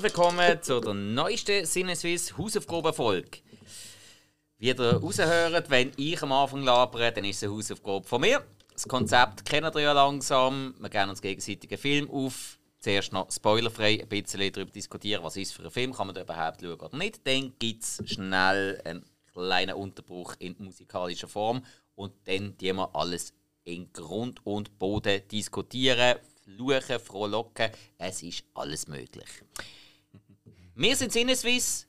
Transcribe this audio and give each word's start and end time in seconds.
Herzlich 0.00 0.16
willkommen 0.16 0.62
zu 0.62 0.80
der 0.80 0.94
neuesten 0.94 1.66
Sinneswiss 1.66 2.38
Hausaufgabenfolge. 2.38 3.40
Wie 4.56 4.68
ihr 4.68 4.80
raushört, 4.80 5.68
wenn 5.68 5.92
ich 5.98 6.22
am 6.22 6.32
Anfang 6.32 6.62
labere, 6.62 7.12
dann 7.12 7.24
ist 7.24 7.36
es 7.36 7.42
eine 7.42 7.52
Hausaufgabe 7.52 8.06
von 8.06 8.22
mir. 8.22 8.42
Das 8.72 8.88
Konzept 8.88 9.44
kennen 9.44 9.70
ihr 9.74 9.80
ja 9.82 9.92
langsam. 9.92 10.74
Wir 10.78 10.88
geben 10.88 11.10
uns 11.10 11.20
gegenseitig 11.20 11.70
einen 11.70 11.78
Film 11.78 12.10
auf. 12.10 12.58
Zuerst 12.78 13.12
noch 13.12 13.30
spoilerfrei 13.30 14.00
ein 14.00 14.08
bisschen 14.08 14.50
darüber 14.50 14.70
diskutieren, 14.70 15.22
was 15.22 15.36
ist 15.36 15.52
für 15.52 15.64
ein 15.64 15.70
Film, 15.70 15.92
kann 15.92 16.06
man 16.06 16.14
da 16.14 16.22
überhaupt 16.22 16.62
schauen 16.62 16.80
oder 16.80 16.96
nicht. 16.96 17.26
Dann 17.26 17.52
gibt 17.58 17.82
es 17.82 18.02
schnell 18.06 18.80
einen 18.86 19.04
kleinen 19.34 19.74
Unterbruch 19.74 20.34
in 20.38 20.56
musikalischer 20.60 21.28
Form 21.28 21.62
und 21.94 22.14
dann 22.24 22.56
die 22.56 22.72
wir 22.72 22.88
alles 22.94 23.34
in 23.64 23.92
Grund 23.92 24.46
und 24.46 24.78
Boden 24.78 25.20
diskutieren, 25.28 26.16
fluchen, 26.42 26.98
frohlocken. 26.98 27.70
Es 27.98 28.22
ist 28.22 28.44
alles 28.54 28.88
möglich. 28.88 29.28
Wir 30.80 30.96
sind 30.96 31.12
Sinneswiss. 31.12 31.86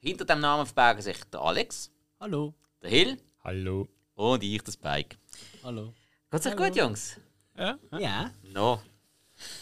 Hinter 0.00 0.24
dem 0.24 0.40
Namen 0.40 0.66
verbergen 0.66 1.00
sich 1.00 1.16
der 1.32 1.40
Alex, 1.40 1.92
Hallo. 2.18 2.54
der 2.82 2.90
Hill 2.90 3.18
Hallo. 3.44 3.88
und 4.16 4.42
ich, 4.42 4.60
der 4.64 4.72
Spike. 4.72 5.16
Hallo. 5.62 5.94
Geht's 6.32 6.44
euch 6.46 6.56
gut, 6.56 6.74
Jungs? 6.74 7.20
Ja? 7.56 7.78
Ja. 7.96 8.30
No. 8.42 8.82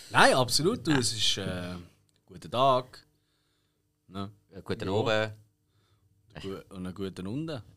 Nein, 0.09 0.33
absolut. 0.35 0.87
Du, 0.87 0.93
es 0.93 1.13
ist 1.13 1.37
äh, 1.37 1.43
ein 1.43 1.87
guter 2.25 2.51
Tag. 2.51 3.07
Ne? 4.09 4.31
Äh, 4.51 4.63
Guten 4.63 4.89
Ja. 4.89 5.31
Gu- 6.41 6.63
Und 6.71 6.87
einen 6.87 6.95
guten 6.95 7.27
Unten. 7.27 7.63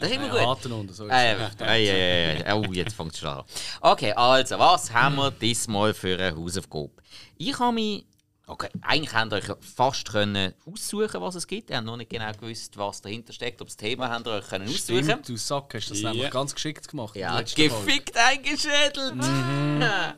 Das 0.00 0.10
ist 0.10 0.14
immer 0.14 0.28
gut. 0.28 0.38
harten 0.38 0.70
Unten, 0.70 0.92
so 0.92 1.06
ist 1.06 1.12
Äh, 1.12 1.34
es. 1.34 1.54
äh, 1.60 1.86
äh, 1.86 2.40
äh, 2.42 2.52
oh, 2.52 2.72
jetzt 2.72 2.94
fängt 2.94 3.14
es 3.14 3.18
schon 3.18 3.30
an. 3.30 3.44
Okay, 3.80 4.12
also, 4.12 4.56
was 4.56 4.92
haben 4.92 5.16
wir 5.16 5.32
diesmal 5.32 5.92
für 5.92 6.14
eine 6.16 6.36
Hausaufgabe? 6.36 6.90
Ich 7.36 7.58
habe 7.58 7.72
mich. 7.72 8.04
Okay, 8.50 8.68
eigentlich 8.80 9.12
habt 9.12 9.30
ihr 9.32 9.36
euch 9.36 9.50
fast 9.60 10.08
können 10.10 10.54
aussuchen, 10.64 11.20
was 11.20 11.34
es 11.34 11.46
gibt. 11.46 11.68
Ihr 11.68 11.76
habt 11.76 11.84
noch 11.86 11.98
nicht 11.98 12.08
genau 12.08 12.32
gewusst, 12.32 12.78
was 12.78 13.02
dahinter 13.02 13.34
steckt. 13.34 13.60
Ob 13.60 13.68
das 13.68 13.76
Thema 13.76 14.08
habt 14.08 14.26
ihr 14.26 14.32
euch 14.32 14.48
können 14.48 14.66
aussuchen. 14.66 15.04
Stimmt, 15.04 15.28
du 15.28 15.36
Sack 15.36 15.74
hast 15.74 15.90
das 15.90 16.00
Ja. 16.00 16.12
nämlich 16.12 16.30
ganz 16.30 16.54
geschickt 16.54 16.88
gemacht. 16.88 17.14
Ja, 17.14 17.38
letzten 17.38 17.68
Folge. 17.68 17.84
gefickt 17.86 18.16
eingeschädelt. 18.16 19.14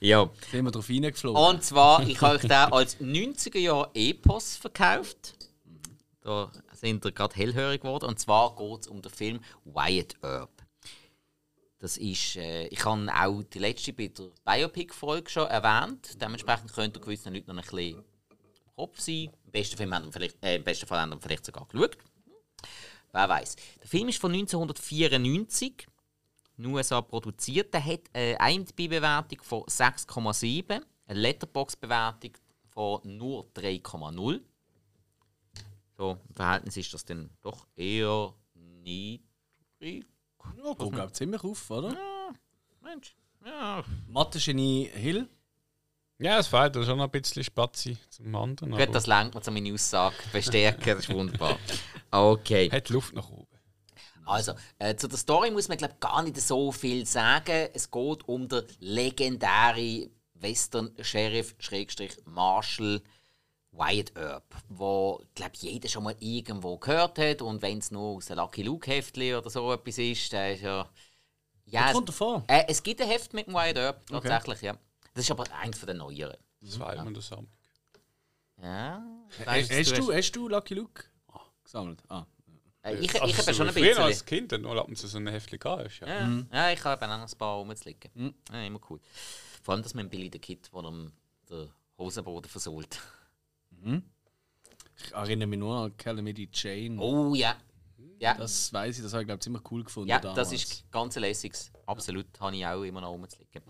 ja, 0.00 0.28
Sind 0.50 0.64
wir 0.64 0.70
drauf 0.72 0.88
reingeflogen. 0.88 1.40
und 1.40 1.62
zwar, 1.64 2.06
ich 2.06 2.20
habe 2.20 2.34
euch 2.34 2.42
den 2.42 2.50
als 2.52 2.98
90er 3.00 3.58
Jahre 3.58 3.90
Epos 3.94 4.56
verkauft. 4.56 5.34
Da 6.22 6.50
sind 6.72 7.04
ihr 7.04 7.12
gerade 7.12 7.34
hellhörig 7.36 7.82
geworden. 7.82 8.06
Und 8.06 8.18
zwar 8.18 8.56
geht 8.56 8.80
es 8.82 8.86
um 8.88 9.00
den 9.02 9.12
Film 9.12 9.40
Wyatt 9.64 10.16
Earp. 10.22 10.50
Das 11.80 11.96
ist, 11.96 12.36
äh, 12.36 12.66
ich 12.66 12.84
habe 12.84 13.08
auch 13.14 13.42
die 13.44 13.60
letzte 13.60 13.92
bei 13.92 14.08
der 14.08 14.30
Biopic-Folge 14.44 15.30
schon 15.30 15.46
erwähnt. 15.46 16.20
Dementsprechend 16.20 16.72
könnt 16.72 16.96
ihr 16.96 17.00
gewissen 17.00 17.32
Leuten 17.32 17.54
noch 17.54 17.62
ein 17.62 17.70
bisschen 17.70 17.98
im 17.98 18.74
Kopf 18.74 18.98
sein. 18.98 19.30
Im 19.44 19.52
besten, 19.52 19.76
Film 19.76 19.94
haben 19.94 20.12
vielleicht, 20.12 20.42
äh, 20.44 20.56
Im 20.56 20.64
besten 20.64 20.86
Fall 20.86 21.00
haben 21.00 21.10
wir 21.10 21.20
vielleicht 21.20 21.46
sogar 21.46 21.66
geschaut. 21.68 21.96
Wer 23.12 23.28
weiß. 23.28 23.56
Der 23.80 23.86
Film 23.86 24.08
ist 24.08 24.20
von 24.20 24.32
1994 24.32 25.86
in 26.56 26.64
den 26.64 26.74
USA 26.74 27.00
produziert. 27.00 27.72
Der 27.72 27.84
hat 27.84 28.00
eine 28.12 28.36
IMDb-Bewertung 28.54 29.40
von 29.42 29.62
6,7, 29.62 30.82
eine 31.06 31.20
Letterbox-Bewertung 31.20 32.32
von 32.66 33.00
nur 33.04 33.44
3,0. 33.54 34.40
So, 35.96 36.18
im 36.28 36.34
Verhältnis 36.34 36.76
ist 36.76 36.92
das 36.92 37.04
dann 37.04 37.30
doch 37.40 37.68
eher 37.76 38.34
niedrig. 38.54 40.06
Ja, 40.62 40.74
geht, 40.74 40.92
glaub, 40.92 41.14
ziemlich 41.14 41.42
auf, 41.44 41.70
oder? 41.70 41.96
Mensch, 42.82 43.16
ja. 43.44 43.84
Mathe-Genie 44.08 44.90
Hill. 44.92 45.28
Ja, 46.20 46.38
es 46.38 46.48
fehlt 46.48 46.74
da 46.74 46.82
schon 46.82 46.98
noch 46.98 47.04
ein 47.04 47.10
bisschen 47.10 47.44
Spazi 47.44 47.96
zum 48.10 48.34
anderen. 48.34 48.72
Gut, 48.72 48.92
das 48.92 49.06
lenkt 49.06 49.34
mir 49.34 49.40
zu 49.40 49.52
meiner 49.52 49.72
Aussage. 49.72 50.16
Bestärken, 50.32 50.96
das 50.96 51.00
ist 51.00 51.14
wunderbar. 51.14 51.58
Okay. 52.10 52.70
hat 52.70 52.88
Luft 52.88 53.14
nach 53.14 53.28
oben. 53.28 53.46
Also, 54.24 54.52
äh, 54.78 54.96
zu 54.96 55.08
der 55.08 55.18
Story 55.18 55.50
muss 55.50 55.68
man 55.68 55.76
glaub, 55.76 56.00
gar 56.00 56.22
nicht 56.22 56.40
so 56.40 56.72
viel 56.72 57.04
sagen. 57.04 57.68
Es 57.74 57.90
geht 57.90 58.26
um 58.26 58.48
den 58.48 58.64
legendären 58.80 60.10
Western-Sheriff, 60.34 61.54
Schrägstrich 61.58 62.16
Marshall 62.24 63.02
Wyatt 63.72 64.16
Earp, 64.16 64.54
wo 64.68 65.22
glaub, 65.34 65.54
jeder 65.56 65.88
schon 65.88 66.04
mal 66.04 66.16
irgendwo 66.18 66.76
gehört 66.78 67.18
hat. 67.18 67.42
Und 67.42 67.62
wenn 67.62 67.78
es 67.78 67.90
nur 67.90 68.16
aus 68.16 68.26
dem 68.26 68.36
Lucky 68.36 68.62
Luke-Heftli 68.62 69.34
oder 69.34 69.50
so 69.50 69.72
etwas 69.72 69.98
ist, 69.98 70.32
dann 70.32 70.52
ist 70.52 70.62
ja. 70.62 70.88
Ja, 71.66 71.80
Was 71.82 71.88
es, 71.88 71.94
kommt 71.94 72.08
davor? 72.08 72.44
äh, 72.48 72.64
es 72.66 72.82
gibt 72.82 73.00
ein 73.02 73.08
Heft 73.08 73.34
mit 73.34 73.46
dem 73.46 73.54
Wyatt 73.54 73.76
Earp, 73.76 74.06
tatsächlich, 74.06 74.62
ja. 74.62 74.78
Das 75.12 75.24
ist 75.24 75.30
aber 75.30 75.44
eins 75.52 75.78
von 75.78 75.86
den 75.86 75.98
neueren. 75.98 76.36
Das 76.60 76.80
weiß 76.80 77.04
man 77.04 77.12
das 77.12 77.28
Sammlung. 77.28 77.52
Ja. 78.62 79.02
Hast, 79.38 79.46
Weißt 79.46 79.72
hast, 79.72 79.98
du, 79.98 80.12
hast 80.12 80.32
du 80.32 80.48
Lucky 80.48 80.74
Luke 80.74 81.04
ah, 81.28 81.40
gesammelt? 81.62 82.02
Ah. 82.08 82.24
Äh, 82.82 82.94
ich 82.94 83.12
ich 83.14 83.20
Also 83.20 83.32
habe 83.34 83.42
so 83.42 83.52
schon 83.52 83.68
ein 83.68 83.74
wie 83.74 83.80
früher 83.80 83.88
bisschen. 83.90 84.04
als 84.04 84.24
Kind, 84.24 84.52
dann 84.52 84.66
ab 84.66 84.88
und 84.88 84.96
zu 84.96 85.06
so 85.06 85.18
ein 85.18 85.26
Heftchen 85.26 85.58
gehabt. 85.58 86.00
Ja. 86.00 86.06
Ja, 86.06 86.42
ja 86.52 86.72
ich 86.72 86.82
habe 86.84 87.06
ein 87.06 87.26
paar 87.38 87.56
rumzuliegen. 87.58 88.34
Ja, 88.50 88.62
immer 88.62 88.80
cool. 88.88 89.00
Vor 89.62 89.74
allem 89.74 89.82
das 89.82 89.94
mit 89.94 90.04
dem 90.04 90.10
Billy 90.10 90.30
the 90.32 90.38
Kid, 90.38 90.70
der 90.72 90.82
ihm 90.82 91.12
den 91.50 91.70
Hosenboden 91.98 92.48
versohlt. 92.50 92.98
Ich 93.84 95.12
erinnere 95.12 95.46
mich 95.46 95.58
nur 95.58 95.76
an 95.76 95.96
Calamity 95.96 96.48
Jane. 96.52 97.00
Oh 97.00 97.34
ja. 97.34 97.56
Ja, 98.20 98.34
Das 98.34 98.72
weiß 98.72 98.96
ich, 98.96 99.02
das 99.04 99.12
habe 99.12 99.22
ich 99.22 99.28
glaube 99.28 99.40
ziemlich 99.40 99.62
cool 99.70 99.84
gefunden. 99.84 100.08
ja 100.08 100.18
damals. 100.18 100.36
das 100.36 100.52
ist 100.52 100.90
ganz 100.90 101.16
ein 101.16 101.20
lässiges. 101.20 101.70
Absolut, 101.86 102.26
habe 102.40 102.56
ich 102.56 102.66
auch 102.66 102.82
immer 102.82 103.00
noch 103.00 103.12
rumzuliegen. 103.12 103.62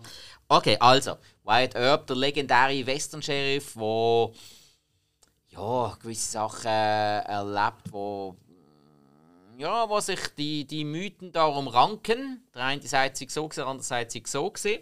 Okay, 0.47 0.75
also, 0.79 1.17
Wyatt 1.43 1.75
Earp, 1.75 2.07
der 2.07 2.15
legendäre 2.15 2.85
Western-Sheriff, 2.85 3.75
der 3.75 4.31
ja, 5.49 5.97
gewisse 6.01 6.31
Sachen 6.31 6.65
äh, 6.65 7.19
erlebt, 7.19 7.91
wo 7.91 8.35
ja, 9.59 9.89
wo 9.89 9.99
sich 9.99 10.19
die, 10.37 10.65
die 10.65 10.85
Mythen 10.85 11.33
darum 11.33 11.67
ranken. 11.67 12.47
Der 12.55 12.63
eine 12.63 12.81
sagt 12.81 13.17
sich 13.17 13.29
so, 13.29 13.47
der 13.49 13.67
andere 13.67 13.85
sagt 13.85 14.11
sich 14.11 14.25
so. 14.27 14.49
Gewesen. 14.49 14.79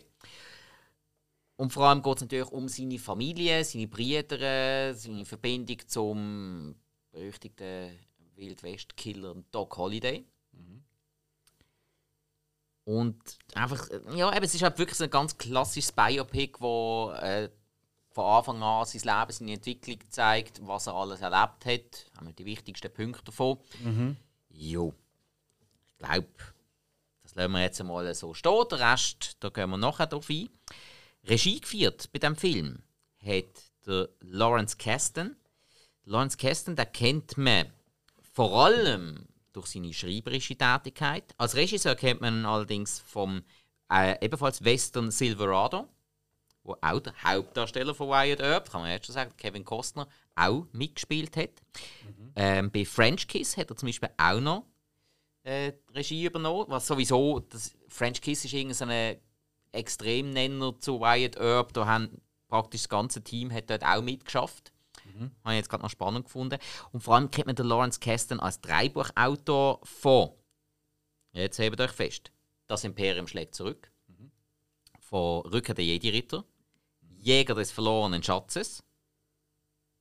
Und 1.57 1.73
vor 1.73 1.85
allem 1.85 2.01
geht 2.01 2.15
es 2.15 2.21
natürlich 2.21 2.51
um 2.51 2.69
seine 2.69 2.99
Familie, 2.99 3.63
seine 3.63 3.87
Brüder, 3.87 4.93
seine 4.93 5.25
Verbindung 5.25 5.77
zum 5.87 6.75
berüchtigten 7.11 7.97
Wild 8.35 8.63
West 8.63 8.95
Killer 8.95 9.35
Doc 9.51 9.75
Holliday. 9.77 10.23
Und 12.85 13.21
einfach, 13.53 13.89
ja, 14.15 14.33
eben, 14.33 14.45
es 14.45 14.55
ist 14.55 14.61
halt 14.61 14.77
wirklich 14.77 14.97
so 14.97 15.03
ein 15.03 15.09
ganz 15.09 15.37
klassisches 15.37 15.91
Biopic, 15.91 16.61
wo 16.61 17.11
äh, 17.19 17.49
von 18.11 18.25
Anfang 18.25 18.63
an 18.63 18.85
sein 18.85 19.01
Leben, 19.01 19.31
seine 19.31 19.53
Entwicklung 19.53 19.99
zeigt, 20.09 20.65
was 20.65 20.87
er 20.87 20.93
alles 20.93 21.19
erlebt 21.19 21.65
hat. 21.65 22.11
Haben 22.15 22.27
wir 22.27 22.33
die 22.33 22.45
wichtigsten 22.45 22.93
Punkte 22.93 23.25
davon. 23.25 23.57
Jo. 24.49 24.93
Ich 25.87 25.97
glaube, 25.97 26.27
das 27.23 27.35
lassen 27.35 27.51
wir 27.51 27.61
jetzt 27.61 27.81
einmal 27.81 28.15
so 28.15 28.33
stehen. 28.33 28.67
Den 28.71 28.79
Rest, 28.79 29.35
da 29.41 29.49
gehen 29.49 29.69
wir 29.69 29.77
nachher 29.77 30.07
drauf 30.07 30.29
ein. 30.29 30.47
Regie 31.27 31.59
geführt 31.59 32.09
bei 32.11 32.19
diesem 32.19 32.35
Film 32.35 32.83
hat 33.25 33.45
der 33.85 34.09
Lawrence 34.21 34.77
Kasten. 34.77 35.35
Lawrence 36.05 36.37
Kasten, 36.37 36.75
den 36.75 36.91
kennt 36.93 37.37
man 37.37 37.67
vor 38.33 38.65
allem 38.65 39.27
durch 39.51 39.67
seine 39.67 39.93
schreiberische 39.93 40.55
Tätigkeit. 40.55 41.33
Als 41.37 41.55
Regisseur 41.55 41.95
kennt 41.95 42.21
man 42.21 42.41
ihn 42.41 42.45
allerdings 42.45 42.99
vom 42.99 43.43
äh, 43.91 44.23
ebenfalls 44.23 44.63
Western 44.63 45.11
Silverado, 45.11 45.87
wo 46.63 46.75
auch 46.79 46.99
der 46.99 47.13
Hauptdarsteller 47.23 47.93
von 47.95 48.09
Wyatt 48.09 48.39
Earp, 48.39 48.71
kann 48.71 48.81
man 48.81 48.91
jetzt 48.91 49.07
schon 49.07 49.15
sagen, 49.15 49.33
Kevin 49.37 49.65
Costner, 49.65 50.07
auch 50.35 50.65
mitgespielt 50.71 51.35
hat. 51.35 51.61
Ähm, 52.35 52.71
bei 52.71 52.85
French 52.85 53.27
Kiss 53.27 53.57
hat 53.57 53.69
er 53.69 53.75
zum 53.75 53.87
Beispiel 53.87 54.09
auch 54.17 54.39
noch 54.39 54.65
äh, 55.43 55.73
Regie 55.93 56.25
übernommen, 56.25 56.65
was 56.69 56.87
sowieso, 56.87 57.39
das 57.39 57.75
French 57.87 58.21
Kiss 58.21 58.45
ist 58.45 58.53
irgendein 58.53 59.17
Extremnenner 59.71 60.79
zu 60.79 60.99
Wyatt 60.99 61.37
Earp, 61.37 61.73
da 61.73 61.85
haben 61.85 62.21
praktisch 62.47 62.81
das 62.83 62.89
ganze 62.89 63.23
Team 63.23 63.51
hat 63.51 63.69
dort 63.69 63.83
auch 63.83 64.01
mitgeschafft. 64.01 64.71
Habe 65.43 65.53
ich 65.55 65.57
jetzt 65.57 65.69
gerade 65.69 65.81
noch 65.83 65.89
spannend 65.89 66.25
gefunden. 66.25 66.59
Und 66.91 67.01
vor 67.01 67.15
allem 67.15 67.31
kennt 67.31 67.47
man 67.47 67.55
den 67.55 67.65
Lawrence 67.65 67.99
Kasten 67.99 68.39
als 68.39 68.61
Dreibuchautor 68.61 69.79
von, 69.83 70.29
jetzt 71.31 71.57
hebt 71.59 71.79
euch 71.81 71.91
fest, 71.91 72.31
Das 72.67 72.83
Imperium 72.83 73.27
schlägt 73.27 73.55
zurück, 73.55 73.91
von 74.99 75.41
Rückkehr 75.47 75.73
der 75.75 75.85
Jedi-Ritter, 75.85 76.43
Jäger 77.19 77.55
des 77.55 77.71
verlorenen 77.71 78.21
Schatzes 78.21 78.83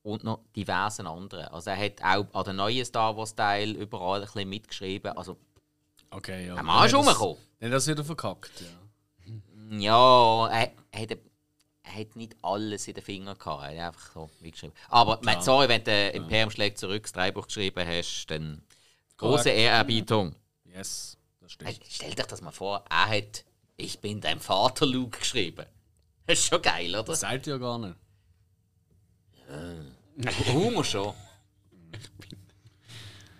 und 0.02 0.22
noch 0.24 0.44
diversen 0.54 1.06
anderen. 1.06 1.46
Also 1.48 1.70
er 1.70 1.76
hat 1.78 2.02
auch 2.02 2.26
an 2.34 2.44
den 2.44 2.56
neuen 2.56 2.84
Star 2.84 3.16
Wars-Teil 3.16 3.70
überall 3.76 4.20
ein 4.20 4.26
bisschen 4.26 4.48
mitgeschrieben. 4.48 5.16
Also 5.16 5.38
Okay, 6.10 6.46
ja. 6.46 6.54
Dann 6.56 6.70
hat 6.72 6.84
das- 6.92 6.94
rumgekommen. 6.94 7.36
Dann 7.58 7.68
hat 7.70 7.76
das 7.76 7.86
wieder 7.86 8.04
verkackt, 8.04 8.60
ja. 8.60 8.66
Ja, 9.70 10.48
er, 10.48 10.72
er, 10.92 11.00
hat, 11.02 11.18
er 11.82 11.94
hat 12.00 12.16
nicht 12.16 12.36
alles 12.42 12.86
in 12.88 12.94
den 12.94 13.02
Fingern 13.04 13.38
gehabt. 13.38 13.62
Er 13.64 13.68
hat 13.86 13.94
einfach 13.94 14.12
so 14.12 14.30
mitgeschrieben. 14.40 14.76
Aber 14.88 15.18
mein, 15.22 15.40
sorry, 15.42 15.68
wenn 15.68 15.82
du 15.84 16.10
Imperium 16.10 16.50
schlägt 16.50 16.78
zurück 16.78 17.02
das 17.04 17.12
Drehbuch 17.12 17.46
geschrieben 17.46 17.86
hast, 17.86 18.26
dann 18.26 18.62
große. 19.16 19.50
Ehrerbietung. 19.50 20.34
Yes, 20.64 21.16
das 21.40 21.52
stimmt. 21.52 21.80
Stell 21.88 22.14
dir 22.14 22.24
das 22.24 22.40
mal 22.42 22.52
vor, 22.52 22.84
er 22.90 23.06
hat 23.08 23.44
Ich 23.76 23.98
bin 24.00 24.20
dein 24.20 24.40
Vater, 24.40 24.86
Luke 24.86 25.18
geschrieben. 25.18 25.66
Das 26.26 26.38
ist 26.38 26.46
schon 26.46 26.62
geil, 26.62 26.90
oder? 26.94 27.04
Das 27.04 27.20
sagt 27.20 27.46
ja 27.46 27.56
gar 27.56 27.78
nicht. 27.78 27.94
Äh, 29.48 30.52
Humor 30.52 30.84
schon. 30.84 31.14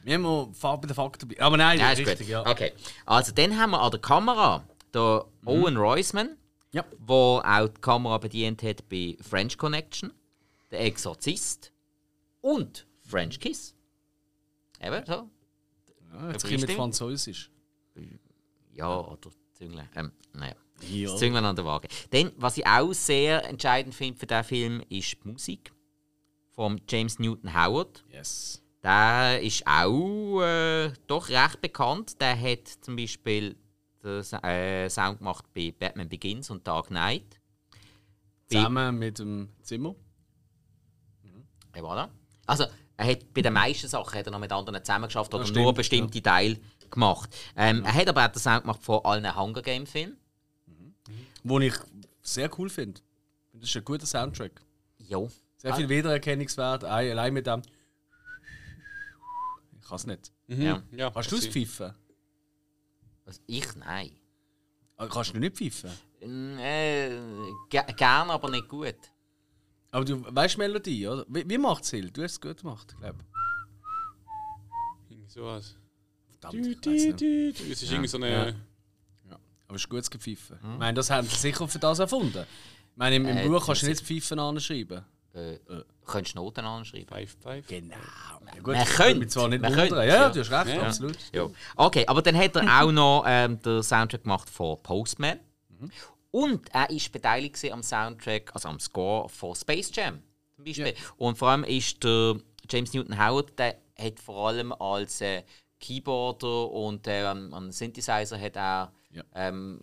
Wir 0.04 0.18
müssen 0.18 0.54
Farbe 0.54 0.82
bei 0.82 0.88
den 0.88 0.94
Fakten 0.94 1.26
bleiben. 1.28 1.42
Aber 1.42 1.56
nein, 1.56 1.80
Ja, 1.80 1.90
ist 1.90 1.98
richtig, 1.98 2.18
gut. 2.20 2.28
ja. 2.28 2.46
Okay. 2.46 2.72
Also, 3.06 3.32
dann 3.32 3.58
haben 3.58 3.70
wir 3.72 3.80
an 3.82 3.90
der 3.90 4.00
Kamera 4.00 4.62
den 4.96 5.20
Owen 5.44 5.76
Roisman, 5.76 6.36
Ja. 6.72 6.84
wo 6.98 7.40
auch 7.44 7.68
die 7.68 7.80
Kamera 7.80 8.18
bedient 8.18 8.62
hat 8.62 8.88
bei 8.88 9.16
French 9.20 9.56
Connection, 9.56 10.12
der 10.70 10.80
Exorzist 10.80 11.72
und 12.40 12.86
French 13.02 13.38
Kiss. 13.38 13.74
Eben 14.80 15.04
so. 15.06 15.12
Ja, 16.12 16.30
jetzt 16.32 16.42
Der 16.44 16.50
kriegen 16.50 16.68
wir? 16.68 16.74
Französisch. 16.76 17.50
Ja, 18.74 19.00
oder 19.00 19.30
Zünglein. 19.52 19.88
Ähm, 19.94 20.12
naja. 20.32 20.54
Ja. 20.82 21.10
Das 21.10 21.18
Zünglein 21.18 21.44
an 21.44 21.56
der 21.56 21.64
Waage. 21.64 21.88
Dann, 22.10 22.32
was 22.36 22.58
ich 22.58 22.66
auch 22.66 22.92
sehr 22.92 23.44
entscheidend 23.48 23.94
finde 23.94 24.18
für 24.18 24.26
diesen 24.26 24.44
Film, 24.44 24.82
ist 24.90 25.12
die 25.24 25.28
Musik 25.28 25.72
von 26.50 26.80
James 26.88 27.18
Newton 27.18 27.54
Howard. 27.54 28.04
Yes. 28.12 28.62
Der 28.82 29.40
ist 29.42 29.66
auch 29.66 30.42
äh, 30.42 30.92
doch 31.06 31.28
recht 31.30 31.60
bekannt. 31.62 32.20
Der 32.20 32.38
hat 32.38 32.68
zum 32.82 32.96
Beispiel 32.96 33.56
den 34.06 34.22
Sa- 34.22 34.38
äh, 34.42 34.88
Sound 34.88 35.18
gemacht 35.18 35.44
bei 35.54 35.74
Batman 35.78 36.08
Begins 36.08 36.50
und 36.50 36.66
Dark 36.66 36.86
Knight. 36.88 37.40
Bei- 38.50 38.56
Zusammen 38.56 38.98
mit 38.98 39.18
dem 39.18 39.48
Zimmer. 39.62 39.94
Ja, 41.74 41.82
voilà. 41.82 42.08
Also, 42.46 42.64
er 42.96 43.06
hat 43.10 43.34
bei 43.34 43.42
den 43.42 43.52
meisten 43.52 43.88
Sachen 43.88 44.18
hat 44.18 44.26
er 44.26 44.30
noch 44.32 44.38
mit 44.38 44.50
anderen 44.52 44.82
zusammengeschafft 44.82 45.34
oder 45.34 45.42
Das 45.44 45.52
nur 45.52 45.64
stimmt, 45.64 45.76
bestimmte 45.76 46.22
Teile 46.22 46.58
gemacht. 46.90 47.36
Ähm, 47.56 47.84
Er 47.84 47.92
hat 47.92 48.08
aber 48.08 48.24
auch 48.24 48.32
den 48.32 48.38
Sound 48.40 48.62
gemacht 48.62 48.82
von 48.82 49.04
allen 49.04 49.36
Hunger 49.36 49.60
Game 49.62 49.86
Filmen. 49.86 50.16
Den 51.42 51.62
ich 51.62 51.74
sehr 52.22 52.48
cool 52.58 52.68
finde. 52.70 53.00
Das 53.52 53.68
ist 53.68 53.76
ein 53.76 53.84
guter 53.84 54.06
Soundtrack. 54.06 54.60
Jo. 54.98 55.28
Sehr 55.58 55.74
viel 55.74 55.88
Wiedererkennungswert. 55.88 56.84
Ein- 56.84 57.10
Allein 57.10 57.34
mit 57.34 57.46
dem. 57.46 57.62
Ich 59.80 59.86
kann 59.88 59.96
es 59.96 60.06
nicht. 60.06 60.32
Mhm. 60.48 60.62
Ja. 60.62 60.82
ja. 60.92 61.10
Kannst 61.10 61.32
du 61.32 61.36
es 61.36 61.46
pfeifen? 61.46 61.94
Also 63.26 63.40
ich? 63.46 63.66
Nein. 63.76 64.10
Ah, 64.96 65.06
Kannst 65.08 65.34
du 65.34 65.38
nicht 65.38 65.56
pfeifen? 65.56 65.90
Äh, 66.58 67.10
ge 67.68 67.82
gern, 67.96 68.30
aber 68.30 68.48
nicht 68.50 68.66
gut. 68.68 68.94
Aber 69.90 70.04
du 70.04 70.24
weißt 70.34 70.56
Melodie, 70.58 71.06
oder? 71.06 71.26
Wie, 71.28 71.48
wie 71.48 71.58
macht 71.58 71.84
es 71.84 71.90
Hill? 71.90 72.10
Du 72.10 72.22
hast 72.22 72.32
es 72.32 72.40
gut 72.40 72.58
gemacht, 72.62 72.96
glaube 72.98 73.18
Irgendwie 75.10 75.28
sowas. 75.30 75.74
ich. 76.30 76.38
Du, 76.40 76.40
Verdammt, 76.40 76.66
ich 76.66 76.80
du, 76.80 76.90
weiss 76.90 77.04
nicht. 77.04 77.20
du, 77.20 77.52
du. 77.52 77.72
Es 77.72 77.82
ist 77.82 77.90
irgendwie 77.90 78.08
so 78.08 78.16
eine. 78.18 78.30
Ja. 79.28 79.38
Aber 79.68 79.74
es 79.76 79.82
ist 79.82 79.88
gutes 79.88 80.10
Gepfeifen. 80.10 80.58
Ich 80.62 80.78
meine, 80.78 80.94
das 80.94 81.10
haben 81.10 81.26
sie 81.28 81.36
sicher 81.36 81.66
für 81.68 81.78
das 81.78 81.98
erfunden. 81.98 82.44
Ich 82.92 82.96
meine, 82.96 83.16
im, 83.16 83.26
im 83.26 83.36
Äh, 83.36 83.48
Buch 83.48 83.66
kannst 83.66 83.82
du 83.82 83.86
nicht 83.86 84.00
Pfeifen 84.02 84.38
anschreiben. 84.38 85.04
Äh, 85.36 85.58
Könntest 86.06 86.34
du 86.36 86.40
Noten 86.40 86.64
anschreiben? 86.64 87.08
Five, 87.08 87.36
five. 87.42 87.66
Genau. 87.66 87.94
Ja, 88.54 88.60
gut, 88.62 88.74
Man 88.74 88.84
könnte. 88.86 89.18
mich 89.18 89.28
zwar 89.30 89.48
nicht 89.48 89.60
Man 89.60 89.70
wundern. 89.72 89.88
könnte, 89.88 90.04
Ja, 90.06 90.14
ja. 90.22 90.28
du 90.30 90.40
hast 90.40 90.50
recht, 90.50 90.76
Ja. 90.76 90.82
absolut. 90.86 91.16
Ja. 91.32 91.48
Okay, 91.76 92.04
aber 92.06 92.22
dann 92.22 92.36
hat 92.36 92.56
er 92.56 92.62
auch 92.82 92.92
noch 92.92 93.24
ähm, 93.26 93.60
den 93.60 93.82
Soundtrack 93.82 94.22
gemacht 94.22 94.48
von 94.48 94.82
Postman. 94.82 95.40
Und 96.30 96.68
er 96.74 96.88
ist 96.90 97.10
beteiligt 97.12 97.58
am 97.72 97.82
Soundtrack, 97.82 98.50
also 98.54 98.68
am 98.68 98.78
Score 98.80 99.28
von 99.28 99.54
Space 99.54 99.90
Jam. 99.94 100.20
Zum 100.54 100.64
Beispiel. 100.64 100.94
Und 101.16 101.36
vor 101.38 101.48
allem 101.50 101.64
ist 101.64 102.02
der 102.02 102.36
James 102.70 102.92
Newton 102.94 103.18
Howard, 103.18 103.58
der 103.58 103.76
hat 103.98 104.18
vor 104.20 104.48
allem 104.48 104.72
als 104.72 105.20
äh, 105.20 105.42
Keyboarder 105.80 106.70
und 106.70 107.06
äh, 107.06 107.22
an 107.22 107.52
an 107.52 107.70
Synthesizer 107.72 108.38
hat 108.40 108.56
er 108.56 108.92
Ja. 109.10 109.22
ähm, 109.34 109.80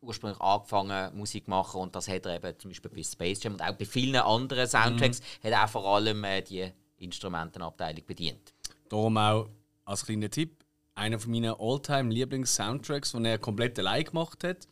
ursprünglich 0.00 0.40
angefangen 0.40 1.16
Musik 1.16 1.44
zu 1.44 1.50
machen 1.50 1.80
und 1.80 1.94
das 1.94 2.08
hat 2.08 2.26
er 2.26 2.36
eben 2.36 2.58
zum 2.58 2.70
Beispiel 2.70 2.90
bei 2.90 3.02
Space 3.02 3.42
Jam 3.42 3.54
und 3.54 3.62
auch 3.62 3.72
bei 3.72 3.84
vielen 3.84 4.16
anderen 4.16 4.66
Soundtracks 4.66 5.20
hat 5.42 5.52
er 5.52 5.68
vor 5.68 5.86
allem 5.86 6.24
äh, 6.24 6.42
die 6.42 6.70
Instrumentenabteilung 6.98 8.04
bedient. 8.06 8.54
Darum 8.88 9.16
auch 9.18 9.48
als 9.84 10.04
kleiner 10.04 10.30
Tipp: 10.30 10.64
einer 10.94 11.18
von 11.18 11.30
meinen 11.30 11.54
all-time 11.58 12.12
Lieblings-Soundtracks, 12.12 13.12
den 13.12 13.24
er 13.24 13.38
komplett 13.38 13.78
allein 13.78 14.04
gemacht 14.04 14.42
hat, 14.44 14.68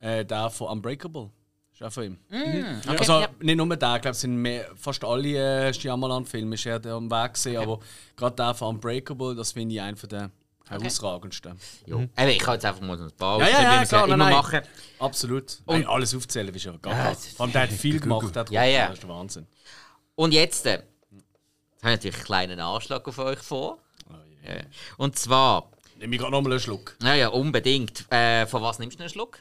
äh, 0.00 0.24
der 0.24 0.50
von 0.50 0.68
Unbreakable. 0.68 1.30
Ist 1.72 1.82
auch 1.82 1.92
von 1.92 2.04
ihm. 2.04 2.18
Okay, 2.28 2.64
Also 2.86 3.24
nicht 3.40 3.56
nur 3.56 3.76
der, 3.76 3.96
ich 3.96 4.02
glaube, 4.02 4.10
es 4.10 4.20
sind 4.20 4.36
mehr, 4.36 4.68
fast 4.74 5.04
alle 5.04 5.68
äh, 5.68 5.72
Shyamalan-Filme 5.72 6.54
ist 6.56 6.66
er 6.66 6.84
am 6.86 7.10
Weg 7.10 7.34
gewesen, 7.34 7.56
aber 7.56 7.78
gerade 8.16 8.36
der 8.36 8.54
von 8.54 8.74
Unbreakable, 8.74 9.34
das 9.34 9.52
finde 9.52 9.74
ich 9.76 9.80
einer 9.80 9.96
der 9.96 10.30
herausragendsten. 10.68 11.58
Jo. 11.86 12.00
Eben, 12.00 12.28
ich 12.28 12.38
kann 12.38 12.54
jetzt 12.54 12.64
einfach 12.64 12.80
mal 12.82 12.98
so 12.98 13.04
ein 13.04 13.12
paar 13.12 13.40
Ja, 13.40 13.48
ja, 13.48 13.62
ja, 13.76 13.84
klar, 13.84 14.04
immer 14.06 14.16
nein, 14.16 14.28
nein. 14.30 14.36
machen. 14.36 14.60
Absolut. 14.98 15.58
Und 15.66 15.86
alles 15.86 16.14
aufzählen 16.14 16.54
ist 16.54 16.64
ja 16.64 16.76
gar 16.76 16.92
Ja, 16.94 17.10
nicht. 17.10 17.20
Vor 17.36 17.44
allem, 17.44 17.52
der 17.52 17.62
hat 17.62 17.70
viel 17.70 18.00
gemacht. 18.00 18.34
Der 18.34 18.44
Ja, 18.50 18.64
ja. 18.64 18.88
Das 18.88 18.98
ist 18.98 19.08
Wahnsinn. 19.08 19.46
Und 20.14 20.32
jetzt, 20.34 20.66
äh, 20.66 20.72
jetzt 20.72 20.82
habe 21.12 21.22
ich 21.80 21.84
natürlich 21.84 22.16
einen 22.16 22.24
kleinen 22.24 22.60
Anschlag 22.60 23.06
auf 23.08 23.18
euch 23.18 23.38
vor. 23.38 23.78
Ja. 24.46 24.54
Und 24.96 25.18
zwar, 25.18 25.70
Nimm 25.98 26.12
ich 26.12 26.18
gerade 26.18 26.32
nochmal 26.32 26.52
einen 26.52 26.60
Schluck. 26.60 26.96
naja, 27.00 27.28
unbedingt. 27.28 28.10
Äh, 28.12 28.46
von 28.46 28.62
was 28.62 28.78
nimmst 28.78 28.98
du 28.98 29.02
einen 29.02 29.10
Schluck? 29.10 29.38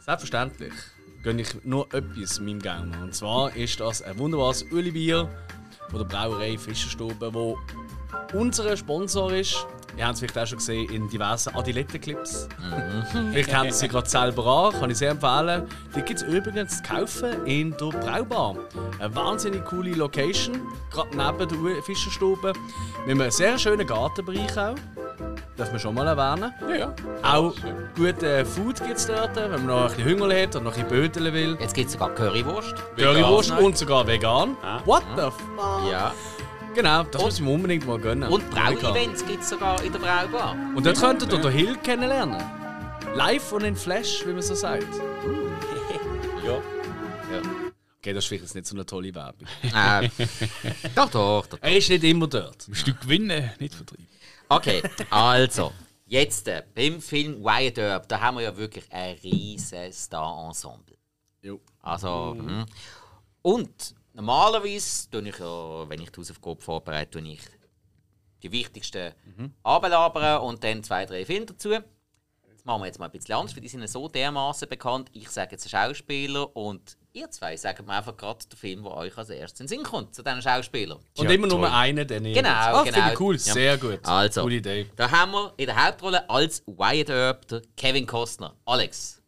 Selbstverständlich 0.00 0.72
gönne 1.22 1.42
ich 1.42 1.64
nur 1.64 1.92
etwas 1.92 2.38
meinem 2.40 2.60
Gaumen. 2.60 3.02
Und 3.02 3.14
zwar 3.14 3.54
ist 3.56 3.80
das 3.80 4.02
ein 4.02 4.18
wunderbares 4.18 4.62
Ölbier 4.70 5.28
von 5.90 5.98
der 5.98 6.06
Brauerei 6.06 6.58
Fischerstube, 6.58 7.32
wo 7.32 7.58
unser 8.32 8.76
Sponsor 8.76 9.32
ist. 9.32 9.66
Ihr 9.96 10.04
habt 10.04 10.14
es 10.14 10.20
vielleicht 10.20 10.38
auch 10.38 10.46
schon 10.46 10.58
gesehen 10.58 10.90
in 10.90 11.08
diversen 11.08 11.54
Adilette-Clips. 11.54 12.48
vielleicht 13.32 13.54
habt 13.54 13.66
ihr 13.66 13.72
sie 13.72 13.88
gerade 13.88 14.08
selber 14.08 14.46
an, 14.46 14.78
kann 14.78 14.90
ich 14.90 14.98
sehr 14.98 15.12
empfehlen. 15.12 15.66
Die 15.94 16.02
gibt 16.02 16.20
es 16.20 16.22
übrigens 16.22 16.76
zu 16.76 16.82
kaufen 16.82 17.46
in 17.46 17.70
der 17.70 17.86
Braubar. 17.86 18.56
Eine 18.98 19.14
wahnsinnig 19.14 19.64
coole 19.64 19.92
Location, 19.92 20.60
gerade 20.90 21.16
neben 21.16 21.64
der 21.64 21.82
Fischerstube. 21.82 22.52
Mit 23.06 23.20
einem 23.20 23.30
sehr 23.30 23.58
schönen 23.58 23.86
Gartenbereich 23.86 24.58
auch. 24.58 24.74
Darf 25.56 25.70
man 25.70 25.80
schon 25.80 25.94
mal 25.94 26.06
erwähnen. 26.06 26.52
Ja, 26.68 26.76
ja. 26.76 26.94
Auch 27.22 27.54
gute 27.96 28.44
Food 28.44 28.84
gibt 28.84 28.98
es 28.98 29.06
dort, 29.06 29.36
wenn 29.36 29.50
man 29.50 29.66
noch 29.66 29.90
ein 29.90 29.96
bisschen 29.96 30.20
Hunger 30.20 30.42
hat 30.42 30.54
und 30.54 30.64
noch 30.64 30.76
ein 30.76 30.86
bisschen 30.86 31.02
bödeln 31.02 31.32
will. 31.32 31.56
Jetzt 31.58 31.74
gibt 31.74 31.86
es 31.86 31.94
sogar 31.94 32.14
Currywurst. 32.14 32.74
Currywurst 32.96 33.50
Vegan. 33.52 33.64
und 33.64 33.78
sogar 33.78 34.06
vegan. 34.06 34.56
What 34.84 35.02
the 35.16 35.22
fuck? 35.22 35.90
Ja. 35.90 36.12
Genau, 36.74 37.04
das 37.04 37.22
muss 37.22 37.34
ich 37.36 37.40
mir 37.40 37.52
unbedingt 37.52 37.86
mal 37.86 37.98
gönnen. 37.98 38.28
Und. 38.28 38.50
Brau-Events 38.50 39.24
gibt 39.24 39.42
es 39.42 39.48
sogar 39.48 39.82
in 39.82 39.92
der 39.92 39.98
Braubar. 39.98 40.54
Und 40.74 40.84
dort 40.84 41.00
könnt 41.00 41.22
ihr 41.22 41.28
den 41.28 41.50
Hill 41.50 41.76
kennenlernen. 41.82 42.42
Live 43.14 43.50
und 43.52 43.64
in 43.64 43.74
Flash, 43.76 44.26
wie 44.26 44.32
man 44.34 44.42
so 44.42 44.54
sagt. 44.54 44.86
Ja. 46.44 46.52
Ja. 46.52 46.60
Okay, 47.98 48.12
das 48.12 48.24
ist 48.24 48.28
vielleicht 48.28 48.54
nicht 48.54 48.66
so 48.66 48.76
eine 48.76 48.84
tolle 48.84 49.14
Werbung. 49.14 49.48
Äh, 49.74 50.10
doch, 50.94 51.08
doch, 51.08 51.46
doch. 51.46 51.58
Er 51.62 51.78
ist 51.78 51.88
nicht 51.88 52.04
immer 52.04 52.26
dort. 52.26 52.68
Ein 52.68 52.74
Stück 52.74 53.00
gewinnen, 53.00 53.50
nicht 53.58 53.74
vertrieben. 53.74 54.06
Okay, 54.48 54.82
also, 55.10 55.72
jetzt 56.06 56.46
äh, 56.46 56.62
beim 56.74 57.00
Film 57.00 57.42
Wyatt 57.42 57.78
Earp, 57.78 58.08
da 58.08 58.20
haben 58.20 58.36
wir 58.36 58.44
ja 58.44 58.56
wirklich 58.56 58.84
ein 58.92 59.16
riesiges 59.16 60.04
Star-Ensemble. 60.04 60.96
Jo. 61.42 61.60
Also, 61.82 62.34
hm. 62.38 62.64
Und 63.42 63.94
normalerweise 64.12 65.10
tue 65.10 65.28
ich 65.28 65.38
ja, 65.38 65.88
wenn 65.88 66.00
ich 66.00 66.10
die 66.10 66.20
Hausaufgabe 66.20 66.60
vorbereite, 66.60 67.10
tue 67.18 67.28
ich 67.32 67.40
die 68.42 68.52
wichtigsten 68.52 69.12
mhm. 69.36 69.54
und 69.64 70.64
dann 70.64 70.82
zwei, 70.82 71.06
drei 71.06 71.24
Filme 71.24 71.46
dazu. 71.46 71.70
Das 71.70 72.64
machen 72.64 72.82
wir 72.82 72.86
jetzt 72.86 72.98
mal 72.98 73.06
ein 73.06 73.12
bisschen 73.12 73.34
anders, 73.34 73.54
weil 73.54 73.62
die 73.62 73.68
sind 73.68 73.88
so 73.88 74.08
dermaßen 74.08 74.68
bekannt. 74.68 75.10
Ich 75.12 75.28
sage 75.30 75.52
jetzt 75.52 75.68
Schauspieler 75.68 76.54
und 76.56 76.96
ihr 77.16 77.30
zwei 77.30 77.56
sagt 77.56 77.84
mir 77.86 77.92
einfach 77.94 78.16
gerade 78.16 78.44
den 78.46 78.56
Film, 78.56 78.82
der 78.84 78.92
euch 78.92 79.16
als 79.16 79.30
erstes 79.30 79.60
in 79.60 79.64
den 79.66 79.68
Sinn 79.68 79.82
kommt, 79.82 80.14
zu 80.14 80.22
diesen 80.22 80.42
Schauspielern. 80.42 80.98
Und 81.16 81.24
Ja, 81.24 81.30
immer 81.30 81.48
toll. 81.48 81.60
nur 81.60 81.72
einen, 81.72 82.06
den 82.06 82.24
ich. 82.26 82.34
Genau, 82.34 82.48
ah, 82.50 82.82
genau. 82.84 82.94
Finde 82.94 83.12
ich 83.12 83.20
cool, 83.20 83.34
Ja. 83.36 83.52
sehr 83.54 83.78
gut. 83.78 84.00
Also, 84.04 84.42
Coole 84.42 84.56
Idee. 84.56 84.86
da 84.96 85.10
haben 85.10 85.32
wir 85.32 85.52
in 85.56 85.66
der 85.66 85.84
Hauptrolle 85.86 86.28
als 86.30 86.62
Wyatt 86.66 87.08
Earp 87.10 87.48
der 87.48 87.62
Kevin 87.76 88.06
Costner. 88.06 88.54
Alex. 88.66 89.20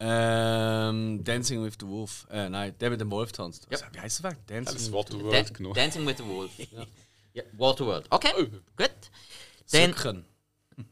Ähm, 0.00 1.22
Dancing 1.24 1.64
with 1.64 1.74
the 1.80 1.86
Wolf. 1.86 2.26
Äh, 2.30 2.48
nein, 2.48 2.74
der 2.78 2.90
mit 2.90 3.00
dem 3.00 3.10
Wolf 3.10 3.32
tanzt. 3.32 3.66
Ja. 3.70 3.78
Was- 3.80 3.84
Wie 3.92 4.00
heißt 4.00 4.22
der 4.24 4.30
weg? 4.32 4.46
Dancing 4.46 4.74
Das 4.74 4.86
with 4.86 4.92
Wort 4.92 5.08
the 5.10 5.18
du 5.18 5.30
Da 5.30 5.42
genommen. 5.42 5.74
Dancing 5.74 6.06
with 6.06 6.16
the 6.18 6.24
Wolf. 6.26 6.50
ja. 7.32 7.42
Waterworld. 7.56 8.06
Okay, 8.10 8.28
Oh. 8.38 8.44
gut. 8.76 8.90
Dann, 9.72 10.24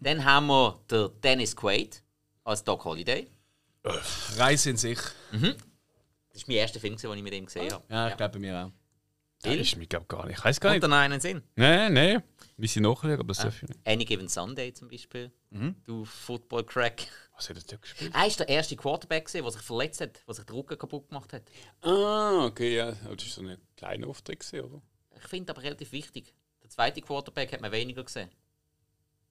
dann 0.00 0.25
haben 0.25 0.46
wir 0.46 0.78
den 0.90 1.11
Dennis 1.22 1.54
Quaid 1.54 2.02
als 2.44 2.64
Doc 2.64 2.84
Holiday. 2.84 3.28
Reise 4.37 4.70
in 4.70 4.76
sich. 4.76 4.99
Das 6.33 6.43
war 6.43 6.49
mein 6.49 6.57
erster 6.59 6.81
Film, 6.81 6.97
den 6.97 7.17
ich 7.17 7.23
mit 7.23 7.35
ihm 7.35 7.47
gesehen 7.47 7.71
habe. 7.73 7.85
Ja, 7.89 8.09
ich 8.09 8.17
glaube 8.17 8.33
bei 8.35 8.39
mir 8.39 8.65
auch. 8.67 8.71
Das 9.43 9.55
ist 9.57 9.77
mir 9.77 9.87
glaub, 9.87 10.09
gar 10.09 10.25
nicht. 10.27 10.39
Ich 10.39 10.45
weiß 10.45 10.61
gar 10.61 10.69
Und 10.71 10.75
nicht. 10.77 10.85
dann 10.85 10.93
einen 10.93 11.21
Sinn. 11.21 11.43
Nein, 11.57 11.93
nein. 11.95 12.23
Wie 12.57 12.69
sie 12.69 12.79
nachschauen, 12.81 13.12
aber 13.15 13.25
das 13.25 13.39
darf 13.39 13.61
ich 13.61 13.69
nicht. 13.69 13.81
Any 13.85 14.05
Given 14.05 14.29
Sunday 14.29 14.73
zum 14.73 14.89
Beispiel. 14.89 15.33
Du 15.85 16.05
Football-Crack. 16.05 17.09
Was 17.37 17.51
hat 17.51 17.57
er 17.57 17.62
da 17.67 17.77
gespielt? 17.77 18.12
Er 18.15 18.21
war 18.21 18.29
der 18.29 18.49
erste 18.49 18.77
Quarterback, 18.77 19.31
der 19.33 19.51
sich 19.51 19.62
verletzt 19.62 20.01
hat, 20.01 20.23
der 20.27 20.35
sich 20.35 20.45
den 20.45 20.55
Rücken 20.55 20.79
kaputt 20.79 21.09
gemacht 21.09 21.33
hat. 21.33 21.43
Ah, 21.81 22.45
okay, 22.45 22.77
ja. 22.77 22.89
Aber 23.05 23.17
Das 23.17 23.27
war 23.27 23.33
so 23.33 23.41
ein 23.43 23.59
kleiner 23.77 24.07
Auftritt, 24.07 24.49
oder? 24.55 24.81
Ich 25.17 25.29
finde 25.29 25.53
aber 25.53 25.62
relativ 25.62 25.91
wichtig. 25.91 26.33
Der 26.62 26.71
zweite 26.71 27.01
Quarterback 27.01 27.53
hat 27.53 27.61
man 27.61 27.73
weniger 27.73 28.05
gesehen. 28.05 28.31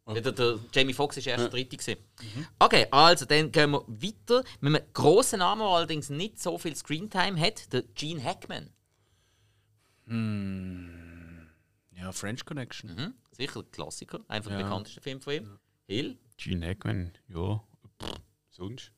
Der, 0.08 0.31
der 0.31 0.60
Jamie 0.74 0.93
Foxx 0.93 1.17
war 1.17 1.25
erst 1.27 1.43
der 1.43 1.50
dritte. 1.50 1.77
gewesen. 1.77 1.98
Okay, 2.60 2.88
also 2.91 3.25
dann 3.25 3.51
gehen 3.51 3.72
wir 3.72 3.84
weiter 3.88 4.43
mit 4.60 4.75
einem 4.75 4.93
grossen 4.93 5.39
Namen, 5.39 5.62
der 5.62 5.70
allerdings 5.70 6.10
nicht 6.10 6.41
so 6.41 6.58
viel 6.58 6.75
Screentime 6.75 7.39
hat, 7.39 7.72
der 7.72 7.84
Gene 7.96 8.22
Hackman. 8.24 8.70
Ja, 11.96 12.12
French 12.12 12.46
Connection. 12.46 12.96
Mhm. 12.96 13.13
Sicher 13.31 13.60
ein 13.62 13.72
Klassiker, 13.72 14.20
der 14.20 14.41
Ja. 14.41 14.58
bekanntesten 14.58 15.01
Filme 15.01 15.22
von 15.22 15.34
ihm. 15.34 15.60
Hill. 15.88 16.17
Gene 16.38 16.67
Hackman, 16.67 17.12
ja. 17.27 17.63
Pff, 18.01 18.13
sonst. 18.50 18.91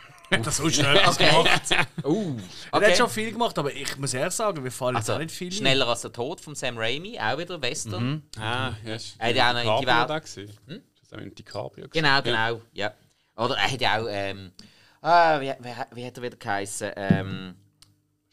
das 0.42 0.56
so 0.56 0.68
schnell 0.70 0.98
gemacht. 0.98 1.20
Uh, 2.04 2.36
Er 2.70 2.78
okay. 2.78 2.90
hat 2.90 2.96
schon 2.96 3.10
viel 3.10 3.32
gemacht, 3.32 3.58
aber 3.58 3.72
ich 3.72 3.96
muss 3.98 4.14
ehrlich 4.14 4.34
sagen, 4.34 4.64
wir 4.64 4.72
fallen 4.72 4.96
jetzt 4.96 5.08
also, 5.08 5.18
auch 5.18 5.22
nicht 5.22 5.34
viel. 5.34 5.52
Schneller 5.52 5.86
als 5.86 6.00
der 6.02 6.12
Tod 6.12 6.40
von 6.40 6.54
Sam 6.54 6.78
Raimi, 6.78 7.18
auch 7.18 7.38
wieder 7.38 7.60
Western. 7.60 8.22
Ah, 8.38 8.72
ja. 8.84 8.96
Er 9.18 9.28
hat 9.28 9.36
ja 9.36 9.50
auch 9.50 9.64
noch 9.64 9.76
in 9.76 9.80
die 9.82 9.86
Welt- 9.86 10.10
da 10.10 10.18
gewesen. 10.18 10.48
Ist 10.48 10.82
das 11.02 11.12
auch 11.12 11.22
in 11.22 11.34
DiCaprio? 11.34 11.88
Genau, 11.88 12.22
genau, 12.22 12.60
ja. 12.72 12.92
Oder 13.36 13.56
er 13.56 13.70
hat 13.70 13.80
ja 13.80 14.00
auch, 14.00 14.06
ähm, 14.08 14.52
ah, 15.00 15.40
wie, 15.40 15.52
wie, 15.60 15.74
wie 15.94 16.06
hat 16.06 16.16
er 16.16 16.22
wieder 16.22 16.36
geheißen? 16.36 16.90
Ähm, 16.96 17.54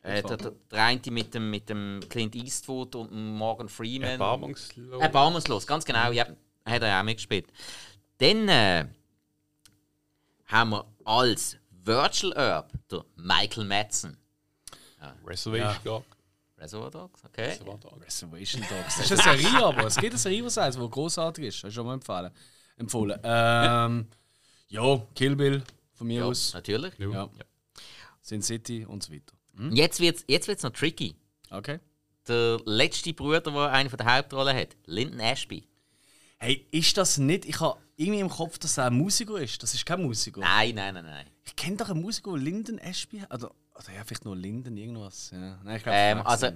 äh, 0.02 0.24
der, 0.24 0.38
der, 0.38 0.52
der 0.72 0.84
eine 0.84 1.02
mit 1.10 1.34
dem, 1.34 1.50
mit 1.50 1.70
dem 1.70 2.00
Clint 2.10 2.36
Eastwood 2.36 2.96
und 2.96 3.12
Morgan 3.12 3.70
Freeman. 3.70 4.12
Erbarmungslos. 4.12 5.02
Erbarmungslos, 5.02 5.68
ganz 5.68 5.86
genau, 5.86 6.12
ja. 6.12 6.26
Hat 6.66 6.82
er 6.82 7.00
auch 7.00 7.04
mitgespielt. 7.04 7.48
Dann 8.18 8.48
äh, 8.48 8.86
haben 10.48 10.70
wir 10.72 10.86
als 11.10 11.58
Virtual 11.72 12.34
Herb 12.36 12.72
der 12.90 13.04
Michael 13.16 13.66
Madsen. 13.66 14.16
Reservation 15.26 15.84
Dog. 15.84 16.06
Reservoir 16.58 16.92
Dogs, 16.92 17.24
okay. 17.26 17.58
Reservation 18.06 18.62
Dogs. 18.62 18.98
Das 18.98 19.12
ist 19.12 19.28
eine 19.28 19.40
Serie, 19.40 19.64
aber 19.66 19.86
es 19.88 19.96
gibt 19.96 20.12
eine 20.12 20.20
Serie, 20.20 20.44
was 20.46 20.58
heißt, 20.58 20.78
die 20.78 20.90
großartig 20.90 21.46
ist. 21.46 21.56
Hast 21.56 21.64
du 21.64 21.72
schon 21.72 21.86
mal 21.88 21.94
empfehlen. 21.94 22.32
empfohlen. 22.78 23.20
Ähm, 23.24 24.08
ja, 24.68 25.02
Kill 25.16 25.36
Bill 25.36 25.64
von 25.94 26.08
mir 26.08 26.20
Ja, 26.20 26.26
aus. 26.26 26.54
natürlich. 26.54 26.94
Ja. 27.00 27.30
Sin 28.22 28.42
City 28.42 28.86
und 28.86 29.02
so 29.02 29.12
weiter. 29.14 29.34
Hm? 29.56 29.74
Jetzt 29.74 30.00
wird 30.02 30.18
es 30.18 30.26
jetzt 30.28 30.48
wird's 30.48 30.64
noch 30.64 30.72
tricky. 30.74 31.16
Okay. 31.50 31.80
Der 32.28 32.60
letzte 32.66 33.14
Bruder, 33.14 33.42
der 33.42 33.72
eine 33.72 33.90
von 33.90 33.98
der 33.98 34.18
Hauptrollen 34.18 34.56
hat, 34.56 34.76
Lyndon 34.86 35.22
Ashby. 35.22 35.66
Hey, 36.38 36.68
ist 36.72 36.96
das 36.98 37.18
nicht? 37.18 37.46
Ich 37.46 37.60
habe 37.62 37.80
irgendwie 38.00 38.22
im 38.22 38.30
Kopf, 38.30 38.58
dass 38.58 38.78
er 38.78 38.86
ein 38.86 38.94
Musiker 38.94 39.38
ist. 39.40 39.62
Das 39.62 39.74
ist 39.74 39.86
kein 39.86 40.02
Musiker. 40.02 40.40
Nein, 40.40 40.74
nein, 40.76 40.94
nein, 40.94 41.06
nein. 41.06 41.28
Ich 41.44 41.56
kenne 41.56 41.76
doch 41.76 41.90
einen 41.90 42.02
Musiker, 42.02 42.38
Linden 42.38 42.78
Ashby 42.78 43.20
hat. 43.20 43.34
Oder, 43.34 43.52
oder 43.76 43.94
ja, 43.94 44.04
vielleicht 44.06 44.24
nur 44.24 44.38
Linden, 44.38 44.78
irgendwas. 44.78 45.32
Ja. 45.32 45.60
Nein, 45.64 45.76
ich 45.76 45.84
glaub, 45.84 45.96
Ähm, 45.96 46.22
also, 46.26 46.52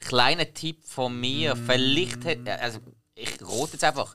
kleiner 0.00 0.52
Tipp 0.52 0.84
von 0.84 1.18
mir. 1.18 1.56
Vielleicht 1.56 2.24
hat. 2.26 2.46
Also, 2.60 2.80
ich 3.14 3.40
rote 3.42 3.72
jetzt 3.72 3.84
einfach. 3.84 4.14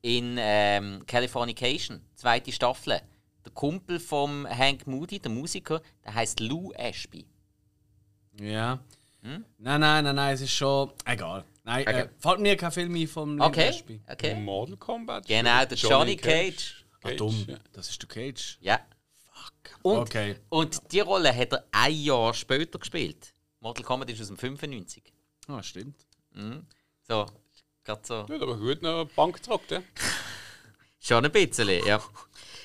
In 0.00 0.36
ähm, 0.38 1.04
Californication, 1.06 2.00
zweite 2.14 2.52
Staffel. 2.52 3.00
Der 3.44 3.52
Kumpel 3.52 3.98
von 3.98 4.48
Hank 4.48 4.86
Moody, 4.86 5.18
der 5.18 5.32
Musiker, 5.32 5.82
der 6.04 6.14
heißt 6.14 6.38
Lou 6.38 6.72
Ashby. 6.74 7.26
Ja. 8.40 8.78
Hm? 9.22 9.44
Nein, 9.58 9.80
nein, 9.80 10.04
nein, 10.04 10.14
nein, 10.14 10.34
es 10.34 10.42
ist 10.42 10.52
schon. 10.52 10.92
Egal. 11.04 11.44
Nein, 11.68 11.86
Okay. 11.86 12.00
äh, 12.00 12.08
fällt 12.18 12.40
mir 12.40 12.56
kein 12.56 12.72
Film 12.72 12.94
ein 12.94 13.06
vom 13.06 13.38
Okay. 13.40 13.68
Ashby. 13.68 14.00
okay. 14.10 14.34
Mortal 14.36 14.76
Kombat. 14.78 15.26
Genau, 15.26 15.64
der 15.66 15.76
Johnny 15.76 16.16
Cage. 16.16 16.84
Ah, 17.02 17.10
dumm. 17.12 17.46
Das 17.72 17.90
ist 17.90 18.00
der 18.02 18.08
Cage. 18.08 18.56
Ja. 18.62 18.80
Und, 19.82 19.98
Okay. 19.98 20.36
und 20.48 20.80
die 20.90 21.00
Rolle 21.00 21.34
hat 21.34 21.52
er 21.52 21.64
ein 21.72 21.94
Jahr 21.94 22.32
später 22.32 22.78
gespielt. 22.78 23.34
Mortal 23.60 23.84
Kombat 23.84 24.08
ist 24.10 24.20
aus 24.22 24.28
dem 24.28 24.38
95. 24.38 25.12
Ah, 25.46 25.62
stimmt. 25.62 26.06
So, 27.06 27.26
gerade 27.84 28.00
so. 28.02 28.26
Ja, 28.28 28.36
aber 28.40 28.56
gut 28.56 28.80
noch 28.82 29.04
Bank 29.14 29.36
gedruckt, 29.36 29.70
ja? 29.70 29.82
Schon 31.00 31.24
ein 31.24 31.30
bisschen, 31.32 31.68
ja. 31.86 32.02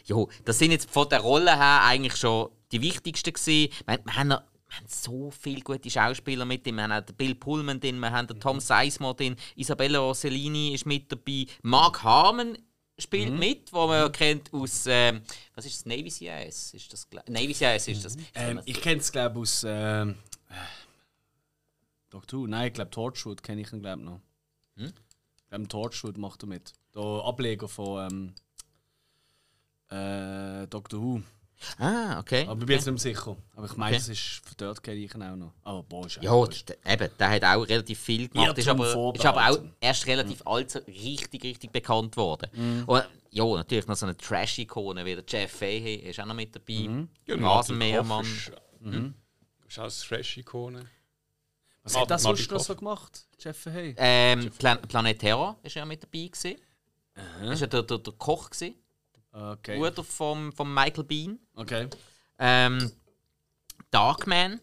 Jo, 0.05 0.29
das 0.45 0.59
sind 0.59 0.71
jetzt 0.71 0.89
von 0.89 1.07
der 1.09 1.19
Rolle 1.19 1.55
her 1.57 1.81
eigentlich 1.83 2.15
schon 2.15 2.49
die 2.71 2.81
wichtigsten 2.81 3.31
gewesen. 3.33 3.71
Wir, 3.85 3.99
wir, 4.05 4.15
haben, 4.15 4.33
haben 4.75 4.87
so 4.87 5.31
viele 5.31 5.61
gute 5.61 5.89
Schauspieler 5.89 6.45
mit 6.45 6.65
drin. 6.65 6.75
Wir 6.75 6.83
haben 6.83 6.91
auch 6.91 7.01
den 7.01 7.15
Bill 7.15 7.35
Pullman 7.35 7.79
drin, 7.79 7.99
wir 7.99 8.11
haben 8.11 8.27
den 8.27 8.39
Tom 8.39 8.59
Sizemore 8.59 9.15
drin, 9.15 9.35
Isabella 9.55 9.99
Rossellini 9.99 10.73
ist 10.73 10.85
mit 10.85 11.11
dabei, 11.11 11.45
Mark 11.61 12.03
Harmon 12.03 12.57
spielt 12.97 13.33
mit, 13.33 13.73
wo 13.73 13.87
man 13.87 14.01
ja 14.01 14.09
kennt 14.09 14.53
aus, 14.53 14.85
ähm, 14.87 15.21
was 15.55 15.65
ist 15.65 15.79
das, 15.79 15.85
Navy 15.85 16.09
CIS? 16.09 16.73
Ist 16.73 16.93
das, 16.93 17.07
Navy 17.27 17.53
CIS 17.53 17.87
ist 17.87 18.05
das. 18.05 18.17
Ähm, 18.35 18.61
ich 18.65 18.79
kenne 18.81 19.01
es, 19.01 19.11
glaube 19.11 19.39
ich, 19.39 19.41
aus. 19.41 19.63
Ähm, 19.67 20.15
äh, 20.49 20.53
Doctor 22.09 22.41
Who? 22.41 22.47
Nein, 22.47 22.67
ich 22.67 22.73
glaube, 22.73 22.91
Torchwood 22.91 23.41
kenne 23.41 23.61
ich 23.61 23.73
ihn, 23.73 23.81
glaube 23.81 24.03
noch. 24.03 24.19
Hm? 24.75 24.93
Ich 25.37 25.47
glaube, 25.49 25.67
Torchwood 25.67 26.17
macht 26.17 26.43
er 26.43 26.47
mit. 26.47 26.73
Der 26.93 27.01
Ableger 27.01 27.67
von 27.67 28.33
ähm, 29.89 30.63
äh, 30.63 30.67
Doctor 30.67 31.01
Who. 31.01 31.23
Ah, 31.79 32.19
okay. 32.19 32.45
Aber 32.47 32.59
ich 32.61 32.65
bin 32.65 32.75
jetzt 32.75 32.85
nicht 32.85 33.03
mehr 33.03 33.13
sicher. 33.15 33.37
Aber 33.55 33.65
ich 33.65 33.77
meine, 33.77 33.95
Okay. 33.95 34.05
das 34.05 34.09
ist 34.09 34.41
von 34.43 34.53
dort 34.57 34.83
kenne 34.83 34.97
ich 34.97 35.13
ihn 35.13 35.23
auch 35.23 35.35
noch. 35.35 35.53
Aber 35.63 35.83
boah, 35.83 36.05
ist 36.05 36.19
Ja, 36.21 36.33
eben, 36.43 37.09
der 37.19 37.29
hat 37.29 37.43
auch 37.43 37.63
relativ 37.67 37.99
viel 37.99 38.27
gemacht. 38.29 38.57
Ist 38.57 38.67
aber, 38.67 39.13
ist 39.15 39.25
aber 39.25 39.49
auch 39.49 39.59
erst 39.79 40.07
relativ 40.07 40.45
alt 40.45 40.71
so 40.71 40.79
richtig, 40.79 41.43
richtig 41.43 41.71
bekannt 41.71 42.15
worden. 42.17 42.49
Mhm. 42.53 42.83
Und 42.85 43.03
ja, 43.31 43.45
natürlich 43.45 43.87
noch 43.87 43.95
so 43.95 44.05
eine 44.05 44.15
Trash-Ikone 44.15 45.05
wie 45.05 45.15
der 45.15 45.23
Jeff 45.27 45.51
Fahey 45.51 45.95
ist 45.95 46.19
auch 46.19 46.25
noch 46.25 46.35
mit 46.35 46.55
dabei. 46.55 46.87
Mhm. 46.87 47.09
Ja, 47.25 47.35
Rasenmähermann. 47.35 48.25
Ist, 48.25 48.51
mhm. 48.79 49.13
ist 49.67 49.79
auch 49.79 49.83
eine 49.83 49.91
Trash-Ikone. 49.91 50.85
Was 51.83 51.97
hat 51.97 52.09
das 52.11 52.23
Martin 52.23 52.37
sonst 52.45 52.51
noch 52.51 52.59
so 52.61 52.75
gemacht, 52.75 53.25
Jeff 53.39 53.65
Hey? 53.65 53.93
Ähm, 53.97 54.49
Plan 54.51 54.81
Planet 54.83 55.19
Terror 55.19 55.57
ist 55.63 55.75
ja 55.75 55.83
mit 55.83 56.01
dabei 56.01 56.27
gewesen. 56.27 56.55
Das 57.15 57.49
war 57.49 57.55
ja 57.55 57.67
der, 57.67 57.83
der, 57.83 57.97
der 57.97 58.13
Koch, 58.13 58.49
gewesen, 58.49 58.75
Okay. 59.33 59.77
Bruder 59.79 60.03
vom, 60.03 60.51
vom 60.53 60.73
Michael 60.73 61.03
Bean. 61.03 61.39
Okay. 61.55 61.89
Ähm, 62.37 62.91
Darkman. 63.89 64.61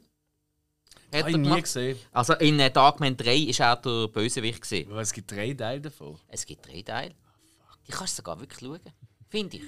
Hat 1.12 1.22
er 1.22 1.28
ich 1.28 1.36
nie 1.36 1.42
gemacht. 1.42 1.62
gesehen. 1.62 1.98
Also 2.12 2.34
in 2.34 2.60
äh, 2.60 2.70
Darkman 2.70 3.16
3 3.16 3.36
ist 3.36 3.58
er 3.58 3.74
der 3.76 4.06
Bösewicht. 4.06 4.62
Gewesen. 4.62 4.90
Aber 4.92 5.00
es 5.00 5.12
gibt 5.12 5.30
drei 5.32 5.52
Teile 5.54 5.80
davon. 5.80 6.18
Es 6.28 6.46
gibt 6.46 6.66
drei 6.68 6.82
Teile. 6.82 7.14
Die 7.86 7.90
kannst 7.92 8.14
du 8.14 8.16
sogar 8.18 8.38
wirklich 8.38 8.60
schauen. 8.60 8.80
Finde 9.28 9.56
ich. 9.56 9.64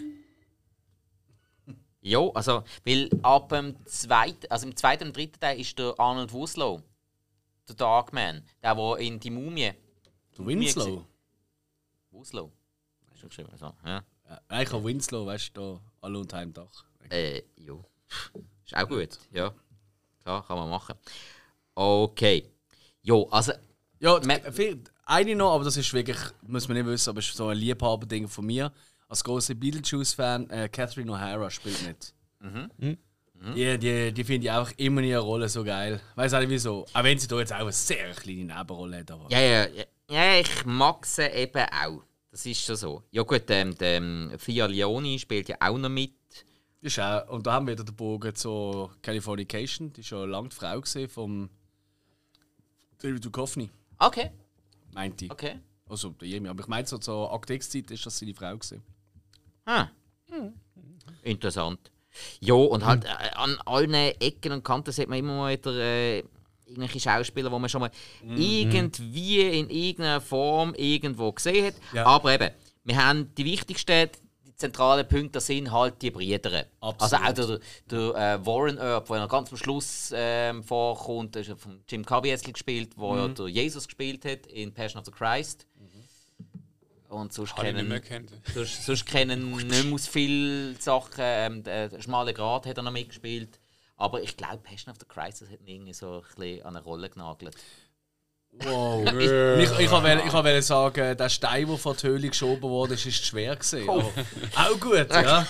Ja, 2.00 2.20
also, 2.34 2.64
weil 2.84 3.08
ab 3.22 3.48
dem 3.48 3.76
zweiten, 3.86 4.46
also 4.50 4.66
im 4.66 4.76
zweiten 4.76 5.08
und 5.08 5.16
dritten 5.16 5.38
Teil 5.38 5.60
ist 5.60 5.78
der 5.78 5.94
Arnold 5.98 6.32
Wuslow, 6.32 6.82
der 7.68 7.76
Darkman, 7.76 8.44
der, 8.62 8.74
der 8.74 8.96
in 8.98 9.20
die 9.20 9.30
Mumie. 9.30 9.72
Der 10.36 10.46
Winslow. 10.46 11.04
Wuslow. 12.10 12.52
Hast 13.12 13.22
du 13.22 13.28
geschrieben? 13.28 13.50
So, 13.56 13.72
ja. 13.84 14.02
Ja, 14.28 14.62
ich 14.62 14.72
habe 14.72 14.84
Winslow, 14.84 15.26
weißt 15.26 15.56
du, 15.56 15.60
da 15.60 15.80
alle 16.00 16.18
unter 16.18 16.38
einem 16.38 16.52
Dach. 16.52 16.84
Äh, 17.10 17.42
ja. 17.56 17.74
Ist 18.64 18.76
auch 18.76 18.88
gut, 18.88 19.18
ja. 19.32 19.52
Klar, 20.22 20.46
kann 20.46 20.56
man 20.56 20.70
machen. 20.70 20.94
Okay. 21.74 22.48
Jo, 23.02 23.28
also, 23.30 23.52
Ja, 23.98 24.20
eine 25.04 25.34
noch, 25.36 25.54
aber 25.54 25.64
das 25.64 25.76
ist 25.76 25.92
wirklich, 25.92 26.18
muss 26.42 26.68
man 26.68 26.76
nicht 26.76 26.86
wissen, 26.86 27.10
aber 27.10 27.18
ist 27.18 27.34
so 27.34 27.48
ein 27.48 27.56
Liebhaberding 27.58 28.28
von 28.28 28.46
mir. 28.46 28.72
Als 29.08 29.22
großer 29.22 29.54
Beetlejuice-Fan, 29.54 30.48
äh, 30.50 30.68
Catherine 30.68 31.10
O'Hara 31.12 31.50
spielt 31.50 31.86
mit. 31.86 32.14
Mhm. 32.40 32.98
Die, 33.54 33.78
die, 33.78 34.12
die 34.12 34.24
finde 34.24 34.46
ich 34.46 34.52
einfach 34.52 34.72
immer 34.76 35.00
in 35.00 35.08
ihrer 35.08 35.22
Rolle 35.22 35.48
so 35.48 35.64
geil. 35.64 36.00
Weiß 36.14 36.32
auch 36.32 36.40
nicht 36.40 36.50
wieso. 36.50 36.86
Auch 36.92 37.02
wenn 37.02 37.18
sie 37.18 37.26
da 37.26 37.38
jetzt 37.38 37.52
auch 37.52 37.58
eine 37.58 37.72
sehr 37.72 38.12
kleine 38.12 38.44
Nebenrolle 38.44 38.98
hat. 39.00 39.10
Aber 39.10 39.28
ja, 39.30 39.40
ja, 39.40 39.66
ja, 39.66 39.84
ja, 40.08 40.40
ich 40.40 40.64
mag 40.64 41.04
sie 41.04 41.26
eben 41.26 41.66
auch. 41.84 42.02
Das 42.32 42.44
ist 42.46 42.62
schon 42.64 42.76
so. 42.76 43.02
Ja 43.10 43.22
gut, 43.22 43.44
ähm, 43.48 43.76
der 43.76 43.98
ähm, 43.98 44.32
Fia 44.38 44.66
Leoni 44.66 45.18
spielt 45.18 45.48
ja 45.48 45.56
auch 45.60 45.76
noch 45.78 45.88
mit. 45.90 46.14
ist 46.80 46.98
auch, 46.98 47.28
und 47.28 47.46
da 47.46 47.52
haben 47.52 47.66
wir 47.66 47.74
wieder 47.74 47.84
den 47.84 47.94
Bogen 47.94 48.34
zur 48.34 48.90
Californication. 49.02 49.92
Die 49.92 49.98
war 50.00 50.04
schon 50.04 50.30
lange 50.30 50.48
die 50.48 50.56
Frau 50.56 50.82
vom 51.08 51.50
David 52.98 53.24
Duchovny, 53.24 53.70
Okay, 53.98 54.30
meinte 54.92 55.26
ich. 55.26 55.30
okay. 55.30 55.60
Also, 55.88 56.10
der 56.10 56.26
Jemi. 56.26 56.48
Aber 56.48 56.60
ich 56.62 56.68
meine, 56.68 56.86
so 56.86 56.96
zur 56.98 57.30
Akt 57.32 57.50
X-Zeit 57.50 57.90
ist 57.90 58.06
das 58.06 58.18
seine 58.18 58.34
Frau 58.34 58.56
gewesen. 58.56 58.82
Ah. 59.66 59.88
Interessant. 61.22 61.90
Ja, 62.40 62.54
und 62.54 62.84
halt 62.84 63.04
äh, 63.04 63.30
an 63.34 63.58
allen 63.66 63.92
Ecken 63.94 64.52
und 64.52 64.64
Kanten 64.64 64.92
sieht 64.92 65.08
man 65.08 65.18
immer 65.18 65.36
mal 65.36 65.52
wieder 65.52 65.72
äh, 65.76 66.24
irgendwelche 66.72 67.00
Schauspieler, 67.00 67.50
die 67.50 67.58
man 67.58 67.68
schon 67.68 67.80
mal 67.80 67.90
irgendwie 68.22 69.40
in 69.40 69.70
irgendeiner 69.70 70.20
Form 70.20 70.74
irgendwo 70.74 71.32
gesehen 71.32 71.66
hat. 71.66 71.74
Ja. 71.92 72.06
Aber 72.06 72.32
eben, 72.32 72.50
wir 72.84 72.96
haben 72.96 73.34
die 73.34 73.44
wichtigsten, 73.44 74.10
die 74.46 74.56
zentralen 74.56 75.06
Punkte 75.06 75.40
sind 75.40 75.70
halt 75.70 76.00
die 76.02 76.10
Brüder. 76.10 76.66
Also 76.80 77.16
auch 77.16 77.32
der, 77.32 77.60
der 77.90 77.98
äh, 77.98 78.46
Warren 78.46 78.78
Earp, 78.78 79.08
der 79.08 79.26
ganz 79.28 79.50
am 79.50 79.56
Schluss 79.56 80.12
ähm, 80.14 80.62
vorkommt, 80.62 81.36
ist 81.36 81.52
von 81.58 81.80
Jim 81.88 82.04
Caviezel 82.04 82.52
gespielt, 82.52 82.92
wo 82.96 83.16
ja 83.16 83.28
der 83.28 83.48
Jesus 83.48 83.86
gespielt 83.86 84.24
hat 84.24 84.46
in 84.46 84.72
Passion 84.72 85.00
of 85.00 85.06
the 85.06 85.12
Christ. 85.12 85.66
Und 87.12 87.30
sonst 87.30 87.54
Habe 87.56 87.64
nicht 87.64 87.76
kennen 87.76 87.88
mehr 87.88 88.00
kennt. 88.00 88.32
Sonst, 88.54 88.86
sonst 88.86 89.04
kennen 89.04 89.50
nicht 89.50 89.68
mehr 89.68 89.92
aus 89.92 90.06
viele 90.08 90.74
Sachen. 90.76 91.12
Ähm, 91.18 91.62
der, 91.62 91.90
der 91.90 92.00
schmale 92.00 92.32
Grat 92.32 92.64
hat 92.64 92.78
er 92.78 92.82
noch 92.82 92.90
mitgespielt. 92.90 93.60
Aber 94.02 94.20
ich 94.20 94.36
glaube, 94.36 94.58
Passion 94.58 94.90
of 94.92 94.98
the 94.98 95.06
Christ 95.06 95.42
das 95.42 95.48
hat 95.48 95.60
ihn 95.60 95.68
irgendwie 95.68 95.92
so 95.92 96.16
ein 96.16 96.22
bisschen 96.22 96.66
an 96.66 96.74
eine 96.74 96.84
Rolle 96.84 97.08
genagelt. 97.08 97.56
Wow. 98.50 99.06
ich 99.12 99.78
ich 99.78 99.90
wollte 99.92 100.22
ich 100.26 100.32
wollte 100.32 100.62
sagen, 100.62 101.16
der 101.16 101.28
Stein, 101.28 101.68
der 101.68 101.78
vor 101.78 101.94
die 101.94 102.08
Höhle 102.08 102.28
geschoben 102.28 102.62
wurde, 102.68 102.94
ist, 102.94 103.06
ist 103.06 103.24
schwer 103.24 103.54
gewesen. 103.54 103.88
Oh. 103.88 104.12
Auch 104.56 104.80
gut, 104.80 105.06
ja. 105.10 105.46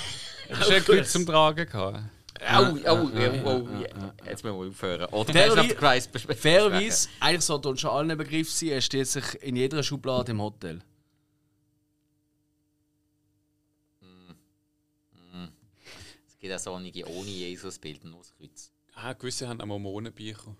Das 0.50 0.68
ist 0.68 0.86
gut 0.86 1.06
zum 1.06 1.24
Tragen 1.24 1.64
gehabt. 1.66 2.00
Au, 2.46 2.62
au, 2.62 2.96
au, 2.96 3.68
Jetzt 4.26 4.44
müssen 4.44 4.60
wir 4.60 4.68
aufhören. 4.68 5.06
Oder 5.06 5.32
Fairerweise- 5.32 5.32
Passion 5.32 5.58
of 5.60 5.68
the 5.68 5.74
Christ 5.74 6.12
besprechen. 6.12 6.42
Fairerweise, 6.42 7.08
eigentlich 7.20 7.44
sollte 7.44 7.68
uns 7.70 7.80
schon 7.80 7.90
allen 7.90 8.10
ein 8.10 8.18
Begriff 8.18 8.50
sein, 8.50 8.68
er 8.68 8.80
steht 8.82 9.08
sich 9.08 9.42
in 9.42 9.56
jeder 9.56 9.82
Schublade 9.82 10.32
im 10.32 10.42
Hotel. 10.42 10.82
Gibt 16.42 16.54
auch 16.54 16.58
so 16.58 16.74
einige 16.74 17.06
ohne 17.08 17.28
Jesus-Bilder, 17.30 18.06
nur 18.08 18.18
das 18.20 18.34
Kreuz. 18.36 18.70
Ah, 18.94 19.12
gewisse 19.14 19.48
haben 19.48 19.60
auch 19.60 19.66
Mormonenbücher. 19.66 20.54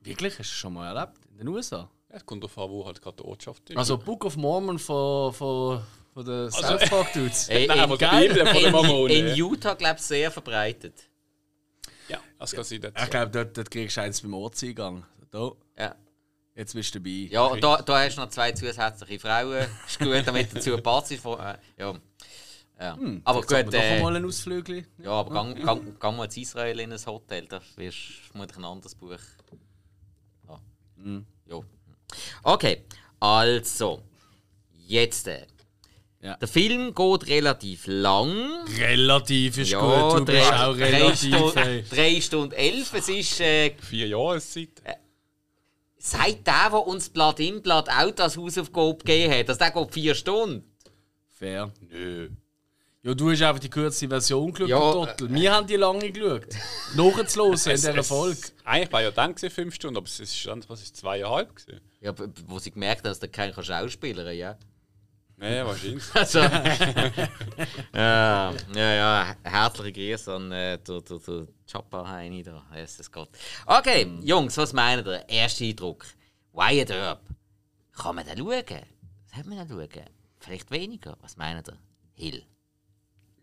Wirklich? 0.00 0.32
Hast 0.32 0.38
du 0.38 0.42
das 0.42 0.58
schon 0.58 0.72
mal 0.72 0.94
erlebt? 0.96 1.18
In 1.30 1.38
den 1.38 1.48
USA? 1.48 1.88
Ja, 2.10 2.16
Es 2.16 2.26
kommt 2.26 2.42
darauf 2.42 2.56
an, 2.58 2.70
wo 2.70 2.84
halt 2.86 3.00
gerade 3.00 3.16
die 3.22 3.28
Ortschaft 3.28 3.70
ist. 3.70 3.76
Also 3.76 3.98
Book 3.98 4.24
of 4.24 4.36
Mormon 4.36 4.78
von, 4.78 5.32
von, 5.32 5.82
von 6.14 6.24
den 6.24 6.50
South 6.50 6.88
Park 6.88 7.12
Dudes. 7.12 7.48
Ey, 7.48 7.66
Nein, 7.68 7.78
in, 7.78 7.82
aber 7.84 7.96
die 7.98 8.04
Bibel 8.28 8.46
von 8.46 8.54
den 8.56 8.64
in, 8.66 8.72
Mormonen. 8.72 9.16
in 9.28 9.34
Utah, 9.36 9.74
glaube 9.74 9.96
ich, 9.98 10.02
sehr 10.02 10.30
verbreitet. 10.30 11.08
ja, 12.08 12.18
das 12.38 12.52
kann 12.52 12.64
sein. 12.64 12.80
Ich 12.82 12.90
Das 12.94 13.10
glaube, 13.10 13.30
dort, 13.30 13.56
dort 13.56 13.70
kriegst 13.70 13.96
du 13.96 14.00
eins 14.02 14.20
beim 14.20 14.34
Ortseingang. 14.34 15.04
Da, 15.30 15.52
Ja. 15.78 15.94
jetzt 16.54 16.74
bist 16.74 16.94
du 16.94 16.98
dabei. 16.98 17.28
Ja, 17.30 17.44
und 17.46 17.62
da, 17.62 17.80
da 17.80 18.02
hast 18.04 18.16
du 18.16 18.20
noch 18.22 18.28
zwei 18.30 18.52
zusätzliche 18.52 19.18
Frauen. 19.20 19.66
Ist 19.86 19.98
gut, 19.98 20.22
damit 20.26 20.54
dazu 20.54 20.76
passt. 20.78 21.14
Von, 21.14 21.38
äh, 21.40 21.56
ja. 21.78 21.94
Ja. 22.82 22.98
aber 23.24 23.40
Jetzt 23.40 23.52
haben 23.52 23.64
gut, 23.64 23.72
wir 23.72 23.80
doch 23.80 23.86
äh, 23.86 24.02
mal 24.02 24.16
einen 24.16 24.26
Ausflügel. 24.26 24.86
ja, 25.04 25.10
aber 25.10 25.30
gang, 25.32 25.64
gang, 25.64 26.00
gang 26.00 26.16
mal 26.16 26.24
in 26.24 26.42
Israel 26.42 26.80
in 26.80 26.92
ein 26.92 27.06
Hotel, 27.06 27.46
da 27.46 27.60
wirst 27.76 27.98
du 27.98 28.30
vermutlich 28.32 28.56
ein 28.58 28.64
anderes 28.64 28.94
Buch. 28.96 29.10
Ja. 30.48 30.60
Ja. 31.48 31.60
Okay, 32.42 32.82
also, 33.20 34.02
jetzt. 34.88 35.28
Äh, 35.28 35.46
Ja. 36.20 36.36
Der 36.36 36.46
Film 36.48 36.94
geht 36.94 37.26
relativ 37.26 37.86
lang. 37.88 38.64
Relativ 38.78 39.58
ist 39.58 39.70
Ja, 39.72 39.80
gut, 39.80 40.20
du 40.20 40.24
bist 40.24 40.48
drei, 40.50 40.66
auch 40.66 40.76
drei, 40.76 40.90
relativ. 40.90 41.36
Stunden, 41.36 41.58
ey. 41.58 41.84
drei 41.90 42.20
Stunden 42.20 42.52
elf. 42.54 42.94
Es 42.94 43.08
ist 43.08 43.40
äh, 43.40 43.74
vier 43.80 44.06
Jahreszeit. 44.08 44.82
seit 45.98 46.46
der, 46.46 46.70
der 46.70 46.86
uns 46.86 47.10
Blatt 47.10 47.40
in 47.40 47.60
Blatt 47.62 47.88
out 47.88 48.20
als 48.20 48.36
Hausaufgabe 48.36 48.98
gegeben 48.98 49.32
hat. 49.34 49.48
Also 49.48 49.58
der 49.58 49.70
geht 49.72 49.92
vier 49.94 50.14
Stunden. 50.14 50.64
Fair. 51.30 51.72
Nö. 51.90 52.30
Ja, 53.04 53.14
du 53.14 53.30
hast 53.32 53.42
einfach 53.42 53.58
die 53.58 53.68
kürzeste 53.68 54.08
Version 54.08 54.52
geschaut, 54.52 54.68
Ja, 54.68 54.78
du 54.78 54.92
Trottel. 54.92 55.34
Wir 55.34 55.52
haben 55.52 55.66
die 55.66 55.74
lange 55.74 56.12
geschaut. 56.12 56.46
Nachzuhören 56.94 57.48
in 57.48 57.54
Es- 57.54 57.64
dieser 57.64 57.96
es- 57.98 58.06
Folge. 58.06 58.38
Eigentlich 58.64 58.92
war 58.92 59.02
ja 59.02 59.10
dann 59.10 59.36
fünf 59.36 59.74
Stunden, 59.74 59.96
aber 59.96 60.06
es 60.06 60.20
ist 60.20 60.46
dann, 60.46 60.62
was 60.68 60.82
ist 60.82 60.96
zweieinhalb 60.96 61.54
gewesen? 61.56 61.80
Ja, 62.00 62.14
wo 62.46 62.60
sie 62.60 62.70
gemerkt 62.70 62.98
haben, 63.00 63.10
dass 63.10 63.18
der 63.18 63.28
kein 63.28 63.52
Schauspieler 63.52 64.30
ja. 64.30 64.56
Nein, 65.36 65.66
wahrscheinlich. 65.66 66.04
Also, 66.14 66.38
ja, 67.92 68.52
ja, 68.52 68.54
ja, 68.94 69.36
herzliche 69.42 69.92
Grüße 69.92 70.32
an 70.32 70.52
äh, 70.52 70.78
der, 70.78 71.00
der, 71.00 71.18
der 71.18 71.46
Chopper 71.72 72.08
Heini 72.08 72.44
da. 72.44 72.64
Jesus 72.72 73.10
Gott. 73.10 73.30
Okay, 73.66 74.06
Jungs, 74.22 74.56
was 74.56 74.72
meint 74.72 75.04
ihr? 75.08 75.28
Erster 75.28 75.64
Eindruck. 75.64 76.06
Wyatt 76.52 76.90
Earp. 76.90 77.22
Kann 77.92 78.14
man 78.14 78.24
den 78.26 78.38
schauen? 78.38 78.62
Was 78.62 79.36
hat 79.36 79.46
man 79.46 79.58
den 79.58 79.68
schauen? 79.68 80.04
Vielleicht 80.38 80.70
weniger. 80.70 81.16
Was 81.20 81.36
meint 81.36 81.66
ihr? 81.68 81.76
Hill. 82.14 82.44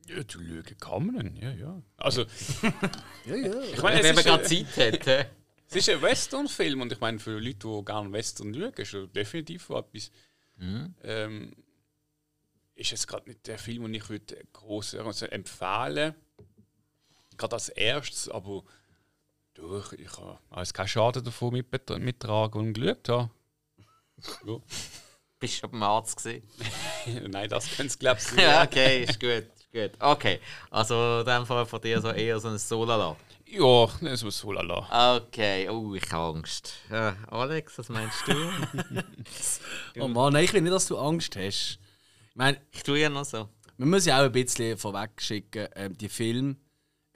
Ja, 0.10 0.24
du 0.24 0.40
Lüge 0.40 0.76
kann 0.76 1.06
man, 1.08 1.36
ja, 1.36 1.52
ja. 1.52 1.82
Also, 1.98 2.26
Ja, 3.26 3.36
ja. 3.36 3.62
ich 3.62 3.82
meine, 3.82 4.04
Wenn 4.04 4.16
man 4.16 4.18
ist, 4.20 4.24
gerade 4.26 4.44
ein, 4.44 4.68
Zeit 4.68 4.94
hat. 4.94 5.06
hä? 5.06 5.26
es 5.70 5.76
ist 5.76 5.90
ein 5.90 6.02
Western-Film 6.02 6.82
und 6.82 6.92
ich 6.92 7.00
meine, 7.00 7.20
für 7.20 7.38
Leute, 7.40 7.68
die 7.68 7.86
gerne 7.86 8.12
Western 8.12 8.54
schauen, 8.54 8.74
ist 8.74 8.94
es 8.94 9.12
definitiv 9.12 9.70
etwas. 9.70 10.12
Ähm, 11.04 11.54
ist 12.76 12.92
es 12.94 13.06
gerade 13.08 13.30
nicht 13.30 13.46
der 13.48 13.60
Film, 13.60 13.84
den 13.84 13.94
ich 13.94 14.10
würde 14.10 14.46
groß 14.54 14.96
also 14.96 15.26
empfehlen 15.28 16.16
Gerade 17.38 17.54
als 17.56 17.70
erstes, 17.70 18.28
aber 18.30 18.64
durch, 19.54 19.94
ich 19.94 20.12
habe 20.18 20.40
also 20.50 20.74
keinen 20.74 20.88
Schaden 20.88 21.24
davon 21.24 21.54
mitbet- 21.56 21.98
mittragen 22.00 22.60
und 22.62 22.74
geschaut 22.74 23.08
habe. 23.10 23.30
Ja. 24.46 24.58
Bist 25.40 25.54
du 25.56 25.60
schon 25.60 25.72
beim 25.72 25.84
Arzt 25.84 26.18
gesehen? 26.18 26.44
Nein, 27.30 27.48
das 27.50 27.70
können 27.78 27.88
Sie, 27.88 27.98
glaube 27.98 28.20
ich, 28.20 28.42
ja, 28.42 28.64
okay, 28.64 29.04
ist 29.04 29.20
gut. 29.20 29.46
Gut. 29.72 29.92
Okay, 30.00 30.40
also 30.72 31.20
in 31.20 31.26
dem 31.26 31.46
Fall 31.46 31.66
von 31.66 31.80
dir 31.82 32.02
so 32.02 32.10
eher 32.10 32.40
so 32.40 32.48
ein 32.50 32.58
Solala. 32.58 33.16
Ja, 33.52 33.88
das 34.02 34.24
muss 34.24 34.38
so 34.38 34.52
lala. 34.52 35.18
Okay, 35.18 35.68
oh, 35.70 35.96
ich 35.96 36.12
habe 36.12 36.38
Angst. 36.38 36.74
Äh, 36.92 37.14
Alex, 37.30 37.80
was 37.80 37.90
meinst 37.90 38.28
du? 38.28 38.34
Oh 40.00 40.08
Mann, 40.08 40.34
nein, 40.34 40.46
ich 40.46 40.54
will 40.54 40.62
nicht, 40.62 40.72
dass 40.74 40.86
du 40.86 40.98
Angst 40.98 41.36
hast. 41.36 41.80
Ich 42.30 42.36
meine, 42.36 42.62
ich 42.72 42.84
tue 42.84 43.00
ja 43.00 43.10
noch 43.10 43.26
so. 43.26 43.50
man 43.78 43.90
muss 43.90 44.06
ja 44.06 44.20
auch 44.20 44.26
ein 44.26 44.32
bisschen 44.32 44.78
vorweg 44.78 45.20
schicken, 45.20 45.68
ähm, 45.76 45.98
die 45.98 46.10
Filme, 46.10 46.58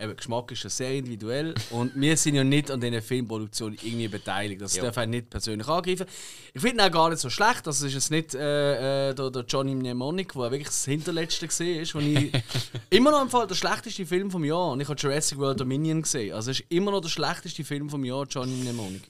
eben, 0.03 0.15
Geschmack 0.15 0.51
ist 0.51 0.63
ja 0.63 0.69
sehr 0.69 0.91
individuell 0.93 1.55
und 1.71 1.91
wir 1.95 2.15
sind 2.17 2.35
ja 2.35 2.43
nicht 2.43 2.69
an 2.69 2.79
diesen 2.81 3.01
Filmproduktionen 3.01 3.77
irgendwie 3.81 4.07
beteiligt. 4.07 4.61
Das 4.61 4.75
Ja. 4.75 4.83
darf 4.83 4.97
einen 4.97 5.11
nicht 5.11 5.29
persönlich 5.29 5.67
angreifen. 5.67 6.05
Ich 6.53 6.61
finde 6.61 6.83
ihn 6.83 6.87
auch 6.87 6.91
gar 6.91 7.09
nicht 7.09 7.19
so 7.19 7.29
schlecht. 7.29 7.65
Das 7.65 7.81
ist 7.81 7.93
jetzt 7.93 8.11
nicht 8.11 8.35
äh, 8.35 9.09
äh, 9.09 9.13
der, 9.15 9.31
der 9.31 9.43
Johnny 9.45 9.73
Mnemonic, 9.75 10.33
der 10.33 10.51
wirklich 10.51 10.67
das 10.67 10.85
hinterletzte 10.85 11.47
gesehen 11.47 11.81
ist, 11.81 11.95
wo 11.95 11.99
ich 11.99 12.31
immer 12.89 13.11
noch 13.11 13.21
im 13.21 13.29
Fall 13.29 13.47
der 13.47 13.55
schlechteste 13.55 14.05
Film 14.05 14.29
vom 14.29 14.43
Jahr 14.43 14.71
und 14.71 14.81
ich 14.81 14.87
habe 14.89 14.99
Jurassic 14.99 15.37
World 15.37 15.59
Dominion 15.59 16.01
gesehen. 16.01 16.33
Also 16.33 16.51
es 16.51 16.59
ist 16.59 16.65
immer 16.69 16.91
noch 16.91 17.01
der 17.01 17.09
schlechteste 17.09 17.63
Film 17.63 17.89
vom 17.89 18.03
Jahr, 18.03 18.25
Johnny 18.29 18.53
Mnemonic. 18.53 19.03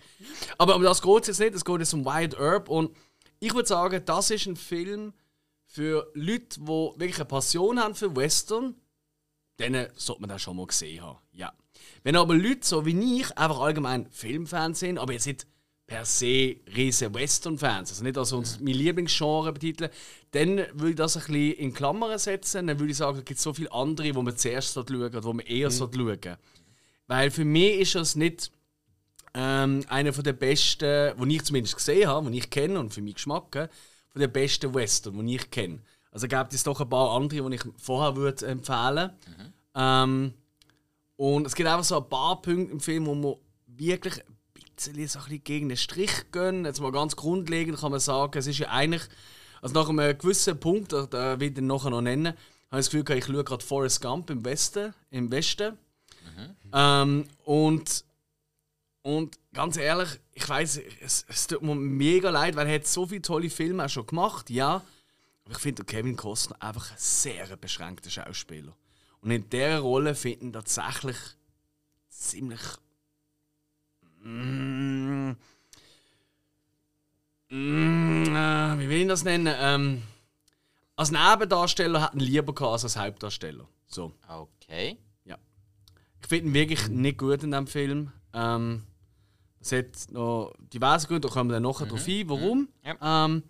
Aber 0.57 0.75
um 0.75 0.83
das 0.83 1.01
geht 1.01 1.21
es 1.23 1.27
jetzt 1.27 1.39
nicht, 1.39 1.55
es 1.55 1.65
geht 1.65 1.79
jetzt 1.79 1.93
um 1.93 2.05
Wyatt 2.05 2.35
Earp 2.39 2.69
und 2.69 2.91
ich 3.39 3.53
würde 3.53 3.67
sagen, 3.67 4.01
das 4.05 4.29
ist 4.31 4.45
ein 4.45 4.55
Film 4.55 5.13
für 5.65 6.07
Leute, 6.13 6.59
die 6.59 6.65
wirklich 6.67 7.15
eine 7.17 7.25
Passion 7.25 7.79
haben 7.79 7.95
für 7.95 8.15
Western, 8.15 8.75
denen 9.59 9.87
sollte 9.95 10.21
man 10.21 10.29
das 10.29 10.41
schon 10.41 10.57
mal 10.57 10.67
gesehen 10.67 11.03
haben. 11.03 11.19
Ja. 11.31 11.53
Wenn 12.03 12.15
aber 12.15 12.35
Leute 12.35 12.65
so 12.65 12.85
wie 12.85 13.19
ich 13.19 13.37
einfach 13.37 13.59
allgemein 13.59 14.07
Filmfans 14.11 14.79
sind, 14.79 14.97
aber 14.97 15.13
jetzt 15.13 15.27
nicht 15.27 15.47
per 15.85 16.05
se 16.05 16.55
riesen 16.75 17.13
Western-Fans, 17.13 17.89
also 17.89 18.03
nicht 18.03 18.17
als 18.17 18.31
uns 18.31 18.59
mein 18.59 18.73
Lieblingsgenre 18.73 19.51
betiteln, 19.53 19.91
dann 20.31 20.57
würde 20.73 20.89
ich 20.91 20.95
das 20.95 21.17
ein 21.17 21.23
bisschen 21.25 21.53
in 21.53 21.73
Klammern 21.73 22.17
setzen. 22.17 22.67
Dann 22.67 22.79
würde 22.79 22.91
ich 22.91 22.97
sagen, 22.97 23.19
es 23.19 23.25
gibt 23.25 23.39
so 23.39 23.53
viele 23.53 23.71
andere, 23.71 24.15
wo 24.15 24.21
man 24.21 24.37
zuerst 24.37 24.73
schauen 24.73 24.87
sollte, 24.87 25.23
wo 25.23 25.33
man 25.33 25.45
eher 25.45 25.69
sollte 25.69 25.97
schauen 25.97 26.37
Weil 27.07 27.31
für 27.31 27.45
mich 27.45 27.79
ist 27.79 27.95
das 27.95 28.15
nicht 28.15 28.51
ähm, 29.33 29.83
einer 29.87 30.13
von 30.13 30.23
der 30.23 30.33
besten, 30.33 31.13
die 31.17 31.35
ich 31.35 31.43
zumindest 31.43 31.75
gesehen 31.75 32.07
habe, 32.07 32.31
die 32.31 32.37
ich 32.37 32.49
kenne 32.49 32.79
und 32.79 32.93
für 32.93 33.01
meinen 33.01 33.15
Geschmack, 33.15 33.69
von 34.09 34.21
den 34.21 34.31
besten 34.31 34.73
Western, 34.73 35.25
die 35.25 35.35
ich 35.35 35.49
kenne. 35.49 35.79
Also 36.13 36.27
gibt 36.27 36.53
es 36.53 36.63
doch 36.63 36.79
ein 36.79 36.89
paar 36.89 37.11
andere, 37.15 37.49
die 37.49 37.55
ich 37.55 37.63
vorher 37.77 38.15
würde 38.15 38.45
empfehlen 38.47 39.11
ähm, 39.75 40.33
Und 41.17 41.47
es 41.47 41.55
gibt 41.55 41.67
einfach 41.67 41.83
so 41.83 41.97
ein 41.97 42.07
paar 42.09 42.41
Punkte 42.41 42.71
im 42.71 42.79
Film, 42.79 43.05
wo 43.07 43.15
man 43.15 43.35
wirklich 43.67 44.19
ein 44.19 44.35
bisschen, 44.75 45.07
so 45.07 45.19
ein 45.19 45.25
bisschen 45.25 45.43
gegen 45.43 45.69
den 45.69 45.77
Strich 45.77 46.31
gehen. 46.31 46.65
Jetzt 46.65 46.79
mal 46.81 46.91
ganz 46.91 47.15
grundlegend 47.15 47.79
kann 47.79 47.91
man 47.91 47.99
sagen, 47.99 48.37
es 48.37 48.47
ist 48.47 48.59
ja 48.59 48.69
eigentlich, 48.69 49.01
also 49.61 49.73
nach 49.73 49.89
einem 49.89 50.17
gewissen 50.17 50.59
Punkt, 50.59 50.93
da- 50.93 51.07
da 51.07 51.39
will 51.39 51.47
ich 51.49 51.53
den 51.55 51.67
nachher 51.67 51.89
noch 51.89 52.01
nennen, 52.01 52.27
habe 52.71 52.79
ich 52.81 52.87
das 52.87 52.89
Gefühl, 52.91 53.17
ich 53.17 53.25
schaue 53.25 53.43
gerade 53.43 53.63
Forrest 53.65 54.01
Gump 54.01 54.29
im 54.29 54.43
Westen. 54.45 54.93
Im 55.11 55.31
Westen. 55.31 55.77
Ähm, 56.73 57.25
und 57.45 58.05
und 59.05 59.37
ganz 59.53 59.75
ehrlich, 59.75 60.07
ich 60.33 60.47
weiß, 60.47 60.79
es, 61.01 61.25
es 61.27 61.47
tut 61.47 61.61
mir 61.61 61.75
mega 61.75 62.29
leid, 62.29 62.55
weil 62.55 62.67
er 62.67 62.75
hat 62.75 62.87
so 62.87 63.05
viele 63.05 63.21
tolle 63.21 63.49
Filme 63.49 63.83
auch 63.83 63.89
schon 63.89 64.05
gemacht, 64.07 64.49
ja. 64.49 64.81
Aber 65.45 65.55
ich 65.55 65.59
finde 65.59 65.83
Kevin 65.83 66.15
Costner 66.15 66.61
einfach 66.61 66.91
ein 66.91 66.97
sehr 66.97 67.55
beschränkter 67.57 68.09
Schauspieler. 68.09 68.75
Und 69.21 69.31
in 69.31 69.49
dieser 69.49 69.79
Rolle 69.79 70.15
finde 70.15 70.37
ich 70.37 70.43
ihn 70.43 70.53
tatsächlich 70.53 71.17
ziemlich. 72.09 72.61
Mm, 74.21 75.31
mm, 77.49 78.35
äh, 78.35 78.79
wie 78.79 78.89
will 78.89 79.01
ich 79.01 79.07
das 79.07 79.23
nennen? 79.23 79.53
Ähm, 79.57 80.03
als 80.95 81.11
Nebendarsteller 81.11 82.01
hat 82.01 82.13
ihn 82.13 82.21
lieber 82.21 82.53
gehabt 82.53 82.73
als 82.73 82.83
als 82.83 82.97
Hauptdarsteller. 82.97 83.67
So. 83.87 84.13
Okay. 84.27 84.97
Ich 86.23 86.29
finde 86.29 86.47
ihn 86.47 86.53
wirklich 86.53 86.87
nicht 86.87 87.17
gut 87.17 87.43
in 87.43 87.51
diesem 87.51 87.67
Film. 87.67 88.11
Ähm, 88.33 88.83
es 89.59 89.71
hat 89.71 90.11
noch 90.11 90.53
diverse 90.73 91.07
Gründe, 91.07 91.27
da 91.27 91.33
kommen 91.33 91.49
wir 91.49 91.55
dann 91.55 91.63
nachher 91.63 91.85
drauf 91.85 92.07
ein, 92.07 92.29
warum. 92.29 92.69
Ähm, 92.83 93.43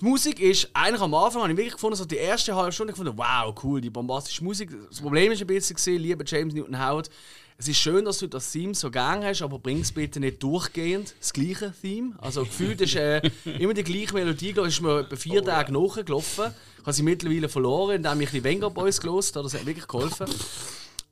die 0.00 0.04
Musik 0.04 0.40
ist 0.40 0.68
eigentlich 0.72 1.02
am 1.02 1.14
Anfang, 1.14 1.42
habe 1.42 1.52
ich 1.52 1.58
wirklich 1.58 1.74
gefunden, 1.74 1.96
so 1.96 2.04
die 2.04 2.16
erste 2.16 2.54
halbe 2.54 2.72
Stunde 2.72 2.92
gefunden, 2.92 3.16
wow, 3.16 3.54
cool, 3.62 3.80
die 3.80 3.90
bombastische 3.90 4.42
Musik. 4.42 4.70
Das 4.88 5.00
Problem 5.00 5.30
ist 5.32 5.40
ein 5.40 5.46
bisschen, 5.46 5.76
gewesen, 5.76 6.02
lieber 6.02 6.24
James 6.26 6.54
Newton 6.54 6.78
Howard, 6.78 7.10
es 7.58 7.68
ist 7.68 7.76
schön, 7.76 8.04
dass 8.04 8.18
du 8.18 8.26
das 8.26 8.50
Theme 8.50 8.74
so 8.74 8.90
gern 8.90 9.22
hast, 9.22 9.42
aber 9.42 9.58
bring 9.58 9.80
es 9.80 9.92
bitte 9.92 10.18
nicht 10.18 10.42
durchgehend 10.42 11.14
das 11.20 11.32
gleiche 11.32 11.72
Theme. 11.80 12.14
Also 12.18 12.42
gefühlt 12.42 12.80
ist 12.80 12.96
äh, 12.96 13.22
immer 13.58 13.74
die 13.74 13.84
gleiche 13.84 14.14
Melodie, 14.14 14.50
ist 14.50 14.80
mir 14.80 15.00
etwa 15.00 15.14
vier 15.16 15.44
Tage 15.44 15.72
nachgelaufen. 15.72 16.52
Ich 16.78 16.82
habe 16.82 16.92
sie 16.92 17.04
mittlerweile 17.04 17.48
verloren, 17.48 17.96
indem 17.96 18.20
ich 18.22 18.30
die 18.30 18.42
Venga 18.42 18.68
Boys 18.68 19.00
gelost 19.00 19.36
habe, 19.36 19.44
das 19.44 19.54
hat 19.54 19.66
wirklich 19.66 19.86
geholfen. 19.86 20.26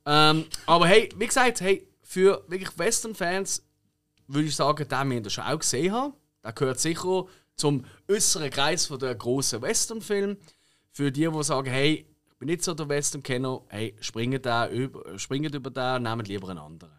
Ähm, 0.05 0.45
aber 0.65 0.87
hey, 0.87 1.09
wie 1.15 1.27
gesagt, 1.27 1.61
hey, 1.61 1.87
für 2.01 2.43
wirklich 2.47 2.77
Western-Fans, 2.77 3.63
würde 4.27 4.47
ich 4.47 4.55
sagen, 4.55 4.85
den 4.85 5.23
wir 5.23 5.29
schon 5.29 5.45
auch 5.45 5.59
gesehen 5.59 5.93
haben. 5.93 6.13
Der 6.43 6.53
gehört 6.53 6.79
sicher 6.79 7.25
zum 7.55 7.85
äußeren 8.07 8.49
Kreis 8.49 8.85
von 8.85 8.99
der 8.99 9.15
großen 9.15 9.61
Western-Film. 9.61 10.37
Für 10.91 11.11
die, 11.11 11.27
die 11.27 11.43
sagen, 11.43 11.69
hey, 11.69 12.05
ich 12.27 12.37
bin 12.37 12.47
nicht 12.47 12.63
so 12.63 12.73
der 12.73 12.89
Western-Kenner, 12.89 13.61
hey, 13.69 13.95
springt, 14.01 14.45
über, 14.45 15.19
springt 15.19 15.55
über 15.55 15.69
den, 15.69 16.03
nehmt 16.03 16.27
lieber 16.27 16.49
einen 16.49 16.59
anderen. 16.59 16.93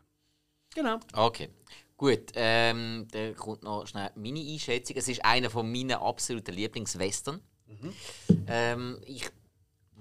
Genau. 0.75 0.99
Okay. 1.13 1.51
Gut, 1.97 2.33
ähm, 2.35 3.07
da 3.13 3.33
kommt 3.33 3.63
noch 3.63 3.87
schnell 3.87 4.11
meine 4.17 4.41
Einschätzung. 4.41 4.97
Es 4.97 5.07
ist 5.07 5.25
einer 5.25 5.51
von 5.51 5.71
meinen 5.71 5.93
absoluten 5.93 6.53
Lieblingswestern. 6.53 7.41
Mhm. 7.67 7.93
Ähm, 8.49 9.01
ich, 9.07 9.31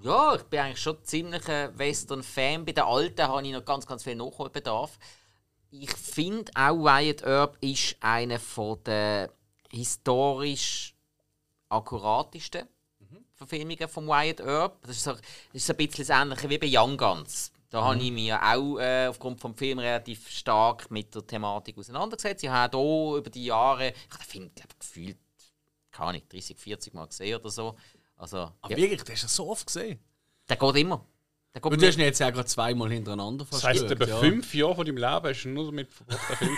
ja, 0.01 0.35
ich 0.35 0.43
bin 0.43 0.59
eigentlich 0.61 0.81
schon 0.81 1.03
ziemlich 1.03 1.47
ein 1.47 1.77
Western-Fan. 1.77 2.65
Bei 2.65 2.71
den 2.71 2.85
alten 2.85 3.27
habe 3.27 3.45
ich 3.45 3.53
noch 3.53 3.65
ganz, 3.65 3.85
ganz 3.85 4.03
viel 4.03 4.15
Nachholbedarf. 4.15 4.97
Ich 5.69 5.91
finde 5.91 6.51
auch 6.55 6.75
Wyatt 6.77 7.23
Earp 7.23 7.57
ist 7.61 7.97
einer 7.99 8.39
der 8.85 9.31
historisch 9.71 10.95
akkuratesten 11.69 12.67
mhm. 12.99 13.25
Verfilmungen 13.33 13.87
von 13.87 14.07
Wyatt 14.07 14.41
Earp. 14.41 14.81
Das 14.83 14.97
ist, 14.97 15.03
so, 15.03 15.11
das 15.13 15.21
ist 15.53 15.67
so 15.67 15.73
ein 15.73 15.77
bisschen 15.77 16.05
das 16.07 16.21
Ähnliche 16.21 16.49
wie 16.49 16.57
bei 16.57 16.67
Young 16.69 16.97
Guns. 16.97 17.51
Da 17.69 17.81
mhm. 17.81 17.85
habe 17.85 18.03
ich 18.03 18.11
mich 18.11 18.33
auch 18.33 18.79
äh, 18.79 19.07
aufgrund 19.07 19.41
des 19.41 19.51
Films 19.55 19.81
relativ 19.81 20.29
stark 20.29 20.91
mit 20.91 21.15
der 21.15 21.25
Thematik 21.25 21.77
auseinandergesetzt. 21.77 22.43
Ich 22.43 22.49
habe 22.49 22.77
hier 22.77 23.17
über 23.17 23.29
die 23.29 23.45
Jahre, 23.45 23.89
ich 23.89 24.13
habe 24.13 24.23
den 24.23 24.29
Film 24.29 24.51
gefühlt, 24.77 25.17
keine 25.89 26.09
Ahnung, 26.09 26.21
30, 26.29 26.57
40 26.59 26.93
Mal 26.93 27.07
gesehen 27.07 27.39
oder 27.39 27.49
so. 27.49 27.75
Also, 28.17 28.51
Aber 28.61 28.71
ja. 28.71 28.77
wirklich, 28.77 29.01
du 29.03 29.11
hast 29.13 29.23
ihn 29.23 29.29
so 29.29 29.49
oft 29.49 29.65
gesehen? 29.65 29.99
Der 30.49 30.57
geht 30.57 30.75
immer. 30.75 31.05
Und 31.59 31.81
du 31.81 31.85
hast 31.85 31.97
ihn 31.97 32.01
jetzt 32.01 32.19
ja 32.19 32.29
gerade 32.29 32.47
zweimal 32.47 32.89
hintereinander 32.89 33.45
verstört. 33.45 33.75
Das 33.75 33.81
heisst, 33.81 33.91
über 33.91 34.07
ja. 34.07 34.19
fünf 34.19 34.53
Jahre 34.53 34.75
von 34.75 34.85
deinem 34.85 34.97
Leben 34.97 35.23
hast 35.23 35.43
du 35.43 35.49
nur 35.49 35.65
damit 35.65 35.91
verbracht, 35.93 36.37
Film 36.37 36.57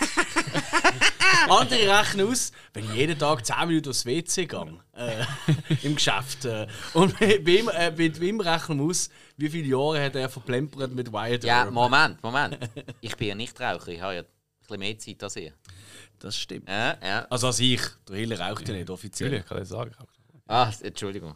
Andere 1.50 2.00
rechnen 2.00 2.28
aus, 2.28 2.52
wenn 2.74 2.86
ich 2.86 2.94
jeden 2.94 3.18
Tag 3.18 3.46
10 3.46 3.68
Minuten 3.68 3.90
aufs 3.90 4.06
WC 4.06 4.46
gehe, 4.46 4.80
äh, 4.94 5.26
im 5.84 5.96
Geschäft. 5.96 6.46
Äh, 6.46 6.68
und 6.94 7.18
bei 7.20 7.36
ihm, 7.38 7.70
äh, 7.70 7.92
mit 7.92 8.20
wem 8.20 8.40
rechnen 8.40 8.80
wir 8.80 8.86
aus, 8.86 9.10
wie 9.38 9.50
viele 9.50 9.68
Jahre 9.68 10.06
hat 10.06 10.16
er 10.16 10.30
verplempert 10.30 10.94
mit 10.94 11.12
Wyatt 11.12 11.44
Ja, 11.44 11.64
Earp? 11.64 11.72
Moment, 11.72 12.22
Moment. 12.24 12.58
Ich 13.02 13.16
bin 13.18 13.30
ja 13.30 13.36
nicht 13.36 13.60
Raucher, 13.60 13.90
ich 13.90 14.02
habe 14.02 14.16
ja 14.16 14.22
ein 14.22 14.28
bisschen 14.62 14.80
mehr 14.80 14.98
Zeit 14.98 15.24
als 15.24 15.36
ihr. 15.36 15.54
Das 16.20 16.38
stimmt. 16.38 16.70
Ja, 16.70 16.98
ja. 17.04 17.28
Also 17.30 17.48
als 17.48 17.60
ich. 17.60 17.82
Der 18.08 18.16
Hiller 18.16 18.40
raucht 18.40 18.68
ja 18.68 18.76
nicht 18.76 18.90
offiziell. 18.90 19.30
Natürlich, 19.30 19.50
kann 19.50 19.62
ich 19.62 19.68
sagen. 19.68 19.92
Ah, 20.48 20.72
Entschuldigung. 20.82 21.36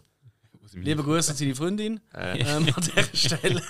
Liebe 0.74 1.04
Grüße 1.04 1.32
an 1.32 1.38
seine 1.38 1.56
Freundin 1.56 2.00
äh. 2.14 2.40
ähm, 2.40 2.68
an 2.74 2.84
dieser 2.84 3.04
Stelle. 3.14 3.62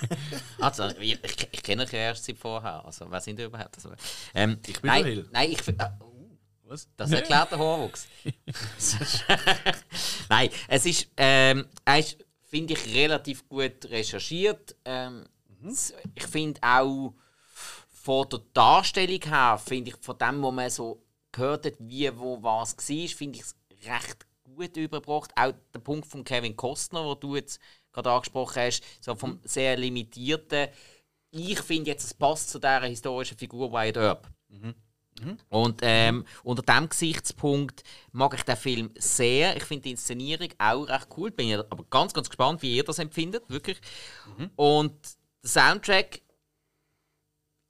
Also, 0.60 0.88
ich, 1.00 1.18
ich, 1.22 1.48
ich 1.50 1.62
kenne 1.62 1.84
euch 1.84 1.92
erst 1.92 2.24
seit 2.24 2.38
vorher. 2.38 2.84
Also, 2.84 3.10
wer 3.10 3.20
sind 3.20 3.38
ihr 3.38 3.46
überhaupt? 3.46 3.76
Also, 3.76 3.90
ähm, 4.34 4.58
ich 4.66 4.80
bin 4.80 4.88
nein, 4.88 5.04
Hill. 5.04 5.28
Nein, 5.32 5.52
ich. 5.52 5.68
Äh, 5.68 5.74
was? 6.64 6.88
Das 6.96 7.10
erklärt 7.10 7.50
der 7.50 7.58
Horwuchs. 7.58 8.06
nein, 10.28 10.50
es 10.68 10.84
ist, 10.86 11.08
ähm, 11.16 11.66
ist 11.98 12.18
finde 12.48 12.74
ich, 12.74 12.94
relativ 12.94 13.48
gut 13.48 13.84
recherchiert. 13.86 14.74
Ähm, 14.84 15.24
mhm. 15.60 15.76
Ich 16.14 16.26
finde 16.26 16.60
auch 16.62 17.14
von 17.88 18.28
der 18.28 18.40
Darstellung 18.52 19.22
her, 19.22 19.60
finde 19.64 19.90
ich, 19.90 19.96
von 20.00 20.18
dem, 20.18 20.42
wo 20.42 20.50
man 20.50 20.70
so 20.70 21.02
gehört 21.30 21.66
hat, 21.66 21.74
wie, 21.78 22.10
wo, 22.16 22.42
was 22.42 22.76
war, 22.76 23.08
finde 23.08 23.38
ich 23.38 23.44
es 23.44 23.56
recht 23.86 24.27
gut 24.58 24.76
überbracht. 24.76 25.30
Auch 25.36 25.52
der 25.72 25.80
Punkt 25.80 26.06
von 26.06 26.24
Kevin 26.24 26.56
Costner, 26.56 27.04
wo 27.04 27.14
du 27.14 27.36
jetzt 27.36 27.60
gerade 27.92 28.10
angesprochen 28.10 28.62
hast, 28.62 28.82
so 29.00 29.14
vom 29.14 29.40
sehr 29.44 29.76
limitierten. 29.76 30.68
Ich 31.30 31.60
finde 31.60 31.90
jetzt, 31.90 32.04
es 32.04 32.14
passt 32.14 32.50
zu 32.50 32.58
dieser 32.58 32.82
historischen 32.84 33.38
Figur 33.38 33.72
Wyatt 33.72 33.96
Earp. 33.96 34.28
Mhm. 34.48 34.74
Mhm. 35.20 35.36
Und 35.48 35.80
ähm, 35.82 36.24
unter 36.42 36.62
diesem 36.62 36.88
Gesichtspunkt 36.88 37.82
mag 38.12 38.34
ich 38.34 38.42
den 38.42 38.56
Film 38.56 38.90
sehr. 38.96 39.56
Ich 39.56 39.64
finde 39.64 39.82
die 39.82 39.90
Inszenierung 39.92 40.48
auch 40.58 40.88
recht 40.88 41.08
cool. 41.16 41.30
Bin 41.30 41.54
aber 41.54 41.84
ganz, 41.90 42.14
ganz 42.14 42.28
gespannt, 42.28 42.62
wie 42.62 42.76
ihr 42.76 42.84
das 42.84 42.98
empfindet, 42.98 43.48
wirklich. 43.48 43.80
Mhm. 44.38 44.50
Und 44.56 44.94
der 45.42 45.50
Soundtrack, 45.50 46.22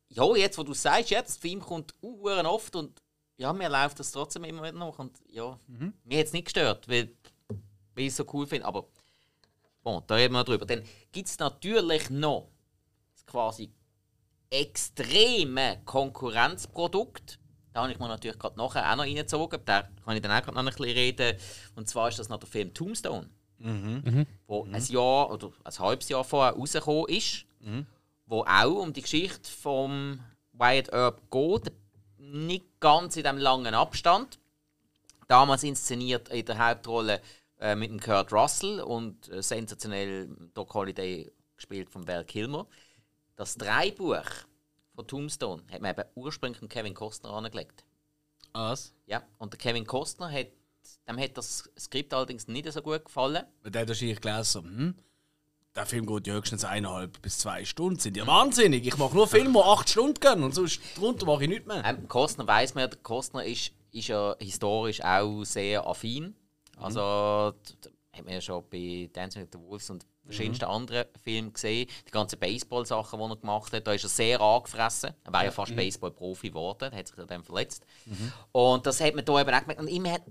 ja, 0.08 0.36
jetzt 0.36 0.58
wo 0.58 0.62
du 0.62 0.74
sagst, 0.74 1.10
ja, 1.10 1.22
das 1.22 1.36
Film 1.36 1.60
kommt 1.60 1.94
uh, 2.02 2.28
oft 2.28 2.76
und 2.76 3.00
ja, 3.38 3.52
mir 3.52 3.68
läuft 3.68 3.98
das 4.00 4.12
trotzdem 4.12 4.44
immer 4.44 4.62
wieder 4.62 4.72
noch. 4.72 4.98
Und 4.98 5.16
ja, 5.30 5.58
mhm. 5.68 5.94
mir 6.04 6.18
hat 6.18 6.26
es 6.26 6.32
nicht 6.32 6.46
gestört, 6.46 6.88
weil, 6.88 7.10
weil 7.94 8.04
ich 8.04 8.08
es 8.08 8.16
so 8.16 8.26
cool 8.32 8.46
finde. 8.46 8.66
Aber 8.66 8.86
bon, 9.82 10.02
da 10.06 10.16
reden 10.16 10.34
wir 10.34 10.44
drüber. 10.44 10.66
Dann 10.66 10.82
gibt 11.12 11.28
es 11.28 11.38
natürlich 11.38 12.10
noch 12.10 12.48
quasi 13.26 13.70
extreme 14.50 15.80
Konkurrenzprodukt. 15.84 17.38
Da 17.72 17.82
habe 17.82 17.92
ich 17.92 17.98
mir 17.98 18.08
natürlich 18.08 18.38
gerade 18.38 18.58
nachher 18.58 18.90
auch 18.90 18.96
noch 18.96 19.04
reingezogen. 19.04 19.60
Da 19.64 19.88
kann 20.04 20.16
ich 20.16 20.22
dann 20.22 20.32
auch 20.32 20.46
noch 20.46 20.56
ein 20.56 20.66
bisschen 20.66 20.84
reden. 20.84 21.38
Und 21.76 21.88
zwar 21.88 22.08
ist 22.08 22.18
das 22.18 22.28
noch 22.28 22.38
der 22.38 22.48
Film 22.48 22.74
Tombstone. 22.74 23.30
Mhm. 23.58 24.02
Mhm. 24.04 24.26
Wo 24.48 24.64
mhm. 24.64 24.74
ein 24.74 24.84
Jahr 24.84 25.30
oder 25.30 25.52
ein 25.62 25.78
halbes 25.78 26.08
Jahr 26.08 26.24
vorher 26.24 26.54
rausgekommen 26.54 27.08
ist. 27.08 27.44
Mhm. 27.60 27.86
Wo 28.26 28.42
auch 28.42 28.82
um 28.82 28.92
die 28.92 29.02
Geschichte 29.02 29.48
von 29.48 30.18
Wyatt 30.52 30.92
Earp 30.92 31.30
geht. 31.30 31.72
Nicht 32.30 32.80
ganz 32.80 33.16
in 33.16 33.22
diesem 33.22 33.38
langen 33.38 33.74
Abstand. 33.74 34.38
Damals 35.26 35.62
inszeniert 35.62 36.28
in 36.28 36.44
der 36.44 36.58
Hauptrolle 36.58 37.20
äh, 37.58 37.74
mit 37.74 37.90
dem 37.90 38.00
Kurt 38.00 38.32
Russell 38.32 38.80
und 38.80 39.28
äh, 39.28 39.42
sensationell 39.42 40.28
Doc 40.54 40.74
Holliday 40.74 41.30
gespielt 41.56 41.90
von 41.90 42.06
Val 42.06 42.24
Kilmer. 42.24 42.66
Das 43.36 43.56
Dreibuch 43.56 44.24
von 44.94 45.06
Tombstone 45.06 45.62
hat 45.70 45.80
man 45.80 45.92
eben 45.92 46.08
ursprünglich 46.14 46.68
Kevin 46.68 46.94
Costner 46.94 47.30
angelegt. 47.30 47.84
Was? 48.52 48.94
Ja, 49.06 49.22
und 49.38 49.52
der 49.52 49.58
Kevin 49.58 49.86
Costner 49.86 50.30
hat, 50.30 50.48
dem 51.08 51.18
hat 51.18 51.36
das 51.36 51.70
Skript 51.78 52.12
allerdings 52.14 52.48
nicht 52.48 52.70
so 52.72 52.82
gut 52.82 53.04
gefallen. 53.04 53.44
Der 53.64 53.82
hat 53.82 53.88
wahrscheinlich 53.88 54.20
gelesen, 54.20 54.64
hm, 54.64 54.94
der 55.74 55.86
Film 55.86 56.06
geht 56.06 56.26
ja 56.26 56.34
höchstens 56.34 56.64
eineinhalb 56.64 57.20
bis 57.22 57.38
zwei 57.38 57.64
Stunden. 57.64 57.98
Sind 57.98 58.16
ja 58.16 58.26
wahnsinnig. 58.26 58.86
Ich 58.86 58.96
mache 58.96 59.14
nur 59.14 59.28
Filme, 59.28 59.52
die 59.52 59.58
acht 59.58 59.88
Stunden 59.88 60.18
gehen 60.18 60.42
und 60.42 60.54
sonst 60.54 60.80
drunter 60.96 61.26
mache 61.26 61.44
ich 61.44 61.48
nichts 61.48 61.66
mehr. 61.66 61.84
Ähm, 61.84 62.08
Costner 62.08 62.46
weiss 62.46 62.74
man, 62.74 62.90
der 62.90 62.98
Costner 63.00 63.44
ist, 63.44 63.72
ist 63.92 64.08
ja 64.08 64.34
historisch 64.40 65.02
auch 65.02 65.44
sehr 65.44 65.86
affin. 65.86 66.34
Also, 66.76 67.00
mhm. 67.00 68.16
hat 68.16 68.24
man 68.24 68.34
ja 68.34 68.40
schon 68.40 68.64
bei 68.70 69.08
Dancing 69.12 69.42
with 69.42 69.50
the 69.52 69.58
Wolves 69.58 69.90
und 69.90 70.06
verschiedensten 70.24 70.66
mhm. 70.66 70.72
anderen 70.72 71.06
Filmen 71.22 71.52
gesehen. 71.52 71.88
Die 72.06 72.10
ganzen 72.10 72.38
Baseball-Sachen, 72.38 73.18
die 73.18 73.24
er 73.24 73.36
gemacht 73.36 73.72
hat, 73.72 73.86
da 73.86 73.92
ist 73.92 74.04
er 74.04 74.10
sehr 74.10 74.40
angefressen. 74.40 75.14
Er 75.24 75.32
war 75.32 75.44
ja, 75.44 75.50
fast 75.50 75.72
mhm. 75.72 75.76
Baseball-Profi 75.76 76.48
geworden, 76.48 76.94
hat 76.94 77.08
sich 77.08 77.16
dann 77.26 77.42
verletzt. 77.42 77.84
Mhm. 78.04 78.32
Und 78.52 78.86
das 78.86 79.00
hat 79.00 79.14
man 79.14 79.24
hier 79.24 79.40
eben 79.40 79.54
auch 79.54 79.60
gemerkt. 79.60 79.80
Und 79.80 79.88
immer 79.88 80.12
hat, 80.12 80.22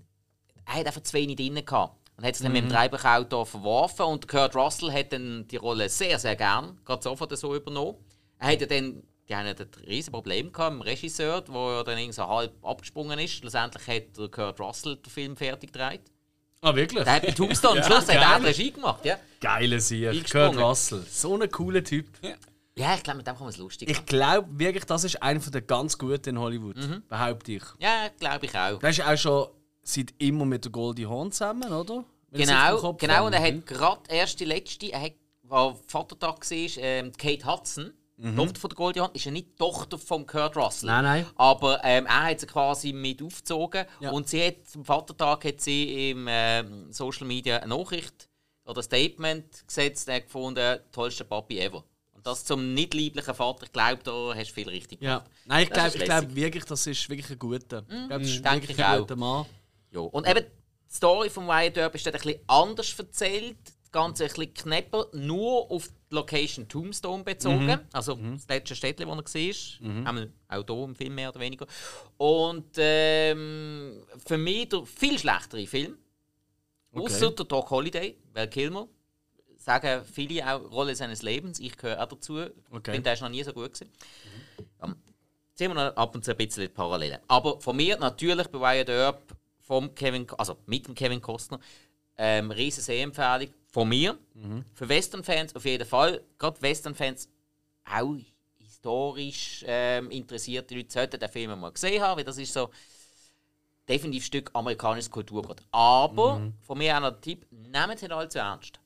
er 0.66 0.74
hat 0.74 0.88
einfach 0.88 1.02
zu 1.02 1.14
wenig 1.14 1.36
drin 1.38 1.64
gehabt. 1.66 2.07
Und 2.18 2.26
hat 2.26 2.34
es 2.34 2.42
dann 2.42 2.52
mhm. 2.52 2.58
mit 2.58 2.64
dem 2.66 2.70
Treibachauto 2.72 3.46
verworfen. 3.46 4.06
Und 4.06 4.28
Kurt 4.28 4.56
Russell 4.56 4.92
hat 4.92 5.14
dann 5.14 5.48
die 5.48 5.58
Rolle 5.58 5.88
sehr, 5.88 6.18
sehr 6.20 6.36
gern, 6.36 6.80
gerade 6.84 7.04
sofort 7.04 7.38
so 7.38 7.56
übernommen. 7.56 7.98
Er 8.40 8.52
hat 8.52 8.62
ja 8.62 8.68
dann 8.68 9.04
die 9.28 9.36
haben 9.36 9.46
ein 9.46 9.56
riesiges 9.86 10.10
Problem 10.10 10.52
gehabt 10.52 10.78
mit 10.78 10.86
dem 10.86 10.90
Regisseur, 10.90 11.42
der 11.42 11.84
dann 11.84 11.98
irgendwie 11.98 12.14
so 12.14 12.28
halb 12.28 12.54
abgesprungen 12.64 13.20
ist. 13.20 13.34
Schlussendlich 13.34 13.86
hat 13.88 14.32
Kurt 14.32 14.60
Russell 14.60 14.96
den 14.96 15.10
Film 15.10 15.36
fertig 15.36 15.74
gedreht. 15.74 16.02
Ah, 16.62 16.74
wirklich? 16.74 17.04
Der 17.04 17.14
hat 17.14 17.24
bei 17.24 17.32
Tombstone 17.36 17.82
am 17.82 17.86
Schluss 17.86 18.08
ja, 18.08 18.38
Regie 18.38 18.72
gemacht, 18.72 19.06
ja. 19.06 19.18
Geile 19.42 19.80
Sieg. 19.80 20.32
Kurt 20.32 20.58
Russell. 20.58 21.04
So 21.10 21.40
ein 21.40 21.52
cooler 21.52 21.84
Typ. 21.84 22.08
Ja. 22.22 22.36
Ja, 22.78 22.94
ich 22.94 23.02
glaube, 23.02 23.18
mit 23.18 23.28
dem 23.28 23.34
kann 23.34 23.44
man 23.44 23.50
es 23.50 23.58
lustig 23.58 23.90
Ich 23.90 24.06
glaube 24.06 24.48
wirklich, 24.52 24.86
das 24.86 25.04
ist 25.04 25.22
einer 25.22 25.40
der 25.40 25.62
ganz 25.62 25.98
Guten 25.98 26.30
in 26.30 26.40
Hollywood. 26.40 26.78
Mhm. 26.78 27.02
Behaupte 27.10 27.54
ich. 27.54 27.64
Ja, 27.80 28.08
glaube 28.20 28.46
ich 28.46 28.56
auch. 28.56 28.78
Der 28.78 28.90
ist 28.92 29.02
auch 29.02 29.18
schon 29.18 29.48
seit 29.88 30.14
immer 30.18 30.46
mit 30.46 30.66
der 30.66 30.72
Goldie 30.72 31.06
Hawn 31.06 31.32
zusammen, 31.32 31.72
oder? 31.72 32.04
Wenn 32.30 32.42
genau, 32.42 32.94
genau. 32.94 33.26
Und 33.26 33.34
er 33.34 33.42
hat 33.42 33.66
gerade 33.66 34.02
erst 34.10 34.40
die 34.40 34.46
letzte, 34.46 34.92
er 34.92 35.02
hat, 35.02 35.14
wo 35.44 35.80
Vatertag 35.88 36.50
war, 36.50 36.84
ähm, 36.84 37.12
Kate 37.14 37.46
Hudson. 37.46 37.94
Mhm. 38.18 38.32
Die 38.32 38.36
Tochter 38.36 38.60
von 38.60 38.70
der 38.70 38.76
Goldie 38.76 39.00
Hawn 39.00 39.12
ist 39.14 39.26
ja 39.26 39.32
nicht 39.32 39.48
die 39.52 39.56
Tochter 39.56 39.98
von 39.98 40.26
Kurt 40.26 40.58
Russell. 40.58 40.88
Nein, 40.88 41.04
nein. 41.04 41.26
Aber 41.36 41.80
ähm, 41.84 42.06
er 42.06 42.24
hat 42.24 42.40
sie 42.40 42.48
quasi 42.48 42.92
mit 42.92 43.22
aufgezogen. 43.22 43.86
Ja. 44.00 44.12
Und 44.12 44.28
sie 44.28 44.46
hat, 44.46 44.68
zum 44.68 44.84
Vatertag 44.84 45.46
hat 45.46 45.62
sie 45.62 46.10
im 46.10 46.28
äh, 46.28 46.64
Social 46.92 47.28
Media 47.28 47.58
eine 47.58 47.78
Nachricht 47.78 48.28
oder 48.66 48.82
ein 48.82 48.84
Statement 48.84 49.68
gesetzt, 49.68 50.10
er 50.10 50.22
gefunden, 50.22 50.80
tollster 50.92 51.24
Papi 51.24 51.60
ever. 51.60 51.84
Und 52.14 52.26
das 52.26 52.44
zum 52.44 52.74
nicht 52.74 52.94
lieblichen 52.94 53.36
Vater, 53.36 53.64
ich 53.66 53.72
glaube, 53.72 54.00
da 54.04 54.36
hast 54.36 54.50
du 54.50 54.54
viel 54.54 54.68
richtig 54.68 55.00
gemacht. 55.00 55.24
Ja. 55.24 55.32
Nein, 55.46 55.64
ich 55.64 55.70
glaube 55.70 55.98
glaub 56.00 56.36
wirklich, 56.36 56.66
das 56.66 56.88
ist 56.88 57.08
wirklich 57.10 57.30
ein 57.30 57.40
guter. 57.40 57.84
Mhm. 57.84 57.88
Ich 57.88 58.08
glaube, 58.08 58.24
das 58.24 58.32
ist 58.32 58.46
Denke 58.46 58.68
wirklich 58.68 58.86
ein 58.86 59.00
guter 59.00 59.16
Mann. 59.16 59.46
Ja. 59.92 60.02
Und 60.02 60.28
eben, 60.28 60.46
die 60.90 60.94
Story 60.94 61.30
von 61.30 61.48
Wyatt 61.48 61.78
Earp 61.78 61.96
ist 61.96 62.08
ein 62.08 62.14
bisschen 62.14 62.40
anders 62.48 62.98
erzählt. 62.98 63.58
Das 63.82 63.92
Ganze 63.92 64.26
ein 64.26 64.30
bisschen 64.30 64.54
knapper, 64.54 65.08
nur 65.14 65.72
auf 65.72 65.88
die 65.88 66.16
Location 66.16 66.68
Tombstone 66.68 67.24
bezogen. 67.24 67.66
Mhm. 67.66 67.80
Also 67.94 68.16
mhm. 68.16 68.34
das 68.34 68.48
letzte 68.48 68.76
Städtchen, 68.76 69.08
wo 69.08 69.14
er 69.14 69.18
war. 69.18 70.14
Mhm. 70.14 70.30
Auch 70.50 70.66
hier 70.66 70.84
im 70.84 70.96
Film 70.96 71.16
mehr 71.16 71.30
oder 71.30 71.40
weniger. 71.40 71.66
Und 72.18 72.76
ähm, 72.78 74.04
für 74.26 74.38
mich 74.38 74.70
der 74.70 74.86
viel 74.86 75.18
schlechtere 75.18 75.66
Film. 75.68 75.98
Okay. 76.92 77.06
Außer 77.06 77.32
der 77.32 77.46
Doc 77.46 77.70
Holiday, 77.70 78.18
Val 78.34 78.50
Kilmer. 78.50 78.88
Sagen 79.58 80.04
viele 80.06 80.46
auch 80.46 80.72
Rolle 80.72 80.96
seines 80.96 81.22
Lebens. 81.22 81.60
Ich 81.60 81.76
gehöre 81.76 82.02
auch 82.02 82.08
dazu. 82.08 82.38
Okay. 82.38 82.52
Ich 82.72 82.84
finde, 82.84 83.02
der 83.02 83.14
ist 83.14 83.22
noch 83.22 83.30
nie 83.30 83.44
so 83.44 83.52
gut 83.52 83.74
gewesen. 83.74 83.92
Mhm. 84.82 84.96
sehen 85.54 85.72
wir 85.72 85.76
noch 85.76 85.96
ab 85.96 86.16
und 86.16 86.24
zu 86.24 86.32
ein 86.32 86.38
bisschen 86.38 86.74
Parallelen. 86.74 87.20
Aber 87.28 87.60
von 87.60 87.76
mir 87.76 87.98
natürlich 87.98 88.48
bei 88.48 88.60
Wyatt 88.60 88.90
Earp 88.90 89.37
vom 89.68 89.94
Kevin, 89.94 90.26
also 90.38 90.58
mit 90.66 90.88
dem 90.88 90.96
Kevin 90.96 91.22
Costner, 91.22 91.60
ähm, 92.18 92.50
riesen 92.52 92.82
Sehempfehlung 92.82 93.54
von 93.70 93.90
mir. 93.90 94.18
Für 94.74 94.90
Western-Fans 94.90 95.56
auf 95.56 95.66
jeden 95.66 95.86
Fall. 95.88 96.24
Gerade 96.40 96.62
Western-Fans 96.62 97.30
auch 97.86 98.16
historisch 98.58 99.64
ähm, 99.68 100.10
interessierte 100.10 100.74
Leute 100.76 100.92
sollten 100.92 101.20
den 101.20 101.30
Film 101.30 101.60
mal 101.60 101.72
gesehen 101.72 102.02
haben, 102.02 102.18
weil 102.18 102.24
das 102.24 102.38
ist 102.38 102.54
so 102.54 102.70
definitiv 103.88 104.24
ein 104.24 104.26
Stück 104.26 104.50
amerikanisches 104.54 105.12
Kulturgut. 105.12 105.62
Aber 105.72 106.52
von 106.62 106.78
mir 106.78 106.96
auch 106.96 107.02
noch 107.02 107.12
der 107.12 107.22
Tipp, 107.22 107.46
nehmt 107.52 107.96
es 107.96 108.02
nicht 108.02 108.12
allzu 108.12 108.40
ernst. 108.40 108.80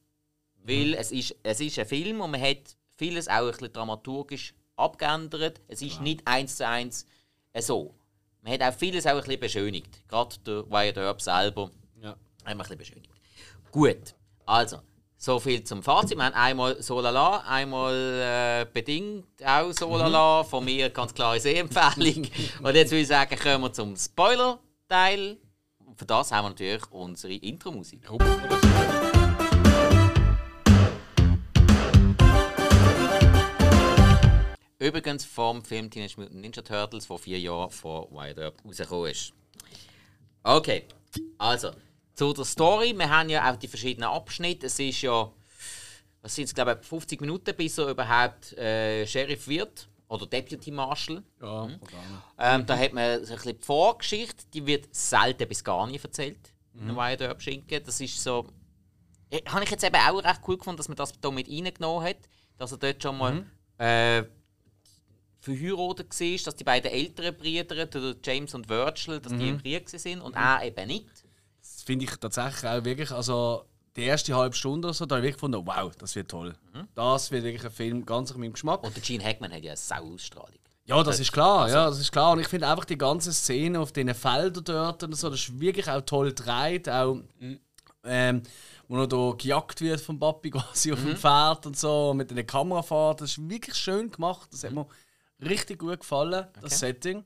Weil 0.63 0.93
es, 0.95 1.11
ist, 1.11 1.35
es 1.43 1.59
ist 1.59 1.79
ein 1.79 1.85
Film 1.87 2.21
und 2.21 2.31
man 2.31 2.41
hat 2.41 2.75
vieles 2.97 3.27
auch 3.27 3.45
ein 3.45 3.51
bisschen 3.51 3.73
dramaturgisch 3.73 4.53
abgeändert. 4.75 5.61
Es 5.67 5.81
ist 5.81 6.01
nicht 6.01 6.27
eins 6.27 6.57
zu 6.57 6.67
eins 6.67 7.05
so. 7.59 7.95
Man 8.41 8.54
hat 8.54 8.62
auch 8.63 8.73
vieles 8.77 9.06
auch 9.06 9.12
ein 9.12 9.17
bisschen 9.21 9.39
beschönigt. 9.39 10.08
Gerade 10.08 10.36
der 10.45 10.69
Wyatt 10.69 10.97
Earp 10.97 11.21
selber 11.21 11.69
Ja. 12.01 12.10
haben 12.10 12.17
wir 12.43 12.49
ein 12.49 12.58
bisschen 12.58 12.77
beschönigt. 12.77 13.10
Gut, 13.71 14.15
also, 14.45 14.80
so 15.15 15.39
viel 15.39 15.63
zum 15.63 15.84
Fazit. 15.84 16.17
Wir 16.17 16.25
haben 16.25 16.34
einmal 16.34 16.82
Solala, 16.82 17.38
einmal 17.47 17.93
äh, 17.93 18.65
bedingt 18.73 19.27
auch 19.45 19.71
Solala. 19.71 20.43
Von 20.43 20.65
mir 20.65 20.89
ganz 20.89 21.13
klare 21.13 21.39
Sehempfehlung. 21.39 22.27
Und 22.63 22.75
jetzt 22.75 22.91
würde 22.91 23.01
ich 23.01 23.08
sagen, 23.08 23.38
kommen 23.38 23.63
wir 23.65 23.73
zum 23.73 23.95
Spoiler-Teil. 23.95 25.38
Für 25.95 26.06
das 26.06 26.32
haben 26.32 26.45
wir 26.45 26.49
natürlich 26.49 26.91
unsere 26.91 27.34
Intro-Musik. 27.34 28.01
Übrigens 34.81 35.25
vom 35.25 35.63
Film 35.63 35.91
Teenage 35.91 36.15
Mutant 36.19 36.41
Ninja 36.41 36.63
Turtles, 36.63 37.05
vor 37.05 37.19
vier 37.19 37.39
Jahren 37.39 37.69
vor 37.69 38.11
Wyatt 38.11 38.39
Earp 38.39 38.65
rausgekommen 38.65 39.11
ist. 39.11 39.31
Okay, 40.41 40.85
also 41.37 41.69
zu 42.15 42.33
der 42.33 42.45
Story. 42.45 42.91
Wir 42.97 43.07
haben 43.07 43.29
ja 43.29 43.51
auch 43.51 43.57
die 43.57 43.67
verschiedenen 43.67 44.09
Abschnitte. 44.09 44.65
Es 44.65 44.79
ist 44.79 45.03
ja, 45.03 45.31
was 46.23 46.33
sind 46.33 46.45
es, 46.45 46.55
glaube 46.55 46.79
ich, 46.81 46.87
50 46.87 47.21
Minuten, 47.21 47.55
bis 47.55 47.77
er 47.77 47.89
überhaupt 47.89 48.53
äh, 48.53 49.05
Sheriff 49.05 49.47
wird. 49.47 49.87
Oder 50.07 50.25
Deputy 50.25 50.71
Marshal. 50.71 51.21
Ja, 51.39 51.67
Mhm. 51.67 51.79
Ähm, 52.39 52.65
da 52.65 52.75
hat 52.75 52.93
man 52.93 53.23
so 53.23 53.33
ein 53.33 53.37
bisschen 53.37 53.59
die 53.59 53.63
Vorgeschichte, 53.63 54.45
die 54.51 54.65
wird 54.65 54.95
selten 54.95 55.47
bis 55.47 55.63
gar 55.63 55.85
nicht 55.85 56.03
erzählt. 56.03 56.53
Mhm. 56.73 56.95
Wyatt 56.95 57.21
Earp 57.21 57.39
Schinken. 57.39 57.83
Das 57.85 58.01
ist 58.01 58.19
so. 58.21 58.47
Eh, 59.29 59.41
Habe 59.45 59.63
ich 59.63 59.69
jetzt 59.69 59.83
eben 59.83 59.95
auch 59.95 60.23
recht 60.23 60.41
cool 60.47 60.57
gefunden, 60.57 60.77
dass 60.77 60.87
man 60.87 60.97
das 60.97 61.13
da 61.21 61.29
mit 61.29 61.47
reingenommen 61.47 62.03
hat. 62.03 62.17
Dass 62.57 62.71
er 62.71 62.79
dort 62.79 63.03
schon 63.03 63.17
mal 63.19 63.45
äh, 63.77 64.23
verheiratet 65.41 66.19
war, 66.19 66.38
dass 66.45 66.56
die 66.56 66.63
beiden 66.63 66.91
älteren 66.91 67.36
Brüder, 67.36 67.86
der 67.86 68.15
James 68.23 68.54
und 68.54 68.69
Virgil, 68.69 69.19
dass 69.19 69.34
die 69.34 69.49
im 69.49 69.62
Krieg 69.62 69.89
sind 69.89 70.21
und 70.21 70.36
er 70.36 70.63
eben 70.63 70.88
nicht. 70.88 71.08
Das 71.62 71.84
finde 71.84 72.06
ich 72.06 72.15
tatsächlich 72.17 72.69
auch 72.69 72.86
wirklich, 72.86 73.12
also 73.12 73.65
die 73.95 74.04
erste 74.04 74.36
halbe 74.36 74.56
Stunde 74.56 74.88
oder 74.88 74.93
so, 74.93 75.06
da 75.06 75.15
habe 75.15 75.25
ich 75.25 75.34
wirklich 75.34 75.41
gefunden, 75.41 75.65
wow, 75.65 75.91
das 75.97 76.15
wird 76.15 76.30
toll. 76.30 76.54
Das 76.95 77.32
wird 77.32 77.43
wirklich 77.43 77.65
ein 77.65 77.71
Film 77.71 78.06
ganz 78.06 78.30
nach 78.30 78.38
meinem 78.38 78.54
Geschmack. 78.54 78.84
Und 78.84 78.95
der 78.95 79.04
Gene 79.04 79.23
Hackman 79.23 79.51
hat 79.51 79.63
ja 79.63 79.71
eine 79.71 79.77
Sau-Ausstrahlung. 79.77 80.60
Ja, 80.86 81.04
das 81.04 81.19
ist 81.19 81.32
klar, 81.32 81.69
ja, 81.69 81.89
das 81.89 81.99
ist 81.99 82.12
klar. 82.12 82.34
Und 82.34 82.39
ich 82.39 82.47
finde 82.47 82.67
einfach 82.67 82.86
die 82.86 82.97
ganze 82.97 83.34
Szene 83.34 83.80
auf 83.80 83.91
diesen 83.91 84.13
Feldern 84.13 84.63
dort 84.63 85.04
und 85.04 85.15
so, 85.15 85.30
das 85.30 85.39
ist 85.39 85.60
wirklich 85.60 85.89
auch 85.89 86.01
toll 86.01 86.34
gedreht, 86.34 86.88
auch 86.89 87.17
ähm, 88.04 88.43
wo 88.88 88.95
noch 88.97 89.08
da 89.08 89.34
gejagt 89.38 89.82
wird 89.82 90.01
vom 90.01 90.19
Papi 90.19 90.49
quasi 90.51 90.91
auf 90.91 90.99
dem 90.99 91.15
Pferd 91.15 91.65
und 91.65 91.77
so, 91.77 92.13
mit 92.13 92.32
den 92.32 92.45
Kamerafahrten. 92.45 93.25
Das 93.25 93.38
ist 93.38 93.49
wirklich 93.49 93.75
schön 93.75 94.12
gemacht, 94.12 94.49
das 94.51 94.63
hat 94.63 94.71
mir 94.71 94.86
richtig 95.41 95.80
gut 95.80 95.99
gefallen, 95.99 96.47
das 96.62 96.80
Setting. 96.80 97.23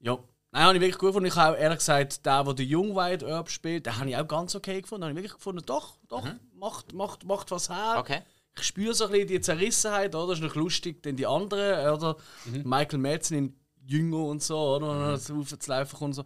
Ja, 0.00 0.18
nein, 0.50 0.62
habe 0.64 0.74
ich 0.76 0.80
wirklich 0.80 0.98
gut 0.98 1.08
gefunden. 1.10 1.28
Ich 1.28 1.36
habe 1.36 1.56
auch 1.56 1.60
ehrlich 1.60 1.78
gesagt, 1.78 2.26
der, 2.26 2.44
der 2.44 2.54
den 2.54 2.74
Young 2.74 2.96
White 2.96 3.26
Herb 3.26 3.50
spielt, 3.50 3.86
den 3.86 3.98
habe 3.98 4.10
ich 4.10 4.16
auch 4.16 4.26
ganz 4.26 4.54
okay 4.54 4.80
gefunden. 4.80 5.04
habe 5.04 5.12
ich 5.12 5.16
wirklich 5.16 5.34
gefunden, 5.34 5.62
doch, 5.64 5.96
doch, 6.08 6.26
macht, 6.54 6.92
macht, 6.92 7.24
macht 7.24 7.50
was 7.50 7.68
her. 7.68 7.96
Okay. 7.98 8.22
Ich 8.56 8.64
spüre 8.64 8.92
so 8.92 9.06
ein 9.06 9.12
bisschen 9.12 9.28
die 9.28 9.40
Zerrissenheit, 9.40 10.14
oder? 10.14 10.28
Das 10.28 10.38
ist 10.38 10.44
noch 10.44 10.54
lustig, 10.54 11.02
denn 11.02 11.16
die 11.16 11.26
anderen, 11.26 11.94
oder? 11.94 12.16
Michael 12.64 12.98
Madsen 12.98 13.38
in 13.38 13.56
Jünger 13.86 14.24
und 14.24 14.42
so, 14.42 14.76
oder? 14.76 15.16
Mhm. 15.16 15.46
zu 15.46 15.56
laufen 15.70 16.04
und 16.04 16.12
so. 16.12 16.24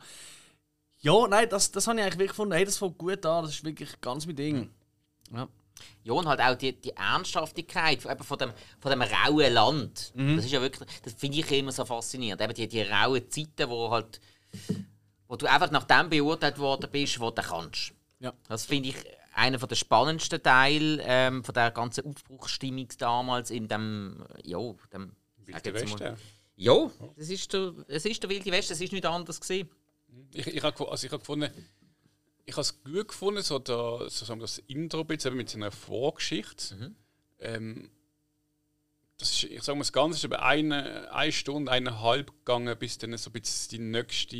Ja, 0.98 1.28
nein, 1.28 1.48
das, 1.48 1.70
das 1.70 1.86
habe 1.86 1.98
ich 1.98 2.02
eigentlich 2.02 2.18
wirklich 2.18 2.30
gefunden. 2.30 2.54
Hey, 2.54 2.64
das 2.64 2.78
fängt 2.78 2.98
gut 2.98 3.24
an, 3.24 3.44
das 3.44 3.52
ist 3.52 3.64
wirklich 3.64 4.00
ganz 4.00 4.26
mein 4.26 4.36
Ding. 4.36 4.70
Ja. 5.32 5.48
Ja, 6.04 6.12
und 6.12 6.26
halt 6.26 6.40
auch 6.40 6.54
die, 6.54 6.72
die 6.72 6.92
Ernsthaftigkeit 6.92 8.02
von, 8.02 8.12
eben 8.12 8.24
von, 8.24 8.38
dem, 8.38 8.52
von 8.80 8.90
dem 8.90 9.02
rauen 9.02 9.52
Land. 9.52 10.12
Das 10.14 10.44
ist 10.44 10.52
ja 10.52 10.60
wirklich, 10.60 10.88
das 11.02 11.14
finde 11.14 11.38
ich 11.38 11.50
immer 11.50 11.72
so 11.72 11.84
faszinierend. 11.84 12.40
Eben 12.40 12.54
die, 12.54 12.68
die 12.68 12.82
rauen 12.82 13.28
Zeiten, 13.30 13.68
wo 13.68 13.90
halt, 13.90 14.20
wo 15.28 15.36
du 15.36 15.46
einfach 15.46 15.70
nach 15.70 15.84
dem 15.84 16.08
beurteilt 16.08 16.58
worden 16.58 16.88
bist, 16.90 17.20
was 17.20 17.34
du 17.34 17.42
kannst. 17.42 17.92
Ja. 18.20 18.32
Das 18.48 18.66
finde 18.66 18.90
ich 18.90 18.96
einer 19.34 19.58
der 19.58 19.76
spannendsten 19.76 20.42
Teile 20.42 21.02
ähm, 21.02 21.44
von 21.44 21.54
der 21.54 21.70
ganzen 21.70 22.06
Aufbruchsstimmung 22.06 22.88
damals 22.98 23.50
in 23.50 23.68
dem, 23.68 24.24
ja, 24.42 24.58
dem 24.92 25.12
Wilde 25.44 25.74
Westen. 25.74 26.16
Ja, 26.56 26.90
das 27.16 27.28
ist 27.28 27.52
der, 27.52 27.74
es 27.86 28.06
ist 28.06 28.22
der 28.22 28.30
Wilde 28.30 28.50
Westen, 28.50 28.72
es 28.72 28.80
ist 28.80 28.92
nicht 28.92 29.04
anders 29.04 29.40
gewesen. 29.40 29.68
Ich, 30.32 30.46
ich 30.46 30.62
habe 30.62 30.88
also 30.90 31.06
ich 31.06 31.12
hab 31.12 31.20
gefunden, 31.20 31.50
ich 32.46 32.54
habe 32.54 32.62
es 32.62 32.82
gut 32.82 33.08
gefunden, 33.08 33.42
so, 33.42 33.58
der, 33.58 34.08
so 34.08 34.24
sagen 34.24 34.40
wir 34.40 34.44
das 34.44 34.58
Intro 34.58 35.04
bisschen, 35.04 35.36
mit 35.36 35.50
seiner 35.50 35.72
Vorgeschichte. 35.72 36.94
Ähm, 37.40 37.90
das 39.18 39.32
ist, 39.32 39.44
ich 39.44 39.62
sage 39.62 39.76
mal, 39.76 39.82
das 39.82 39.92
Ganze 39.92 40.18
ist 40.18 40.24
über 40.24 40.42
eine, 40.42 41.12
eine 41.12 41.32
Stunde, 41.32 41.72
eineinhalb 41.72 42.28
gegangen, 42.28 42.76
bis 42.78 42.98
dann 42.98 43.16
so 43.16 43.30
ein 43.30 43.32
bisschen 43.32 43.70
die 43.70 43.78
nächste, 43.78 44.36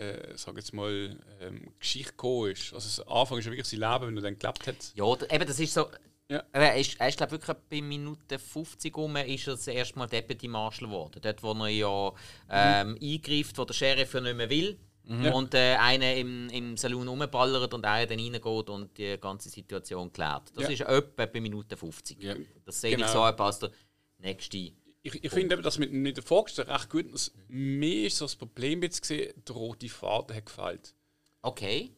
äh, 0.00 0.36
sag 0.36 0.56
jetzt 0.56 0.72
mal, 0.72 1.18
ähm, 1.40 1.72
Geschichte 1.80 2.12
gekommen 2.12 2.52
ist. 2.52 2.72
Also, 2.72 3.02
am 3.04 3.18
Anfang 3.18 3.38
ist 3.38 3.46
ja 3.46 3.50
wirklich 3.50 3.66
sein 3.66 3.80
Leben, 3.80 4.06
wenn 4.06 4.16
er 4.16 4.22
dann 4.22 4.38
gelebt 4.38 4.66
hat. 4.68 4.92
Ja, 4.94 5.12
eben, 5.12 5.46
das 5.46 5.58
ist 5.58 5.74
so. 5.74 5.88
Ja. 6.28 6.42
Er 6.52 6.76
ist, 6.76 6.98
er 6.98 7.08
ist 7.08 7.18
glaube 7.18 7.32
wirklich 7.32 7.56
bei 7.68 7.82
Minute 7.82 8.38
50 8.38 8.96
rum 8.96 9.16
ist 9.16 9.48
er 9.48 9.54
das 9.54 9.66
erste 9.66 9.98
Mal 9.98 10.06
Deputy 10.06 10.48
Marshal 10.48 10.88
geworden. 10.88 11.20
Dort, 11.20 11.42
wo 11.42 11.52
er 11.52 11.68
ja 11.68 12.12
ähm, 12.48 12.98
eingreift, 13.02 13.58
wo 13.58 13.64
der 13.66 13.74
Sheriff 13.74 14.14
ja 14.14 14.20
nicht 14.20 14.36
mehr 14.36 14.48
will. 14.48 14.78
Und 15.08 15.54
äh, 15.54 15.74
einer 15.76 16.14
im, 16.14 16.48
im 16.50 16.76
Saloon 16.76 17.08
rumballert 17.08 17.74
und 17.74 17.84
einer 17.84 18.06
dann 18.06 18.18
reingeht 18.20 18.46
und 18.70 18.96
die 18.96 19.18
ganze 19.20 19.48
Situation 19.48 20.12
klärt. 20.12 20.52
Das 20.54 20.64
Ja. 20.64 20.70
ist 20.70 20.80
etwa 20.82 21.26
bei 21.26 21.40
Minute 21.40 21.76
50. 21.76 22.22
Ja. 22.22 22.34
Das 22.64 22.80
sehe 22.80 22.92
Genau. 22.94 23.06
ich 23.06 23.12
so 23.12 23.20
als 23.22 23.58
der 23.58 23.70
nächste. 24.18 24.56
Ich, 25.04 25.24
ich 25.24 25.30
finde 25.32 25.54
eben, 25.56 25.62
das 25.64 25.78
mit, 25.78 25.92
mit 25.92 26.16
der 26.16 26.22
Vorgeschichte 26.24 26.68
recht 26.72 26.88
gut. 26.88 27.12
Das, 27.12 27.32
mir 27.48 28.06
ist 28.06 28.16
so 28.18 28.26
das 28.26 28.36
Problem 28.36 28.82
jetzt 28.84 29.00
gesehen, 29.02 29.32
der 29.46 29.54
rote 29.56 29.88
Faden 29.88 30.36
hat 30.36 30.46
gefällt. 30.46 30.94
Okay. 31.42 31.90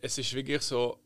Es 0.00 0.18
ist 0.18 0.32
wirklich 0.34 0.62
so, 0.62 1.00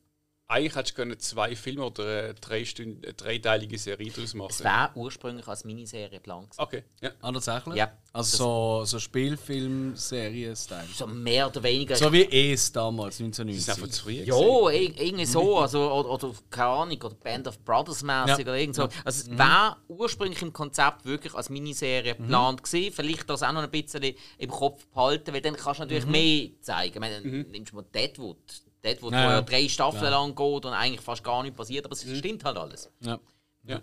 eigentlich 0.50 0.74
hättest 0.74 0.96
du 0.96 1.02
können 1.02 1.18
zwei 1.18 1.54
Filme 1.54 1.84
oder 1.84 2.04
eine, 2.24 2.34
drei 2.34 2.64
Stunden, 2.64 3.04
eine 3.04 3.12
dreiteilige 3.12 3.76
Serie 3.78 4.10
daraus 4.10 4.30
Es 4.30 4.34
machen. 4.34 4.64
wäre 4.64 4.90
ursprünglich 4.94 5.46
als 5.46 5.62
Miniserie 5.64 6.08
geplant. 6.08 6.48
Okay, 6.56 6.84
ja. 7.02 7.10
Ah, 7.20 7.30
tatsächlich? 7.32 7.74
Ja. 7.76 7.92
Also 8.14 8.36
so, 8.38 8.84
so 8.86 8.98
Spielfilm-Serie-Style. 8.98 10.86
So 10.94 11.06
mehr 11.06 11.48
oder 11.48 11.62
weniger. 11.62 11.96
So 11.96 12.10
wie 12.12 12.24
es 12.52 12.72
damals, 12.72 13.18
Das 13.18 13.26
ist 13.28 13.40
einfach 13.40 13.82
1990. 13.82 13.92
zu 13.92 14.02
früh. 14.02 14.12
Ja, 14.12 14.70
irgendwie 14.70 15.26
so, 15.26 15.58
also, 15.60 15.92
oder, 15.92 16.10
oder 16.10 16.32
keine 16.48 16.68
Ahnung, 16.68 16.96
oder 17.02 17.14
Band 17.14 17.46
of 17.46 17.58
Brothers 17.64 18.02
mäßig 18.02 18.28
Ja. 18.28 18.38
oder 18.38 18.56
irgend 18.58 18.76
so. 18.76 18.88
Also 19.04 19.30
es 19.30 19.38
war 19.38 19.76
ursprünglich 19.88 20.40
im 20.40 20.52
Konzept 20.54 21.04
wirklich 21.04 21.34
als 21.34 21.50
Miniserie 21.50 22.14
geplant 22.14 22.62
gewesen. 22.62 22.92
Vielleicht 22.94 23.28
das 23.28 23.42
auch 23.42 23.52
noch 23.52 23.62
ein 23.62 23.70
bisschen 23.70 24.14
im 24.38 24.50
Kopf 24.50 24.86
behalten, 24.86 25.32
weil 25.34 25.42
dann 25.42 25.56
kannst 25.56 25.80
du 25.80 25.84
natürlich 25.84 26.06
mehr 26.06 26.48
zeigen. 26.62 26.94
Ich 26.94 27.00
meine, 27.00 27.20
nimmst 27.20 27.72
du 27.72 27.76
mal 27.76 27.84
Deadwood. 27.94 28.38
Ja, 28.84 28.92
wo 29.00 29.10
ja. 29.10 29.30
ja 29.32 29.40
drei 29.42 29.68
Staffeln 29.68 30.04
Ja. 30.04 30.10
lang 30.10 30.34
geht 30.34 30.64
und 30.64 30.72
eigentlich 30.72 31.00
fast 31.00 31.24
gar 31.24 31.42
nichts 31.42 31.56
passiert, 31.56 31.84
aber 31.84 31.92
es 31.94 32.02
stimmt 32.02 32.44
halt 32.44 32.56
alles. 32.56 32.90
Ja. 33.00 33.18
Ja. 33.64 33.80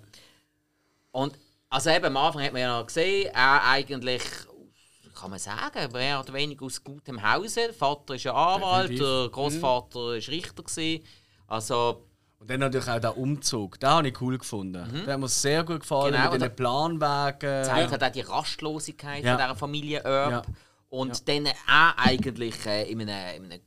Und 1.12 1.38
also 1.70 1.90
eben 1.90 2.06
am 2.06 2.18
Anfang 2.18 2.44
hat 2.44 2.54
man 2.54 2.62
ja 2.62 2.80
noch 2.80 2.86
gesehen, 2.88 3.30
er 3.34 3.64
eigentlich, 3.64 4.22
kann 5.20 5.30
man 5.30 5.40
sagen, 5.40 5.92
mehr 5.92 6.20
oder 6.20 6.34
weniger 6.34 6.66
aus 6.66 6.84
gutem 6.84 7.22
Hause. 7.22 7.62
Der 7.68 7.74
Vater 7.74 8.16
ist 8.16 8.24
ja 8.24 8.34
Anwalt, 8.34 8.90
Definitiv. 8.92 9.06
der 9.22 9.30
Großvater 9.30 10.16
ist 10.16 10.30
Richter 10.30 10.64
gewesen. 10.64 11.04
Also 11.48 12.04
Und 12.40 12.50
dann 12.50 12.60
natürlich 12.62 12.88
auch 12.90 13.00
der 13.00 13.18
Umzug. 13.18 13.80
Den 13.80 13.90
habe 13.90 14.08
ich 14.08 14.22
cool 14.22 14.38
gefunden. 14.38 15.04
Der 15.06 15.14
hat 15.14 15.20
mir 15.20 15.28
sehr 15.28 15.64
gut 15.64 15.82
gefallen 15.82 16.14
Genau, 16.14 16.32
mit 16.32 16.42
den 16.42 16.56
Planwagen. 16.56 17.64
zeigt 17.64 17.92
halt 17.92 18.04
auch 18.04 18.12
die 18.12 18.22
Rastlosigkeit 18.22 19.24
Ja. 19.24 19.36
von 19.38 19.46
dieser 19.46 19.56
Familie 19.56 20.00
Erb. 20.00 20.48
Und 20.90 21.28
dann 21.28 21.48
auch 21.48 21.98
eigentlich 21.98 22.66
äh, 22.66 22.90
in, 22.90 23.02
einem, 23.02 23.44
in 23.46 23.52
einem 23.52 23.62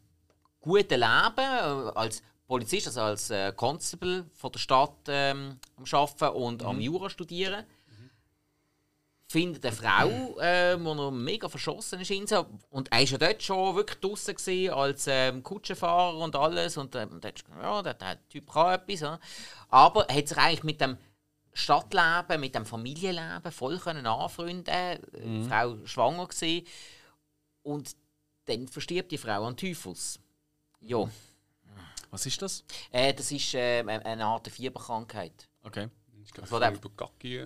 guten 0.60 1.00
Leben 1.00 1.38
äh, 1.38 1.90
als 1.94 2.22
Polizist, 2.46 2.86
also 2.86 3.00
als 3.02 3.30
äh, 3.30 3.52
Constable 3.52 4.24
von 4.34 4.52
der 4.52 4.58
Stadt 4.58 4.96
ähm, 5.08 5.58
am 5.76 5.84
Arbeiten 5.90 6.36
und 6.36 6.62
am 6.62 6.80
Jura 6.80 7.10
studieren. 7.10 7.64
Findet 9.30 9.62
eine 9.66 9.76
Frau, 9.76 10.40
äh, 10.40 10.82
wo 10.82 10.94
er 10.94 11.10
mega 11.10 11.50
verschossen 11.50 12.00
ist 12.00 12.10
in 12.10 12.26
sie. 12.26 12.42
Und 12.70 12.90
er 12.90 13.00
war 13.00 13.04
ja 13.04 13.18
dort 13.18 13.42
schon 13.42 13.76
wirklich 13.76 14.00
draußen 14.00 14.34
gewesen, 14.34 14.72
als 14.72 15.06
ähm, 15.06 15.42
Kutschenfahrer 15.42 16.16
und 16.16 16.34
alles. 16.34 16.78
Und 16.78 16.94
ähm, 16.94 17.20
hat 17.22 17.44
ja, 17.60 17.82
der, 17.82 17.92
der 17.92 18.28
Typ 18.30 18.50
kann 18.50 18.80
etwas. 18.80 19.00
Ja. 19.00 19.20
Aber 19.68 20.08
er 20.08 20.16
hat 20.16 20.28
sich 20.28 20.38
eigentlich 20.38 20.64
mit 20.64 20.80
dem 20.80 20.96
Stadtleben, 21.52 22.40
mit 22.40 22.54
dem 22.54 22.64
Familienleben 22.64 23.52
voll 23.52 23.78
können 23.78 24.06
anfreunden. 24.06 24.98
Mhm. 25.12 25.42
Die 25.42 25.48
Frau 25.48 25.76
schwanger 25.84 26.26
gewesen. 26.26 26.66
und 27.62 27.94
dann 28.46 28.66
verstirbt 28.66 29.12
die 29.12 29.18
Frau 29.18 29.44
an 29.44 29.58
Typhus. 29.58 30.18
Ja. 30.80 31.08
Was 32.10 32.26
ist 32.26 32.40
das? 32.40 32.64
Äh, 32.90 33.12
das 33.12 33.30
ist 33.30 33.54
äh, 33.54 33.80
eine 33.80 34.24
Art 34.24 34.48
Fieberkrankheit. 34.48 35.48
Okay. 35.62 35.88
Ich 36.24 36.32
glaube, 36.32 36.64
also, 36.64 36.78
über 36.78 36.90
Gacki 36.96 37.40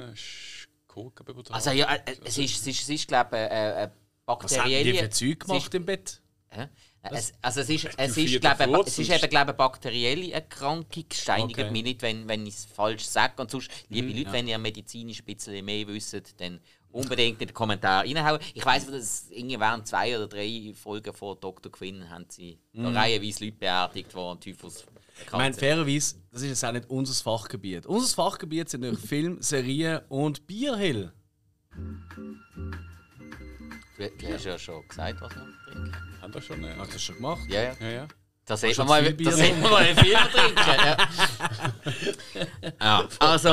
Also 1.51 1.71
ja, 1.71 1.95
äh, 1.95 2.17
es 2.25 2.39
ist, 2.39 2.61
es 2.61 2.67
ist, 2.67 2.83
es 2.83 2.89
ist 2.89 3.09
glaube 3.09 3.37
ich, 3.37 3.43
äh, 3.43 3.73
eine 3.75 3.93
bakterielle... 4.25 4.61
Was 4.63 4.77
haben 4.77 4.85
die 4.85 4.99
für 4.99 5.11
Zeug 5.11 5.41
gemacht 5.41 5.75
im 5.75 5.85
Bett? 5.87 6.23
Hä? 6.51 6.69
Es, 7.03 7.33
also 7.43 7.61
es 7.61 7.69
ist, 7.69 7.89
es 7.97 8.17
ist, 8.17 8.41
glaube, 8.41 8.83
es 8.87 8.99
ist 8.99 9.11
eben 9.11 9.29
glaube 9.29 9.49
eine 9.49 9.55
bakterielle 9.55 10.33
Erkrankung. 10.33 11.07
Steinigt 11.13 11.59
okay. 11.59 11.71
mich 11.71 11.83
nicht, 11.83 12.03
wenn, 12.03 12.29
wenn 12.29 12.47
ich 12.47 12.55
es 12.55 12.65
falsch 12.65 13.05
sage. 13.05 13.43
Und 13.43 13.51
sonst, 13.51 13.71
liebe 13.89 14.09
mhm, 14.09 14.19
Leute, 14.19 14.27
ja. 14.27 14.33
wenn 14.33 14.49
ihr 14.49 14.59
medizinisch 14.59 15.21
ein 15.21 15.25
bisschen 15.25 15.65
mehr 15.65 15.87
wisst, 15.89 16.41
dann 16.41 16.61
unbedingt 16.93 17.41
in 17.41 17.49
den 17.49 17.55
Kommentar 17.55 18.05
reinhauen. 18.05 18.41
Ich 18.55 18.65
weiss, 18.65 18.87
dass 18.87 19.31
irgendwie 19.31 19.59
während 19.59 19.87
zwei 19.87 20.17
oder 20.17 20.29
drei 20.29 20.73
Folgen 20.75 21.13
von 21.13 21.39
Dr. 21.41 21.73
Quinn 21.73 22.09
haben 22.09 22.27
sie 22.29 22.59
mhm. 22.73 22.87
reihenweise 22.87 23.45
Leute 23.45 23.57
beerdigt, 23.57 24.13
die 24.13 24.19
an 24.19 24.41
Typhus 24.41 24.85
ich 25.25 25.33
meine, 25.33 25.55
fairerweise, 25.55 26.17
das 26.31 26.43
ist 26.43 26.49
jetzt 26.49 26.65
auch 26.65 26.73
nicht 26.73 26.89
unser 26.89 27.15
Fachgebiet. 27.23 27.87
Unser 27.87 28.15
Fachgebiet 28.15 28.69
sind 28.69 28.81
natürlich 28.81 29.05
Film, 29.05 29.41
Serien 29.41 30.01
und 30.09 30.47
Bierhill. 30.47 31.13
Du, 33.99 34.09
du 34.19 34.33
hast 34.33 34.45
ja 34.45 34.59
schon 34.59 34.87
gesagt, 34.89 35.21
was 35.21 35.35
wir 35.35 35.47
trinken. 35.67 35.97
Haben 36.21 36.35
wir 36.35 36.41
schon? 36.41 36.65
Ja. 36.65 36.77
Hast 36.77 36.91
du 36.91 36.93
das 36.95 37.03
schon 37.03 37.17
gemacht? 37.17 37.43
Ja, 37.49 37.63
ja. 37.63 37.77
ja, 37.81 37.91
ja. 37.91 38.09
Das 38.45 38.61
sieht 38.61 38.77
man 38.79 38.89
mal, 38.89 39.13
das 39.13 39.37
sieht 39.37 39.61
man 39.61 39.71
mal 39.71 39.85
viel 39.97 40.15
trinken. 40.15 40.57
Ja. 40.67 40.97
ja. 42.81 43.09
Also 43.21 43.49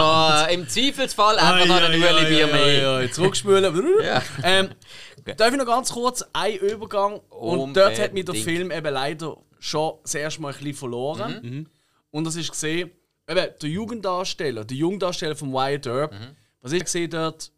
äh, 0.48 0.54
im 0.56 0.68
Zweifelsfall 0.68 1.38
einfach 1.38 1.68
noch 1.68 1.82
ein 1.82 1.92
Ueli 1.92 2.26
Bier 2.26 2.48
mehr. 2.48 3.12
Zurückspülen. 3.12 3.64
ja. 4.04 4.24
ähm, 4.44 4.70
darf 5.38 5.52
ich 5.52 5.58
noch 5.58 5.66
ganz 5.66 5.92
kurz 5.92 6.26
einen 6.34 6.58
Übergang? 6.58 7.20
Und 7.30 7.78
dort 7.78 8.00
hat 8.00 8.14
mich 8.14 8.26
der 8.26 8.36
Film 8.36 8.72
eben 8.72 8.94
leider 8.94 9.38
schon 9.60 9.94
das 10.02 10.16
erste 10.16 10.42
Mal 10.42 10.50
ein 10.50 10.54
bisschen 10.56 10.74
verloren. 10.74 11.40
Mhm. 11.44 11.70
Und 12.10 12.24
das 12.26 12.36
ist 12.36 12.50
gesehen, 12.50 12.90
eben 13.28 13.48
der 13.62 13.70
Jugenddarsteller, 13.70 14.66
der 14.66 14.78
Jugenddarsteller 14.78 15.36
von 15.36 15.54
Wyatt 15.54 15.86
Earp, 15.86 16.14
mhm. 16.14 16.36
was 16.62 16.72
ich 16.72 16.84
gesehen 16.84 17.12
dort, 17.12 17.52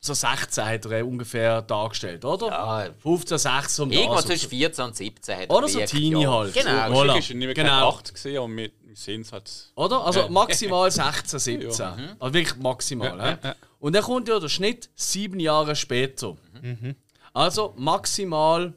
so 0.00 0.14
16 0.14 0.64
hat 0.64 0.86
er 0.86 1.06
ungefähr 1.06 1.60
dargestellt, 1.62 2.24
oder? 2.24 2.46
Ja. 2.48 2.90
15, 3.00 3.38
16 3.38 3.84
um 3.84 3.90
Irgendwo 3.90 4.20
zwischen 4.20 4.48
14 4.48 4.84
und 4.84 4.96
17 4.96 5.34
hat 5.36 5.42
er 5.48 5.50
Oder 5.50 5.68
so 5.68 5.80
Teenie 5.80 6.22
ja. 6.22 6.30
halt. 6.30 6.54
Genau. 6.54 6.70
Voilà. 6.70 7.18
Ist 7.18 7.34
nicht 7.34 7.54
genau. 7.54 7.88
8 7.88 8.14
gesehen 8.14 8.38
und 8.38 8.56
wir 8.56 8.70
sehen 8.94 9.22
es 9.22 9.32
halt. 9.32 9.50
Oder? 9.74 10.04
Also 10.04 10.20
ja. 10.20 10.28
maximal 10.28 10.90
16, 10.90 11.38
17. 11.38 11.70
ja. 11.84 11.96
mhm. 11.96 12.16
Also 12.20 12.34
wirklich 12.34 12.56
maximal. 12.56 13.18
Ja, 13.18 13.38
ja, 13.42 13.56
Und 13.80 13.94
dann 13.94 14.04
kommt 14.04 14.28
ja 14.28 14.38
der 14.38 14.48
Schnitt 14.48 14.88
sieben 14.94 15.40
Jahre 15.40 15.74
später. 15.74 16.36
Mhm. 16.62 16.94
Also 17.32 17.74
maximal 17.76 18.72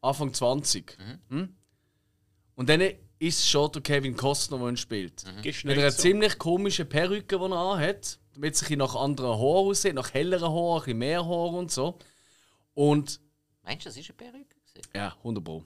Anfang 0.00 0.34
20. 0.34 0.98
Mhm. 0.98 1.36
Hm? 1.36 1.56
Und 2.56 2.68
dann 2.68 2.82
ist 3.20 3.48
schon 3.48 3.70
der 3.70 3.82
Kevin 3.82 4.16
Costner, 4.16 4.58
der 4.58 4.68
ihn 4.68 4.76
spielt. 4.76 5.24
Mhm. 5.24 5.68
Mit 5.68 5.78
einer 5.78 5.92
so. 5.92 6.02
ziemlich 6.02 6.38
komischen 6.38 6.88
Perücke, 6.88 7.38
die 7.38 7.44
er 7.44 7.52
anhat 7.52 8.18
damit 8.34 8.54
es 8.54 8.70
nach 8.70 8.94
anderen 8.94 9.38
Haaren 9.38 9.68
aussieht, 9.68 9.94
nach 9.94 10.12
helleren 10.12 10.52
Haaren, 10.52 10.74
ein 10.74 10.84
bisschen 10.84 10.98
mehr 10.98 11.24
Haare 11.24 11.56
und 11.56 11.70
so. 11.70 11.98
Und. 12.74 13.20
Meinst 13.62 13.84
du, 13.84 13.88
das 13.90 13.96
ist 13.96 14.10
eine 14.10 14.16
Perücke? 14.16 14.56
Ja, 14.94 15.14
100 15.18 15.44
Pro. 15.44 15.64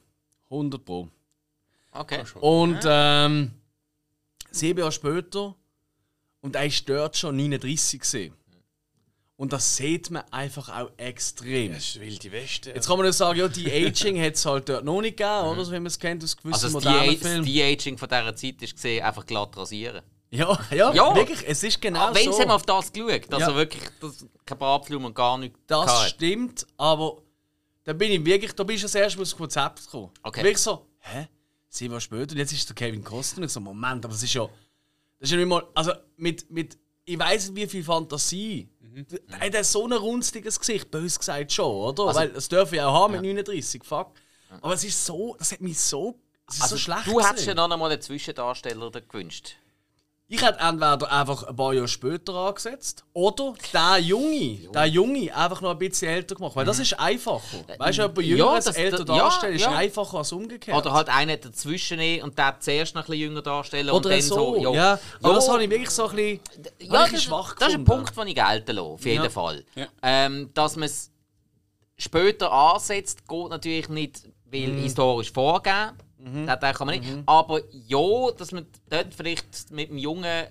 100 0.51 0.85
Pro. 0.85 1.09
Okay. 1.93 2.25
Und 2.41 2.81
ähm, 2.85 3.53
sieben 4.51 4.81
Jahre 4.81 4.93
später, 4.93 5.55
und 6.41 6.57
er 6.57 6.67
ist 6.67 6.89
dort 6.89 7.17
schon 7.17 7.37
39 7.37 8.01
gesehen. 8.01 8.35
Und 9.37 9.53
das 9.53 9.77
sieht 9.77 10.11
man 10.11 10.23
einfach 10.31 10.69
auch 10.71 10.91
extrem. 10.97 11.73
Das 11.73 11.85
ist 11.85 12.01
wilde 12.01 12.33
Weste. 12.33 12.71
Jetzt 12.71 12.87
kann 12.87 12.97
man 12.97 13.05
ja 13.05 13.13
sagen, 13.13 13.39
ja, 13.39 13.49
die 13.49 13.71
Aging 13.71 14.21
hat 14.23 14.35
es 14.35 14.47
halt 14.47 14.69
dort 14.69 14.85
noch 14.85 15.01
nicht 15.03 15.19
gegeben, 15.19 15.49
oder? 15.49 15.65
So 15.65 15.73
wie 15.73 15.77
man 15.77 15.87
es 15.87 15.99
kennt 15.99 16.25
aus 16.25 16.37
gewissen 16.37 16.65
also 16.65 16.71
modernen 16.71 17.17
Filmen. 17.19 17.39
Also 17.41 17.43
die 17.43 17.63
Aging 17.63 17.99
von 17.99 18.09
dieser 18.09 18.35
Zeit 18.35 18.63
ist 18.63 18.75
gesehen, 18.75 19.05
einfach 19.05 19.27
glatt 19.27 19.55
rasieren. 19.57 20.03
Ja, 20.31 20.59
ja, 20.71 20.93
ja, 20.93 21.15
wirklich, 21.15 21.45
es 21.47 21.63
ist 21.63 21.81
genau 21.81 22.01
aber 22.01 22.19
so. 22.19 22.33
Wenn 22.33 22.41
haben 22.41 22.51
auf 22.51 22.65
das 22.65 22.93
geschaut, 22.93 23.33
dass 23.33 23.41
ja. 23.41 23.55
wirklich 23.55 23.83
das, 24.01 24.27
kein 24.45 24.59
Bartflum 24.59 25.05
und 25.05 25.15
gar 25.15 25.39
nichts 25.39 25.59
Das 25.67 25.87
hatte. 25.87 26.09
stimmt, 26.11 26.67
aber 26.77 27.23
da 27.85 27.93
bin 27.93 28.11
ich 28.11 28.25
wirklich, 28.25 28.53
da 28.53 28.65
bist 28.65 28.83
du 28.83 28.87
das 28.87 28.95
erste 28.97 29.19
Mal 29.19 29.23
aufs 29.23 29.37
Konzept 29.37 29.85
gekommen. 29.85 30.11
Okay. 30.23 30.43
Wirklich 30.43 30.59
so, 30.59 30.87
hä? 30.99 31.29
Sieben 31.69 31.93
Jahre 31.93 32.01
später 32.01 32.33
und 32.33 32.39
jetzt 32.39 32.53
ist 32.53 32.69
der 32.69 32.75
Kevin 32.75 33.05
Costner. 33.05 33.45
Ich 33.45 33.53
so, 33.53 33.61
Moment, 33.61 34.05
aber 34.05 34.13
das 34.15 34.23
ist 34.23 34.35
ja, 34.35 34.45
das 34.45 35.29
ist 35.29 35.31
ja 35.31 35.37
nicht 35.37 35.49
mal, 35.49 35.65
also 35.75 35.93
mit, 36.17 36.51
mit 36.51 36.77
ich 37.05 37.19
weiß 37.19 37.51
nicht 37.51 37.57
wie 37.57 37.67
viel 37.69 37.85
Fantasie. 37.85 38.69
Mhm. 38.81 39.07
Er 39.29 39.59
hat 39.59 39.65
so 39.65 39.87
ein 39.87 39.93
runstiges 39.93 40.59
Gesicht, 40.59 40.91
bös 40.91 41.19
gesagt 41.19 41.53
schon, 41.53 41.73
oder? 41.73 42.09
Also, 42.09 42.21
Weil 42.21 42.31
das 42.31 42.49
dürfen 42.49 42.75
ich 42.75 42.81
auch 42.81 42.93
haben 42.93 43.13
mit 43.13 43.23
ja. 43.23 43.33
39, 43.35 43.85
fuck. 43.85 44.13
Aber 44.61 44.75
es 44.75 44.83
ist 44.83 45.05
so, 45.05 45.37
das 45.39 45.53
hat 45.53 45.61
mich 45.61 45.79
so, 45.79 46.19
es 46.49 46.57
ist 46.57 46.63
also, 46.63 46.77
so 46.77 46.81
schlecht 46.81 47.07
Du 47.07 47.21
hättest 47.21 47.47
ja 47.47 47.55
noch 47.55 47.71
einmal 47.71 47.91
einen 47.91 48.01
Zwischendarsteller 48.01 48.91
gewünscht. 48.91 49.57
Ich 50.29 50.43
hätte 50.43 50.59
entweder 50.59 51.13
einfach 51.13 51.45
ein 51.45 51.55
paar 51.55 51.73
Jahre 51.73 51.87
später 51.87 52.35
angesetzt 52.35 53.05
oder 53.13 53.55
der 53.73 53.99
Junge, 53.99 54.59
der 54.75 54.87
Junge 54.87 55.33
einfach 55.37 55.61
noch 55.61 55.71
ein 55.71 55.79
bisschen 55.79 56.09
älter 56.09 56.35
gemacht. 56.35 56.57
Weil 56.57 56.65
das 56.65 56.79
mhm. 56.79 56.83
ist 56.83 56.99
einfacher. 56.99 57.65
Weißt 57.79 57.99
du, 57.99 58.03
jemand 58.03 58.23
Jüngeres 58.23 58.65
ja, 58.65 58.73
älter 58.73 59.05
darstellen 59.05 59.57
ja, 59.57 59.69
ist 59.71 59.77
einfacher 59.77 60.19
als 60.19 60.33
umgekehrt. 60.33 60.77
Oder 60.77 60.93
halt 60.93 61.09
einen 61.11 61.41
dazwischen 61.41 62.01
und 62.25 62.37
den 62.37 62.53
zuerst 62.59 62.97
noch 62.97 63.03
ein 63.03 63.07
bisschen 63.07 63.21
jünger 63.21 63.43
darstellen. 63.43 63.89
Oder 63.89 63.97
und 63.97 64.05
dann 64.07 64.21
so. 64.21 64.35
so 64.35 64.63
ja. 64.63 64.73
ja. 64.73 65.01
Aber 65.23 65.35
das 65.35 65.49
habe 65.49 65.63
ich 65.63 65.71
wirklich 65.71 65.91
so 65.91 66.09
ein 66.09 66.17
bisschen, 66.17 66.41
ja, 66.81 67.05
ein 67.05 67.05
bisschen 67.05 67.21
schwach 67.21 67.55
Das 67.55 67.69
ist 67.69 67.75
ein 67.77 67.85
Punkt, 67.85 68.17
den 68.17 68.27
ich 68.27 68.35
gelten 68.35 68.77
lasse, 68.77 68.89
auf 68.89 69.05
jeden 69.05 69.31
Fall. 69.31 69.65
Ähm, 70.03 70.51
dass 70.55 70.75
man 70.75 70.87
es 70.87 71.13
später 71.97 72.51
ansetzt, 72.51 73.29
geht 73.29 73.49
natürlich 73.51 73.89
nicht, 73.91 74.23
weil 74.51 74.69
mhm. 74.69 74.83
historisch 74.83 75.31
vorgegeben 75.31 75.97
Mhm. 76.27 76.47
Den 76.47 76.59
kann 76.61 76.87
man 76.87 76.99
nicht. 76.99 77.09
Mhm. 77.09 77.23
Aber 77.27 77.61
ja, 77.73 78.31
dass 78.37 78.51
man 78.51 78.67
dort 78.91 79.15
vielleicht 79.15 79.71
mit 79.71 79.91
dem 79.91 79.99
Jungen 79.99 80.47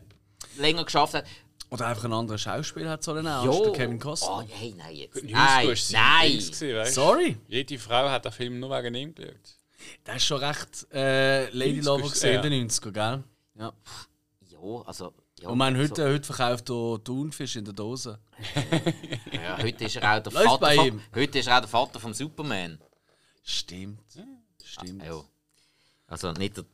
länger 0.58 0.86
geschafft 0.86 1.16
hat. 1.16 1.26
Oder 1.70 1.88
einfach 1.88 2.06
einen 2.06 2.14
anderen 2.14 2.40
Schauspieler 2.40 2.92
hat 2.92 3.04
sollen 3.04 3.28
auch, 3.28 3.46
als 3.46 3.62
der 3.64 3.72
Kevin 3.74 4.00
Costner. 4.00 4.38
Oh 4.38 4.42
nein, 4.42 4.74
nein, 4.78 4.96
jetzt. 4.96 5.22
Nein, 5.24 5.76
nein. 5.92 6.32
Gewesen, 6.32 6.86
Sorry. 6.86 7.38
Jede 7.48 7.78
Frau 7.78 8.10
hat 8.10 8.24
den 8.24 8.32
Film 8.32 8.60
nur 8.60 8.70
wegen 8.70 8.96
ihm 8.96 9.14
geschaut. 9.14 9.36
Das 10.04 10.18
ist 10.18 10.26
schon 10.26 10.38
recht 10.38 10.88
äh, 10.94 11.50
Lady 11.50 11.82
Lover 11.82 12.10
gesehen 12.10 12.44
in 12.44 12.52
den 12.52 12.70
90er, 12.70 12.92
gell? 12.92 13.24
Ja. 13.60 13.74
Ja, 14.50 14.82
also... 14.86 15.14
Ja, 15.42 15.50
und 15.50 15.58
man, 15.58 15.76
heute, 15.76 16.02
so. 16.02 16.04
heute 16.04 16.24
verkauft 16.24 16.70
er 16.70 17.04
Thunfisch 17.04 17.58
in 17.58 17.66
der 17.66 17.74
Dose. 17.74 18.18
ja, 19.34 19.58
heute 19.62 19.84
ist 19.84 19.98
er 19.98 20.18
auch 20.18 20.24
der 20.24 20.32
Vater 20.32 20.72
vom, 20.72 21.02
heute 21.14 21.40
ist 21.40 21.48
er 21.48 21.58
auch 21.58 21.60
der 21.60 21.68
Vater 21.68 22.00
vom 22.00 22.14
Superman. 22.14 22.80
Stimmt. 23.44 24.00
Stimmt. 24.64 25.04
Ah, 25.04 25.06
ja. 25.06 25.24
Also 26.08 26.32
nicht 26.34 26.58
der 26.58 26.65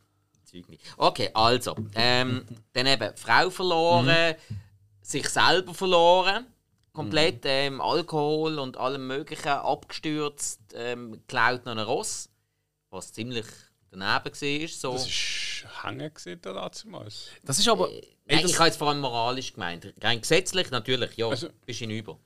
Zeug 0.46 0.68
nicht. 0.70 0.84
Okay, 0.98 1.30
also. 1.34 1.76
Ähm, 1.96 2.46
dann 2.74 2.88
eben 2.88 3.16
Frau 3.16 3.50
verloren, 3.50 4.06
mhm. 4.08 4.56
sich 5.02 5.28
selber 5.30 5.74
verloren. 5.74 6.46
Komplett 6.94 7.46
mhm. 7.46 7.50
ähm, 7.50 7.82
Alkohol 7.82 8.60
und 8.60 8.76
allem 8.76 9.08
Möglichen 9.08 9.48
abgestürzt, 9.48 10.60
ähm, 10.74 11.14
geklaut 11.14 11.66
noch 11.66 11.72
ein 11.72 11.80
Ross. 11.80 12.30
Was 12.90 13.14
ziemlich 13.14 13.46
daneben 13.92 14.26
war. 14.26 14.68
So. 14.68 14.94
Das 14.94 15.08
war 15.84 15.92
hängen 15.92 16.42
da 16.42 16.70
damals. 16.70 17.28
Das 17.44 17.60
ist 17.60 17.68
aber. 17.70 17.90
Äh, 17.92 18.02
nein, 18.26 18.46
ich 18.46 18.56
habe 18.58 18.68
jetzt 18.68 18.78
vor 18.78 18.90
allem 18.90 19.00
moralisch 19.00 19.54
gemeint. 19.54 19.94
Rein 20.02 20.20
gesetzlich 20.20 20.70
natürlich, 20.72 21.16
ja, 21.16 21.30
also, 21.30 21.50
bist 21.66 21.80
hinüber. 21.80 22.20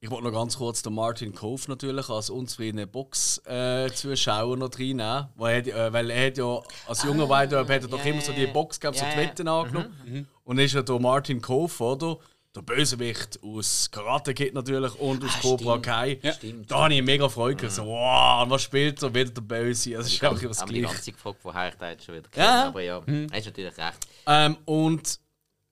Ich 0.00 0.10
wollte 0.12 0.24
noch 0.26 0.32
ganz 0.32 0.56
kurz 0.56 0.82
den 0.82 0.94
Martin 0.94 1.34
Kove 1.34 1.62
natürlich 1.66 2.08
als 2.08 2.30
unzufriedenen 2.30 2.88
Box-Zuschauer 2.88 4.54
äh, 4.54 4.58
noch 4.58 4.70
reinnehmen. 4.78 5.26
Weil, 5.34 5.68
äh, 5.68 5.92
weil 5.92 6.10
er 6.10 6.26
hat 6.28 6.38
ja 6.38 6.60
als 6.86 7.02
junger 7.02 7.24
ah, 7.24 7.28
Weidorf 7.28 7.68
hat 7.68 7.82
er 7.82 7.88
doch 7.88 7.98
yeah, 7.98 8.14
immer 8.14 8.20
so 8.20 8.32
die 8.32 8.46
Box 8.46 8.78
gehabt, 8.78 8.96
yeah, 9.00 9.10
so 9.10 9.16
Wetten 9.16 9.48
angenommen. 9.48 9.96
Mhm, 10.06 10.12
mhm. 10.12 10.26
Und 10.44 10.58
ist 10.60 10.74
ja 10.74 10.82
der 10.82 11.00
Martin 11.00 11.40
Kove, 11.40 11.82
oder? 11.82 12.18
Der 12.54 12.62
Bösewicht 12.62 13.40
aus 13.42 13.90
Karate 13.90 14.34
Kid 14.34 14.54
natürlich 14.54 14.94
und 15.00 15.24
aus 15.24 15.32
ah, 15.34 15.40
Cobra. 15.42 15.78
Kai. 15.78 16.20
Ja. 16.22 16.32
Stimmt. 16.32 16.70
Da 16.70 16.84
habe 16.84 16.94
ich 16.94 17.02
mega 17.02 17.28
Freude. 17.28 17.64
Mhm. 17.64 17.70
So, 17.70 17.86
wow, 17.86 18.48
was 18.48 18.62
spielt 18.62 19.02
er? 19.02 19.12
Wieder 19.12 19.30
der 19.30 19.42
Böse. 19.42 19.96
Also, 19.96 20.08
ist 20.08 20.22
einfach 20.22 20.48
was 20.48 20.64
Gleiches. 20.64 21.08
Ich 21.08 21.14
habe 21.14 21.34
gefragt, 21.34 21.38
woher 21.42 21.68
ich 21.70 21.74
da 21.74 21.90
jetzt 21.90 22.04
schon 22.04 22.14
wieder 22.14 22.28
kenne. 22.30 22.46
Ja. 22.46 22.68
Aber 22.68 22.80
ja, 22.82 23.02
mhm. 23.04 23.26
hast 23.32 23.46
natürlich 23.46 23.76
recht. 23.76 23.98
Ähm, 24.26 24.56
und 24.64 25.18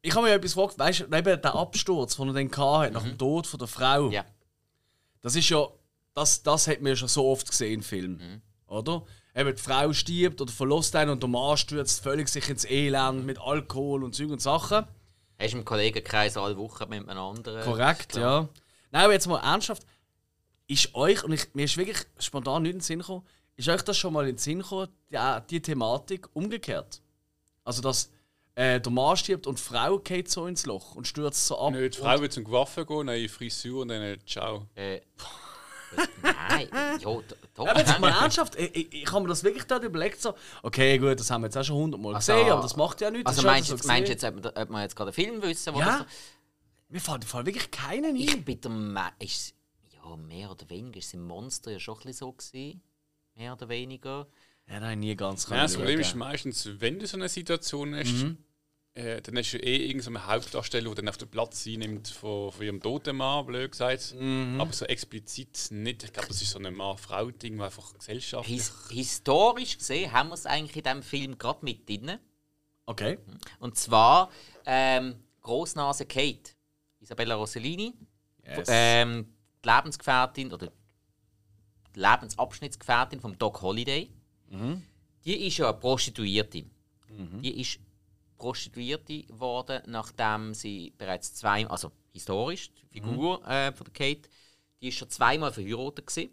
ich 0.07 0.15
habe 0.15 0.27
mir 0.27 0.35
etwas 0.35 0.55
gefragt, 0.55 0.79
weißt 0.79 1.01
du, 1.01 1.05
eben 1.05 1.43
der 1.43 1.55
Absturz, 1.55 2.17
den 2.17 2.29
er 2.29 2.35
dann 2.35 2.57
hatte, 2.57 2.93
nach 2.93 3.03
dem 3.03 3.13
mhm. 3.13 3.19
Tod 3.19 3.47
von 3.47 3.59
der 3.59 3.67
Frau. 3.67 4.09
Ja. 4.11 4.25
Das 5.21 5.35
ist 5.35 5.49
ja, 5.49 5.67
das, 6.15 6.45
das 6.45 6.69
hat 6.69 6.81
man 6.81 6.91
ja 6.91 6.97
schon 6.97 7.09
so 7.09 7.29
oft 7.29 7.49
gesehen 7.49 7.75
in 7.75 7.83
Filmen. 7.83 8.19
Mhm. 8.19 8.43
Oder? 8.69 9.05
Eben 9.35 9.57
die 9.57 9.61
Frau 9.61 9.93
stirbt 9.93 10.41
oder 10.41 10.53
verlässt 10.53 10.95
einen 10.95 11.11
und 11.11 11.23
der 11.23 11.29
Mann 11.29 11.57
stürzt 11.57 12.05
völlig 12.05 12.29
sich 12.29 12.49
ins 12.49 12.65
Elend 12.65 13.27
mit 13.27 13.41
Alkohol 13.41 14.05
und 14.05 14.15
Zeug 14.15 14.31
und 14.31 14.41
Sachen. 14.41 14.87
Hast 15.39 15.53
du 15.53 15.59
im 15.59 15.65
Kollegenkreis 15.65 16.37
alle 16.37 16.57
Wochen 16.57 16.89
mit 16.89 17.09
einem 17.09 17.19
anderen? 17.19 17.65
Korrekt, 17.65 18.11
Klar. 18.11 18.43
ja. 18.43 18.49
Nein, 18.93 19.05
aber 19.05 19.13
jetzt 19.13 19.27
mal 19.27 19.41
ernsthaft. 19.41 19.85
Ist 20.69 20.95
euch, 20.95 21.25
und 21.25 21.33
ich, 21.33 21.53
mir 21.55 21.65
ist 21.65 21.77
wirklich 21.77 22.07
spontan 22.19 22.63
nicht 22.63 22.73
in 22.73 22.79
den 22.79 22.83
Sinn 22.83 23.01
gekommen, 23.01 23.27
ist 23.57 23.69
euch 23.69 23.83
das 23.83 23.99
schon 23.99 24.13
mal 24.13 24.23
in 24.29 24.37
den 24.37 24.39
Sinn 24.39 24.61
gekommen, 24.61 24.89
die, 25.11 25.19
die 25.51 25.63
Thematik 25.63 26.29
umgekehrt? 26.33 27.03
Also, 27.65 27.83
dass 27.83 28.11
äh, 28.57 28.81
der 28.81 28.91
Mann 28.93 29.17
stirbt 29.17 29.47
und 29.47 29.59
die 29.59 29.63
Frau 29.63 29.99
geht 29.99 30.29
so 30.31 30.47
ins 30.47 30.67
Loch 30.67 30.95
und 30.97 31.07
stürzt 31.07 31.47
so 31.47 31.59
ab. 31.59 31.73
Nö, 31.73 31.89
die 31.89 31.97
Frau 31.99 32.21
wird 32.21 32.33
zum 32.33 32.51
Waffen 32.51 32.85
gehen, 32.87 33.07
neue 33.07 33.29
Frisur 33.29 33.83
und 33.83 33.89
dann 33.89 34.03
äh, 34.03 34.19
ciao. 34.27 34.67
Äh, 34.75 35.01
nein, 36.23 36.69
ja, 36.73 36.99
doch. 37.55 37.69
Aber 37.69 37.79
jetzt 37.79 37.99
mal 38.01 38.11
ernsthaft, 38.11 38.57
ich, 38.57 38.75
ich, 38.75 38.93
ich 39.03 39.13
habe 39.13 39.23
mir 39.23 39.29
das 39.29 39.45
wirklich 39.45 39.65
dort 39.65 39.85
überlegt, 39.85 40.21
so, 40.21 40.35
okay, 40.63 40.99
gut, 40.99 41.21
das 41.21 41.31
haben 41.31 41.43
wir 41.43 41.47
jetzt 41.47 41.57
auch 41.57 41.65
schon 41.65 41.77
hundertmal 41.77 42.17
Also, 42.17 42.33
gesehen, 42.33 42.51
aber 42.51 42.63
das 42.63 42.77
macht 42.77 43.01
ja 43.01 43.11
nichts. 43.11 43.27
Also 43.27 43.43
meinst 43.43 43.71
du 43.71 43.75
jetzt, 43.75 43.87
meinst 43.87 44.09
jetzt, 44.09 44.25
ob 44.25 44.43
wir, 44.43 44.57
ob 44.57 44.71
wir 44.71 44.83
jetzt 44.83 44.97
gerade 44.97 45.09
einen 45.09 45.15
Film 45.15 45.43
wissen, 45.43 45.75
wo 45.75 45.79
Ja, 45.79 45.99
das 45.99 46.07
mir 46.89 47.01
fällt 47.01 47.23
im 47.23 47.29
Fall 47.29 47.47
wirklich 47.47 47.71
keinen 47.71 48.17
Ich 48.17 48.33
ein. 48.33 48.45
bin 48.45 48.61
der 48.61 48.71
ist 49.19 49.55
ja 49.93 50.17
mehr 50.17 50.51
oder 50.51 50.69
weniger 50.71 50.99
ist 50.99 51.07
es 51.07 51.15
im 51.15 51.27
Monster 51.27 51.73
ja 51.73 51.79
schon 51.79 51.95
ein 51.95 51.99
bisschen 52.05 52.15
so 52.27 52.33
gewesen. 52.33 52.83
Mehr 53.35 53.53
oder 53.53 53.69
weniger. 53.69 54.27
Ja, 54.69 54.91
ich 54.91 54.97
nie 54.97 55.15
ganz 55.15 55.49
Ja, 55.49 55.63
das 55.63 55.75
Problem 55.77 56.01
ist 56.01 56.15
meistens, 56.15 56.69
wenn 56.81 56.99
du 56.99 57.07
so 57.07 57.17
eine 57.17 57.29
Situation 57.29 57.95
hast, 57.95 58.13
Mhm. 58.13 58.39
Äh, 58.97 59.21
dann 59.21 59.37
hast 59.37 59.53
du 59.53 59.59
eh 59.59 59.87
irgendeine 59.89 60.27
Hauptdarsteller, 60.27 60.87
der 60.87 60.95
dann 60.97 61.09
auf 61.09 61.19
den 61.19 61.29
Platz 61.29 61.67
einnimmt 61.67 62.09
von, 62.09 62.51
von 62.51 62.65
ihrem 62.65 62.81
toten 62.81 63.17
Mann, 63.17 63.45
blöd 63.45 63.71
gesagt. 63.71 64.15
Mhm. 64.19 64.59
Aber 64.61 64.73
so 64.73 64.87
explizit 64.87 65.69
nicht. 65.71 66.03
Ich 66.03 66.13
glaube, 66.13 66.29
das 66.29 66.41
ist 66.41 66.51
so 66.51 66.59
ein 66.59 66.75
Mann-Frau-Ding, 66.75 67.61
einfach 67.61 67.95
Gesellschaft. 67.95 68.49
His 68.49 68.73
historisch 68.91 69.79
gesehen 69.79 70.13
haben 70.13 70.31
wir 70.31 70.35
es 70.35 70.47
eigentlich 70.47 70.77
in 70.77 70.83
diesem 70.83 71.03
Film 71.03 71.39
gerade 71.39 71.59
mit 71.63 71.89
drin. 71.89 72.19
Okay. 72.87 73.19
Und 73.59 73.77
zwar 73.77 74.31
ähm, 74.65 75.17
Großnase 75.43 76.07
Kate, 76.07 76.53
Isabella 77.01 77.35
Rossellini, 77.35 77.93
Yes. 78.45 78.69
ähm, 78.71 79.27
die 79.65 79.69
Lebensgefährtin 79.69 80.53
oder 80.53 80.69
die 81.95 82.01
Lebensabschnittsgefährtin 82.01 83.21
von 83.21 83.37
Doc 83.37 83.61
Holliday. 83.61 84.11
Die 85.25 85.47
ist 85.49 85.59
ja 85.59 85.69
eine 85.71 85.79
Prostituierte. 85.79 86.65
Die 87.43 87.61
ist 87.61 87.81
Prostituierte 88.37 89.23
geworden, 89.25 89.83
nachdem 89.87 90.55
sie 90.55 90.93
bereits 90.99 91.35
zweimal, 91.35 91.71
also 91.71 91.93
historisch, 92.13 92.71
die 92.73 92.87
Figur 92.87 93.47
äh, 93.47 93.73
von 93.73 93.85
der 93.85 93.93
Kate, 93.93 94.29
die 94.81 94.89
ist 94.89 94.99
schon 94.99 95.11
zweimal 95.11 95.53
verheiratet 95.53 96.07
gewesen. 96.07 96.31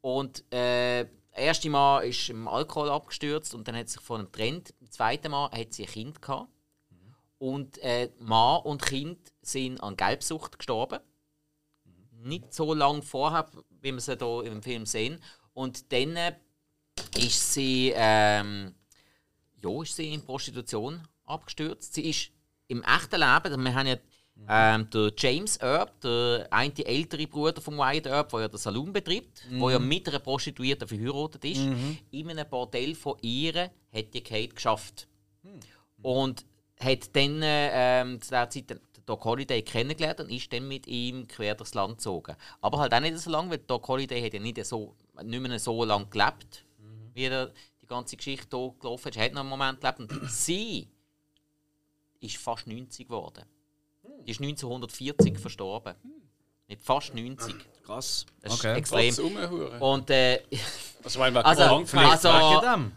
Und 0.00 0.52
äh, 0.52 1.04
das 1.04 1.40
erste 1.40 1.70
Mal 1.70 2.00
ist 2.00 2.28
im 2.28 2.48
Alkohol 2.48 2.90
abgestürzt 2.90 3.54
und 3.54 3.66
dann 3.66 3.76
hat 3.76 3.88
sie 3.88 3.94
sich 3.94 4.02
von 4.02 4.20
ihm 4.20 4.26
getrennt. 4.26 4.74
Im 4.80 4.90
zweiten 4.90 5.30
Mal 5.30 5.50
hat 5.50 5.72
sie 5.72 5.84
ein 5.84 5.90
Kind 5.90 6.20
gehabt. 6.20 6.48
Und 7.38 7.78
äh, 7.78 8.10
Mann 8.18 8.62
und 8.62 8.82
Kind 8.82 9.18
sind 9.40 9.82
an 9.82 9.96
Gelbsucht 9.96 10.58
gestorben. 10.58 11.00
Nicht 12.12 12.54
so 12.54 12.72
lange 12.72 13.02
vorher, 13.02 13.48
wie 13.80 13.92
wir 13.92 14.00
sie 14.00 14.16
hier 14.16 14.44
im 14.44 14.62
Film 14.62 14.86
sehen. 14.86 15.20
Und 15.52 15.92
dann 15.92 16.16
äh, 16.16 16.36
ist 17.16 17.52
sie, 17.52 17.92
ähm, 17.96 18.74
ja, 19.62 19.82
ist 19.82 19.96
sie 19.96 20.12
in 20.12 20.22
Prostitution 20.22 21.00
abgestürzt. 21.24 21.94
Sie 21.94 22.08
ist 22.08 22.30
im 22.68 22.82
echten 22.82 23.20
Leben, 23.20 23.64
wir 23.64 23.74
haben 23.74 23.86
ja 23.86 23.96
ähm, 24.48 24.88
der 24.90 25.12
James 25.16 25.60
Earp, 25.60 26.00
der 26.00 26.48
eine 26.50 26.72
ältere 26.84 27.26
Bruder 27.26 27.60
von 27.60 27.76
Wyatt 27.76 28.06
Earp, 28.06 28.30
der 28.30 28.40
ja 28.40 28.48
den 28.48 28.58
Saloon 28.58 28.92
betreibt, 28.92 29.44
der 29.50 29.70
ja 29.70 29.78
mit 29.78 30.08
einer 30.08 30.18
Prostituierten 30.18 30.88
verheiratet 30.88 31.44
ist, 31.44 31.60
in 32.10 32.30
einem 32.30 32.48
Bordell 32.48 32.94
von 32.94 33.16
ihr 33.20 33.70
hat 33.94 34.14
die 34.14 34.22
Kate 34.22 34.54
geschafft. 34.54 35.06
Und 36.02 36.44
hat 36.80 37.14
dann 37.14 37.40
ähm, 37.42 38.20
zu 38.20 38.30
der 38.30 38.50
Zeit 38.50 38.70
den 38.70 38.80
Doc 39.06 39.24
Holliday 39.24 39.62
kennengelernt 39.62 40.20
und 40.20 40.30
ist 40.30 40.52
dann 40.52 40.66
mit 40.66 40.86
ihm 40.86 41.26
quer 41.28 41.54
durchs 41.54 41.74
Land 41.74 41.98
gezogen. 41.98 42.34
Aber 42.60 42.78
halt 42.78 42.94
auch 42.94 43.00
nicht 43.00 43.18
so 43.18 43.30
lange, 43.30 43.50
weil 43.50 43.58
Doc 43.58 43.86
Holliday 43.88 44.22
hat 44.22 44.34
ja 44.34 44.40
nicht, 44.40 44.64
so, 44.64 44.96
nicht 45.22 45.40
mehr 45.40 45.58
so 45.58 45.84
lange 45.84 46.06
gelebt, 46.06 46.64
wie 47.14 47.24
er 47.24 47.46
die 47.46 47.52
ganze 47.92 48.16
Geschichte 48.16 48.56
hier 48.56 48.74
gelaufen 48.80 49.08
ist. 49.08 49.16
Er 49.16 49.24
hat 49.24 49.32
noch 49.32 49.40
einen 49.40 49.50
Moment 49.50 49.80
gelebt 49.80 50.00
und 50.00 50.12
sie 50.30 50.88
ist 52.20 52.36
fast 52.36 52.66
90 52.66 53.06
geworden. 53.06 53.44
Die 54.26 54.30
ist 54.30 54.40
1940 54.40 55.38
verstorben. 55.38 55.94
Mit 56.68 56.80
fast 56.80 57.14
90. 57.14 57.54
Krass. 57.84 58.24
Das 58.40 58.54
ist 58.54 58.60
Okay. 58.60 58.78
extrem. 58.78 59.08
Was 59.10 59.20
rumhuren. 59.20 59.80
Und 59.80 60.10
äh, 60.10 60.42
Also, 61.04 61.20
also, 61.20 61.62
also, 61.98 62.28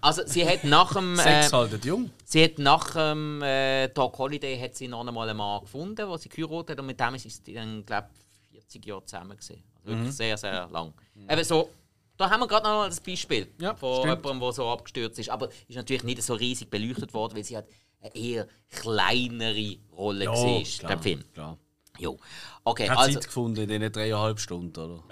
also 0.01 0.21
sie 0.27 0.47
hat 0.47 0.63
nach 0.63 0.93
dem 0.93 1.13
äh, 1.19 1.23
Sex 1.23 1.51
haltet 1.53 1.85
jung. 1.85 2.11
Sie 2.23 2.43
hat 2.43 2.59
nach 2.59 2.91
dem 2.93 3.41
äh, 3.41 3.87
Doc 3.87 4.15
Holiday 4.19 4.59
hat 4.59 4.75
sie 4.75 4.87
noch 4.87 5.05
einmal 5.05 5.27
einen 5.27 5.37
Mann 5.37 5.61
gefunden, 5.61 5.95
den 5.95 6.17
sie 6.19 6.29
geheiratet 6.29 6.69
hat 6.71 6.79
und 6.81 6.85
mit 6.85 6.99
dem 6.99 7.15
ist 7.15 7.43
sie 7.45 7.53
dann, 7.55 7.83
glaube 7.83 8.09
40 8.51 8.85
Jahre 8.85 9.03
zusammen 9.05 9.31
gewesen. 9.31 9.63
Also 9.83 9.87
wirklich 9.97 10.13
sehr, 10.13 10.37
sehr 10.37 10.67
lang. 10.69 10.93
Eben 11.27 11.43
so, 11.43 11.69
da 12.17 12.29
haben 12.29 12.39
wir 12.39 12.47
gerade 12.47 12.65
noch 12.65 12.75
mal 12.75 12.89
das 12.89 12.99
Beispiel 13.01 13.47
Ja, 13.59 13.75
von 13.75 14.01
stimmt. 14.01 14.17
jemandem, 14.17 14.39
der 14.41 14.51
so 14.53 14.67
abgestürzt 14.69 15.19
ist. 15.19 15.29
Aber 15.29 15.49
ist 15.67 15.75
natürlich 15.75 16.03
nicht 16.03 16.21
so 16.21 16.33
riesig 16.33 16.69
beleuchtet 16.69 17.13
worden, 17.13 17.35
weil 17.35 17.43
sie 17.43 17.55
halt 17.55 17.67
eine 18.01 18.15
eher 18.15 18.47
kleinere 18.69 19.77
Rolle 19.91 20.27
war, 20.27 20.89
der 20.89 20.99
Film. 20.99 21.23
Klar. 21.33 21.57
Jo. 21.97 22.17
Okay, 22.63 22.89
Hat 22.89 22.97
also, 22.97 23.19
Zeit 23.19 23.27
gefunden 23.27 23.61
in 23.61 23.69
diesen 23.69 23.91
dreieinhalb 23.91 24.39
Stunden, 24.39 24.77
oder? 24.79 25.03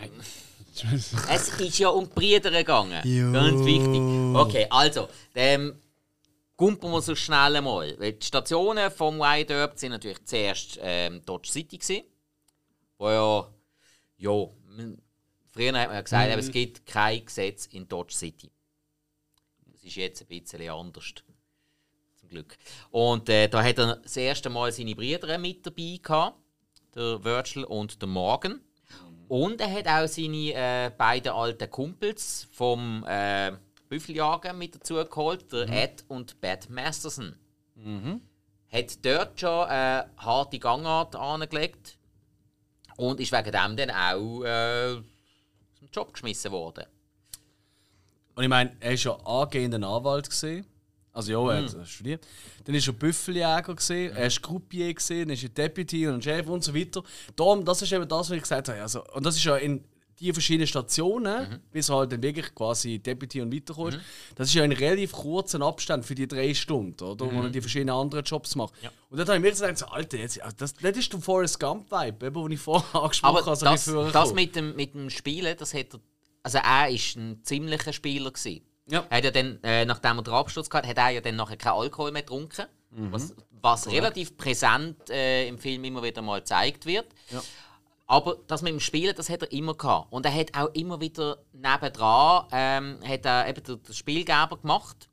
es 1.30 1.49
ist 1.60 1.80
ja 1.80 1.89
um 1.89 2.06
die 2.06 2.14
Brüder 2.14 2.51
gegangen. 2.51 3.01
Ganz 3.34 3.66
wichtig. 3.66 4.36
Okay, 4.36 4.68
also, 4.70 5.08
ähm, 5.36 5.80
Gumpen 6.56 6.91
wir 6.91 7.01
so 7.01 7.16
schnell 7.16 7.56
einmal. 7.56 7.95
Weil 7.99 8.14
die 8.14 8.26
Stationen 8.26 8.91
vom 8.91 9.20
Wide 9.20 9.54
Earp 9.54 9.78
sind 9.78 9.91
natürlich 9.91 10.24
zuerst 10.26 10.80
ähm, 10.82 11.22
Dodge 11.26 11.49
City 11.49 11.78
gewesen, 11.78 12.04
wo 12.97 13.10
ja, 13.10 13.47
ja, 14.18 14.47
früher 15.54 15.68
hat 15.80 15.88
man 15.88 15.95
ja 15.95 16.01
gesagt, 16.01 16.30
eben, 16.30 16.39
es 16.39 16.51
gibt 16.51 16.86
kein 16.86 17.26
Gesetz 17.26 17.68
in 17.68 17.88
Dodge 17.88 18.14
City. 18.14 18.51
Das 19.72 19.84
ist 19.84 19.95
jetzt 19.95 20.22
ein 20.22 20.28
bisschen 20.28 20.70
anders. 20.70 21.14
Zum 22.16 22.30
Glück. 22.30 22.58
Und 22.91 23.30
äh, 23.30 23.47
da 23.47 23.64
hat 23.64 23.78
er 23.78 23.97
das 23.97 24.18
erste 24.18 24.49
Mal 24.49 24.72
seine 24.72 24.95
Brüder 24.95 25.38
mit 25.38 25.66
dabei 25.66 25.99
gehabt, 26.01 26.38
der 26.95 27.24
Virgil 27.24 27.64
und 27.64 28.01
der 28.01 28.10
Morgan. 28.10 28.62
Und 29.28 29.62
er 29.62 29.72
hat 29.72 29.88
auch 29.88 30.08
seine 30.08 30.54
äh, 30.54 30.91
beiden 30.97 31.32
alten 31.32 31.70
Kumpels 31.70 32.47
vom 32.51 33.06
äh, 33.08 33.54
Büffeljagen 33.89 34.58
mit 34.58 34.76
dazu 34.76 34.95
geholt, 34.95 35.51
der 35.51 35.70
Ed 35.70 36.04
und 36.08 36.39
Bad 36.41 36.70
Masterson. 36.70 37.36
Hat 38.72 39.06
dort 39.06 39.39
schon 39.39 39.68
eine 39.68 40.10
harte 40.18 40.60
Gangart 40.60 41.16
angelegt 41.16 41.97
und 42.97 43.20
ist 43.20 43.32
wegen 43.32 43.51
dem 43.51 43.78
dann 43.78 43.91
auch 43.91 44.43
äh, 44.43 45.01
Job 45.94 46.14
geschmissen 46.14 46.52
worden. 46.52 46.86
Und 48.36 48.44
ich 48.44 48.50
meine, 48.50 48.76
er 48.80 48.91
war 48.91 48.98
ja 48.98 49.16
angehender 49.26 49.88
Anwalt. 49.88 50.30
Gewesen. 50.30 50.66
Also 51.14 51.32
ja, 51.32 51.54
er 51.54 51.64
hat 51.64 51.88
studiert. 51.88 52.28
Dann 52.64 52.74
war 52.74 52.82
er 52.82 52.94
Büffeljäger, 52.94 53.62
gewesen, 53.62 54.16
er 54.16 54.24
war 54.24 54.41
Croupier, 54.41 54.91
gewesen, 54.91 55.20
dann 55.20 55.30
ist 55.30 55.44
er 55.44 55.50
Deputy 55.50 56.08
und 56.08 56.24
Chef 56.24 56.48
und 56.48 56.64
so 56.64 56.74
weiter. 56.74 57.04
Darum, 57.36 57.64
das 57.64 57.84
ist 57.84 57.91
eben 57.91 58.08
das, 58.08 58.30
was 58.30 58.36
ich 58.36 58.41
gesagt 58.41 58.70
habe. 58.70 58.82
Also, 58.82 59.04
und 59.14 59.24
das 59.24 59.36
ist 59.36 59.44
ja 59.44 59.56
in 59.58 59.84
die 60.20 60.32
verschiedenen 60.32 60.68
Stationen, 60.68 61.61
bis 61.72 61.89
er 61.89 61.97
halt 61.97 62.11
dann 62.11 62.22
wirklich 62.22 62.53
quasi 62.53 62.99
Deputy 62.99 63.41
und 63.41 63.53
weiterkommst. 63.53 63.99
Das 64.36 64.47
ist 64.47 64.53
ja 64.53 64.64
in 64.64 64.72
relativ 64.72 65.11
kurzen 65.11 65.61
Abstand 65.61 66.05
für 66.05 66.16
die 66.16 66.28
drei 66.28 66.53
Stunden, 66.53 67.03
oder? 67.03 67.32
Wo 67.32 67.41
er 67.41 67.49
die 67.49 67.61
verschiedenen 67.61 67.95
anderen 67.95 68.24
Jobs 68.24 68.55
macht. 68.55 68.74
Und 69.09 69.18
dann 69.18 69.28
habe 69.28 69.38
ich 69.38 69.43
mir 69.43 69.51
gedacht, 69.51 69.78
so, 69.78 69.86
Alter, 69.88 70.18
jetzt, 70.18 70.41
also 70.41 70.55
das, 70.57 70.74
das 70.74 70.97
ist 70.97 71.11
der 71.11 71.20
Forrest 71.20 71.59
Gump-Vibe, 71.59 72.32
den 72.32 72.51
ich 72.51 72.59
vorher 72.59 72.95
angesprochen 73.01 73.45
habe. 73.45 73.55
so 73.55 73.66
das, 73.66 73.88
ein 73.88 74.11
das 74.11 74.34
mit, 74.34 74.55
dem, 74.55 74.76
mit 74.76 74.93
dem 74.93 75.09
Spielen, 75.09 75.55
das 75.57 75.74
hat 75.74 75.93
er. 75.93 75.99
Also 76.43 76.57
er 76.57 76.89
ist 76.89 77.16
ein 77.16 77.41
ziemlicher 77.43 77.93
Spieler 77.93 78.32
gewesen. 78.32 78.61
Ja. 78.89 79.05
Er 79.09 79.18
hat 79.18 79.24
ja 79.24 79.32
dann, 79.32 79.59
äh, 79.64 79.86
nachdem 79.86 80.18
er 80.18 80.24
den 80.24 80.34
Absturz 80.34 80.70
hatte, 80.70 80.88
hat 80.88 80.97
er 80.97 81.09
ja 81.09 81.22
dann 81.22 81.38
nachher 81.38 81.55
keinen 81.55 81.74
Alkohol 81.74 82.11
mehr 82.11 82.24
getrunken. 82.24 82.66
Mhm. 82.91 83.11
Was, 83.11 83.34
was 83.61 83.88
relativ 83.88 84.38
präsent 84.38 85.09
äh, 85.09 85.47
im 85.47 85.57
Film 85.57 85.84
immer 85.86 86.03
wieder 86.03 86.22
mal 86.22 86.39
gezeigt 86.39 86.86
wird. 86.86 87.07
Aber 88.06 88.38
das 88.47 88.62
mit 88.62 88.72
dem 88.74 88.80
Spielen, 88.80 89.16
das 89.16 89.30
hat 89.30 89.41
er 89.43 89.51
immer 89.51 89.76
gehabt. 89.76 90.12
Und 90.12 90.26
er 90.26 90.34
hat 90.34 90.56
auch 90.56 90.74
immer 90.74 90.99
wieder 90.99 91.38
nebendran 91.54 92.47
ähm, 92.51 92.99
hat 93.08 93.26
er 93.26 93.47
eben 93.47 93.64
den, 93.64 93.93
Spielgeber 93.93 94.58
gemacht. 94.58 95.10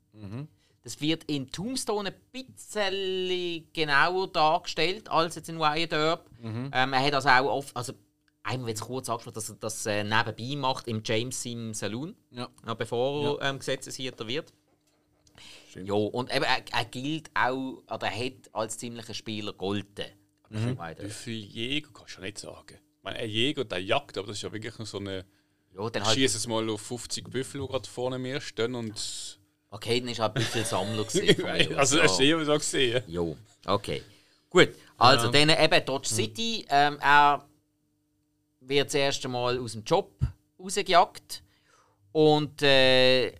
Das 0.83 0.99
wird 0.99 1.23
in 1.25 1.51
Tombstone 1.51 2.09
ein 2.09 2.15
bisschen 2.31 3.67
genauer 3.71 4.27
dargestellt 4.31 5.09
als 5.09 5.35
jetzt 5.35 5.47
in 5.49 5.59
Wyatt 5.59 5.93
Earp. 5.93 6.29
Ähm, 6.43 6.71
er 6.93 6.99
hat 7.05 7.13
also 7.13 7.29
auch 7.29 7.57
oft, 7.57 7.75
also 7.77 7.93
einmal 8.43 8.67
wird 8.67 8.77
es 8.77 8.83
kurz 8.83 9.07
angesprochen, 9.09 9.35
dass 9.35 9.49
er 9.49 9.55
das 9.55 9.85
äh, 9.85 10.03
nebenbei 10.03 10.55
macht 10.57 10.87
im 10.87 11.01
James 11.05 11.45
im 11.45 11.73
Saloon, 11.73 12.15
Ja. 12.31 12.49
noch 12.65 12.75
bevor 12.75 13.39
er 13.41 13.49
ähm, 13.49 13.59
Gesetzeshirter 13.59 14.27
wird. 14.27 14.51
Ja, 15.75 15.93
und 15.93 16.33
eben, 16.35 16.43
er, 16.43 16.63
er 16.71 16.85
gilt 16.85 17.31
auch, 17.33 17.81
oder 17.89 18.07
er 18.07 18.25
hat 18.25 18.33
als 18.53 18.77
ziemlicher 18.77 19.13
Spieler 19.13 19.53
golden. 19.53 20.05
Mhm. 20.51 20.77
Wie 20.99 21.09
viel 21.09 21.43
Jäger 21.45 21.89
kannst 21.93 22.17
du 22.17 22.21
ja 22.21 22.25
nicht 22.25 22.39
sagen. 22.39 22.77
Ich 22.97 23.03
meine, 23.03 23.19
ein 23.19 23.29
Jäger, 23.29 23.63
der 23.63 23.81
jagt, 23.81 24.17
aber 24.17 24.27
das 24.27 24.37
ist 24.37 24.43
ja 24.43 24.51
wirklich 24.51 24.77
nur 24.77 24.85
so 24.85 24.99
eine. 24.99 25.25
Ja, 25.73 25.89
dann 25.89 26.01
Ich 26.01 26.07
halt, 26.07 26.17
schieße 26.17 26.37
es 26.37 26.47
mal 26.47 26.69
auf 26.69 26.81
50 26.81 27.29
Büffel, 27.29 27.61
die 27.61 27.67
gerade 27.67 27.87
vorne 27.87 28.19
mir 28.19 28.41
stehen. 28.41 28.75
Und 28.75 29.39
okay, 29.69 30.01
dann 30.01 30.09
ist 30.09 30.19
halt 30.19 30.35
ein 30.35 30.43
bisschen 30.43 30.65
Sammler 30.65 31.01
aus, 31.05 31.15
also, 31.15 31.75
das 31.75 31.93
ja. 31.93 32.03
hast 32.03 32.19
du 32.19 32.23
immer 32.25 32.45
so 32.45 32.53
gesehen. 32.53 33.03
Jo, 33.07 33.37
okay. 33.65 34.03
Gut, 34.49 34.69
also 34.97 35.31
dann 35.31 35.49
eben 35.49 35.85
Dodge 35.85 36.09
City. 36.09 36.65
Ähm, 36.69 36.99
er 36.99 37.45
wird 38.59 38.87
das 38.87 38.95
erste 38.95 39.29
Mal 39.29 39.57
aus 39.57 39.71
dem 39.71 39.83
Job 39.83 40.11
rausgejagt. 40.59 41.41
Und 42.11 42.61
äh, 42.61 43.31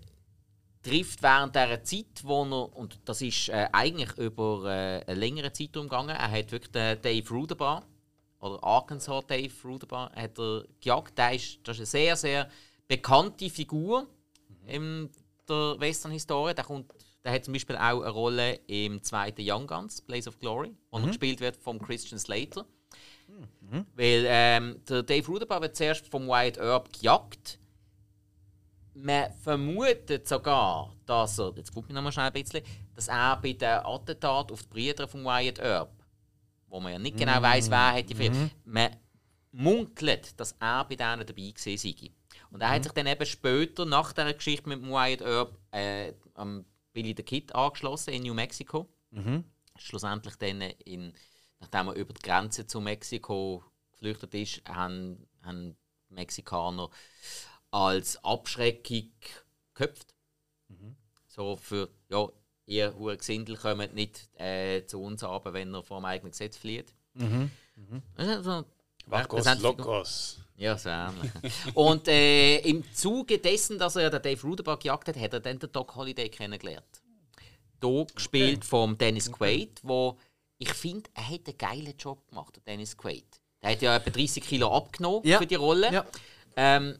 trifft 0.81 1.21
während 1.21 1.55
dieser 1.55 1.83
Zeit, 1.83 2.23
wo 2.23 2.43
er, 2.43 2.75
und 2.75 2.99
das 3.05 3.21
ist 3.21 3.49
äh, 3.49 3.67
eigentlich 3.71 4.17
über 4.17 4.65
äh, 4.65 5.05
einen 5.05 5.19
längeren 5.19 5.53
Zeitraum 5.53 5.83
gegangen, 5.83 6.09
er 6.09 6.31
hat 6.31 6.51
wirklich 6.51 6.71
den 6.71 7.01
Dave 7.01 7.29
Ruderbar, 7.29 7.85
oder 8.39 8.63
Arkansas 8.63 9.25
Dave 9.27 9.53
Ruderbar, 9.63 10.11
hat 10.15 10.39
er 10.39 10.65
gejagt. 10.79 11.17
Der 11.17 11.33
ist, 11.33 11.59
das 11.63 11.77
ist 11.77 11.95
eine 11.95 12.05
sehr, 12.05 12.15
sehr 12.15 12.49
bekannte 12.87 13.49
Figur 13.49 14.07
in 14.65 15.09
der 15.47 15.75
Western-Historie. 15.79 16.55
Der, 16.55 16.63
kommt, 16.63 16.91
der 17.23 17.33
hat 17.33 17.45
zum 17.45 17.53
Beispiel 17.53 17.75
auch 17.75 18.01
eine 18.01 18.09
Rolle 18.09 18.59
im 18.67 19.03
zweiten 19.03 19.43
Young 19.45 19.67
Guns, 19.67 20.01
Blaze 20.01 20.29
of 20.29 20.39
Glory, 20.39 20.75
wo 20.89 20.97
er 20.97 21.07
gespielt 21.07 21.39
wird 21.39 21.55
von 21.57 21.79
Christian 21.79 22.19
Slater. 22.19 22.65
Weil 23.95 24.25
ähm, 24.27 24.81
der 24.89 25.03
Dave 25.03 25.27
Ruderbar 25.27 25.61
wird 25.61 25.75
zuerst 25.75 26.07
vom 26.07 26.27
Wyatt 26.27 26.57
Earp 26.57 26.91
gejagt. 26.91 27.59
Man 28.93 29.31
vermutet 29.41 30.27
sogar, 30.27 30.93
dass 31.05 31.39
er, 31.39 31.53
jetzt 31.55 31.73
gucke 31.73 31.87
ich 31.89 31.93
noch 31.93 32.01
mal 32.01 32.11
schnell 32.11 32.27
ein 32.27 32.33
bisschen, 32.33 32.61
dass 32.93 33.07
er 33.07 33.37
bei 33.37 33.53
dem 33.53 33.85
Attentat 33.85 34.51
auf 34.51 34.63
die 34.63 34.67
Brüder 34.67 35.07
von 35.07 35.23
Wyatt 35.23 35.59
Earp, 35.59 35.91
wo 36.67 36.79
man 36.79 36.91
ja 36.93 36.99
nicht 36.99 37.17
genau 37.17 37.41
weiß, 37.41 37.69
wer 37.69 37.93
hat 37.93 38.09
die 38.09 38.15
Firma, 38.15 38.49
man 38.65 38.95
munkelt, 39.51 40.39
dass 40.39 40.53
er 40.59 40.83
bei 40.85 40.95
denen 40.95 41.25
dabei 41.25 41.51
gewesen 41.51 41.77
sei. 41.77 42.11
Und 42.51 42.61
er 42.61 42.69
hat 42.69 42.83
sich 42.83 42.91
dann 42.91 43.07
eben 43.07 43.25
später, 43.25 43.85
nach 43.85 44.11
dieser 44.13 44.33
Geschichte 44.33 44.67
mit 44.67 44.81
Wyatt 44.81 45.21
Earp, 45.21 45.57
äh, 45.71 46.13
am 46.33 46.65
Billy 46.93 47.13
the 47.15 47.23
Kid 47.23 47.55
angeschlossen 47.55 48.13
in 48.13 48.23
New 48.23 48.33
Mexico. 48.33 48.89
Schlussendlich 49.77 50.35
dann, 50.35 50.61
in, 50.61 51.13
nachdem 51.59 51.87
er 51.87 51.93
über 51.93 52.13
die 52.13 52.21
Grenze 52.21 52.67
zu 52.67 52.81
Mexiko 52.81 53.63
geflüchtet 53.93 54.33
ist, 54.33 54.61
haben, 54.67 55.27
haben 55.43 55.77
Mexikaner 56.09 56.89
als 57.71 58.23
Abschreckung 58.23 59.09
geköpft. 59.73 60.13
So 61.27 61.55
für, 61.55 61.89
ja, 62.09 62.27
ihr 62.65 62.93
hure 62.97 63.17
Gesindel 63.17 63.55
kommt 63.57 63.95
nicht 63.95 64.29
äh, 64.39 64.85
zu 64.85 65.01
uns 65.01 65.23
aber 65.23 65.53
wenn 65.53 65.73
er 65.73 65.81
vor 65.83 65.99
dem 66.01 66.05
eigenen 66.05 66.31
Gesetz 66.31 66.57
flieht. 66.57 66.93
Das 68.15 68.27
ist 68.27 68.43
so 68.43 68.65
Vacos 69.07 69.59
Locos. 69.61 70.37
ja, 70.57 70.77
so 70.77 70.89
ähnlich. 70.89 71.31
Und 71.73 72.07
äh, 72.07 72.57
im 72.59 72.83
Zuge 72.93 73.39
dessen, 73.39 73.79
dass 73.79 73.95
er 73.95 74.09
den 74.09 74.21
Dave 74.21 74.41
Ruderbar 74.45 74.77
gejagt 74.77 75.07
hat, 75.07 75.17
hat 75.17 75.33
er 75.33 75.39
dann 75.39 75.57
den 75.57 75.71
Doc 75.71 75.95
Holliday 75.95 76.29
kennengelernt. 76.29 77.01
Hier 77.81 78.05
gespielt 78.13 78.63
vom 78.63 78.97
Dennis 78.97 79.31
Quaid, 79.31 79.79
wo 79.83 80.17
ich 80.59 80.71
finde, 80.73 81.09
er 81.15 81.27
hat 81.27 81.47
einen 81.47 81.57
geilen 81.57 81.97
Job 81.97 82.27
gemacht, 82.27 82.55
der 82.57 82.63
Dennis 82.63 82.95
Quaid. 82.95 83.25
Der 83.63 83.71
hat 83.71 83.81
ja 83.81 83.95
etwa 83.95 84.11
30 84.11 84.43
Kilo 84.43 84.75
abgenommen 84.75 85.21
Ja. 85.25 85.39
für 85.39 85.47
die 85.47 85.55
Rolle. 85.55 85.91
Ja. 85.91 86.05
Ähm, 86.55 86.99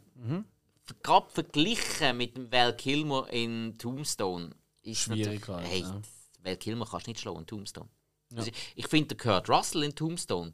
Gerade 1.04 1.30
verglichen 1.30 2.18
mit 2.18 2.36
dem 2.36 2.52
Val 2.52 2.76
Kilmer 2.76 3.30
in 3.32 3.78
Tombstone 3.78 4.52
ist 4.82 5.02
Schwierig 5.02 5.48
natürlich- 5.48 5.70
Hey, 5.72 5.82
ja. 5.82 6.02
Val 6.44 6.58
Kilmer 6.58 6.86
kannst 6.86 7.08
du 7.08 7.12
nicht 7.12 7.20
schlagen 7.22 7.40
in 7.40 7.48
Tombstone. 7.48 7.90
Also, 8.36 8.52
ich 8.76 8.88
finde 8.88 9.16
Kurt 9.16 9.50
Russell 9.50 9.84
in 9.84 9.94
Tombstone 9.96 10.54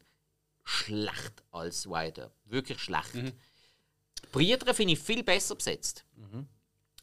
schlecht 0.63 1.43
als 1.51 1.85
Earp. 1.85 2.31
Wirklich 2.45 2.79
schlecht. 2.79 3.33
Brüder 4.31 4.73
finde 4.73 4.93
ich 4.93 4.99
viel 4.99 5.23
besser 5.23 5.55
besetzt. 5.55 6.03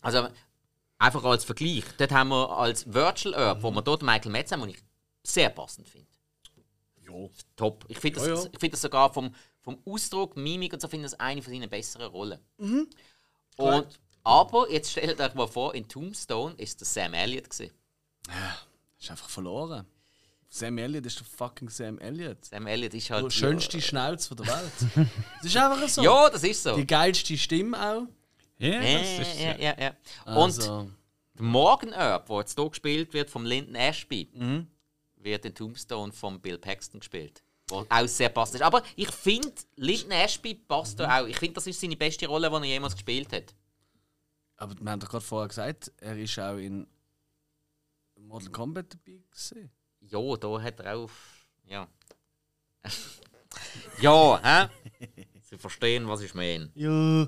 Also 0.00 0.28
einfach 0.98 1.24
als 1.24 1.44
Vergleich. 1.44 1.84
Dort 1.96 2.12
haben 2.12 2.28
wir 2.28 2.50
als 2.50 2.92
Virtual 2.92 3.34
Earp, 3.34 3.62
wo 3.62 3.70
wir 3.70 3.82
dort 3.82 4.02
Michael 4.02 4.32
Metz 4.32 4.52
haben, 4.52 4.60
den 4.60 4.70
ich 4.70 4.82
sehr 5.22 5.48
passend 5.50 5.88
finde. 5.88 6.08
Jo. 7.00 7.30
Top. 7.56 7.84
Ich 7.88 7.98
finde 7.98 8.18
das, 8.18 8.28
Ja, 8.28 8.34
ja. 8.34 8.50
ich 8.52 8.58
find 8.58 8.72
das 8.72 8.82
sogar 8.82 9.12
vom, 9.12 9.34
vom 9.62 9.78
Ausdruck, 9.86 10.36
Mimik 10.36 10.72
und 10.72 10.80
so 10.82 10.88
finde 10.88 11.06
ich 11.06 11.12
das 11.12 11.20
eine 11.20 11.40
von 11.42 11.52
seinen 11.52 11.68
besseren 11.70 12.06
Rollen. 12.10 12.40
Und, 13.56 13.86
aber 14.22 14.70
jetzt 14.70 14.90
stellt 14.92 15.20
euch 15.20 15.34
mal 15.34 15.46
vor, 15.46 15.74
in 15.74 15.86
Tombstone 15.88 16.54
ist 16.56 16.80
der 16.80 16.86
Sam 16.86 17.14
Elliott 17.14 17.50
gewesen. 17.50 17.72
Ist 18.98 19.10
einfach 19.10 19.28
verloren. 19.28 19.86
Sam 20.48 20.78
Elliott 20.78 21.04
ist 21.06 21.18
der 21.18 21.26
fucking 21.26 21.68
Sam 21.68 21.98
Elliott. 21.98 22.44
Sam 22.44 22.66
Elliott 22.66 22.94
ist 22.94 23.10
halt 23.10 23.24
Der 23.24 23.30
schönste 23.30 23.80
Schnauze 23.80 24.34
der 24.36 24.46
Welt. 24.46 25.08
das 25.42 25.46
ist 25.46 25.56
einfach 25.56 25.88
so. 25.88 26.02
Ja, 26.02 26.30
das 26.30 26.44
ist 26.44 26.62
so. 26.62 26.76
Die 26.76 26.86
geilste 26.86 27.36
Stimme 27.36 27.76
auch. 27.76 28.06
Ja, 28.58 28.80
Ja, 28.80 28.98
das 29.00 29.28
ist 29.28 29.40
ja, 29.40 29.56
ja, 29.58 29.74
ja. 29.80 29.88
Und 30.26 30.32
Also, 30.34 30.88
der 31.34 31.42
Morgan 31.44 31.92
Earp, 31.92 32.26
der 32.28 32.38
jetzt 32.38 32.54
hier 32.58 32.68
gespielt 32.68 33.12
wird 33.12 33.30
vom 33.30 33.44
Lyndon 33.44 33.74
Ashby, 33.74 34.28
Mhm. 34.32 34.68
wird 35.16 35.44
in 35.44 35.54
Tombstone 35.54 36.12
von 36.12 36.40
Bill 36.40 36.56
Paxton 36.58 37.00
gespielt. 37.00 37.42
Wo 37.68 37.86
auch 37.88 38.06
sehr 38.06 38.28
passend 38.28 38.56
ist. 38.56 38.62
Aber 38.62 38.82
ich 38.94 39.10
finde, 39.10 39.52
Lyndon 39.76 40.10
Ashby 40.12 40.54
passt 40.54 40.98
Mhm. 40.98 41.02
da 41.02 41.20
auch. 41.22 41.26
Ich 41.26 41.38
finde, 41.38 41.54
das 41.54 41.66
ist 41.66 41.80
seine 41.80 41.96
beste 41.96 42.26
Rolle, 42.26 42.48
die 42.50 42.56
er 42.56 42.64
jemals 42.64 42.94
gespielt 42.94 43.32
hat. 43.32 43.54
aber 44.56 44.74
wir 44.80 44.90
haben 44.90 45.00
doch 45.00 45.08
gerade 45.08 45.24
vorher 45.24 45.48
gesagt, 45.48 45.92
er 45.98 46.16
ist 46.16 46.38
auch 46.38 46.56
in 46.56 46.86
Mortal 48.16 48.50
Kombat 48.50 48.94
dabei 48.94 49.18
gewesen. 49.30 49.70
Ja, 50.00 50.36
da 50.36 50.62
hat 50.62 50.80
er 50.80 50.96
auch. 50.96 51.10
Ja. 51.66 51.88
ja, 54.00 54.40
hä? 54.42 54.68
Sie 55.42 55.58
verstehen, 55.58 56.06
was 56.08 56.20
ich 56.20 56.34
meine. 56.34 56.70
Ja. 56.74 57.26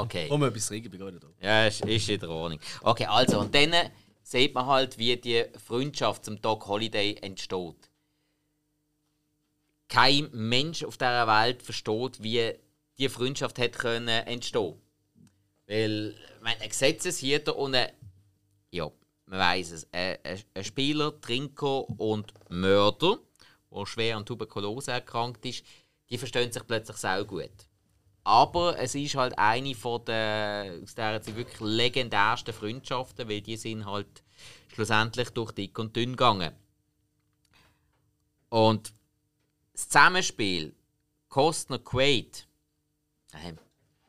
Okay. 0.00 0.28
Um 0.30 0.42
etwas 0.42 0.68
gerade 0.70 1.20
da. 1.20 1.28
Ja, 1.40 1.66
ist, 1.66 1.82
ist 1.84 2.08
in 2.08 2.18
der 2.20 2.30
Ordnung. 2.30 2.60
Okay, 2.82 3.06
also, 3.06 3.40
und 3.40 3.54
dann 3.54 3.72
sieht 4.22 4.52
man 4.54 4.66
halt, 4.66 4.98
wie 4.98 5.16
die 5.16 5.44
Freundschaft 5.64 6.24
zum 6.24 6.40
Doc 6.40 6.66
Holiday 6.66 7.14
entsteht. 7.22 7.87
Kein 9.88 10.28
Mensch 10.32 10.84
auf 10.84 10.98
dieser 10.98 11.26
Welt 11.26 11.62
versteht, 11.62 12.22
wie 12.22 12.52
die 12.98 13.08
Freundschaft 13.08 13.58
hat 13.58 13.78
können 13.78 14.08
entstehen. 14.08 14.74
Weil, 15.66 16.14
ich 16.36 16.42
meine, 16.42 16.60
ein 16.60 16.68
Gesetzeshüter 16.68 17.56
und 17.56 17.74
ein, 17.74 17.90
ja, 18.70 18.90
man 19.26 19.38
weiß 19.38 19.72
es, 19.72 19.88
ein, 19.92 20.18
ein- 20.24 20.64
Spieler, 20.64 21.18
Trinker 21.20 21.88
und 22.00 22.32
Mörder, 22.50 23.18
der 23.70 23.86
schwer 23.86 24.16
an 24.16 24.26
Tuberkulose 24.26 24.92
erkrankt 24.92 25.44
ist, 25.46 25.64
die 26.10 26.18
verstehen 26.18 26.50
sich 26.52 26.66
plötzlich 26.66 26.96
sehr 26.96 27.24
gut. 27.24 27.50
Aber 28.24 28.78
es 28.78 28.94
ist 28.94 29.14
halt 29.14 29.38
eine 29.38 29.74
von 29.74 30.04
der 30.04 30.80
aus 30.82 30.94
der 30.94 31.20
wirklich 31.34 31.60
legendärsten 31.60 32.52
Freundschaften, 32.52 33.28
weil 33.28 33.40
die 33.40 33.56
sind 33.56 33.86
halt 33.86 34.22
schlussendlich 34.74 35.30
durch 35.30 35.52
dick 35.52 35.78
und 35.78 35.96
dünn 35.96 36.10
gegangen. 36.10 36.52
Und 38.50 38.92
das 39.78 39.88
Zusammenspiel 39.88 40.74
Kostner 41.28 41.78
Quaid, 41.78 42.48
äh, 43.32 43.52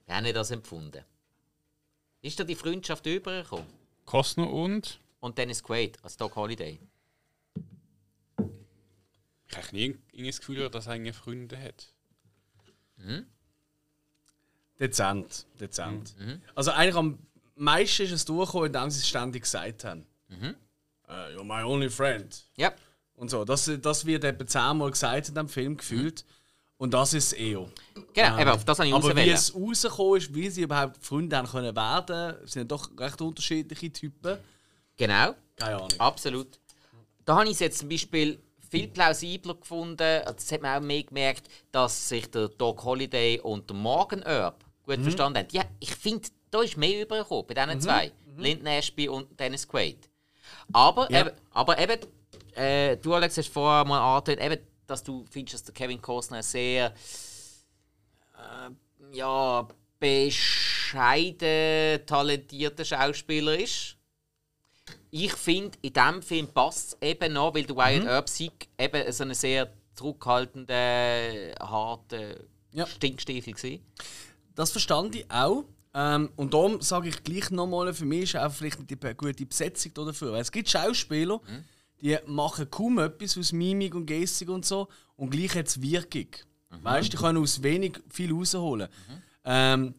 wie 0.07 0.11
habe 0.11 0.27
ich 0.27 0.33
das 0.33 0.49
empfunden? 0.49 1.03
Ist 2.21 2.39
da 2.39 2.43
die 2.43 2.55
Freundschaft 2.55 3.05
übergekommen? 3.05 3.67
Costner 4.05 4.51
und. 4.51 4.99
Und 5.19 5.37
Dennis 5.37 5.61
Quaid 5.61 6.03
als 6.03 6.17
Doc 6.17 6.35
Holiday? 6.35 6.79
Ich 9.47 9.57
habe 9.57 9.75
nie 9.75 9.99
das 10.25 10.39
Gefühl, 10.39 10.69
dass 10.69 10.87
er 10.87 10.93
eigene 10.93 11.13
Freunde 11.13 11.61
hat. 11.61 11.93
Dezent. 14.79 15.45
Dezent. 15.59 16.15
Also 16.55 16.71
eigentlich 16.71 16.95
am 16.95 17.19
meisten 17.55 18.03
ist 18.03 18.11
es 18.11 18.25
durchgekommen, 18.25 18.67
indem 18.67 18.89
sie 18.89 18.99
es 18.99 19.07
ständig 19.07 19.43
gesagt 19.43 19.83
haben. 19.83 20.07
Äh, 21.07 21.35
you're 21.35 21.43
my 21.43 21.63
only 21.63 21.89
friend. 21.89 22.45
Ja, 22.55 22.73
Und 23.19 23.29
so. 23.29 23.43
Das, 23.43 23.69
das 23.81 24.05
wird 24.05 24.23
etwa 24.23 24.45
zehnmal 24.47 24.91
gesagt 24.91 25.27
in 25.27 25.33
diesem 25.33 25.49
Film 25.49 25.77
gefühlt. 25.77 26.25
Und 26.77 26.93
das 26.93 27.13
ist 27.13 27.33
eher. 27.33 27.67
genau, 28.13 28.39
eben, 28.39 28.49
auf 28.51 28.63
das 28.63 28.79
habe 28.79 28.87
ich 28.87 28.93
Aber 28.93 29.13
wie 29.13 29.29
es 29.29 29.53
rausgekommen 29.53 30.17
ist, 30.17 30.33
wie 30.33 30.49
sie 30.49 30.61
überhaupt 30.61 31.03
Freunde 31.03 31.35
haben 31.35 31.47
können 31.49 31.75
werden, 31.75 32.35
sind 32.47 32.71
doch 32.71 32.89
recht 32.97 33.19
unterschiedliche 33.21 33.91
Typen. 33.91 34.37
Genau. 34.95 35.35
Keine 35.57 35.75
Ahnung. 35.75 35.89
Absolut. 35.97 36.59
Da 37.25 37.35
habe 37.35 37.45
ich 37.45 37.51
es 37.51 37.59
jetzt 37.59 37.79
zum 37.79 37.89
Beispiel 37.89 38.39
viel 38.69 38.87
plausibler 38.87 39.55
gefunden. 39.55 40.01
Also 40.01 40.33
Das 40.33 40.51
hat 40.53 40.61
man 40.61 40.77
auch 40.77 40.85
mehr 40.85 41.03
gemerkt, 41.03 41.49
dass 41.73 42.07
sich 42.07 42.31
der 42.31 42.47
Doc 42.47 42.83
Holiday 42.85 43.41
und 43.41 43.69
der 43.69 43.75
Morgan 43.75 44.21
Earp 44.23 44.63
gut 44.85 45.01
verstanden 45.01 45.39
haben. 45.39 45.47
Ja, 45.51 45.63
ich 45.81 45.93
finde, 45.93 46.29
da 46.49 46.61
ist 46.61 46.77
mehr 46.77 47.01
übergekommen 47.01 47.45
bei 47.47 47.53
diesen 47.55 47.81
zwei. 47.81 48.11
Lyndon 48.37 48.67
Ashby 48.67 49.09
und 49.09 49.37
Dennis 49.37 49.67
Quaid. 49.67 50.09
Aber, 50.71 51.11
Ja. 51.11 51.21
eben, 51.21 51.31
aber 51.51 51.77
eben, 51.77 51.99
äh, 52.55 52.97
du 52.97 53.13
Alex 53.13 53.37
hast 53.37 53.49
vorher 53.49 53.85
mal 53.85 54.17
angetönt, 54.17 54.41
eben, 54.41 54.61
dass 54.87 55.03
du 55.03 55.25
findest, 55.29 55.55
dass 55.55 55.63
der 55.63 55.73
Kevin 55.73 56.01
Costner 56.01 56.43
sehr 56.43 56.93
äh, 58.35 59.15
ja, 59.15 59.67
bescheiden 59.99 62.05
talentierter 62.05 62.85
Schauspieler 62.85 63.59
ist. 63.59 63.95
Ich 65.11 65.33
finde, 65.33 65.77
in 65.81 65.93
diesem 65.93 66.21
Film 66.21 66.47
passt 66.47 66.97
es 66.99 67.09
eben 67.09 67.33
noch, 67.33 67.53
weil 67.53 67.63
der 67.63 67.75
Wyatt 67.75 68.05
Earp 68.05 68.29
Sieg 68.29 68.67
eben 68.77 69.11
so 69.11 69.23
eine 69.23 69.35
sehr 69.35 69.71
zurückhaltende, 69.95 71.55
harte 71.59 72.47
Ja. 72.73 72.85
Stinkstiefel 72.85 73.53
war. 73.53 73.79
Das 74.55 74.71
verstand 74.71 75.15
ich 75.15 75.29
auch. 75.29 75.65
Ähm, 75.93 76.29
und 76.35 76.53
darum 76.53 76.81
sage 76.81 77.09
ich 77.09 77.23
gleich 77.23 77.49
nochmal, 77.49 77.91
für 77.93 78.05
mich 78.05 78.23
ist 78.23 78.35
auch 78.35 78.51
vielleicht 78.51 78.79
nicht 78.79 78.91
die 78.91 79.13
gute 79.15 79.45
Besetzung 79.45 79.91
da 79.95 80.05
dafür. 80.05 80.33
Weil 80.33 80.41
es 80.41 80.51
gibt 80.51 80.69
Schauspieler, 80.69 81.41
die 82.01 82.17
machen 82.25 82.69
kaum 82.69 82.99
etwas 82.99 83.37
aus 83.37 83.51
Mimik 83.51 83.95
und 83.95 84.05
Gestik 84.05 84.49
und 84.49 84.65
so 84.65 84.87
und 85.15 85.29
gleich 85.31 85.55
hat 85.55 85.67
es 85.67 85.81
Wirkung. 85.81 86.27
Weißt 86.69 87.07
du, 87.07 87.17
die 87.17 87.23
können 87.23 87.41
aus 87.41 87.63
wenig 87.63 87.99
viel 88.09 88.31
rausholen. 88.31 88.87
Ähm, 89.43 89.95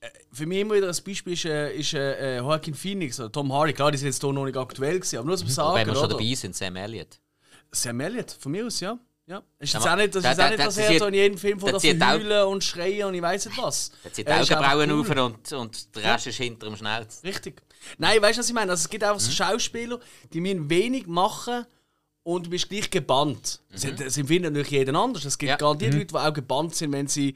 äh, 0.00 0.08
für 0.32 0.46
mich 0.46 0.60
immer 0.60 0.74
wieder 0.74 0.88
ein 0.88 0.96
Beispiel 1.04 1.32
ist, 1.32 1.44
äh, 1.44 1.72
ist 1.74 1.94
äh, 1.94 2.36
äh, 2.36 2.38
Joaquin 2.38 2.74
Phoenix 2.74 3.18
oder 3.20 3.32
Tom 3.32 3.52
Hardy. 3.52 3.72
Klar, 3.72 3.90
die 3.90 3.98
sind 3.98 4.08
jetzt 4.08 4.20
hier 4.22 4.32
noch 4.32 4.44
nicht 4.44 4.56
aktuell 4.56 4.98
gewesen, 4.98 5.18
aber 5.18 5.26
nur 5.26 5.36
zum 5.36 5.48
Sagen, 5.48 5.74
Wenn 5.74 5.86
wir 5.86 5.94
schon 5.94 6.04
oder? 6.04 6.14
dabei 6.14 6.34
sind, 6.34 6.54
Sam 6.54 6.76
Elliott. 6.76 7.20
Sam 7.72 8.00
Elliott, 8.00 8.32
von 8.32 8.52
mir 8.52 8.66
aus, 8.66 8.80
ja. 8.80 8.98
Ja. 9.30 9.42
Ist 9.58 9.72
jetzt 9.74 9.84
Ja, 9.84 9.92
auch 9.92 9.96
nicht, 9.96 10.14
das 10.14 10.22
der- 10.22 10.32
ist 10.32 10.40
auch 10.40 10.48
nicht, 10.50 10.58
dass 10.58 10.76
er 10.76 10.88
zieht- 10.88 10.98
so 10.98 11.06
in 11.06 11.14
jedem 11.14 11.38
Film 11.38 11.60
von 11.60 11.74
auch- 11.74 11.80
verheulen 11.80 12.46
und 12.48 12.64
schreien 12.64 13.04
und 13.08 13.14
ich 13.14 13.22
weiß 13.22 13.46
nicht 13.46 13.58
was. 13.62 13.90
Er 14.04 14.12
zieht 14.12 14.26
die 14.26 14.30
Er 14.30 14.40
ist 14.42 14.52
Augenbrauen 14.52 14.90
cool. 14.90 15.00
auf 15.00 15.10
und, 15.32 15.52
und 15.52 15.96
der 15.96 16.14
Rest 16.14 16.26
ist 16.26 16.36
hinter 16.36 16.66
dem 16.66 16.76
Schnellsten. 16.76 17.26
Richtig. 17.26 17.62
Nein, 17.98 18.20
weißt 18.20 18.36
du, 18.36 18.40
was 18.40 18.48
ich 18.48 18.54
meine? 18.54 18.70
Also, 18.72 18.82
es 18.82 18.90
gibt 18.90 19.04
einfach 19.04 19.16
Mhm. 19.16 19.24
so 19.24 19.30
Schauspieler, 19.30 20.00
die 20.32 20.40
müssen 20.40 20.68
wenig 20.68 21.06
machen 21.06 21.64
und 22.24 22.46
du 22.46 22.50
bist 22.50 22.68
gleich 22.68 22.90
gebannt. 22.90 23.60
Das, 23.72 23.86
das 23.96 24.16
empfindet 24.18 24.52
natürlich 24.52 24.72
jeden 24.72 24.94
anders. 24.96 25.24
Es 25.24 25.38
gibt 25.38 25.48
Mhm. 25.48 25.50
Ja. 25.52 25.56
garantiert 25.56 25.94
Leute, 25.94 26.06
die 26.06 26.14
auch 26.16 26.32
gebannt 26.34 26.74
sind, 26.74 26.92
wenn 26.92 27.06
sie 27.06 27.34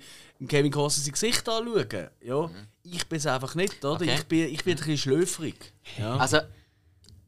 Kevin 0.49 0.71
Costner 0.73 1.05
sein 1.05 1.13
Gesicht 1.13 1.49
anschauen. 1.49 2.09
Ja, 2.23 2.51
ich 2.83 3.07
bin 3.09 3.17
es 3.19 3.27
einfach 3.27 3.55
nicht, 3.55 3.83
oder? 3.85 4.05
Mhm. 4.05 4.09
Okay. 4.11 4.15
Ich, 4.19 4.25
bin, 4.27 4.39
ich 4.53 4.65
bin 4.65 4.73
ein 4.75 4.77
bisschen 4.77 4.99
schlöfrig. 4.99 5.73
Ja. 5.99 6.17
Also, 6.17 6.41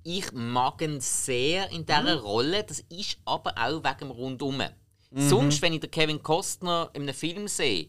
ich 0.09 0.31
mag 0.33 0.81
ihn 0.83 1.01
sehr 1.01 1.69
in 1.71 1.85
dieser 1.85 2.21
Rolle. 2.21 2.63
Das 2.63 2.79
ist 2.89 3.19
aber 3.25 3.53
auch 3.59 3.83
wegen 3.83 3.99
dem 3.99 4.11
Rundum. 4.13 4.63
Sonst, 5.11 5.61
wenn 5.63 5.73
ich 5.73 5.81
den 5.81 5.91
Kevin 5.91 6.23
Costner 6.23 6.91
in 6.93 7.03
einem 7.03 7.15
Film 7.15 7.49
sehe, 7.49 7.89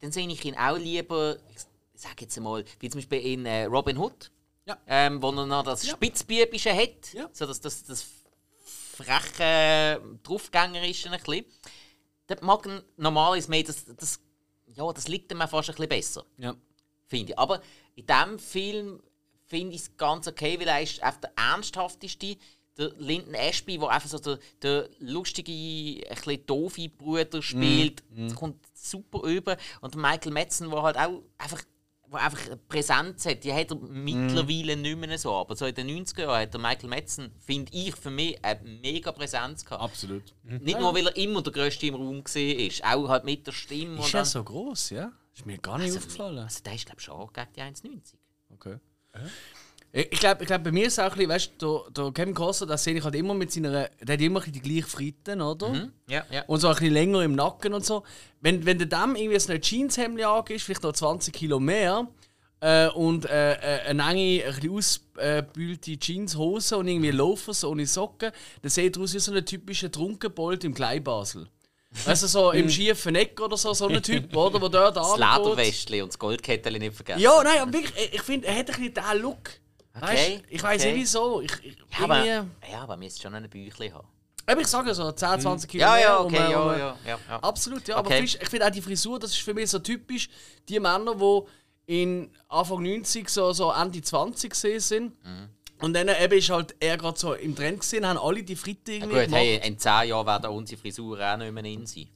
dann 0.00 0.12
sehe 0.12 0.26
ich 0.28 0.44
ihn 0.44 0.56
auch 0.56 0.78
lieber, 0.78 1.36
ich 1.54 1.62
sage 1.94 2.22
jetzt 2.22 2.38
mal, 2.40 2.64
wie 2.80 2.88
zum 2.88 3.00
Beispiel 3.00 3.20
in 3.20 3.44
äh, 3.46 3.64
Robin 3.64 3.98
Hood, 3.98 4.30
Ja. 4.66 4.78
ähm, 4.86 5.20
wo 5.22 5.30
er 5.30 5.44
noch 5.46 5.62
das 5.64 5.86
Spitzbübische 5.86 6.74
hat, 6.74 7.12
Ja. 7.12 7.28
so 7.32 7.46
das, 7.46 7.60
das, 7.60 7.84
das 7.84 8.06
freche 8.92 10.00
Draufgängerische 10.22 11.10
ein 11.10 11.18
bisschen. 11.18 11.44
Dort 12.28 12.42
mag 12.42 12.64
ihn 12.66 12.80
normalerweise 12.96 13.50
mehr, 13.50 13.62
das, 13.64 13.84
das, 13.84 14.20
ja, 14.74 14.90
das 14.92 15.08
liegt 15.08 15.30
ihm 15.32 15.38
fast 15.40 15.68
ein 15.68 15.74
bisschen 15.74 15.88
besser 15.88 16.24
ja. 16.38 16.54
finde 17.08 17.32
ich. 17.32 17.38
Aber 17.38 17.60
in 17.94 18.06
diesem 18.06 18.38
Film 18.38 19.02
finde 19.52 19.74
ich 19.76 19.82
es 19.82 19.96
ganz 19.98 20.26
okay, 20.26 20.58
weil 20.58 20.68
er 20.68 20.82
ist 20.82 21.02
einfach 21.02 21.20
der 21.20 21.32
ernsthafteste. 21.36 22.36
Der 22.78 22.90
Lyndon 22.96 23.34
Ashby, 23.34 23.76
der 23.76 23.90
einfach 23.90 24.08
so 24.08 24.18
der, 24.18 24.38
der 24.62 24.88
lustige, 24.98 25.52
ein 25.52 26.14
bisschen 26.16 26.46
doofe 26.46 26.88
Bruder 26.88 27.42
spielt, 27.42 28.02
das 28.16 28.34
kommt 28.34 28.64
super 28.74 29.28
über. 29.28 29.58
Und 29.82 29.94
Michael 29.94 30.32
Madsen, 30.32 30.70
der 30.70 30.82
halt 30.82 30.96
auch 30.96 31.20
einfach, 31.36 31.62
wo 32.08 32.16
einfach 32.16 32.46
eine 32.46 32.56
Präsenz 32.56 33.26
hat, 33.26 33.44
die 33.44 33.52
hat 33.52 33.72
er 33.72 33.76
mittlerweile 33.76 34.74
nicht 34.74 34.98
mehr 34.98 35.18
so. 35.18 35.34
Aber 35.34 35.54
so 35.54 35.66
in 35.66 35.74
den 35.74 35.86
90er 35.90 36.22
Jahren 36.22 36.40
hat 36.40 36.54
der 36.54 36.60
Michael 36.62 36.88
Madsen, 36.88 37.30
finde 37.44 37.70
ich, 37.74 37.94
für 37.94 38.08
mich 38.08 38.42
eine 38.42 38.62
mega 38.62 39.12
Präsenz 39.12 39.66
gehabt. 39.66 39.82
Absolut. 39.82 40.34
Nicht 40.42 40.80
nur, 40.80 40.94
weil 40.94 41.08
er 41.08 41.16
immer 41.18 41.42
der 41.42 41.52
Größte 41.52 41.88
im 41.88 41.96
Raum 41.96 42.24
ist, 42.24 42.84
auch 42.84 43.06
halt 43.06 43.24
mit 43.24 43.46
der 43.46 43.52
Stimme. 43.52 44.00
Ist 44.00 44.14
er 44.14 44.24
so 44.24 44.42
groß, 44.42 44.90
ja? 44.90 45.12
Ist 45.34 45.44
mir 45.44 45.58
gar 45.58 45.76
nicht 45.76 45.88
also, 45.88 45.98
aufgefallen. 45.98 46.38
also 46.38 46.62
der 46.62 46.74
ist, 46.74 46.86
glaube 46.86 47.00
ich, 47.00 47.04
schon 47.04 47.30
gegen 47.34 47.52
die 47.54 47.60
1,90. 47.60 48.14
Okay. 48.48 48.78
Ich, 49.94 50.20
glaube, 50.20 50.42
ich 50.42 50.46
glaub, 50.46 50.64
bei 50.64 50.72
mir 50.72 50.86
ist 50.86 50.94
es 50.94 50.98
auch 50.98 51.12
ein 51.12 51.12
bisschen, 51.12 51.28
weißt 51.28 51.52
du, 51.58 51.80
der, 51.90 52.04
der 52.04 52.12
Kevin 52.12 52.34
Costner, 52.34 52.66
das 52.66 52.82
sehe 52.82 52.94
ich 52.94 53.04
halt 53.04 53.14
immer 53.14 53.34
mit 53.34 53.52
seiner. 53.52 53.88
Der 54.00 54.14
hat 54.14 54.20
immer 54.22 54.40
die 54.40 54.60
gleichen 54.60 54.88
Fritten, 54.88 55.42
oder? 55.42 55.90
Ja, 56.08 56.24
ja. 56.30 56.44
Und 56.46 56.60
so 56.60 56.68
ein 56.68 56.74
bisschen 56.74 56.94
länger 56.94 57.22
im 57.22 57.34
Nacken 57.34 57.74
und 57.74 57.84
so. 57.84 58.02
Wenn, 58.40 58.64
wenn 58.64 58.78
du 58.78 58.86
dem 58.86 59.16
irgendwie 59.16 59.38
so 59.38 59.52
ein 59.52 59.60
Jeanshemd 59.60 60.22
angibst, 60.22 60.64
vielleicht 60.64 60.82
noch 60.82 60.92
20 60.92 61.34
Kilo 61.34 61.60
mehr, 61.60 62.08
äh, 62.62 62.88
und 62.88 63.26
äh, 63.26 63.54
äh, 63.54 63.80
eine 63.88 64.08
enge, 64.08 64.44
ein 64.44 64.70
ausgebühlte 64.70 65.98
Jeanshose 65.98 66.78
und 66.78 66.88
irgendwie 66.88 67.10
Loafers 67.10 67.64
ohne 67.64 67.86
Socken, 67.86 68.30
dann 68.62 68.70
sieht 68.70 68.96
er 68.96 69.02
aus 69.02 69.14
wie 69.14 69.18
so 69.18 69.34
ein 69.34 69.44
typischer 69.44 69.90
Trunkenbold 69.90 70.64
im 70.64 70.72
Kleinbasel. 70.72 71.48
Weißt 72.06 72.22
du, 72.22 72.26
so 72.26 72.50
im 72.52 72.70
schiefen 72.70 73.14
Eck 73.14 73.38
oder 73.40 73.56
so, 73.56 73.72
so 73.74 73.86
ein 73.86 74.02
Typ, 74.02 74.34
oder? 74.34 74.58
Der 74.58 74.68
dort 74.68 74.96
Das 74.96 75.20
angeht. 75.20 75.38
Lederwestchen 75.46 76.02
und 76.02 76.08
das 76.08 76.18
Goldkettchen 76.18 76.72
nicht 76.74 76.94
vergessen. 76.94 77.20
Ja, 77.20 77.42
nein, 77.44 77.60
aber 77.60 77.72
wirklich, 77.72 78.14
ich- 78.14 78.22
finde, 78.22 78.46
er 78.48 78.54
hat 78.56 78.70
ein 78.70 78.76
bisschen 78.76 78.94
diesen 78.94 79.22
Look. 79.22 79.50
Okay, 79.94 80.06
Weißt, 80.06 80.42
ich 80.48 80.62
weiß 80.62 80.80
okay. 80.82 80.92
nicht 80.92 81.02
wieso. 81.02 81.40
Ich, 81.42 81.52
ich, 81.62 81.76
Ja, 81.98 82.04
aber, 82.04 82.24
ja, 82.24 82.46
aber 82.80 82.94
wir 82.94 82.96
müssen 82.96 83.20
schon 83.20 83.34
ein 83.34 83.48
Büchlein 83.50 83.92
haben. 83.92 84.08
aber 84.46 84.60
ich 84.62 84.66
sage 84.66 84.88
ja 84.88 84.94
so 84.94 85.12
10, 85.12 85.40
20 85.42 85.70
Kilo 85.70 85.82
Ja, 85.82 85.98
ja, 85.98 86.16
um, 86.16 86.26
okay, 86.26 86.50
ja, 86.50 86.60
um, 86.60 86.68
ja, 86.70 86.74
äh, 86.74 86.78
ja, 87.10 87.18
ja. 87.28 87.36
Absolut, 87.42 87.86
ja. 87.86 87.96
Aber 87.96 88.06
Okay. 88.08 88.22
fisch- 88.22 88.38
ich 88.40 88.48
finde 88.48 88.66
auch 88.66 88.70
die 88.70 88.80
Frisur, 88.80 89.18
das 89.18 89.32
ist 89.32 89.40
für 89.42 89.52
mich 89.52 89.68
so 89.68 89.78
typisch. 89.80 90.30
Die 90.68 90.80
Männer, 90.80 91.14
die 91.14 91.42
in 92.00 92.30
Anfang 92.48 92.82
90, 92.82 93.28
so, 93.28 93.52
so 93.52 93.70
Ende 93.70 94.00
20 94.00 94.50
gesehen 94.50 94.80
sind. 94.80 95.24
Mhm. 95.24 95.48
Und 95.82 95.94
dann 95.94 96.08
eben 96.08 96.38
ist 96.38 96.48
halt 96.50 96.74
er 96.80 96.96
gerade 96.96 97.18
so 97.18 97.34
im 97.34 97.54
Trend 97.54 97.80
gesehen, 97.80 98.06
haben 98.06 98.18
alle 98.18 98.42
die 98.42 98.56
Fritte 98.56 98.92
irgendwie 98.92 99.14
Gut, 99.14 99.24
gemacht. 99.24 99.40
hey, 99.40 99.60
in 99.66 99.78
10 99.78 100.08
Jahren 100.08 100.26
werden 100.26 100.50
unsere 100.50 100.80
Frisuren 100.80 101.20
auch 101.22 101.36
nicht 101.36 101.52
mehr 101.52 101.64
in 101.64 101.86
sein. 101.86 102.08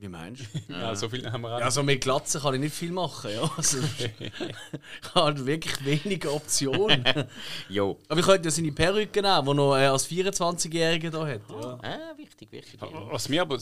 Wie 0.00 0.08
meinst 0.08 0.44
du? 0.66 0.72
Ja, 0.72 0.96
so 0.96 1.10
viel 1.10 1.30
haben 1.30 1.42
wir 1.42 1.54
auch. 1.54 1.58
Ja, 1.58 1.66
also 1.66 1.82
mit 1.82 2.00
Glatzen 2.00 2.40
kann 2.40 2.54
ich 2.54 2.60
nicht 2.60 2.74
viel 2.74 2.90
machen. 2.90 3.30
Ja. 3.34 3.50
Also, 3.54 3.76
ich 3.98 5.14
habe 5.14 5.26
halt 5.26 5.44
wirklich 5.44 5.84
wenige 5.84 6.32
Optionen. 6.32 7.04
Jo. 7.68 7.98
Aber 8.08 8.18
ich 8.18 8.24
könnte 8.24 8.48
ja 8.48 8.50
seine 8.50 8.72
Perücke 8.72 9.20
nehmen, 9.20 9.44
die 9.44 9.54
noch 9.54 9.76
äh, 9.76 9.84
als 9.84 10.08
24-Jähriger 10.10 11.10
da 11.10 11.26
hat. 11.26 11.42
Ja. 11.50 11.78
Ah, 11.82 12.16
wichtig, 12.16 12.50
wichtig. 12.50 12.80
Was 12.80 13.28
mir 13.28 13.42
aber 13.42 13.58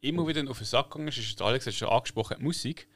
immer 0.00 0.26
wieder 0.26 0.50
auf 0.50 0.58
den 0.58 0.66
Sack 0.66 0.90
gegangen 0.90 1.06
ist, 1.06 1.18
ist, 1.18 1.40
Alex 1.40 1.66
hat 1.68 1.74
schon 1.74 1.88
angesprochen, 1.88 2.36
die 2.40 2.44
Musik. 2.44 2.88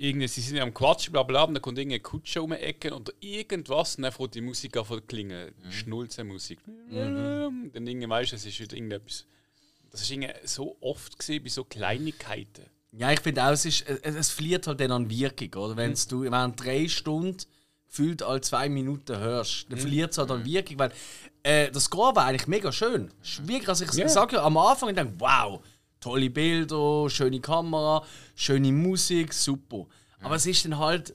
Irgendwie, 0.00 0.28
sie 0.28 0.40
sind 0.42 0.56
ja 0.56 0.62
am 0.62 0.72
Quatschen, 0.72 1.12
bla 1.12 1.24
bla, 1.24 1.42
und 1.42 1.54
dann 1.54 1.60
kommt 1.62 1.76
irgendeine 1.76 2.00
Kutsche 2.00 2.40
um 2.40 2.50
die 2.50 2.56
Ecke 2.56 2.94
oder 2.94 3.12
irgendwas, 3.18 3.96
und 3.96 4.02
dann 4.04 4.12
fängt 4.12 4.34
die 4.36 4.40
Musik 4.40 4.76
an 4.76 4.84
zu 4.86 5.00
klingen. 5.00 5.52
Schnulzenmusik. 5.70 6.60
Dann 6.88 7.86
irgendwie 7.86 8.08
weißt 8.08 8.32
du, 8.32 8.36
es 8.36 8.46
ist 8.46 8.60
wieder 8.60 8.76
irgendetwas. 8.76 9.26
Das 9.90 10.02
war 10.08 10.10
irgendwie 10.16 10.32
so 10.44 10.76
oft 10.80 11.18
gesehen 11.18 11.42
bei 11.42 11.48
so 11.50 11.64
Kleinigkeiten. 11.64 12.66
Ja, 12.92 13.10
ich 13.12 13.20
finde 13.20 13.44
auch, 13.44 13.50
es, 13.50 13.64
ist, 13.64 13.88
es, 13.88 14.14
es 14.14 14.30
verliert 14.30 14.66
halt 14.66 14.80
dann 14.80 14.92
an 14.92 15.10
Wirkung. 15.10 15.52
Oder? 15.54 15.76
Wenn 15.76 15.94
du 16.08 16.22
während 16.22 16.62
drei 16.64 16.86
Stunden 16.88 17.36
gefühlt 17.88 18.22
alle 18.22 18.40
zwei 18.40 18.68
Minuten 18.68 19.18
hörst, 19.18 19.66
dann 19.70 19.78
verliert 19.78 20.12
es 20.12 20.18
halt 20.18 20.30
an 20.30 20.44
Wirkung. 20.44 20.78
Weil 20.78 20.92
äh, 21.42 21.70
das 21.70 21.84
Score 21.84 22.14
war 22.14 22.26
eigentlich 22.26 22.46
mega 22.46 22.70
schön. 22.72 23.10
Ist 23.22 23.46
Wirklich, 23.48 23.68
also 23.68 23.84
ich 23.84 23.92
Ja. 23.94 24.08
sage 24.08 24.36
ja 24.36 24.44
am 24.44 24.56
Anfang, 24.56 24.90
ich 24.90 24.94
denke, 24.94 25.14
wow, 25.18 25.60
tolle 26.00 26.30
Bilder, 26.30 27.08
schöne 27.10 27.40
Kamera, 27.40 28.04
schöne 28.34 28.72
Musik, 28.72 29.32
super. 29.32 29.86
Aber 30.20 30.36
es 30.36 30.46
ist 30.46 30.64
dann 30.64 30.78
halt. 30.78 31.14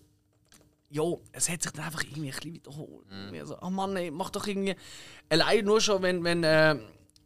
Ja, 0.89 1.03
es 1.31 1.49
hat 1.49 1.63
sich 1.63 1.71
dann 1.71 1.86
einfach 1.86 2.03
irgendwie 2.03 2.29
ein 2.29 2.36
bisschen 2.36 2.53
wiederholt. 2.53 3.07
Mhm. 3.09 3.39
Also, 3.39 3.57
oh 3.61 3.69
Mann, 3.71 3.95
ey, 3.95 4.11
mach 4.11 4.29
doch 4.29 4.45
irgendwie. 4.45 4.75
Allein 5.27 5.65
nur 5.65 5.81
schon, 5.81 6.03
wenn, 6.03 6.23
wenn 6.23 6.43
äh, 6.43 6.75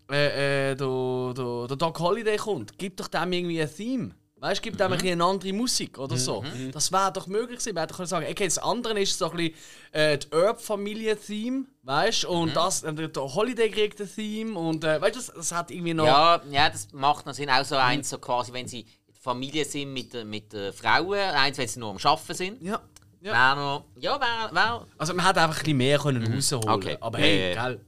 äh, 0.09 0.71
äh, 0.71 0.75
der, 0.75 1.33
der, 1.35 1.67
der 1.67 1.77
Doc 1.77 1.99
Holiday 1.99 2.37
kommt, 2.37 2.77
gib 2.77 2.95
doch 2.95 3.09
dem 3.09 3.33
irgendwie 3.33 3.61
ein 3.61 3.69
Theme. 3.69 4.15
Weißt 4.39 4.59
du, 4.59 4.69
gib 4.69 4.77
dem 4.77 4.91
ein 4.91 4.99
bisschen 4.99 5.13
eine 5.13 5.23
andere 5.25 5.51
Musik 5.53 5.97
oder 5.97 6.15
so. 6.15 6.43
Das 6.71 6.91
wäre 6.91 7.11
doch 7.11 7.25
möglich 7.25 7.57
gewesen. 7.59 7.73
Man 7.73 7.81
hätte 7.81 7.95
können 7.95 8.07
sagen, 8.07 8.27
okay, 8.29 8.45
das 8.45 8.59
andere 8.59 8.99
ist 9.01 9.17
so 9.17 9.31
ein 9.31 9.37
bisschen 9.37 9.55
äh, 9.93 10.17
die 10.19 10.27
Herb-Familie-Theme, 10.31 11.65
weißt 11.83 12.23
du, 12.23 12.27
und 12.29 12.55
das, 12.55 12.83
äh, 12.83 12.93
der 12.93 13.23
Holiday 13.33 13.69
kriegt 13.71 13.99
ein 13.99 14.09
Theme 14.13 14.57
und 14.57 14.83
äh, 14.83 15.01
weißt 15.01 15.15
du, 15.15 15.19
das, 15.19 15.33
das 15.33 15.51
hat 15.51 15.71
irgendwie 15.71 15.93
noch. 15.95 16.05
Ja, 16.05 16.41
ja, 16.51 16.69
das 16.69 16.91
macht 16.93 17.25
noch 17.25 17.33
Sinn. 17.33 17.49
Auch 17.49 17.65
so 17.65 17.75
eins, 17.77 18.09
so 18.09 18.19
quasi, 18.19 18.53
wenn 18.53 18.67
sie 18.67 18.85
Familie 19.19 19.65
sind 19.65 19.91
mit, 19.91 20.13
den- 20.13 20.29
mit 20.29 20.53
den 20.53 20.71
Frauen, 20.71 21.17
eins, 21.19 21.57
wenn 21.57 21.67
sie 21.67 21.79
nur 21.79 21.89
am 21.89 21.97
Arbeiten 21.97 22.33
sind. 22.35 22.61
Ja. 22.61 22.79
ja. 23.21 23.33
Wär 23.33 23.55
noch, 23.55 23.85
ja, 23.99 24.19
wär, 24.19 24.49
wär, 24.53 24.87
Also 24.99 25.13
man 25.15 25.25
hätte 25.25 25.41
einfach 25.41 25.57
ein 25.57 25.63
bisschen 25.63 25.77
mehr 25.77 25.97
können 25.99 26.31
rausholen 26.33 26.69
Okay. 26.69 26.97
Aber 27.01 27.17
hey, 27.17 27.51
Äh, 27.51 27.55
gell, 27.55 27.81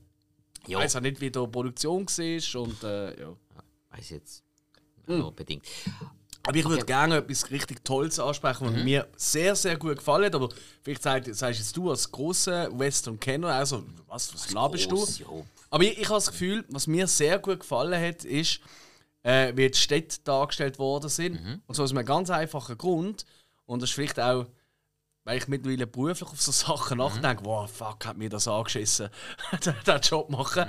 ich 0.68 0.76
weiß 0.76 0.95
auch 0.95 1.02
nicht, 1.02 1.22
wie 1.22 1.30
die 1.32 1.47
Produktion 1.47 2.06
war 2.08 2.62
und 2.62 2.84
äh, 2.84 3.22
ja. 3.22 3.36
weiß 3.91 4.10
jetzt. 4.10 4.43
Nur 5.06 5.32
bedingt. 5.36 5.66
Aber 6.45 6.55
ich 6.57 6.63
würde 6.63 6.77
Okay. 6.83 6.85
gerne 6.93 7.17
etwas 7.17 7.51
richtig 7.51 7.83
Tolles 7.83 8.19
ansprechen, 8.19 8.65
was 8.67 8.73
mir 8.83 9.07
sehr, 9.17 9.55
sehr 9.55 9.77
gut 9.77 9.97
gefallen 9.97 10.25
hat. 10.25 10.35
Aber 10.35 10.49
vielleicht 10.81 11.03
sagst, 11.03 11.35
sagst 11.35 11.59
jetzt 11.59 11.77
du 11.77 11.89
als 11.89 12.09
grosser 12.11 12.77
Western-Kenner, 12.77 13.49
also 13.49 13.83
was, 14.07 14.33
was 14.33 14.51
laberst 14.51 14.85
du? 14.89 14.95
Gross, 14.95 15.19
ja. 15.19 15.27
Aber 15.69 15.83
ich, 15.83 15.97
ich 15.99 16.05
habe 16.05 16.15
das 16.15 16.31
Gefühl, 16.31 16.65
was 16.69 16.87
mir 16.87 17.07
sehr 17.07 17.37
gut 17.39 17.59
gefallen 17.59 18.01
hat, 18.01 18.23
ist, 18.25 18.61
äh, 19.23 19.51
wie 19.55 19.69
die 19.69 19.77
Städte 19.77 20.17
dargestellt 20.23 20.79
worden 20.79 21.09
sind. 21.09 21.61
Und 21.67 21.75
zwar 21.75 21.83
aus 21.83 21.91
einem 21.91 22.05
ganz 22.05 22.29
einfachen 22.29 22.77
Grund. 22.77 23.25
Und 23.65 23.81
das 23.81 23.89
ist 23.89 23.95
vielleicht 23.95 24.19
auch, 24.19 24.47
weil 25.25 25.37
ich 25.37 25.47
mittlerweile 25.47 25.85
beruflich 25.85 26.29
auf 26.29 26.41
so 26.41 26.51
Sachen 26.51 26.97
nachdenke, 26.97 27.45
wow, 27.45 27.69
fuck, 27.69 28.05
hat 28.05 28.17
mir 28.17 28.29
das 28.29 28.47
angeschissen, 28.47 29.09
den 29.85 30.01
Job 30.01 30.29
machen. 30.31 30.65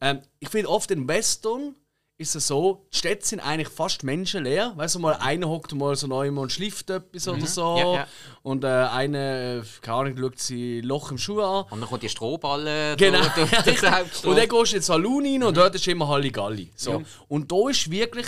Ähm, 0.00 0.20
ich 0.38 0.48
finde 0.50 0.68
oft 0.68 0.90
in 0.92 1.08
Western 1.08 1.74
ist 2.20 2.34
es 2.34 2.46
so, 2.46 2.86
die 2.92 2.98
Städte 2.98 3.26
sind 3.26 3.40
eigentlich 3.40 3.70
fast 3.70 4.04
menschenleer. 4.04 4.74
Weißt 4.76 4.94
du, 4.94 4.98
mal 4.98 5.14
einer 5.14 5.48
hockt 5.48 5.74
mal 5.74 5.96
so 5.96 6.06
neu 6.06 6.30
und 6.30 6.52
schlift 6.52 6.90
etwas 6.90 7.26
oder 7.26 7.46
so. 7.46 7.78
Ja, 7.78 7.94
ja. 7.94 8.06
Und 8.42 8.62
äh, 8.62 8.66
einer, 8.66 9.58
äh, 9.58 9.62
keine 9.80 9.96
Ahnung, 9.96 10.18
schaut 10.18 10.38
sie 10.38 10.82
Loch 10.82 11.10
im 11.10 11.16
Schuh 11.16 11.40
an. 11.40 11.64
Und 11.70 11.80
dann 11.80 11.88
kommt 11.88 12.02
die 12.02 12.10
Strohballe 12.10 12.94
Genau. 12.96 13.22
durch, 13.34 13.50
durch, 13.50 13.82
Hauptstrasse. 13.82 14.28
und 14.28 14.36
dann 14.36 14.48
gehst 14.48 14.52
du 14.52 14.76
in 14.76 14.80
den 14.80 14.82
Saloon 14.82 15.24
rein 15.24 15.42
und 15.44 15.56
dort 15.56 15.74
ist 15.74 15.88
immer 15.88 16.08
Halligalli. 16.08 16.70
So. 16.76 17.02
Und 17.28 17.50
da 17.50 17.70
ist 17.70 17.90
wirklich, 17.90 18.26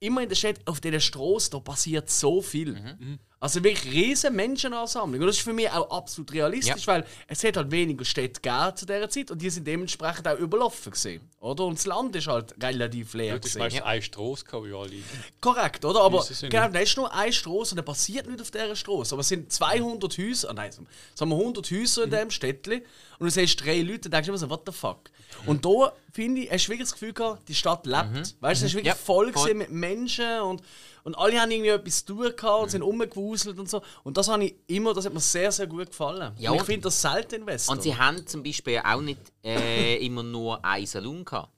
immer 0.00 0.22
in 0.22 0.28
der 0.28 0.36
Stadt, 0.36 0.56
auf 0.66 0.82
dieser 0.82 1.00
Straße, 1.00 1.50
da 1.50 1.60
passiert 1.60 2.10
so 2.10 2.42
viel. 2.42 3.18
Also 3.42 3.64
wirklich 3.64 3.92
riesen 3.92 4.36
Menschenansammlung. 4.36 5.20
Und 5.20 5.26
das 5.26 5.38
ist 5.38 5.42
für 5.42 5.52
mich 5.52 5.68
auch 5.68 5.90
absolut 5.90 6.32
realistisch, 6.32 6.86
weil 6.86 7.04
es 7.26 7.42
hat 7.42 7.56
halt 7.56 7.72
weniger 7.72 8.04
Städte 8.04 8.40
gegeben 8.40 8.76
zu 8.76 8.86
dieser 8.86 9.10
Zeit 9.10 9.32
und 9.32 9.42
die 9.42 9.50
sind 9.50 9.66
dementsprechend 9.66 10.28
auch 10.28 10.38
überlaufen 10.38 10.92
gewesen, 10.92 11.28
oder? 11.40 11.64
Und 11.64 11.76
das 11.76 11.86
Land 11.86 12.14
ist 12.14 12.28
halt 12.28 12.54
relativ 12.62 13.14
leer 13.14 13.38
Das 13.38 13.46
ist 13.46 13.54
gewesen. 13.54 13.58
meistens 13.64 13.82
eine 13.82 14.02
Straße, 14.02 14.44
gehabt, 14.44 14.64
wie 14.64 14.72
alle. 14.72 15.02
Korrekt, 15.40 15.84
oder? 15.84 16.02
Aber 16.02 16.24
genau, 16.40 16.68
da 16.68 16.78
ist 16.78 16.96
nur 16.96 17.12
eine 17.12 17.32
Straße 17.32 17.72
und 17.72 17.76
da 17.78 17.82
passiert 17.82 18.26
nichts 18.26 18.42
auf 18.42 18.50
dieser 18.52 18.76
Straße. 18.76 19.12
Aber 19.16 19.22
es 19.22 19.28
sind 19.28 19.52
200 19.52 20.18
Häuser, 20.18 20.50
ah, 20.50 20.52
nein, 20.52 20.70
sagen 20.72 21.30
wir 21.30 21.36
100 21.36 21.68
Häuser 21.72 22.04
in 22.04 22.10
Mhm. 22.10 22.14
diesem 22.14 22.30
Städtchen 22.30 22.82
und 23.18 23.24
du 23.26 23.28
siehst 23.28 23.60
drei 23.64 23.80
Leute 23.80 24.06
und 24.06 24.14
denkst 24.14 24.28
immer 24.28 24.38
so, 24.38 24.48
what 24.50 24.62
the 24.66 24.72
fuck? 24.72 25.10
Und 25.46 25.64
da, 25.64 25.92
finde 26.12 26.42
ich, 26.42 26.50
hast 26.50 26.66
du 26.66 26.68
wirklich 26.70 26.88
das 26.88 26.92
Gefühl 26.92 27.12
gehabt, 27.12 27.48
die 27.48 27.54
Stadt 27.54 27.86
lebt. 27.86 28.36
Weißt 28.40 28.60
du, 28.62 28.66
es 28.66 28.70
ist 28.70 28.74
wirklich 28.74 28.86
Ja, 28.86 28.94
voll 28.94 29.32
voll. 29.32 29.54
mit 29.54 29.70
Menschen 29.70 30.40
und, 30.42 30.62
und 31.04 31.16
alle 31.16 31.40
haben 31.40 31.50
irgendwie 31.50 31.70
etwas 31.70 32.04
zu 32.04 32.14
tun 32.14 32.32
gehabt 32.36 32.62
und 32.62 32.70
sind 32.70 32.82
rumgewuselt 32.82 33.58
und 33.58 33.68
so. 33.68 33.82
Und 34.04 34.16
das 34.16 34.28
habe 34.28 34.44
ich 34.44 34.54
immer, 34.66 34.94
das 34.94 35.06
hat 35.06 35.14
mir 35.14 35.20
sehr, 35.20 35.50
sehr 35.50 35.66
gut 35.66 35.86
gefallen. 35.86 36.32
Ja, 36.38 36.50
und 36.50 36.58
ich 36.58 36.62
finde 36.64 36.82
das 36.82 37.00
selten 37.00 37.36
in 37.36 37.46
Western. 37.46 37.76
Und 37.76 37.82
sie 37.82 37.96
haben 37.96 38.26
zum 38.26 38.42
Beispiel 38.42 38.80
auch 38.84 39.00
nicht 39.00 39.20
äh, 39.42 39.96
immer 40.06 40.22
nur 40.22 40.64
einen 40.64 40.86
Salon 40.86 41.24
gehabt. 41.24 41.50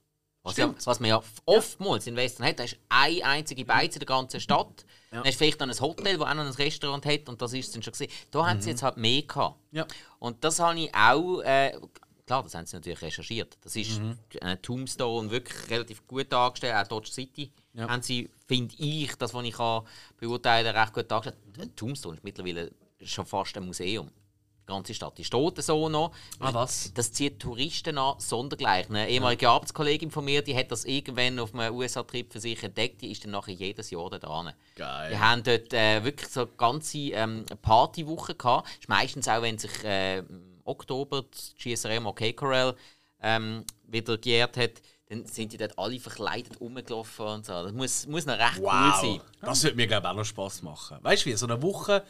Was, 0.46 0.58
ja, 0.58 0.74
was 0.84 1.00
man 1.00 1.08
ja 1.08 1.22
oftmals 1.46 2.06
in 2.06 2.16
Western 2.16 2.46
hat, 2.46 2.58
da 2.58 2.64
ist 2.64 2.76
eine 2.90 3.24
einzige 3.24 3.64
Beiz 3.64 3.94
in 3.94 4.00
der 4.00 4.06
ganzen 4.06 4.40
Stadt. 4.40 4.84
Dann 5.10 5.20
hast 5.24 5.32
du 5.34 5.38
vielleicht 5.38 5.58
noch 5.60 5.68
ein 5.68 5.80
Hotel, 5.80 6.18
das 6.18 6.28
auch 6.28 6.34
noch 6.34 6.44
ein 6.44 6.52
Restaurant 6.52 7.06
hat 7.06 7.28
und 7.30 7.40
das 7.40 7.54
ist 7.54 7.74
dann 7.74 7.82
schon 7.82 7.92
gesehen. 7.92 8.10
Da 8.30 8.46
haben 8.46 8.60
sie 8.60 8.68
jetzt 8.68 8.82
halt 8.82 8.98
mehr 8.98 9.22
gehabt. 9.22 9.56
Ja. 9.72 9.86
Und 10.18 10.44
das 10.44 10.58
habe 10.60 10.78
ich 10.78 10.94
auch, 10.94 11.40
äh, 11.40 11.72
klar, 12.26 12.42
das 12.42 12.54
haben 12.54 12.66
sie 12.66 12.76
natürlich 12.76 13.02
recherchiert. 13.02 13.56
Das 13.62 13.76
ist 13.76 14.00
äh, 14.40 14.56
Tombstone 14.58 15.30
wirklich 15.30 15.70
relativ 15.70 16.06
gut 16.06 16.32
dargestellt, 16.32 16.74
auch 16.74 16.86
Dodge 16.88 17.10
City 17.10 17.50
Ja. 17.74 17.88
haben 17.88 18.02
sie, 18.02 18.30
finde 18.46 18.74
ich, 18.78 19.14
das, 19.16 19.34
was 19.34 19.44
ich 19.44 19.54
kann 19.54 19.82
beurteilen 20.18 20.74
recht 20.76 20.92
gut 20.92 21.10
dargestellt. 21.10 21.76
Tombstone 21.76 22.16
ist 22.16 22.24
mittlerweile 22.24 22.70
schon 23.02 23.26
fast 23.26 23.56
ein 23.56 23.66
Museum. 23.66 24.10
Die 24.66 24.72
ganze 24.72 24.94
Stadt. 24.94 25.18
Die 25.18 25.24
steht 25.24 25.62
so 25.62 25.90
noch. 25.90 26.12
Ah, 26.38 26.54
was? 26.54 26.90
Das 26.94 27.12
zieht 27.12 27.38
Touristen 27.38 27.98
an, 27.98 28.18
sondergleichen. 28.18 28.96
Eine 28.96 29.10
ehemalige 29.10 29.46
Arbeitskollegin 29.50 30.10
von 30.10 30.24
mir, 30.24 30.40
die 30.40 30.56
hat 30.56 30.72
das 30.72 30.86
irgendwann 30.86 31.38
auf 31.38 31.54
einem 31.54 31.74
USA-Trip 31.74 32.32
für 32.32 32.40
sich 32.40 32.62
entdeckt. 32.62 33.02
Die 33.02 33.12
ist 33.12 33.22
dann 33.24 33.32
nachher 33.32 33.52
jedes 33.52 33.90
Jahr 33.90 34.08
da 34.08 34.18
dran. 34.18 34.54
Geil. 34.74 35.10
Die 35.10 35.18
haben 35.18 35.42
dort 35.42 35.70
äh, 35.74 36.02
wirklich 36.02 36.30
so 36.30 36.46
ganze 36.46 36.96
ähm, 37.10 37.44
Partywochen 37.60 38.38
gehabt. 38.38 38.70
Ist 38.80 38.88
meistens 38.88 39.28
auch, 39.28 39.42
wenn 39.42 39.58
sich 39.58 39.84
äh, 39.84 40.22
Oktober 40.64 41.24
das 41.30 41.54
GSRM 41.58 42.06
OK 42.06 42.34
Corral 42.34 42.74
ähm, 43.20 43.64
wieder 43.86 44.18
gejährt 44.18 44.56
hat, 44.56 44.82
dann 45.08 45.26
sind 45.26 45.52
die 45.52 45.56
dort 45.56 45.78
alle 45.78 45.98
verkleidet 46.00 46.60
rumgelaufen 46.60 47.26
und 47.26 47.46
so. 47.46 47.52
Das 47.52 47.72
muss, 47.72 48.06
muss 48.06 48.26
noch 48.26 48.38
recht 48.38 48.58
cool 48.60 48.92
sein. 49.00 49.20
Das 49.40 49.62
würde 49.62 49.76
mir 49.76 49.86
glaube 49.86 50.06
ich 50.06 50.10
auch 50.10 50.16
noch 50.16 50.24
Spaß 50.24 50.62
machen. 50.62 50.98
Weißt 51.02 51.24
du 51.24 51.30
wie? 51.30 51.34
So 51.34 51.46
eine 51.46 51.60
Woche 51.62 52.02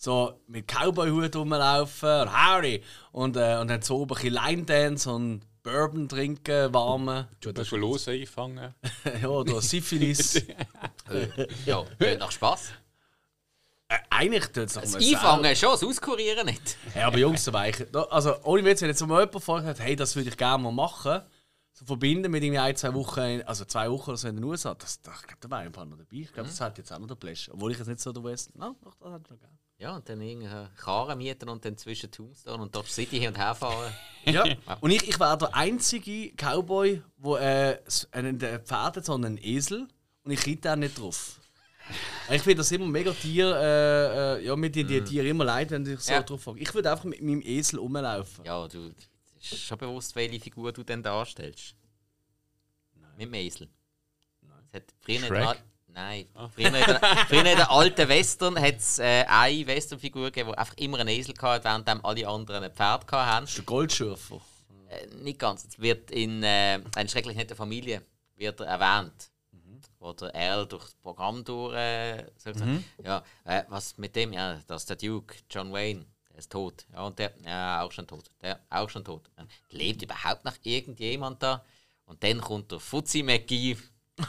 so 0.00 0.40
mit 0.46 0.66
Cowboy-Hut 0.66 1.36
rumlaufen 1.36 2.22
und 2.22 2.32
Harry 2.32 2.82
und, 3.12 3.36
äh, 3.36 3.58
und 3.60 3.68
dann 3.68 3.82
so 3.82 3.98
oben 3.98 4.16
ein 4.16 4.22
bisschen 4.22 4.34
Line 4.34 4.62
Dance 4.64 5.10
und 5.10 5.42
Bourbon 5.62 6.08
trinken, 6.08 6.72
warme. 6.72 7.28
Du 7.40 7.52
hast 7.54 7.68
schon 7.68 7.80
los 7.80 8.08
einfangen. 8.08 8.74
ja, 9.22 9.28
oder 9.28 9.60
Syphilis. 9.60 10.42
Ja, 11.66 11.84
nach 12.18 12.30
Spaß. 12.30 12.70
Äh, 13.90 13.98
eigentlich 14.10 14.46
tut 14.46 14.64
es 14.64 14.74
Das 14.74 14.92
mal 14.92 14.98
Einfangen 15.02 15.56
schon, 15.56 15.70
das 15.72 15.84
Auskurieren 15.84 16.46
nicht. 16.46 16.76
Ja, 16.94 17.06
aber 17.08 17.18
Jungs, 17.18 17.44
so 17.44 17.52
weichen. 17.52 17.86
Da- 17.92 18.04
Also, 18.04 18.34
ohne 18.44 18.64
Witz, 18.64 18.80
wenn 18.82 18.88
jetzt 18.88 19.04
mal 19.06 19.20
jemand 19.24 19.44
vorher 19.44 19.68
hat, 19.70 19.80
hey, 19.80 19.96
das 19.96 20.14
würde 20.16 20.28
ich 20.30 20.36
gerne 20.36 20.62
mal 20.62 20.72
machen, 20.72 21.20
so 21.72 21.84
verbinden 21.84 22.30
mit 22.30 22.42
irgendwie 22.42 22.58
ein, 22.58 22.76
zwei 22.76 22.92
Wochen, 22.94 23.42
also 23.46 23.64
zwei 23.64 23.90
Wochen 23.90 24.10
oder 24.10 24.16
so 24.18 24.28
in 24.28 24.36
den 24.36 24.44
USA, 24.44 24.74
das, 24.74 25.00
das, 25.02 25.14
ich 25.20 25.26
glaube, 25.26 25.40
da 25.40 25.50
wäre 25.50 25.60
ich 25.62 25.66
ein 25.66 25.72
paar 25.72 25.84
noch 25.86 25.96
dabei. 25.96 26.16
Ich 26.16 26.32
glaube, 26.32 26.48
das 26.48 26.60
hat 26.60 26.76
jetzt 26.78 26.92
auch 26.92 26.98
noch 26.98 27.06
der 27.08 27.14
Plash. 27.14 27.50
Obwohl 27.52 27.72
ich 27.72 27.78
jetzt 27.78 27.86
nicht 27.88 28.00
so 28.00 28.12
der 28.12 28.22
West. 28.24 28.50
Nein, 28.54 28.74
doch, 28.84 28.94
das 29.00 29.08
ich 29.22 29.30
noch 29.30 29.38
gerne. 29.38 29.58
Ja, 29.78 29.96
und 29.96 30.06
dann 30.06 30.20
irgendeine 30.20 30.68
Karren 30.76 31.16
mieten 31.16 31.48
und 31.48 31.64
dann 31.64 31.78
zwischen 31.78 32.10
Tombstone 32.10 32.62
und 32.62 32.74
Dodge 32.76 32.90
City 32.90 33.18
hin 33.18 33.28
und 33.28 33.38
her 33.38 33.54
fahren. 33.54 33.92
Ja. 34.26 34.44
Und 34.82 34.90
ich, 34.90 35.08
ich 35.08 35.18
wäre 35.18 35.38
der 35.38 35.54
einzige 35.54 36.32
Cowboy, 36.36 37.02
der 37.16 37.40
äh, 37.80 37.86
s- 37.86 38.06
einen 38.12 38.38
der 38.38 38.60
Pferd 38.60 38.98
hat, 38.98 39.04
sondern 39.06 39.36
einen 39.38 39.42
Esel. 39.44 39.88
Und 40.22 40.30
ich 40.32 40.46
reite 40.46 40.70
auch 40.70 40.76
nicht 40.76 40.98
drauf. 41.00 41.39
Ich 42.30 42.42
finde 42.42 42.56
das 42.56 42.70
immer 42.72 42.86
mega 42.86 43.12
Tier, 43.12 43.54
äh, 43.56 44.38
äh, 44.38 44.44
ja, 44.46 44.56
mit 44.56 44.74
den 44.76 44.86
die 44.86 45.02
Tiere 45.02 45.28
immer 45.28 45.44
leid, 45.44 45.70
wenn 45.70 45.84
ich 45.86 46.00
so 46.00 46.12
Ja. 46.12 46.22
drauf 46.22 46.42
frage. 46.42 46.60
Ich 46.60 46.72
würde 46.74 46.90
einfach 46.90 47.04
mit 47.04 47.20
meinem 47.22 47.42
Esel 47.42 47.78
rumlaufen. 47.78 48.44
Ja, 48.44 48.66
du 48.68 48.92
es 49.42 49.52
ist 49.52 49.62
schon 49.62 49.78
bewusst, 49.78 50.14
welche 50.16 50.38
Figur 50.38 50.70
du 50.72 50.82
denn 50.82 51.02
darstellst. 51.02 51.74
Mit 53.16 53.26
dem 53.26 53.34
Esel. 53.34 53.68
Es 54.72 54.74
hat 54.76 54.84
früher 55.00 55.18
Shrek? 55.20 55.62
Nein, 55.92 56.26
früher 56.54 56.66
in 56.68 56.72
der, 56.74 57.00
früher 57.28 57.38
in 57.46 57.56
der 57.56 57.70
alten 57.70 58.08
Western 58.08 58.60
hat 58.60 58.76
es 58.76 58.98
äh, 59.00 59.24
eine 59.26 59.66
Westernfigur 59.66 60.26
gegeben, 60.26 60.50
die 60.52 60.58
einfach 60.58 60.76
immer 60.76 60.98
einen 61.00 61.08
Esel 61.08 61.34
hatte, 61.40 61.64
während 61.64 62.04
alle 62.04 62.28
anderen 62.28 62.62
ein 62.62 62.70
Pferd 62.72 63.10
hatten. 63.10 63.42
Das 63.44 63.50
ist 63.50 63.58
der 63.58 63.64
Goldschürfer. 63.64 64.40
Äh, 64.88 65.06
nicht 65.22 65.38
ganz. 65.38 65.64
Es 65.64 65.78
wird 65.80 66.10
in 66.12 66.42
äh, 66.44 66.80
«Eine 66.94 67.08
schrecklich 67.08 67.36
nette 67.36 67.56
Familie» 67.56 68.02
wird 68.36 68.60
er 68.60 68.66
erwähnt. 68.66 69.29
Wo 70.00 70.12
der 70.14 70.34
Earl 70.34 70.66
durch 70.66 70.84
das 70.84 70.94
Programm 70.94 71.44
durch 71.44 71.74
äh, 71.76 72.24
so, 72.38 72.50
ja, 73.04 73.22
äh, 73.44 73.62
was 73.68 73.98
mit 73.98 74.16
dem? 74.16 74.32
Ja, 74.32 74.58
das 74.66 74.82
ist 74.82 74.88
der 74.90 74.96
Duke, 74.96 75.34
John 75.50 75.72
Wayne, 75.72 76.06
der 76.30 76.38
ist 76.38 76.50
tot. 76.50 76.86
Ja, 76.92 77.02
und 77.02 77.18
der, 77.18 77.32
ja, 77.44 77.82
auch 77.82 77.92
schon 77.92 78.06
tot. 78.06 78.24
Der, 78.42 78.58
auch 78.70 78.88
schon 78.88 79.04
tot. 79.04 79.28
Ja, 79.36 79.44
lebt 79.70 80.02
überhaupt 80.02 80.44
noch 80.46 80.54
irgendjemand 80.62 81.42
da? 81.42 81.62
Und 82.06 82.24
dann 82.24 82.40
kommt 82.40 82.72
der 82.72 82.80
Fuzzy 82.80 83.22
McGee 83.22 83.76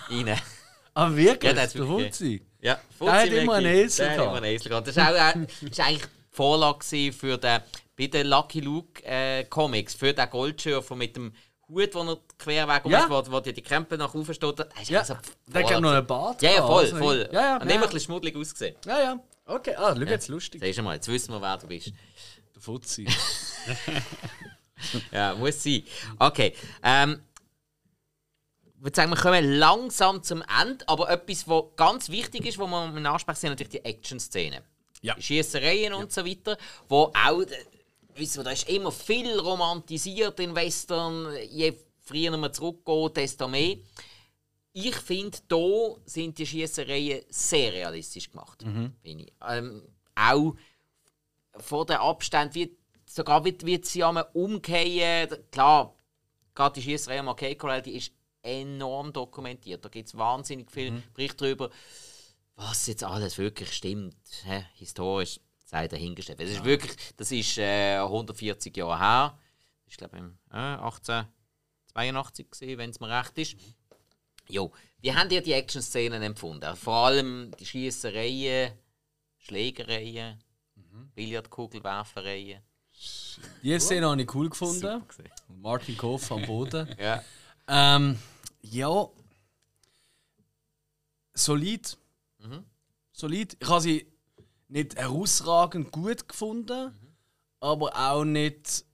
rein. 0.10 0.38
Ah, 0.94 1.10
wirklich? 1.16 1.44
Ja, 1.50 1.54
der 1.54 1.68
der 1.68 1.74
wirklich 1.74 2.08
Fuzzi? 2.08 2.46
Ja, 2.60 2.78
Der 3.00 3.12
hat 3.14 3.30
immer 3.30 3.54
einen 3.54 3.74
Esel 3.74 4.08
gehabt. 4.10 4.24
immer 4.28 4.36
einen 4.36 4.46
Esel 4.48 4.68
gehabt. 4.68 4.88
Das 4.88 4.96
war 4.98 5.10
auch, 5.10 5.36
äh, 5.36 5.46
das 5.62 5.62
ist 5.62 5.80
eigentlich 5.80 6.02
die 6.02 6.36
Vorlage 6.36 7.14
für 7.14 7.38
den, 7.38 7.62
bei 7.98 8.08
den 8.08 8.28
Lucky 8.28 8.60
Luke 8.60 9.02
äh, 9.06 9.46
Comics, 9.46 9.96
für 9.96 10.14
den 10.14 10.30
Goldschürfer 10.30 10.98
mit 10.98 11.16
dem 11.16 11.34
Hut, 11.72 11.94
wo 11.96 12.02
er 12.04 12.18
querweg 12.38 12.86
Ja. 12.86 13.00
ja. 13.02 13.10
wo, 13.10 13.32
wo 13.32 13.40
die, 13.40 13.54
die 13.54 13.62
Krempe 13.62 13.98
nach 13.98 14.14
oben 14.14 14.34
steht. 14.34 14.60
Das 14.60 14.68
ist 14.82 14.90
Ja, 14.90 15.00
also 15.00 15.16
die 15.48 15.52
der 15.54 15.64
hat 15.70 15.82
noch 15.82 15.92
einen. 15.92 16.06
Bart. 16.08 16.42
Ja, 16.42 16.52
ja, 16.52 16.68
voll, 16.68 16.84
also- 16.84 16.98
voll. 16.98 17.30
Ja, 17.32 17.42
ja, 17.42 17.58
Und 17.58 17.70
ja. 17.70 17.76
immer 17.76 17.84
ein 17.86 17.90
bisschen 17.90 18.00
schmuddelig 18.02 18.36
ausgesehen. 18.36 18.76
Ja, 18.86 19.00
ja. 19.00 19.20
Okay, 19.46 19.76
ah, 19.76 19.94
schau 19.96 20.02
jetzt 20.04 20.28
lustig. 20.28 20.62
Siehst 20.64 20.80
du 20.80 20.84
mal, 20.84 20.96
jetzt 20.96 21.08
wissen 21.08 21.34
wir, 21.34 21.42
wer 21.42 21.58
du 21.58 21.68
bist. 21.68 21.92
Der 22.56 22.62
Fuzzi. 22.62 23.08
Ja, 25.12 25.36
muss 25.36 25.62
sein. 25.62 25.84
Okay. 26.18 26.56
Ähm, 26.84 27.22
ich 28.78 28.84
würde 28.84 28.96
sagen, 28.96 29.12
wir 29.12 29.18
kommen 29.18 29.60
langsam 29.60 30.24
zum 30.24 30.44
Ende, 30.60 30.84
aber 30.88 31.08
etwas, 31.10 31.48
was 31.48 31.66
ganz 31.76 32.10
wichtig 32.10 32.48
ist, 32.48 32.58
wo 32.58 32.66
man 32.66 32.98
in 32.98 33.06
Ansprache 33.06 33.38
sind, 33.38 33.52
natürlich 33.52 33.70
die 33.70 33.86
Action-Szenen. 33.86 34.64
Ja. 35.02 35.14
Die 35.16 35.22
Schießereien 35.22 35.94
und 35.94 36.12
so 36.12 36.26
weiter, 36.26 36.58
wo 36.88 37.12
auch, 37.14 37.44
wissen 38.16 38.39
wir, 38.39 38.43
da 38.43 38.51
ist 38.51 38.70
immer 38.70 38.91
viel 38.91 39.39
romantisiert 39.39 40.39
in 40.39 40.55
Western. 40.55 41.36
Je 41.49 41.74
früher 42.01 42.36
man 42.38 42.53
zurückgeht, 42.53 43.18
desto 43.18 43.47
mehr. 43.47 43.78
Ich 44.74 44.95
finde, 44.95 45.38
da 45.47 45.95
sind 46.05 46.38
die 46.38 46.45
Schießereien 46.45 47.26
sehr 47.30 47.74
realistisch 47.74 48.32
gemacht. 48.32 48.64
Ich. 49.03 49.34
Ähm, 49.47 49.84
auch 50.16 50.55
vor 51.57 51.86
den 51.86 51.97
Abständen, 51.97 52.55
wie, 52.55 52.78
sogar 53.05 53.43
wie, 53.43 53.57
wie 53.64 53.82
sie 53.84 54.03
einmal 54.03 54.28
umgehen. 54.34 55.30
Klar, 55.51 55.95
gerade 56.55 56.76
die 56.76 56.84
Schießerei 56.84 57.20
am 57.20 57.30
Arcade 57.30 57.55
Corral, 57.55 57.82
die 57.82 57.97
ist 57.97 58.14
enorm 58.41 59.12
dokumentiert. 59.14 59.84
Da 59.84 59.89
gibt 59.89 60.07
es 60.07 60.18
wahnsinnig 60.18 60.72
viel 60.72 61.03
Berichte 61.14 61.43
darüber, 61.45 61.70
was 62.55 62.88
jetzt 62.88 63.03
alles 63.03 63.38
wirklich 63.38 63.74
stimmt. 63.74 64.16
Hä? 64.43 64.66
Historisch 64.76 65.39
sei 65.72 65.88
dahingestellt. 65.88 66.40
Das 66.42 66.50
ist 66.50 66.64
wirklich, 66.66 66.96
das 67.16 67.32
ist 67.32 67.58
äh, 67.58 67.98
140 67.98 68.76
Jahre 68.76 69.00
her. 69.00 69.40
Ich 69.86 69.96
glaube 69.96 70.18
im 70.18 70.38
äh, 70.52 70.58
1882 70.58 72.52
gesehen, 72.52 72.78
wenn 72.78 72.90
es 72.90 73.00
mir 73.00 73.10
recht 73.10 73.38
ist. 73.38 73.56
Jo, 74.50 74.74
wie 75.00 75.14
habt 75.14 75.32
ihr 75.32 75.42
die 75.42 75.54
Action-Szenen 75.54 76.22
empfunden? 76.22 76.76
Vor 76.76 77.06
allem 77.06 77.52
die 77.58 77.66
Schießereien, 77.66 78.74
Schlägereien, 79.38 80.44
Billardkugelwerfereien. 81.16 82.62
Die 83.64 83.80
Szene 83.80 84.10
habe 84.10 84.22
ich 84.22 84.36
cool 84.36 84.50
gefunden. 84.50 85.04
Martin 85.48 85.98
Koff 85.98 86.32
am 86.32 86.46
Boden. 86.46 86.94
Ja. 87.00 87.24
Ähm, 87.68 88.20
ja. 88.62 89.08
Solid. 91.34 91.98
Solid. 93.14 93.58
Ich 93.60 93.70
habe 93.70 93.82
sie 93.82 94.11
nicht 94.72 94.96
herausragend 94.96 95.92
gut 95.92 96.28
gefunden, 96.28 96.92
aber 97.60 97.92
auch 97.96 98.24
nicht 98.24 98.86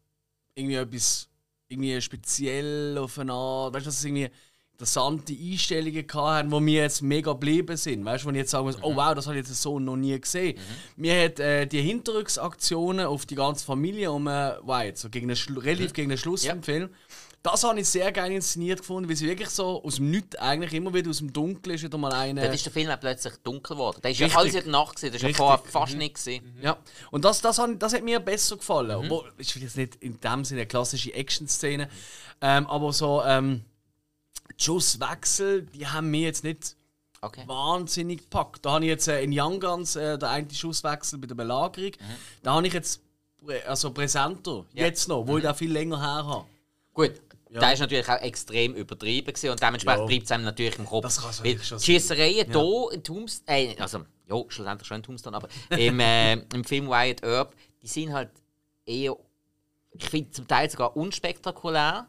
irgendwie 0.55 0.75
etwas 0.75 1.29
irgendwie 1.69 2.01
speziell 2.01 2.97
auf 2.97 3.19
eine 3.19 3.33
Art. 3.33 3.73
Weißt 3.73 3.85
du, 3.85 3.89
dass 3.89 3.99
es 3.99 4.05
irgendwie 4.05 4.29
interessante 4.71 5.33
Einstellungen 5.33 6.05
hatten, 6.13 6.49
die 6.49 6.59
mir 6.61 6.81
jetzt 6.83 7.01
mega 7.01 7.31
geblieben 7.31 7.77
sind. 7.77 8.05
Weißt 8.05 8.23
du, 8.23 8.27
wo 8.27 8.31
ich 8.31 8.37
jetzt 8.37 8.51
sagen 8.51 8.65
muss, 8.65 8.77
oh 8.83 8.95
wow, 8.95 9.13
das 9.15 9.25
habe 9.27 9.37
ich 9.39 9.47
jetzt 9.47 9.61
so 9.61 9.79
noch 9.79 9.95
nie 9.95 10.19
gesehen. 10.19 10.57
Mir 10.95 11.25
hat 11.25 11.39
äh, 11.39 11.65
die 11.65 11.81
Hinterrücksaktionen 11.81 13.05
auf 13.05 13.25
die 13.25 13.35
ganze 13.35 13.65
Familie 13.65 14.11
um, 14.11 14.27
äh, 14.27 14.53
jetzt 14.85 15.01
so 15.01 15.09
gegen 15.09 15.27
den 15.27 15.37
Schlu- 15.37 15.63
relativ 15.63 15.93
gegen 15.93 16.09
den 16.09 16.17
Schluss 16.17 16.43
Ja. 16.43 16.53
vom 16.53 16.63
Film, 16.63 16.89
Das 17.43 17.63
habe 17.63 17.79
ich 17.79 17.87
sehr 17.87 18.11
geil 18.11 18.31
inszeniert 18.33 18.79
gefunden, 18.79 19.07
weil 19.07 19.15
sie 19.15 19.27
wirklich 19.27 19.49
so 19.49 19.81
aus 19.83 19.95
dem 19.95 20.11
Nichts 20.11 20.35
eigentlich 20.37 20.73
immer 20.73 20.93
wieder 20.93 21.09
aus 21.09 21.19
dem 21.19 21.31
Dunkeln 21.31 21.75
ist 21.75 21.83
wieder 21.83 21.97
mal 21.97 22.11
eine. 22.11 22.41
Dann 22.41 22.53
ist 22.53 22.65
der 22.65 22.73
Film 22.73 22.89
auch 22.89 22.99
plötzlich 22.99 23.33
dunkel 23.43 23.75
geworden. 23.75 24.01
Der 24.03 24.11
ist 24.11 24.19
ja 24.19 24.27
alles 24.35 24.53
in 24.55 24.63
der 24.63 24.71
Nacht 24.71 24.95
gewesen, 24.97 25.13
das 25.13 25.21
ist 25.23 25.29
ja 25.29 25.33
vorher 25.35 25.59
fast 25.59 25.95
nicht 25.95 26.15
gesehen. 26.15 26.57
Ja, 26.61 26.77
und 27.11 27.23
das, 27.23 27.39
das, 27.39 27.57
hat, 27.59 27.69
das 27.81 27.93
hat 27.93 28.03
mir 28.03 28.19
besser 28.19 28.57
gefallen. 28.57 28.91
Obwohl, 28.91 29.31
ist 29.37 29.55
jetzt 29.55 29.77
nicht 29.77 29.95
in 29.97 30.19
dem 30.19 30.43
Sinne 30.43 30.61
eine 30.61 30.67
klassische 30.67 31.13
Action-Szene, 31.13 31.87
ähm, 32.41 32.67
aber 32.67 32.91
so 32.91 33.23
ähm, 33.23 33.63
die 34.59 34.63
Schusswechsel, 34.63 35.63
die 35.63 35.87
haben 35.87 36.09
mir 36.09 36.21
jetzt 36.21 36.43
nicht 36.43 36.75
Okay. 37.19 37.43
wahnsinnig 37.47 38.19
gepackt. 38.21 38.63
Da 38.63 38.73
habe 38.73 38.85
ich 38.85 38.89
jetzt 38.89 39.07
äh, 39.07 39.23
in 39.23 39.31
Young 39.37 39.59
Guns 39.59 39.95
äh, 39.95 40.19
der 40.19 40.29
eine 40.29 40.53
Schusswechsel 40.53 41.17
bei 41.17 41.25
der 41.25 41.33
Belagerung, 41.33 41.91
da 42.43 42.53
habe 42.53 42.67
ich 42.67 42.73
jetzt 42.73 43.01
prä 43.43 43.59
also 43.63 43.91
präsenter, 43.91 44.65
Ja. 44.73 44.85
jetzt 44.85 45.07
noch, 45.07 45.25
wo 45.27 45.37
ich 45.37 45.43
da 45.43 45.53
viel 45.55 45.71
länger 45.71 45.99
her 45.99 46.25
habe. 46.27 46.45
Gut, 46.93 47.13
Ja. 47.49 47.59
der 47.61 47.73
ist 47.73 47.79
natürlich 47.79 48.07
auch 48.09 48.21
extrem 48.21 48.75
übertrieben 48.75 49.27
gewesen 49.33 49.49
und 49.51 49.61
dementsprechend 49.61 50.01
Ja. 50.01 50.05
bleibt 50.07 50.23
es 50.25 50.31
einem 50.31 50.43
natürlich 50.45 50.77
im 50.79 50.85
Kopf. 50.85 51.03
Das 51.03 51.21
kann's 51.21 51.39
Weil 51.39 51.45
wirklich 51.51 51.67
schon 51.67 51.77
die 51.77 51.83
Schiessereien 51.85 52.51
hier 52.51 52.89
in 52.93 53.03
Tombstone, 53.03 53.57
äh, 53.57 53.75
also, 53.79 53.99
ja, 54.29 54.43
schlussendlich 54.49 54.87
schon 54.87 54.97
in 54.97 55.03
Tombstone, 55.03 55.37
aber 55.37 55.47
im, 55.69 55.99
äh, 55.99 56.33
im 56.33 56.63
Film 56.65 56.87
Wyatt 56.89 57.23
Earp, 57.23 57.53
die 57.81 57.87
sind 57.87 58.11
halt 58.13 58.29
eher, 58.85 59.15
ich 59.91 60.05
finde 60.09 60.31
zum 60.31 60.47
Teil 60.47 60.69
sogar 60.69 60.95
unspektakulär, 60.97 62.07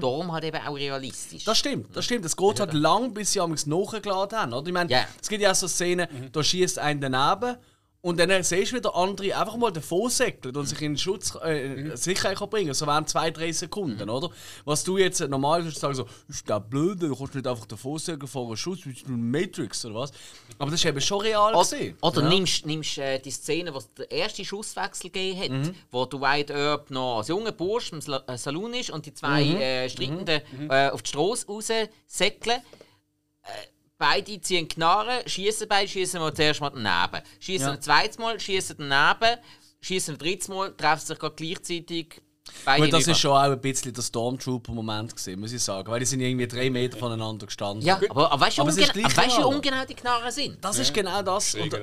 darum 0.00 0.32
halt 0.32 0.42
eben 0.44 0.60
auch 0.66 0.74
realistisch. 0.74 1.44
Das 1.44 1.56
stimmt, 1.56 1.94
das 1.96 2.04
stimmt. 2.04 2.24
Es 2.24 2.36
geht 2.36 2.58
halt 2.58 2.72
lang, 2.74 3.14
bis 3.14 3.32
sie 3.32 3.40
amigs 3.40 3.66
nachgeladen 3.66 4.36
haben. 4.38 4.52
Oder? 4.52 4.66
Ich 4.66 4.72
meine, 4.72 4.90
Ja. 4.90 5.06
es 5.22 5.28
gibt 5.28 5.40
ja 5.42 5.52
auch 5.52 5.54
so 5.54 5.68
Szenen, 5.68 6.08
da 6.32 6.42
schießt 6.42 6.80
ein 6.80 7.00
daneben 7.00 7.56
und 8.02 8.18
dann 8.18 8.42
siehst 8.42 8.72
du 8.72 8.76
wieder 8.76 8.94
andere 8.96 9.36
einfach 9.36 9.56
mal 9.56 9.70
davon 9.70 10.08
säckeln 10.08 10.56
und 10.56 10.64
sich 10.66 10.80
in 10.80 10.96
Schutz, 10.96 11.36
äh, 11.44 11.74
in 11.90 11.96
Sicherheit 11.98 12.38
kann 12.38 12.48
bringen 12.48 12.72
So 12.72 12.86
wären 12.86 13.06
zwei, 13.06 13.30
drei 13.30 13.52
Sekunden, 13.52 14.08
oder? 14.08 14.30
Was 14.64 14.84
du 14.84 14.96
jetzt 14.96 15.20
äh, 15.20 15.28
normal 15.28 15.62
würdest 15.64 15.80
sagen, 15.80 15.94
so, 15.94 16.06
ist 16.28 16.48
der 16.48 16.60
blöd, 16.60 17.02
du 17.02 17.14
kannst 17.14 17.34
nicht 17.34 17.46
einfach 17.46 17.66
davon 17.66 17.98
säckeln 17.98 18.26
vor 18.26 18.46
einem 18.46 18.56
Schuss, 18.56 18.80
bist 18.80 19.06
du 19.06 19.12
ein 19.12 19.30
Matrix 19.30 19.84
oder 19.84 19.96
was? 19.96 20.12
Aber 20.58 20.70
das 20.70 20.80
ist 20.80 20.86
eben 20.86 21.00
schon 21.00 21.20
real 21.20 21.54
Oder, 21.54 21.66
oder 22.00 22.22
ja. 22.22 22.28
nimmst, 22.28 22.64
nimmst 22.64 22.96
äh, 22.98 23.18
die 23.18 23.30
Szene, 23.30 23.74
wo 23.74 23.78
es 23.78 23.92
den 23.92 24.10
ersten 24.10 24.44
Schusswechsel 24.44 25.10
gegeben 25.10 25.38
hat, 25.40 25.50
Mhm. 25.50 25.74
wo 25.90 26.06
der 26.06 26.20
White 26.22 26.52
Earp 26.54 26.90
noch 26.90 27.18
als 27.18 27.28
junger 27.28 27.52
Bursch 27.52 27.92
im 27.92 27.98
äh, 27.98 28.38
Saloon 28.38 28.72
ist 28.74 28.88
und 28.90 29.04
die 29.04 29.12
zwei 29.12 29.44
Mhm. 29.44 29.56
äh, 29.56 29.88
Streitenden 29.90 30.40
äh, 30.70 30.88
auf 30.88 31.02
die 31.02 31.08
Straße 31.10 31.46
raus 31.46 31.68
säckeln. 32.06 32.60
Beide 34.00 34.40
ziehen 34.40 34.66
Knarren, 34.66 35.28
schießen 35.28 35.68
beide, 35.68 35.86
schießen 35.86 36.18
mal 36.18 36.32
zuerst 36.32 36.62
mal 36.62 36.70
daneben. 36.70 37.22
Schießen 37.38 37.66
Ja. 37.66 37.72
ein 37.74 37.82
zweites 37.82 38.16
Mal, 38.16 38.40
schießen 38.40 38.76
daneben, 38.78 39.38
schießen 39.82 40.14
ein 40.14 40.18
drittes 40.18 40.48
Mal, 40.48 40.74
treffen 40.74 41.04
sich 41.06 41.18
gerade 41.18 41.34
gleichzeitig. 41.34 42.22
Beide 42.64 42.84
Gut, 42.84 42.94
das 42.94 43.06
ist 43.06 43.18
schon 43.18 43.32
auch 43.32 43.42
ein 43.42 43.60
bisschen 43.60 43.92
der 43.92 44.00
Stormtrooper-Moment 44.00 45.14
muss 45.38 45.52
ich 45.52 45.62
sagen. 45.62 45.86
Weil 45.90 46.00
die 46.00 46.06
sind 46.06 46.20
irgendwie 46.22 46.48
drei 46.48 46.70
Meter 46.70 46.96
voneinander 46.96 47.44
gestanden. 47.44 47.84
Ja, 47.84 48.00
aber, 48.08 48.32
aber 48.32 48.40
weißt 48.40 48.56
du, 48.56 48.62
Aber 48.62 48.70
aber 48.70 48.78
weißt 48.78 48.96
du, 48.96 49.00
wie 49.00 49.36
klar. 49.36 49.48
ungenau 49.48 49.84
die 49.84 49.94
Knarren 49.94 50.32
sind? 50.32 50.64
Das 50.64 50.78
ist 50.78 50.94
genau 50.94 51.20
das. 51.20 51.54
Und. 51.54 51.76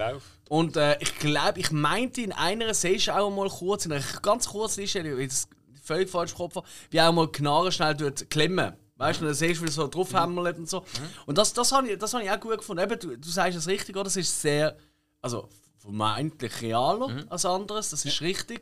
Und 0.49 0.76
äh, 0.76 0.97
ich 0.99 1.20
glaube, 1.20 1.59
ich 1.59 1.70
meinte 1.70 2.22
in 2.22 2.32
einer 2.32 2.74
du 2.74 3.11
auch 3.15 3.30
mal 3.30 3.47
kurz, 3.47 3.86
in 3.86 3.91
einer 3.91 4.03
ganz 4.24 4.47
kurzen 4.47 4.82
Einstellung, 4.82 5.20
ich 5.20 5.30
das 5.30 5.47
völlig 5.84 6.09
falsch 6.09 6.32
im 6.32 6.38
Kopf 6.38 6.57
wie 6.89 6.99
auch 6.99 7.13
mal 7.13 7.28
die 7.28 7.34
Knarre 7.34 7.72
schnell 7.72 7.93
dort 7.95 8.28
klemmen. 8.32 8.74
Weißt 8.98 9.22
du, 9.22 9.26
dann 9.26 9.34
siehst 9.34 9.60
du, 9.60 9.66
wie 9.66 9.70
es 9.70 9.76
so 9.76 9.88
draufhämmert 9.88 10.58
und 10.58 10.70
so. 10.70 10.84
Und 11.26 11.38
das, 11.38 11.54
das 11.54 11.72
habe 11.72 11.89
ich, 11.89 11.98
das 11.98 12.14
hab 12.14 12.22
ich 12.22 12.32
auch 12.32 12.39
gut 12.39 12.58
gefunden. 12.58 12.84
Eben, 12.84 13.00
du, 13.00 13.16
du 13.18 13.30
sagst 13.30 13.58
es 13.58 13.68
richtig, 13.68 13.95
oder? 13.95 14.06
Das 14.06 14.18
ist 14.18 14.41
sehr, 14.41 14.76
also 15.22 15.50
vermeintlich 15.78 16.62
realer 16.62 17.26
als 17.30 17.45
anderes, 17.45 17.91
das 17.91 18.06
ist 18.06 18.22
richtig. 18.22 18.62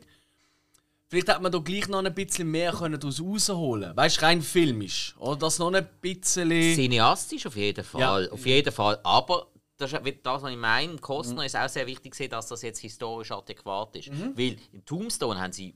Vielleicht 1.08 1.28
hätte 1.28 1.40
man 1.40 1.52
da 1.52 1.58
gleich 1.58 1.86
noch 1.88 2.04
ein 2.04 2.14
bisschen 2.14 2.50
mehr 2.50 2.72
können 2.72 2.98
daraus 2.98 3.20
rausholen 3.20 3.96
Weißt 3.96 4.16
du, 4.16 4.22
rein 4.22 4.42
filmisch. 4.42 5.14
Oder 5.18 5.36
das 5.36 5.58
noch 5.58 5.72
ein 5.72 5.88
bisschen. 6.00 6.50
Cineastisch 6.50 7.46
auf 7.46 7.54
jeden 7.54 7.84
Fall. 7.84 8.00
Ja. 8.00 8.32
Auf 8.32 8.44
jeden 8.44 8.72
Fall. 8.72 8.98
Aber 9.04 9.46
das 9.76 9.92
das, 9.92 10.42
was 10.42 10.50
ich 10.50 10.56
meine. 10.56 10.96
Kostner 10.96 11.44
ist 11.46 11.56
auch 11.56 11.68
sehr 11.68 11.86
wichtig, 11.86 12.16
dass 12.30 12.48
das 12.48 12.62
jetzt 12.62 12.80
historisch 12.80 13.30
adäquat 13.30 13.96
ist. 13.96 14.10
Weil 14.10 14.56
in 14.72 14.84
Tombstone 14.84 15.40
haben 15.40 15.52
sie, 15.52 15.74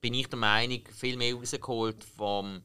bin 0.00 0.14
ich 0.14 0.28
der 0.28 0.38
Meinung, 0.38 0.80
viel 0.96 1.16
mehr 1.16 1.34
rausgeholt 1.34 2.04
vom 2.04 2.62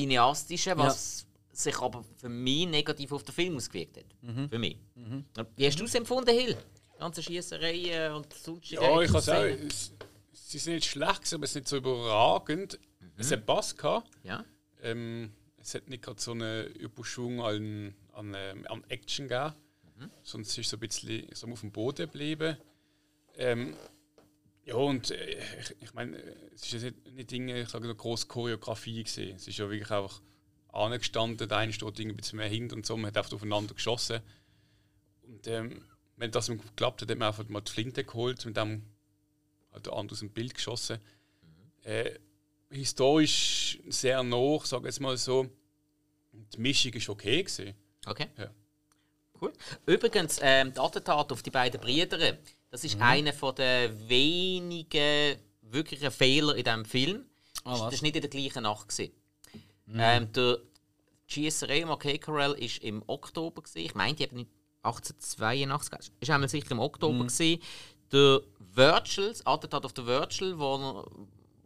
Cineastischen, 0.00 0.76
was 0.78 1.26
sich 1.52 1.78
aber 1.80 2.04
für 2.16 2.28
mich 2.28 2.66
negativ 2.66 3.12
auf 3.12 3.22
den 3.24 3.34
Film 3.34 3.56
ausgewirkt 3.56 3.96
hat. 3.96 4.04
Für 4.50 4.58
mich. 4.58 4.76
Wie 5.56 5.66
hast 5.66 5.80
du 5.80 5.84
es 5.84 5.94
empfunden, 5.94 6.30
Hill? 6.30 6.56
Die 6.94 6.98
ganze 6.98 7.22
Schießereien 7.22 8.12
und 8.14 8.32
sonstige 8.32 8.82
Ja, 8.82 9.00
ich 9.00 9.10
sagen, 9.10 9.66
es- 9.68 9.92
sie 10.32 10.58
sind 10.58 10.74
nicht 10.74 10.86
schlecht, 10.90 11.32
aber 11.32 11.44
es 11.44 11.50
ist 11.50 11.54
nicht 11.56 11.68
so 11.68 11.76
überragend. 11.78 12.78
Es 13.16 13.30
hat 13.32 13.46
Bass 13.46 13.74
gehabt. 13.76 14.10
Ja? 14.22 14.44
Ähm, 14.82 15.32
es 15.56 15.74
hat 15.74 15.88
nicht 15.88 16.02
gerade 16.02 16.20
so 16.20 16.32
einen 16.32 16.66
Überschwung 16.74 17.40
an, 17.40 17.94
an, 18.12 18.34
ähm, 18.36 18.66
an 18.68 18.84
Action 18.88 19.28
gegeben. 19.28 19.54
Sonst 20.22 20.50
ist 20.50 20.58
es 20.66 20.70
so 20.70 20.76
ein 20.76 20.80
bisschen 20.80 21.26
so 21.34 21.46
auf 21.48 21.60
dem 21.60 21.72
Boden 21.72 22.04
geblieben. 22.06 22.58
Ähm, 23.38 23.74
ja, 24.66 24.74
und 24.74 25.12
äh, 25.12 25.38
ich, 25.60 25.76
ich 25.80 25.94
meine, 25.94 26.16
es 26.54 26.64
ist 26.64 26.72
ja 26.72 26.90
nicht, 26.90 27.14
nicht 27.14 27.30
Dinge, 27.30 27.62
ich 27.62 27.68
sage 27.68 27.84
eine 27.84 27.94
grosse 27.94 28.26
Choreografie 28.26 29.04
gesehen. 29.04 29.36
Es 29.36 29.46
ist 29.46 29.58
ja 29.58 29.70
wirklich 29.70 29.90
einfach 29.90 30.20
angestanden, 30.72 31.48
der 31.48 31.56
eine 31.56 31.72
steht 31.72 32.00
ein 32.00 32.16
bisschen 32.16 32.38
mehr 32.38 32.48
hinten 32.48 32.74
und 32.74 32.86
so, 32.86 32.96
man 32.96 33.06
hat 33.06 33.16
einfach 33.16 33.32
aufeinander 33.32 33.74
geschossen. 33.74 34.20
Und 35.22 35.46
ähm, 35.46 35.84
wenn 36.16 36.32
das 36.32 36.48
geklappt 36.48 37.02
hat, 37.02 37.10
hat 37.10 37.18
man 37.18 37.28
einfach 37.28 37.48
mal 37.48 37.60
die 37.60 37.70
Flinte 37.70 38.02
geholt, 38.04 38.44
mit 38.44 38.56
dem 38.56 38.82
hat 39.72 39.86
der 39.86 39.92
andere 39.92 40.14
aus 40.14 40.20
dem 40.20 40.30
Bild 40.30 40.54
geschossen. 40.54 40.98
Äh, 41.84 42.18
historisch 42.70 43.78
sehr 43.88 44.22
noch, 44.24 44.64
sage 44.64 44.82
ich 44.82 44.94
jetzt 44.94 45.00
mal 45.00 45.16
so. 45.16 45.48
Die 46.32 46.60
Mischung 46.60 46.92
ist 46.92 47.08
okay 47.08 47.42
gewesen. 47.42 47.74
Okay. 48.04 48.26
Ja. 48.36 48.50
Cool. 49.40 49.52
Übrigens, 49.84 50.38
ähm, 50.42 50.72
das 50.74 50.84
Attentat 50.84 51.30
auf 51.30 51.42
die 51.42 51.50
beiden 51.50 51.80
Brüder, 51.80 52.38
das 52.76 52.82
Mhm. 52.82 52.88
ist 52.88 53.00
einer 53.00 53.32
von 53.32 53.54
der 53.54 54.08
wenigen 54.08 55.38
wirklichen 55.62 56.10
Fehler 56.10 56.54
in 56.56 56.64
diesem 56.64 56.84
Film. 56.84 57.16
Mhm. 57.16 57.24
das 57.64 57.80
war 57.80 57.90
nicht 57.90 58.16
in 58.16 58.20
der 58.20 58.30
gleichen 58.30 58.62
Nacht. 58.62 58.88
Gewesen. 58.88 59.12
Ähm, 59.94 60.32
der 60.32 60.58
Schiesserei 61.26 61.84
Marquet 61.84 62.18
Carell 62.18 62.52
war 62.52 62.82
im 62.82 63.02
Oktober. 63.06 63.62
Gewesen. 63.62 63.78
Ich 63.78 63.94
meinte 63.94 64.22
eben 64.24 64.36
nicht 64.36 64.50
1882. 64.82 66.12
Es 66.20 66.28
war 66.28 66.34
einmal 66.36 66.48
sicher 66.48 66.70
im 66.72 66.80
Oktober. 66.80 67.14
Mhm. 67.24 67.28
Gewesen. 67.28 67.62
Der 68.12 68.40
Virgil, 68.58 69.28
das 69.30 69.44
Attentat 69.46 69.84
auf 69.84 69.92
der 69.92 70.06
Virgil, 70.06 70.58
wo, 70.58 71.04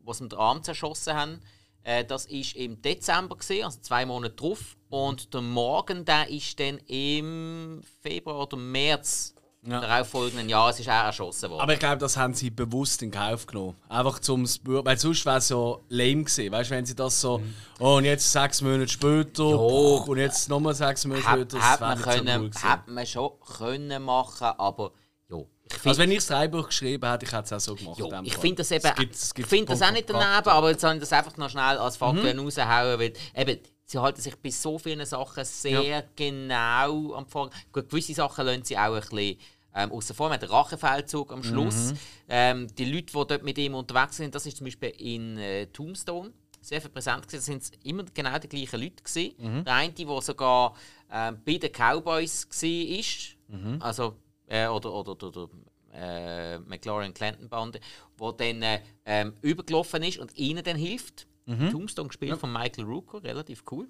wo 0.03 0.13
sie 0.13 0.25
ihm 0.25 0.29
den 0.31 0.39
Arm 0.39 0.63
zerschossen 0.63 1.15
haben, 1.15 1.41
äh, 1.83 2.05
das 2.05 2.29
war 2.31 2.57
im 2.57 2.81
Dezember, 2.81 3.37
gewesen, 3.37 3.65
also 3.65 3.81
zwei 3.81 4.07
Monate 4.07 4.35
drauf. 4.37 4.77
Und 4.89 5.35
der 5.35 5.43
Morgen 5.43 6.05
der 6.05 6.29
ist 6.31 6.59
dann 6.59 6.79
im 6.87 7.83
Februar 8.01 8.43
oder 8.45 8.57
März 8.57 9.35
Ja. 9.63 9.79
darauffolgenden 9.81 10.49
Jahres 10.49 10.81
ist 10.81 10.87
er 10.87 11.05
erschossen 11.05 11.51
worden. 11.51 11.61
Aber 11.61 11.75
ich 11.75 11.79
glaube, 11.79 11.99
das 11.99 12.17
haben 12.17 12.33
sie 12.33 12.49
bewusst 12.49 13.03
in 13.03 13.11
Kauf 13.11 13.47
genommen. 13.47 13.77
Einfach 13.91 14.19
zum 14.19 14.47
Spür 14.47 14.83
weil 14.85 14.99
sonst 14.99 15.27
wäre 15.27 15.37
es 15.37 15.51
ja 15.51 15.77
lame 15.91 16.25
gewesen. 16.25 16.51
Weißt 16.51 16.71
du, 16.71 16.75
wenn 16.75 16.87
sie 16.87 16.95
das 16.97 17.21
so, 17.21 17.43
oh, 17.79 17.97
und 17.99 18.07
jetzt 18.07 18.33
sechs 18.33 18.63
Monate 18.63 18.89
später, 18.89 19.43
Jo. 19.43 20.05
und 20.09 20.17
jetzt 20.17 20.49
nochmal 20.49 20.75
sechs 20.75 21.05
Monate 21.05 21.27
Hat, 21.27 21.39
später, 21.39 21.61
hat, 21.63 21.81
wär 21.81 21.89
man 21.89 21.99
nicht 21.99 22.05
so 22.07 22.11
können, 22.11 22.41
cool 22.43 22.49
gewesen. 22.51 22.69
hat 22.71 22.89
man 22.89 23.07
schon 23.07 23.31
können 23.59 24.03
machen, 24.03 24.47
aber 24.57 24.93
ja, 25.29 25.37
ich 25.65 25.75
finde 25.75 25.89
Also 25.91 26.01
wenn 26.01 26.11
ich 26.13 26.17
das 26.19 26.27
Drehbuch 26.29 26.67
geschrieben 26.67 27.11
hätte, 27.11 27.27
ich 27.27 27.33
hätte 27.33 27.45
es 27.45 27.53
auch 27.53 27.61
so 27.61 27.75
gemacht. 27.77 27.99
dem 28.01 28.25
ich 28.25 28.33
Fall. 28.33 28.41
find 28.41 28.59
das 28.59 28.71
eben, 28.71 28.87
Es 28.87 28.95
gibt- 28.95 29.15
es 29.15 29.29
ich 29.29 29.35
gibt 29.35 29.49
finde 29.51 29.67
das 29.67 29.83
auch 29.83 29.91
nicht 29.93 30.09
daneben, 30.09 30.49
aber 30.49 30.71
jetzt 30.71 30.81
soll 30.81 30.95
ich 30.95 31.01
das 31.01 31.13
einfach 31.13 31.37
noch 31.37 31.51
schnell 31.51 31.77
als 31.77 31.99
Faktor 31.99 32.25
raushauen, 32.35 32.99
weil 32.99 33.13
eben, 33.37 33.61
sie 33.91 33.99
halten 33.99 34.21
sich 34.21 34.37
bei 34.37 34.51
so 34.51 34.79
vielen 34.79 35.05
Sachen 35.05 35.45
sehr 35.45 36.05
genau 36.17 37.15
am 37.15 37.27
Vor. 37.27 37.51
Gut, 37.73 37.89
gewisse 37.89 38.15
Sachen 38.15 38.47
lassen 38.47 38.65
sie 38.65 38.79
auch 38.79 38.95
ein 38.95 39.01
bisschen 39.01 39.39
ähm, 39.75 39.93
außen 39.93 40.15
vor. 40.15 40.29
Wir 40.29 40.35
haben 40.35 40.41
den 40.41 40.49
Rachefeldzug 40.51 41.33
am 41.33 41.43
Schluss. 41.43 41.93
Ähm, 42.29 42.67
die 42.77 42.85
Leute, 42.85 43.07
die 43.07 43.13
dort 43.13 43.43
mit 43.43 43.59
ihm 43.59 43.75
unterwegs 43.75 44.17
sind, 44.17 44.35
das 44.35 44.47
ist 44.47 44.57
zum 44.59 44.67
Beispiel 44.67 44.91
in 44.91 45.39
äh, 45.39 45.67
Tombstone 45.67 46.33
sehr 46.61 46.81
viel 46.81 46.91
präsent 46.91 47.27
gewesen. 47.27 47.59
Das 47.59 47.67
sind 47.69 47.85
immer 47.85 48.05
genau 48.15 48.39
die 48.39 48.49
gleichen 48.49 48.81
Leute 48.81 49.03
gewesen. 49.03 49.35
Der 49.65 49.75
eine, 49.75 49.93
der 49.93 50.23
sogar 50.23 50.75
ähm, 51.11 51.41
bei 51.45 51.57
den 51.57 51.73
Cowboys 51.73 52.47
war, 52.49 53.81
also 53.81 54.15
äh, 54.47 54.67
oder 54.69 54.93
oder, 54.93 55.13
oder, 55.13 55.27
oder 55.29 55.49
äh, 55.93 56.59
McLaurin 56.59 57.13
Clanton 57.15 57.49
Bande, 57.49 57.81
wo 58.17 58.31
dann 58.31 58.63
äh, 58.63 58.81
ähm, 59.05 59.35
übergelaufen 59.43 60.03
ist 60.05 60.19
und 60.19 60.37
ihnen 60.37 60.63
dann 60.63 60.77
hilft. 60.77 61.27
Tombstone 61.47 62.09
gespielt 62.09 62.39
von 62.39 62.53
Michael 62.53 62.85
Rooker, 62.85 63.23
relativ 63.23 63.65
cool 63.71 63.89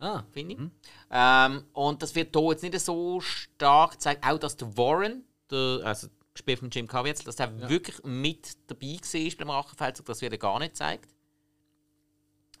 Ah, 0.00 0.22
finde 0.32 0.54
ich. 0.54 0.60
Ähm, 1.10 1.64
und 1.74 2.02
das 2.02 2.14
wird 2.14 2.34
hier 2.34 2.50
jetzt 2.50 2.62
nicht 2.62 2.80
so 2.80 3.20
stark 3.20 3.92
gezeigt, 3.92 4.24
auch 4.24 4.38
dass 4.38 4.56
der 4.56 4.76
Warren, 4.76 5.24
der, 5.50 5.80
also 5.84 6.08
gespielt 6.32 6.58
von 6.58 6.70
Jim 6.70 6.86
Caviezel, 6.86 7.24
dass 7.26 7.38
er 7.38 7.68
wirklich 7.68 8.02
mit 8.04 8.56
dabei 8.66 8.98
war 9.02 9.36
beim 9.38 9.50
Rachenfeldzug, 9.50 10.06
das 10.06 10.22
wird 10.22 10.32
er 10.32 10.38
gar 10.38 10.58
nicht 10.58 10.72
gezeigt. 10.72 11.10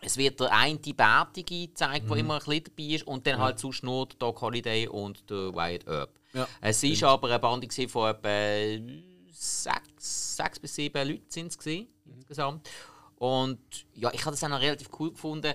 Es 0.02 0.16
wird 0.16 0.40
der 0.40 0.52
eine 0.52 0.78
Bärtige 0.78 1.68
gezeigt, 1.68 2.08
der 2.08 2.16
immer 2.16 2.34
ein 2.34 2.44
bisschen 2.44 2.64
dabei 2.64 2.94
ist, 2.94 3.06
und 3.06 3.26
dann 3.26 3.38
halt 3.38 3.58
sonst 3.58 3.82
nur 3.82 4.06
der 4.06 4.18
Doc 4.18 4.40
Holliday 4.40 4.88
und 4.88 5.28
der 5.30 5.54
Wyatt 5.54 5.86
Earp. 5.86 6.18
Ja, 6.32 6.48
es 6.60 6.82
war 6.82 7.10
aber 7.10 7.28
eine 7.28 7.38
Bande 7.38 7.68
von 7.88 8.10
etwa 8.10 9.10
sechs, 9.30 10.36
sechs 10.36 10.58
bis 10.58 10.74
sieben 10.74 11.08
Leuten 11.08 11.24
sind 11.28 11.54
es 11.54 11.66
insgesamt. 11.66 12.68
Und 13.20 13.86
ja, 13.92 14.10
ich 14.14 14.24
habe 14.24 14.30
das 14.30 14.42
auch 14.42 14.48
noch 14.48 14.62
relativ 14.62 14.88
cool 14.98 15.10
gefunden 15.10 15.52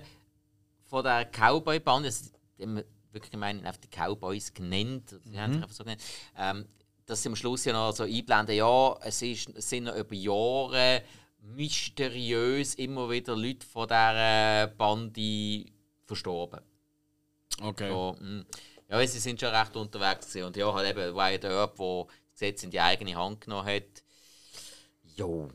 von 0.83 1.03
der 1.03 1.25
Cowboy-Band. 1.25 2.05
Also, 2.05 2.29
haben 2.61 2.83
wirklich 3.11 3.31
gemeint, 3.31 3.65
einfach 3.65 3.81
die 3.81 3.87
Cowboys 3.87 4.53
genannt. 4.53 5.15
Sie 5.23 5.39
haben 5.39 5.53
sich 5.53 5.63
einfach 5.63 5.75
so 5.75 5.83
genannt. 5.83 6.03
Ähm, 6.37 6.67
dass 7.07 7.23
sie 7.23 7.29
am 7.29 7.35
Schluss 7.35 7.65
ja 7.65 7.73
noch 7.73 7.91
so 7.91 8.03
einblenden, 8.03 8.55
ja, 8.55 8.95
es, 9.01 9.19
ist, 9.23 9.49
es 9.49 9.67
sind 9.67 9.85
noch 9.85 9.95
über 9.95 10.13
Jahre 10.13 11.01
mysteriös 11.39 12.75
immer 12.75 13.09
wieder 13.09 13.35
Leute 13.35 13.65
von 13.65 13.87
dieser 13.87 14.67
Bande 14.67 15.65
verstorben. 16.03 16.61
Okay. 17.63 17.89
So, 17.89 18.15
mm. 18.19 18.45
ja, 18.89 19.07
sie 19.07 19.19
sind 19.19 19.39
schon 19.39 19.49
recht 19.49 19.75
unterwegs 19.75 20.27
gewesen. 20.27 20.45
und 20.45 20.55
ja, 20.55 20.71
halt 20.71 20.87
eben 20.87 21.15
Wyatt 21.15 21.45
Earp, 21.45 21.77
der 21.77 22.05
das 22.05 22.39
Gesetz 22.39 22.63
in 22.63 22.69
die 22.69 22.79
eigene 22.79 23.15
Hand 23.15 23.41
genommen 23.41 23.67
hat. 23.67 24.03
Jo. 25.15 25.49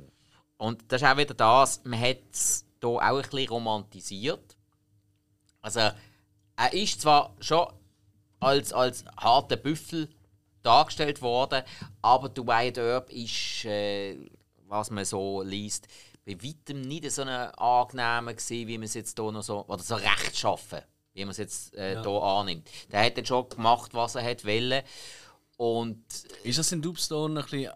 Und 0.61 0.93
das 0.93 1.01
ist 1.01 1.09
auch 1.09 1.17
wieder 1.17 1.33
das, 1.33 1.81
man 1.85 1.99
hat 1.99 2.19
es 2.33 2.67
hier 2.83 2.89
auch 2.91 3.01
ein 3.01 3.23
bisschen 3.23 3.49
romantisiert. 3.49 4.57
Also, 5.63 5.81
er 5.81 6.73
ist 6.75 7.01
zwar 7.01 7.35
schon 7.41 7.67
als, 8.41 8.71
als 8.75 9.07
harter 9.17 9.57
Büffel 9.57 10.11
dargestellt 10.63 11.23
worden, 11.23 11.63
aber 12.03 12.29
der 12.29 12.47
Wyatt 12.47 12.77
Earp 12.77 13.11
ist, 13.11 13.65
äh, 13.65 14.19
was 14.67 14.91
man 14.91 15.07
so 15.07 15.41
liest, 15.41 15.89
bei 16.27 16.37
weitem 16.43 16.83
nicht 16.83 17.11
so 17.11 17.23
eine 17.23 17.59
angenehme 17.59 18.35
gewesen, 18.35 18.69
wie 18.69 18.77
man 18.77 18.85
es 18.85 18.93
jetzt 18.93 19.19
hier 19.19 19.33
noch 19.33 19.43
so, 19.43 19.65
oder 19.67 19.83
so 19.83 19.95
rechtschaffen, 19.95 20.83
wie 21.15 21.25
man 21.25 21.31
es 21.31 21.39
jetzt 21.39 21.75
äh, 21.75 21.95
Ja. 21.95 22.03
hier 22.03 22.23
annimmt. 22.23 22.69
Der 22.93 23.03
hat 23.03 23.17
dann 23.17 23.25
schon 23.25 23.49
gemacht, 23.49 23.95
was 23.95 24.15
er 24.15 24.25
hat 24.25 24.45
wollen. 24.45 24.83
Und 25.57 26.05
Ist 26.43 26.59
das 26.59 26.71
in 26.73 26.83
Dubstone 26.83 27.41
ein 27.41 27.45
bisschen. 27.47 27.73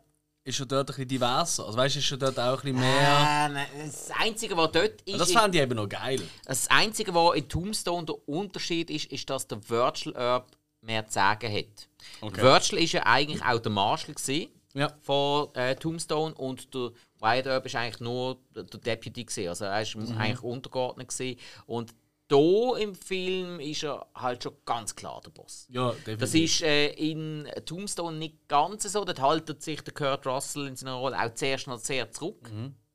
Ist 0.47 0.57
schon 0.57 0.68
dort 0.68 0.82
ein 0.82 0.86
bisschen 0.88 1.09
diverser? 1.09 1.64
Also 1.66 1.78
weißt 1.78 1.95
du, 1.95 1.99
ist 2.01 2.05
schon 2.05 2.18
dort 2.18 2.38
auch 2.38 2.62
ein 2.62 2.74
bisschen 2.74 2.80
mehr. 2.80 3.51
ähm, 3.51 3.86
das 3.86 4.11
Einzige, 4.11 4.55
was 4.57 4.72
dort 4.72 5.01
ist, 5.03 5.18
das 5.18 5.32
fand 5.32 5.55
ich 5.55 5.61
eben 5.62 5.74
noch 5.74 5.88
geil. 5.88 6.20
Das 6.45 6.68
Einzige, 6.68 7.14
was 7.14 7.34
in 7.36 7.49
Tombstone 7.49 8.05
der 8.05 8.28
Unterschied 8.28 8.90
ist, 8.90 9.07
ist, 9.11 9.28
dass 9.30 9.47
der 9.47 9.66
Virtual 9.68 10.14
Herb 10.14 10.51
mehr 10.82 11.07
zu 11.07 11.14
sagen 11.14 11.51
hat. 11.51 11.88
Okay. 12.20 12.42
Virtual 12.42 12.82
war 12.82 12.86
ja 12.88 13.03
eigentlich 13.07 13.42
auch 13.42 13.59
der 13.59 13.72
Marshal 13.72 14.14
gewesen 14.14 14.51
Ja. 14.74 14.92
von 15.01 15.49
äh, 15.55 15.76
Tombstone 15.76 16.34
und 16.34 16.74
der 16.74 16.90
Wyatt 17.20 17.47
Earp 17.47 17.64
ist 17.64 17.76
eigentlich 17.76 18.01
nur 18.01 18.36
der 18.55 18.64
Deputy 18.64 19.24
gewesen. 19.24 19.49
Also 19.49 19.64
er 19.64 19.80
ist 19.80 19.97
Mhm. 19.97 20.18
eigentlich 20.18 20.42
untergeordnet 20.42 21.09
gewesen. 21.09 21.38
Und 21.64 21.95
hier 22.30 22.76
im 22.78 22.94
Film 22.94 23.60
ist 23.60 23.84
er 23.84 24.06
halt 24.14 24.42
schon 24.42 24.54
ganz 24.64 24.94
klar 24.94 25.20
der 25.24 25.30
Boss. 25.30 25.66
Ja, 25.68 25.90
definitiv. 25.90 26.18
Das 26.18 26.34
ist 26.34 26.62
äh, 26.62 26.88
in 26.94 27.48
Tombstone 27.66 28.16
nicht 28.16 28.48
ganz 28.48 28.84
so. 28.84 29.04
Dort 29.04 29.20
haltet 29.20 29.62
sich 29.62 29.82
der 29.82 29.92
Kurt 29.92 30.26
Russell 30.26 30.66
in 30.66 30.76
seiner 30.76 30.94
Rolle 30.94 31.20
auch 31.20 31.34
zuerst 31.34 31.66
noch 31.66 31.78
sehr 31.78 32.10
zurück. 32.10 32.50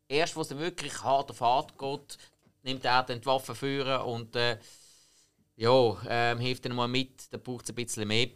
Erst, 0.08 0.36
wo 0.36 0.42
es 0.42 0.58
wirklich 0.58 1.04
hart 1.04 1.30
auf 1.30 1.42
hart 1.42 1.78
geht, 1.78 2.18
nimmt 2.64 2.84
er 2.84 3.04
dann 3.04 3.22
die 3.22 3.26
Waffe 3.28 3.54
führen 3.54 4.02
und 4.02 4.36
äh, 4.36 4.58
ja, 5.56 5.98
ähm, 6.08 6.40
hilft 6.40 6.66
dann 6.66 6.76
mal 6.76 6.88
mit. 6.88 7.32
Da 7.32 7.38
braucht 7.38 7.66
es 7.66 7.70
ein 7.70 7.76
bisschen 7.76 8.08
mehr. 8.08 8.30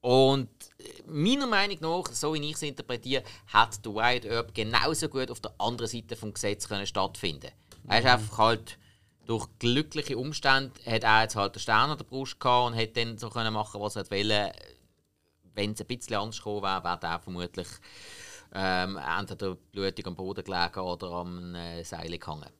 Und 0.00 0.48
äh, 0.78 1.02
meiner 1.06 1.46
Meinung 1.46 1.78
nach, 1.80 2.12
so 2.12 2.34
wie 2.34 2.48
ich 2.48 2.54
es 2.54 2.62
interpretiere, 2.62 3.24
hat 3.48 3.84
der 3.84 3.94
Wyatt 3.94 4.24
Earp 4.24 4.54
genauso 4.54 5.08
gut 5.08 5.30
auf 5.30 5.40
der 5.40 5.52
anderen 5.58 5.90
Seite 5.90 6.16
vom 6.16 6.32
Gesetz 6.32 6.68
können 6.68 6.86
stattfinden. 6.86 7.50
Er 7.88 7.98
ist 7.98 8.06
einfach 8.06 8.38
halt 8.38 8.78
durch 9.26 9.48
glückliche 9.58 10.18
Umstände 10.18 10.72
hat 10.86 11.04
er 11.04 11.22
jetzt 11.22 11.36
halt 11.36 11.54
den 11.54 11.60
Stern 11.60 11.90
an 11.90 11.98
der 11.98 12.04
Brust 12.04 12.40
gehabt 12.40 12.72
und 12.72 12.78
hat 12.78 12.96
dann 12.96 13.18
so 13.18 13.30
können 13.30 13.52
machen, 13.52 13.80
was 13.80 13.96
er 13.96 14.10
wollte. 14.10 14.52
Wenn 15.54 15.72
es 15.72 15.80
ein 15.80 15.86
bisschen 15.86 16.16
anders 16.16 16.38
gekommen 16.38 16.62
wäre, 16.62 16.84
wäre 16.84 16.98
er 17.02 17.20
vermutlich 17.20 17.68
ähm, 18.52 18.96
entweder 18.96 19.54
blutig 19.54 20.06
am 20.06 20.16
Boden 20.16 20.44
gelegen 20.44 20.80
oder 20.80 21.10
am 21.12 21.54
äh, 21.54 21.84
Seil 21.84 22.18
gehangen. 22.18 22.50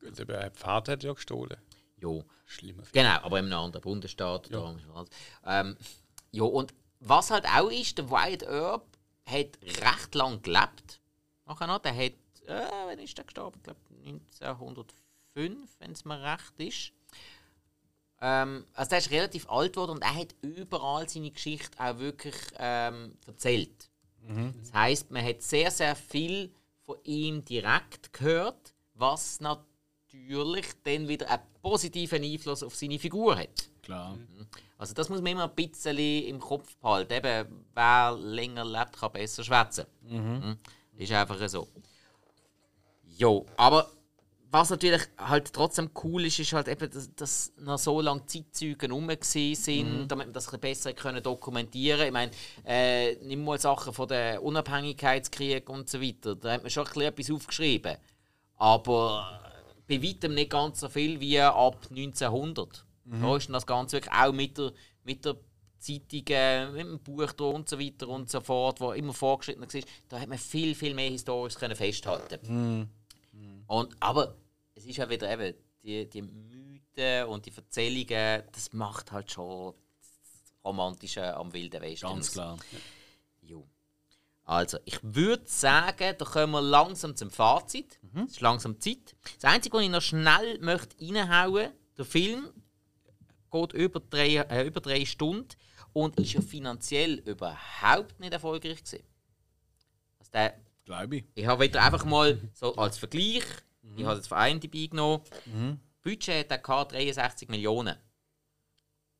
Gut, 0.00 0.20
aber 0.20 0.38
ein 0.38 0.52
Pferd 0.52 0.88
hat 0.88 1.02
ja 1.02 1.12
gestohlen. 1.12 1.56
Jo. 2.00 2.24
Schlimmer. 2.46 2.82
Genau, 2.92 3.20
aber 3.22 3.38
in 3.38 3.46
einem 3.46 3.60
anderen 3.64 3.82
Bundesstaat. 3.82 4.50
Ja. 4.50 4.74
Ähm, 5.46 5.76
ja, 6.32 6.42
und 6.42 6.74
was 6.98 7.30
halt 7.30 7.46
auch 7.46 7.70
ist, 7.70 7.96
der 7.98 8.10
Wyatt 8.10 8.42
Earp 8.42 8.86
hat 9.26 9.58
recht 9.62 10.14
lang 10.14 10.42
gelebt. 10.42 11.00
Nachher 11.46 11.66
noch, 11.66 11.78
der 11.78 11.94
hat, 11.94 12.12
äh, 12.46 12.70
wann 12.86 12.98
ist 12.98 13.16
der 13.16 13.24
gestorben? 13.24 13.60
Ich 14.02 14.40
glaube 14.40 14.66
1905, 15.40 15.70
wenn 15.78 15.92
es 15.92 16.04
mir 16.04 16.22
recht 16.22 16.54
ist. 16.58 16.92
Ähm, 18.20 18.64
also 18.74 18.90
der 18.90 18.98
ist 18.98 19.10
relativ 19.10 19.48
alt 19.48 19.72
geworden 19.72 19.92
und 19.92 20.02
er 20.02 20.14
hat 20.14 20.34
überall 20.42 21.08
seine 21.08 21.30
Geschichte 21.30 21.78
auch 21.78 21.98
wirklich 21.98 22.36
ähm, 22.58 23.16
erzählt. 23.26 23.90
Das 24.62 24.72
heißt, 24.72 25.10
man 25.10 25.24
hat 25.24 25.42
sehr, 25.42 25.70
sehr 25.70 25.96
viel 25.96 26.52
von 26.84 26.96
ihm 27.04 27.44
direkt 27.44 28.12
gehört, 28.12 28.74
was 28.94 29.40
natürlich 29.40 30.66
dann 30.84 31.08
wieder 31.08 31.28
einen 31.30 31.42
positiven 31.62 32.22
Einfluss 32.22 32.62
auf 32.62 32.74
seine 32.76 32.98
Figur 32.98 33.36
hat. 33.36 33.70
Klar. 33.82 34.18
Also 34.76 34.94
das 34.94 35.08
muss 35.08 35.20
man 35.20 35.32
immer 35.32 35.44
ein 35.44 35.54
bisschen 35.54 35.98
im 35.98 36.38
Kopf 36.38 36.76
behalten. 36.76 37.12
Eben, 37.12 37.64
wer 37.74 38.16
länger 38.18 38.64
lebt, 38.64 38.98
kann 38.98 39.12
besser 39.12 39.42
schwätzen. 39.42 39.86
Mhm. 40.02 40.58
Ist 40.96 41.12
einfach 41.12 41.48
so. 41.48 41.68
Jo, 43.16 43.46
aber 43.56 43.90
was 44.52 44.70
natürlich 44.70 45.02
halt 45.16 45.52
trotzdem 45.52 45.90
cool 46.02 46.24
ist, 46.26 46.38
ist 46.40 46.52
halt 46.52 46.68
eben, 46.68 46.90
dass, 46.90 47.14
dass 47.14 47.52
noch 47.58 47.78
so 47.78 48.00
lange 48.00 48.26
Zeitzeugen 48.26 48.90
rum 48.90 49.08
sind, 49.20 50.08
damit 50.08 50.26
man 50.26 50.32
das 50.32 50.46
ein 50.46 50.50
bisschen 50.50 50.60
besser 50.60 50.92
können 50.92 51.22
dokumentieren 51.22 52.06
Ich 52.06 52.12
meine, 52.12 52.32
äh, 52.64 53.14
nimm 53.24 53.44
mal 53.44 53.60
Sachen 53.60 53.92
von 53.92 54.08
der 54.08 54.42
Unabhängigkeitskrieg 54.42 55.68
und 55.68 55.88
so 55.88 56.00
weiter. 56.00 56.34
Da 56.34 56.52
hat 56.52 56.62
man 56.62 56.70
schon 56.70 56.84
ein 56.84 56.92
bisschen 56.92 57.08
etwas 57.08 57.30
aufgeschrieben. 57.30 57.96
Aber 58.56 59.40
bei 59.88 60.02
weitem 60.02 60.34
nicht 60.34 60.50
ganz 60.50 60.80
so 60.80 60.88
viel 60.88 61.20
wie 61.20 61.40
ab 61.40 61.86
1900. 61.90 62.84
Da 63.04 63.36
ist 63.36 63.50
das 63.50 63.66
Ganze 63.66 63.96
wirklich 63.96 64.14
auch 64.14 64.32
mit 64.32 64.58
der, 64.58 64.72
mit 65.04 65.24
der 65.24 65.36
Zeitung, 65.78 66.24
äh, 66.28 66.70
mit 66.70 66.86
dem 66.86 66.98
Buch 67.00 67.32
und 67.38 67.68
so 67.68 67.78
weiter 67.78 68.08
und 68.08 68.30
so 68.30 68.40
fort, 68.40 68.80
wo 68.80 68.92
immer 68.92 69.14
vorgeschritten 69.14 69.62
war, 69.62 69.80
da 70.08 70.20
hat 70.20 70.28
man 70.28 70.38
viel, 70.38 70.74
viel 70.74 70.94
mehr 70.94 71.10
historisch 71.10 71.54
können 71.54 71.74
festhalten 71.74 72.90
und, 73.70 73.96
aber 74.00 74.34
es 74.74 74.84
ist 74.84 74.96
ja 74.96 75.08
wieder 75.08 75.30
eben, 75.30 75.54
die, 75.84 76.10
die 76.10 76.22
Mythen 76.22 77.26
und 77.28 77.46
die 77.46 77.56
Erzählungen, 77.56 78.42
das 78.50 78.72
macht 78.72 79.12
halt 79.12 79.30
schon 79.30 79.74
das 80.00 80.52
Romantische 80.64 81.36
am 81.36 81.52
Wilden 81.52 81.80
Westen. 81.80 82.08
Ganz 82.08 82.32
klar. 82.32 82.58
Jo. 83.42 83.64
Also, 84.42 84.78
ich 84.84 84.98
würde 85.02 85.44
sagen, 85.46 86.16
da 86.18 86.24
kommen 86.24 86.52
wir 86.52 86.60
langsam 86.60 87.14
zum 87.14 87.30
Fazit. 87.30 88.00
Es 88.24 88.32
ist 88.32 88.40
langsam 88.40 88.80
Zeit. 88.80 89.14
Das 89.40 89.52
Einzige, 89.52 89.76
was 89.76 89.84
ich 89.84 89.90
noch 89.90 90.02
schnell 90.02 90.58
möchte 90.58 90.96
reinhauen 91.00 91.70
der 91.96 92.04
Film 92.04 92.50
geht 93.52 93.72
über 93.72 94.00
drei, 94.00 94.36
äh, 94.36 94.66
über 94.66 94.80
drei 94.80 95.04
Stunden 95.04 95.48
und 95.92 96.18
ist 96.18 96.32
ja 96.32 96.40
finanziell 96.40 97.20
überhaupt 97.20 98.18
nicht 98.18 98.32
erfolgreich 98.32 98.82
gewesen. 98.82 99.04
Also 100.18 100.32
der, 100.32 100.58
Glaube 100.90 101.18
ich. 101.18 101.24
ich 101.36 101.46
habe 101.46 101.62
wieder 101.62 101.84
einfach 101.84 102.04
mal 102.04 102.36
so 102.52 102.74
als 102.74 102.98
Vergleich, 102.98 103.44
ich 103.94 104.04
habe 104.04 104.16
jetzt 104.16 104.26
von 104.26 104.38
IMDb 104.38 104.90
genommen, 104.90 105.22
Budget 106.02 106.34
hat 106.34 106.50
er 106.50 106.58
gehabt, 106.58 106.92
63 106.92 107.48
Millionen. 107.48 107.96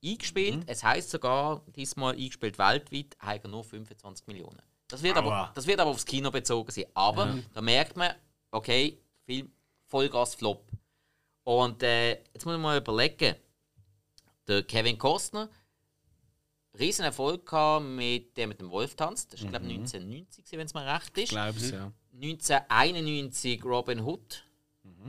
Eingespielt, 0.04 0.64
es 0.66 0.82
heisst 0.82 1.10
sogar, 1.10 1.62
diesmal 1.76 2.14
eingespielt 2.14 2.58
weltweit, 2.58 3.16
hat 3.20 3.44
er 3.44 3.50
nur 3.50 3.62
25 3.62 4.26
Millionen. 4.26 4.60
Das 4.88 5.00
wird, 5.04 5.16
aber, 5.16 5.52
das 5.54 5.68
wird 5.68 5.78
aber 5.78 5.90
aufs 5.90 6.04
Kino 6.04 6.32
bezogen 6.32 6.72
sein. 6.72 6.86
Aber 6.94 7.38
da 7.54 7.60
merkt 7.60 7.96
man, 7.96 8.16
okay, 8.50 8.98
Film 9.24 9.52
Vollgas 9.86 10.34
Flop. 10.34 10.68
Und 11.44 11.84
äh, 11.84 12.14
jetzt 12.34 12.46
muss 12.46 12.54
man 12.54 12.62
mal 12.62 12.78
überlegen, 12.78 13.36
der 14.48 14.64
Kevin 14.64 14.98
Costner, 14.98 15.48
riesen 16.78 17.04
Erfolg 17.04 17.46
gehabt 17.46 17.84
mit 17.84 18.36
der 18.36 18.46
mit 18.46 18.60
dem 18.60 18.70
Wolf 18.70 18.94
tanzt. 18.94 19.32
Das 19.32 19.40
ist, 19.40 19.48
glaube 19.48 19.66
ich, 19.66 19.72
1990, 19.78 20.44
wenn 20.52 20.66
es 20.66 20.74
mir 20.74 20.86
recht 20.86 21.18
ist. 21.18 21.30
Glaube 21.30 21.58
es, 21.58 21.70
ja. 21.70 21.92
1991 22.14 23.64
Robin 23.64 24.00
Hood. 24.04 24.44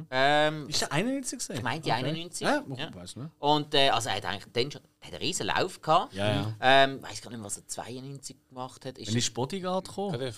Ähm, 0.09 0.69
Ist 0.69 0.81
der 0.81 0.91
91 0.93 1.39
gesehen? 1.39 1.57
ich 1.57 1.63
meine 1.63 1.81
die 1.81 1.91
91. 1.91 2.41
Ja, 2.47 2.63
Ja. 2.77 2.87
ich 2.89 2.95
weiß 2.95 3.17
nicht. 3.17 3.29
Und 3.39 3.73
äh, 3.73 3.89
also 3.89 4.07
er 4.07 4.15
hat 4.15 4.25
eigentlich 4.25 4.45
dann 4.53 4.71
schon 4.71 4.81
hat 5.01 5.11
einen 5.11 5.21
riesen 5.21 5.47
Lauf 5.47 5.81
gehabt. 5.81 6.13
Ja, 6.13 6.33
ja. 6.33 6.55
Ähm, 6.61 7.03
weiß 7.03 7.21
gar 7.21 7.29
nicht, 7.31 7.43
was 7.43 7.57
er 7.57 7.67
92 7.67 8.37
gemacht 8.47 8.85
hat. 8.85 8.97
Ist 8.97 9.09
Wenn 9.09 9.17
ist 9.17 9.33
Bodyguard 9.33 9.87
gekommen? 9.89 10.17
der 10.17 10.33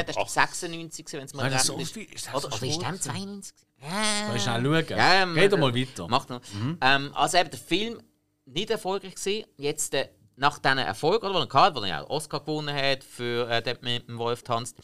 äh, 0.00 0.04
das 0.04 0.16
ist 0.16 0.34
96, 0.34 1.06
wenn 1.12 1.24
es 1.26 1.32
das 1.32 1.40
recht 1.42 1.54
ist 1.54 1.60
ist. 1.60 1.66
so 1.68 1.78
viel- 2.00 2.12
ist 2.12 2.26
das 2.26 2.34
Oder, 2.34 2.46
oder 2.56 2.66
ist 2.66 2.80
der 2.80 2.88
gewesen? 2.88 3.02
92? 3.02 3.54
Ja. 3.80 4.26
Soll 4.26 4.36
ich 4.36 4.42
schnell 4.42 4.64
schauen? 4.64 4.98
Ja, 4.98 5.24
Geh 5.34 5.48
doch 5.48 5.58
mal 5.58 5.74
weiter. 5.74 6.08
Macht 6.08 6.30
noch. 6.30 6.40
Ähm, 6.80 7.10
also 7.14 7.38
eben 7.38 7.50
der 7.50 7.58
Film 7.60 8.02
nicht 8.46 8.70
erfolgreich 8.70 9.14
gewesen. 9.14 9.46
Jetzt 9.58 9.94
äh, 9.94 10.08
nach 10.38 10.58
diesem 10.58 10.78
Erfolg, 10.78 11.22
oder, 11.22 11.40
den 11.40 11.50
er 11.50 11.62
hatte, 11.62 11.76
wo 11.76 11.80
er 11.80 11.88
ja 11.88 12.02
auch 12.02 12.10
Oscar 12.10 12.40
gewonnen 12.40 12.74
hat 12.74 13.04
für 13.04 13.48
äh, 13.50 13.62
der 13.62 13.78
mit 13.82 14.08
dem 14.08 14.18
Wolf 14.18 14.42
tanzt, 14.42 14.78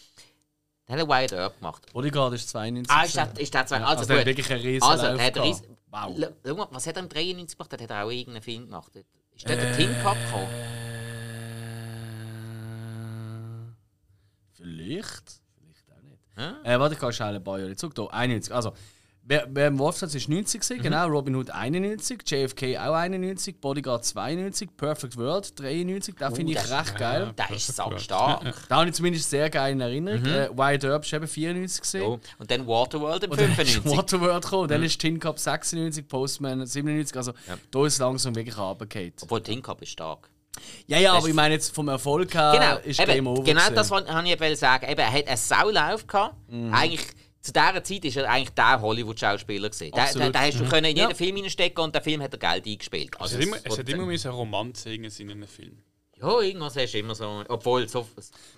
dann 0.86 0.98
hat 0.98 1.06
er 1.06 1.08
Wyatt 1.08 1.32
Earp 1.32 1.58
gemacht. 1.58 1.92
Bodyguard 1.92 2.34
ist 2.34 2.48
92. 2.50 2.90
Ah, 2.94 3.04
ist 3.04 3.16
der, 3.16 3.40
ist 3.40 3.54
der 3.54 3.66
zwei? 3.66 3.78
Ja, 3.78 3.86
also, 3.86 4.00
also 4.00 4.14
gut. 4.14 4.26
wirklich 4.26 4.50
einen 4.50 4.62
riesen 4.62 4.82
Also, 4.82 5.16
der 5.16 5.26
hat 5.26 5.36
riesen, 5.38 5.74
Wow. 5.94 6.16
Schau 6.44 6.54
mal, 6.56 6.66
was 6.72 6.86
hat 6.88 6.96
er 6.96 7.04
im 7.04 7.08
93 7.08 7.56
gemacht? 7.56 7.72
Hat 7.72 7.90
er 7.90 8.04
auch 8.04 8.10
irgendeinen 8.10 8.42
Film 8.42 8.64
gemacht? 8.64 8.96
Ist 8.96 9.48
dort 9.48 9.60
der 9.60 9.76
Tin 9.76 9.94
Cup 10.02 10.16
gekommen? 10.26 10.48
Äh, 13.70 14.54
vielleicht. 14.54 15.40
Vielleicht 15.56 15.92
auch 15.92 16.02
nicht. 16.02 16.66
Äh, 16.66 16.80
warte, 16.80 16.94
ich 16.94 17.00
kann 17.00 17.12
schnell 17.12 17.36
ein 17.36 17.44
paar 17.44 17.60
Jahre 17.60 17.76
zurück. 17.76 17.94
Da, 17.94 18.06
91. 18.06 18.52
Also, 18.52 18.72
wer, 19.24 19.46
wer 19.50 19.68
im 19.68 19.78
Wolfsatz 19.78 20.14
ist 20.14 20.28
90 20.28 20.60
gewesen, 20.60 20.82
genau. 20.82 21.06
Robin 21.08 21.34
Hood 21.36 21.50
91, 21.50 22.22
JFK 22.26 22.78
auch 22.78 22.94
91, 22.94 23.60
Bodyguard 23.60 24.04
92, 24.04 24.76
Perfect 24.76 25.16
World 25.16 25.58
93. 25.58 26.14
Da 26.18 26.30
finde 26.30 26.52
ich 26.52 26.58
das- 26.58 26.70
recht 26.70 26.96
geil. 26.98 27.32
Der 27.36 27.50
ist 27.56 27.66
sackstark. 27.74 28.42
Da 28.68 28.76
habe 28.76 28.88
ich 28.88 28.94
zumindest 28.94 29.28
sehr 29.30 29.48
geil 29.50 29.72
in 29.72 29.80
Erinnerung. 29.80 30.24
Äh, 30.26 30.48
Wyatt 30.56 30.84
Earp 30.84 31.04
ist 31.04 31.12
eben 31.12 31.26
94 31.26 31.80
gesehen. 31.82 32.00
So. 32.02 32.20
Und 32.38 32.50
dann 32.50 32.66
Waterworld 32.66 33.24
im 33.24 33.30
Und 33.30 33.40
dann 33.40 33.50
ist 33.50 33.56
95. 33.56 33.84
Waterworld 33.96 34.42
gekommen, 34.44 34.68
dann 34.68 34.82
ist 34.82 35.00
Tin 35.00 35.18
Cup 35.18 35.38
96, 35.38 36.06
Postman 36.08 36.66
97. 36.66 37.16
Also, 37.16 37.32
da 37.70 37.86
ist 37.86 37.94
es 37.94 37.98
langsam 37.98 38.34
wirklich 38.34 38.56
runtergefallen. 38.56 39.12
Obwohl 39.22 39.42
Tin 39.42 39.62
Cup 39.62 39.82
ist 39.82 39.90
stark. 39.90 40.28
Ja, 40.86 40.98
ja, 40.98 41.14
aber 41.14 41.26
ich 41.28 41.34
meine 41.34 41.54
jetzt 41.54 41.74
vom 41.74 41.88
Erfolg 41.88 42.32
her 42.34 42.52
Genau, 42.54 42.76
ist 42.88 43.00
eben, 43.00 43.12
Game 43.12 43.26
Over. 43.26 43.42
genau 43.42 43.60
gewesen. 43.62 43.74
das 43.74 43.90
wollte 43.90 44.12
ich 44.52 44.58
sagen. 44.58 44.86
Eben, 44.88 45.00
er 45.00 45.12
hat 45.12 45.26
einen 45.26 45.36
Saulauf 45.36 46.06
gehabt. 46.06 46.36
Mhm. 46.48 46.72
Eigentlich, 46.72 47.06
zu 47.44 47.52
dieser 47.52 47.84
Zeit 47.84 48.04
war 48.16 48.22
er 48.24 48.30
eigentlich 48.30 48.50
der 48.50 48.80
Hollywood-Schauspieler. 48.80 49.68
da, 49.68 50.02
Absolut. 50.02 50.34
da 50.34 50.40
hast 50.40 50.58
du 50.60 50.64
können 50.68 50.86
in 50.86 50.96
jeden 50.96 51.10
Ja. 51.10 51.14
Film 51.14 51.36
reinstecken 51.36 51.84
und 51.84 51.94
der 51.94 52.02
Film 52.02 52.22
hat 52.22 52.32
er 52.32 52.38
Geld 52.38 52.66
eingespielt. 52.66 53.14
Es 53.14 53.20
Also, 53.20 53.36
hat 53.36 53.42
immer, 53.44 53.56
es- 53.56 53.62
es 53.66 53.78
hat 53.78 53.88
immer 53.88 54.08
eine 54.08 54.28
Romanze 54.30 54.94
in 55.20 55.30
einem 55.30 55.46
Film. 55.46 55.76
Ja, 56.24 56.40
irgendwas 56.40 56.76
hast 56.76 56.92
du 56.92 56.98
immer 56.98 57.14
so. 57.14 57.44
Obwohl, 57.48 57.88
so. 57.88 58.06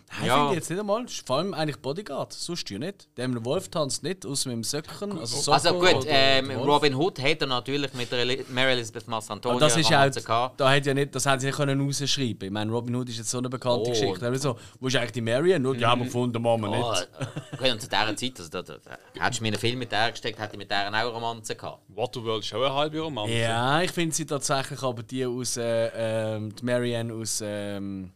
Nein, 0.09 0.21
ich 0.21 0.27
ja, 0.27 0.37
finde 0.37 0.55
jetzt 0.55 0.71
nicht 0.71 0.79
einmal. 0.79 1.07
Vor 1.09 1.37
allem 1.39 1.53
eigentlich 1.53 1.79
Bodyguard. 1.79 2.33
Sonst 2.33 2.71
ja 2.71 2.79
nicht. 2.79 3.09
Der 3.17 3.45
Wolf 3.45 3.69
tanzt 3.69 4.05
nicht, 4.05 4.25
aus 4.25 4.47
mit 4.47 4.55
dem 4.55 4.63
Söcken. 4.63 5.19
Also, 5.19 5.53
also 5.53 5.69
Socko 5.69 5.81
gut, 5.81 5.95
oder 5.97 6.07
ähm. 6.09 6.51
Robin 6.53 6.95
Hood 6.95 7.21
hat 7.21 7.41
er 7.41 7.49
natürlich 7.49 7.93
mit 7.95 8.09
Mary 8.51 8.73
Elizabeth 8.73 9.09
Massantonio 9.09 9.57
Aber 9.57 9.67
das 9.67 9.77
ist 9.77 9.93
auch, 10.31 10.53
da 10.57 10.71
hat 10.71 10.87
ja 10.87 10.95
nicht, 10.95 11.15
das 11.15 11.27
haben 11.27 11.41
sie 11.41 11.47
nicht 11.47 11.57
können 11.57 11.81
rausschreiben. 11.81 12.47
Ich 12.47 12.51
meine, 12.51 12.71
Robin 12.71 12.95
Hood 12.95 13.09
ist 13.09 13.19
jetzt 13.19 13.31
so 13.31 13.39
eine 13.39 13.49
bekannte 13.49 13.87
Oh. 13.87 13.91
Geschichte. 13.91 14.21
Da 14.21 14.35
so, 14.39 14.57
wo 14.81 14.87
ist 14.87 14.97
eigentlich 14.97 15.13
die 15.13 15.21
Marion? 15.21 15.63
Nur 15.63 15.77
die 15.77 15.85
haben 15.85 16.03
wir 16.03 16.07
gefunden, 16.07 16.41
machen 16.41 16.63
wir 16.63 16.71
Oh, 16.71 16.93
nicht. 16.93 17.09
okay, 17.53 17.73
und 17.73 17.81
zu 17.81 17.89
dieser 17.89 18.17
Zeit, 18.17 18.33
also, 18.39 18.51
da, 18.51 18.63
da, 18.63 18.77
da, 18.79 19.23
hättest 19.25 19.41
du 19.41 19.43
mir 19.43 19.49
einen 19.49 19.59
Film 19.59 19.79
mit 19.79 19.91
der 19.91 20.13
gesteckt, 20.13 20.39
hätte 20.39 20.53
ich 20.53 20.59
mit 20.59 20.71
der 20.71 20.89
auch 20.89 21.15
Romanze 21.15 21.57
gehabt. 21.57 21.83
Waterworld 21.89 22.45
ist 22.45 22.55
auch 22.55 22.63
eine 22.63 22.75
halbe 22.75 23.01
Romanze. 23.01 23.35
Ja, 23.35 23.83
ich 23.83 23.91
finde 23.91 24.15
sie 24.15 24.25
tatsächlich 24.25 24.83
aber 24.83 25.03
die 25.03 25.27
aus, 25.27 25.57
äh, 25.57 25.91
ähm, 25.95 26.55
die 26.55 26.65
Marianne 26.65 27.13
aus 27.13 27.41
ähm, 27.77 28.13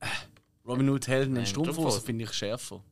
äh, 0.00 0.06
Robin 0.66 0.88
Hood 0.90 1.06
Helden 1.08 1.30
in 1.30 1.42
Nein, 1.42 1.46
Strumpfhosen 1.46 1.74
Strumpfhosen. 1.80 2.06
finde 2.06 2.24
ich 2.24 2.32
schärfer. 2.32 2.82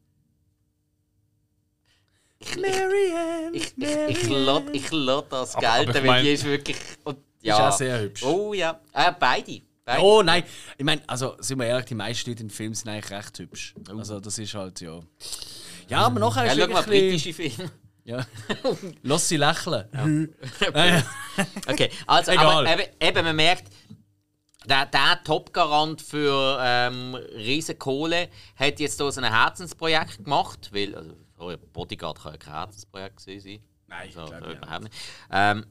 Marianne, 2.57 3.51
Ich, 3.57 3.73
ich, 3.77 4.09
ich, 4.23 4.29
lass, 4.29 4.63
ich 4.73 4.91
lass 4.91 5.25
das 5.31 5.55
Aber- 5.57 5.69
aber 5.69 5.77
gelten, 5.85 5.91
ich 5.91 5.97
weil 5.97 6.05
mein- 6.05 6.25
die 6.25 6.31
ist 6.33 6.45
wirklich. 6.45 6.77
Und, 7.05 7.19
ist 7.19 7.25
ja. 7.49 7.69
auch 7.69 7.77
sehr 7.77 8.01
hübsch. 8.01 8.23
Oh 8.25 8.53
ja. 8.53 8.81
Äh, 8.93 9.13
beide. 9.19 9.63
beide. 9.85 10.03
Oh 10.03 10.23
nein, 10.23 10.43
ich 10.77 10.85
meine, 10.85 11.03
also 11.09 11.37
sind 11.41 11.59
wir 11.59 11.67
ehrlich, 11.67 11.87
die 11.87 11.95
meisten 11.95 12.31
Leute 12.31 12.43
im 12.43 12.51
Film 12.51 12.75
sind 12.75 12.89
eigentlich 12.89 13.11
recht 13.11 13.39
hübsch. 13.39 13.75
Also 13.89 14.19
das 14.21 14.39
ist 14.39 14.55
halt 14.55 14.81
ja. 14.81 15.01
Ja, 15.89 15.99
aber 16.07 16.19
nachher 16.21 16.47
Ja, 16.47 16.53
ist 16.53 16.59
mal, 16.59 16.69
wirklich 16.69 16.77
ein 16.79 17.21
bisschen- 17.31 17.37
britische 17.37 17.57
Filme. 17.57 17.73
Ja. 18.05 18.27
Lass 19.05 19.29
sie 19.29 19.37
lächeln. 19.37 19.85
Ja. 20.65 20.87
ja. 20.89 21.03
Okay, 21.69 21.89
also, 22.09 22.33
Egal. 22.33 22.67
aber 22.67 22.73
eben, 22.83 22.93
eben, 23.01 23.25
man 23.25 23.37
merkt, 23.37 23.73
der, 24.67 24.87
der 24.87 25.23
Top-Garant 25.25 26.03
für 26.03 26.59
ähm, 26.61 27.15
riesen 27.15 27.79
Kohle 27.79 28.29
hat 28.57 28.81
jetzt 28.81 28.99
so 28.99 29.09
ein 29.09 29.25
Herzensprojekt 29.25 30.25
gemacht, 30.25 30.71
weil, 30.73 30.95
also, 30.95 31.13
sorry, 31.37 31.57
Bodyguard 31.57 32.21
kann 32.23 32.33
ja 32.33 32.39
kein 32.39 32.55
Herzensprojekt 32.55 33.21
sein. 33.21 33.61
Nein, 33.89 34.09
ich 34.09 34.15
so, 34.15 34.25
glaube 34.25 34.45
so 34.45 34.53
überhaupt 34.53 34.83
nicht. 34.85 34.95
Ähm, 35.31 35.67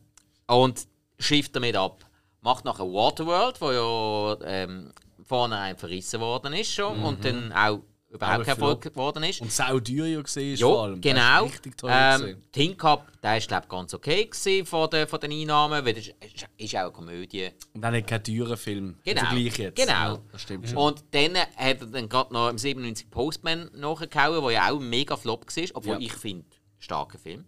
und 0.47 0.87
schifft 1.17 1.55
damit 1.55 1.75
ab. 1.75 2.05
Macht 2.41 2.65
nachher 2.65 2.85
Waterworld, 2.85 3.61
wo 3.61 3.71
ja 3.71 4.47
ähm, 4.47 4.91
vorne 5.23 5.75
verrissen 5.77 6.19
worden 6.19 6.53
ist 6.53 6.73
schon 6.73 7.03
und 7.03 7.23
dann 7.23 7.53
auch 7.53 7.81
überhaupt 8.11 8.39
kein 8.45 8.47
Erfolg 8.47 8.81
geworden 8.81 9.23
ist. 9.23 9.41
Und 9.41 9.51
sau 9.51 9.79
teuer 9.79 10.05
ja 10.05 10.21
gesehen 10.21 10.53
ist 10.53 10.61
vor 10.61 10.75
Ja, 10.75 10.81
allem. 10.83 11.01
Genau. 11.01 11.43
richtig 11.45 11.77
teuer 11.77 12.15
Ähm, 12.15 12.21
gewesen. 12.21 12.43
Tin 12.51 12.77
Cup, 12.77 13.07
der 13.23 13.37
ist 13.37 13.47
glaube 13.47 13.67
ganz 13.67 13.93
okay 13.93 14.25
gewesen 14.25 14.65
von 14.65 14.89
den, 14.89 15.07
von 15.07 15.19
den 15.19 15.31
Einnahmen, 15.31 15.85
weil 15.85 15.93
das 15.93 16.07
ist, 16.07 16.15
ist 16.57 16.75
auch 16.75 16.79
eine 16.81 16.91
Komödie. 16.91 17.49
Und 17.73 17.81
dann 17.81 17.95
hat 17.95 18.07
keinen 18.07 18.23
teuren 18.23 18.57
Film. 18.57 18.85
Im 18.89 19.15
Genau. 19.15 19.21
Vergleich 19.27 19.57
jetzt. 19.57 19.75
Genau. 19.77 19.91
Ja, 19.93 20.19
das 20.31 20.41
stimmt 20.41 20.67
schon. 20.69 20.77
Und 20.77 21.03
dann 21.11 21.37
hat 21.37 21.47
er 21.57 21.75
dann 21.87 22.09
gerade 22.09 22.33
noch 22.33 22.49
im 22.49 22.57
97 22.57 23.09
Postman 23.09 23.69
nachgehauen, 23.73 24.41
der 24.43 24.51
ja 24.51 24.69
auch 24.71 24.79
ein 24.79 24.89
mega 24.89 25.15
Flop 25.15 25.45
war, 25.47 25.63
obwohl 25.73 25.93
Ja. 25.93 25.99
Mhm. 25.99 26.05
ich 26.05 26.13
finde, 26.13 26.45
starker 26.79 27.17
Film. 27.17 27.45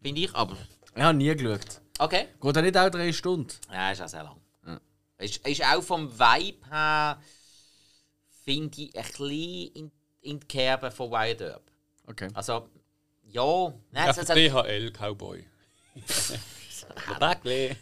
Finde 0.00 0.20
ich, 0.20 0.34
aber 0.34 0.56
Ich 0.94 1.02
habe 1.02 1.16
nie 1.18 1.34
geschaut. 1.34 1.80
okay. 1.98 2.26
Geht 2.40 2.56
er 2.56 2.62
nicht 2.62 2.76
auch 2.78 2.90
drei 2.90 3.12
Stunden? 3.12 3.48
Ja, 3.72 3.90
ist 3.90 4.02
auch 4.02 4.08
sehr 4.08 4.22
lang. 4.24 4.36
Ist, 5.18 5.46
ist 5.46 5.64
auch 5.64 5.82
vom 5.82 6.10
Vibe 6.18 6.68
her, 6.68 7.16
finde 8.44 8.80
ich, 8.82 8.96
ein 8.96 9.02
bisschen 9.04 9.30
in, 9.74 9.90
in 10.22 10.40
die 10.40 10.46
Kerbe 10.46 10.90
von 10.90 11.10
Wyatt 11.10 11.40
Earp. 11.40 11.62
Okay. 12.06 12.28
Also, 12.34 12.68
ja, 13.24 13.72
nein, 13.92 14.08
es, 14.10 14.16
hat- 14.18 14.36
DHL 14.36 14.90
Cowboy. 14.92 15.44
Backle. 17.20 17.76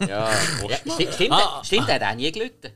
ja, 0.00 0.06
ja, 0.08 0.76
sti- 0.86 1.12
stimmt, 1.12 1.32
Ah, 1.32 1.62
stimmt, 1.64 1.88
er 1.88 1.94
hat 1.96 2.02
auch 2.02 2.14
nie 2.16 2.32
gelitten. 2.32 2.72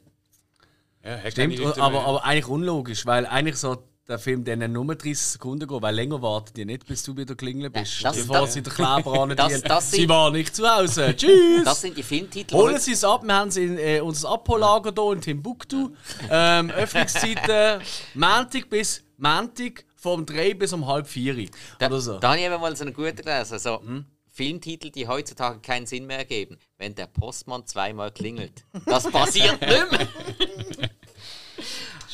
Ja, 1.03 1.31
Stimmt, 1.31 1.61
aber, 1.79 2.05
aber 2.05 2.25
eigentlich 2.25 2.49
unlogisch, 2.49 3.07
weil 3.07 3.25
eigentlich 3.27 3.57
so 3.57 3.83
der 4.09 4.19
Film 4.19 4.43
dann 4.43 4.73
nur 4.73 4.87
30 4.95 5.19
Sekunden 5.19 5.69
geht, 5.69 5.83
weil 5.83 5.95
länger 5.95 6.23
wartet 6.23 6.57
ihr 6.57 6.65
nicht, 6.67 6.87
bis 6.87 7.03
du 7.03 7.15
wieder 7.17 7.35
klingeln 7.35 7.71
bist. 7.71 8.03
das- 8.03 8.17
Bevor 8.17 8.41
das- 8.41 8.55
sie 8.55 8.63
den 8.63 8.73
Kleber 8.73 9.21
an 9.21 9.29
das- 9.37 9.61
das 9.63 9.91
Sie 9.91 9.97
sind- 9.99 10.09
war 10.09 10.31
nicht 10.31 10.57
zu 10.57 10.67
Hause. 10.69 11.15
Tschüss! 11.17 11.65
Das 11.65 11.81
sind 11.83 11.97
die 11.97 12.03
Filmtitel. 12.03 12.55
Holen 12.55 12.77
die- 12.77 12.81
Sie 12.81 12.93
es 12.93 13.05
ab, 13.05 13.23
wir 13.23 13.35
haben 13.35 13.51
sie 13.51 13.65
in 13.65 13.79
äh, 13.79 14.01
unser 14.01 14.31
Abhollager 14.31 14.93
hier 14.97 15.13
in 15.13 15.21
Timbuktu. 15.21 15.91
Ähm, 16.31 16.71
Öffnungszeiten 16.77 17.83
Montag 18.15 18.71
bis 18.71 19.05
Montag 19.19 19.85
vom 19.97 20.25
3 20.25 20.55
bis 20.55 20.73
um 20.73 20.87
halb 20.87 21.07
4. 21.07 21.49
Da, 21.79 21.87
Oder 21.89 22.01
so. 22.01 22.19
da 22.19 22.29
habe 22.29 22.39
ich 22.39 22.47
eben 22.47 22.61
mal 22.61 22.75
so 22.75 22.85
einen 22.85 22.95
guten 22.95 23.17
gelesen. 23.17 23.59
So, 23.59 23.81
Hm? 23.81 24.07
Filmtitel, 24.31 24.91
die 24.91 25.07
heutzutage 25.09 25.59
keinen 25.59 25.85
Sinn 25.87 26.07
mehr 26.07 26.19
ergeben. 26.19 26.57
Wenn 26.79 26.95
der 26.95 27.09
Postmann 27.09 27.67
zweimal 27.67 28.13
klingelt. 28.13 28.65
Das 28.87 29.11
passiert 29.11 29.61
nicht 29.61 29.91
mehr. 29.91 30.88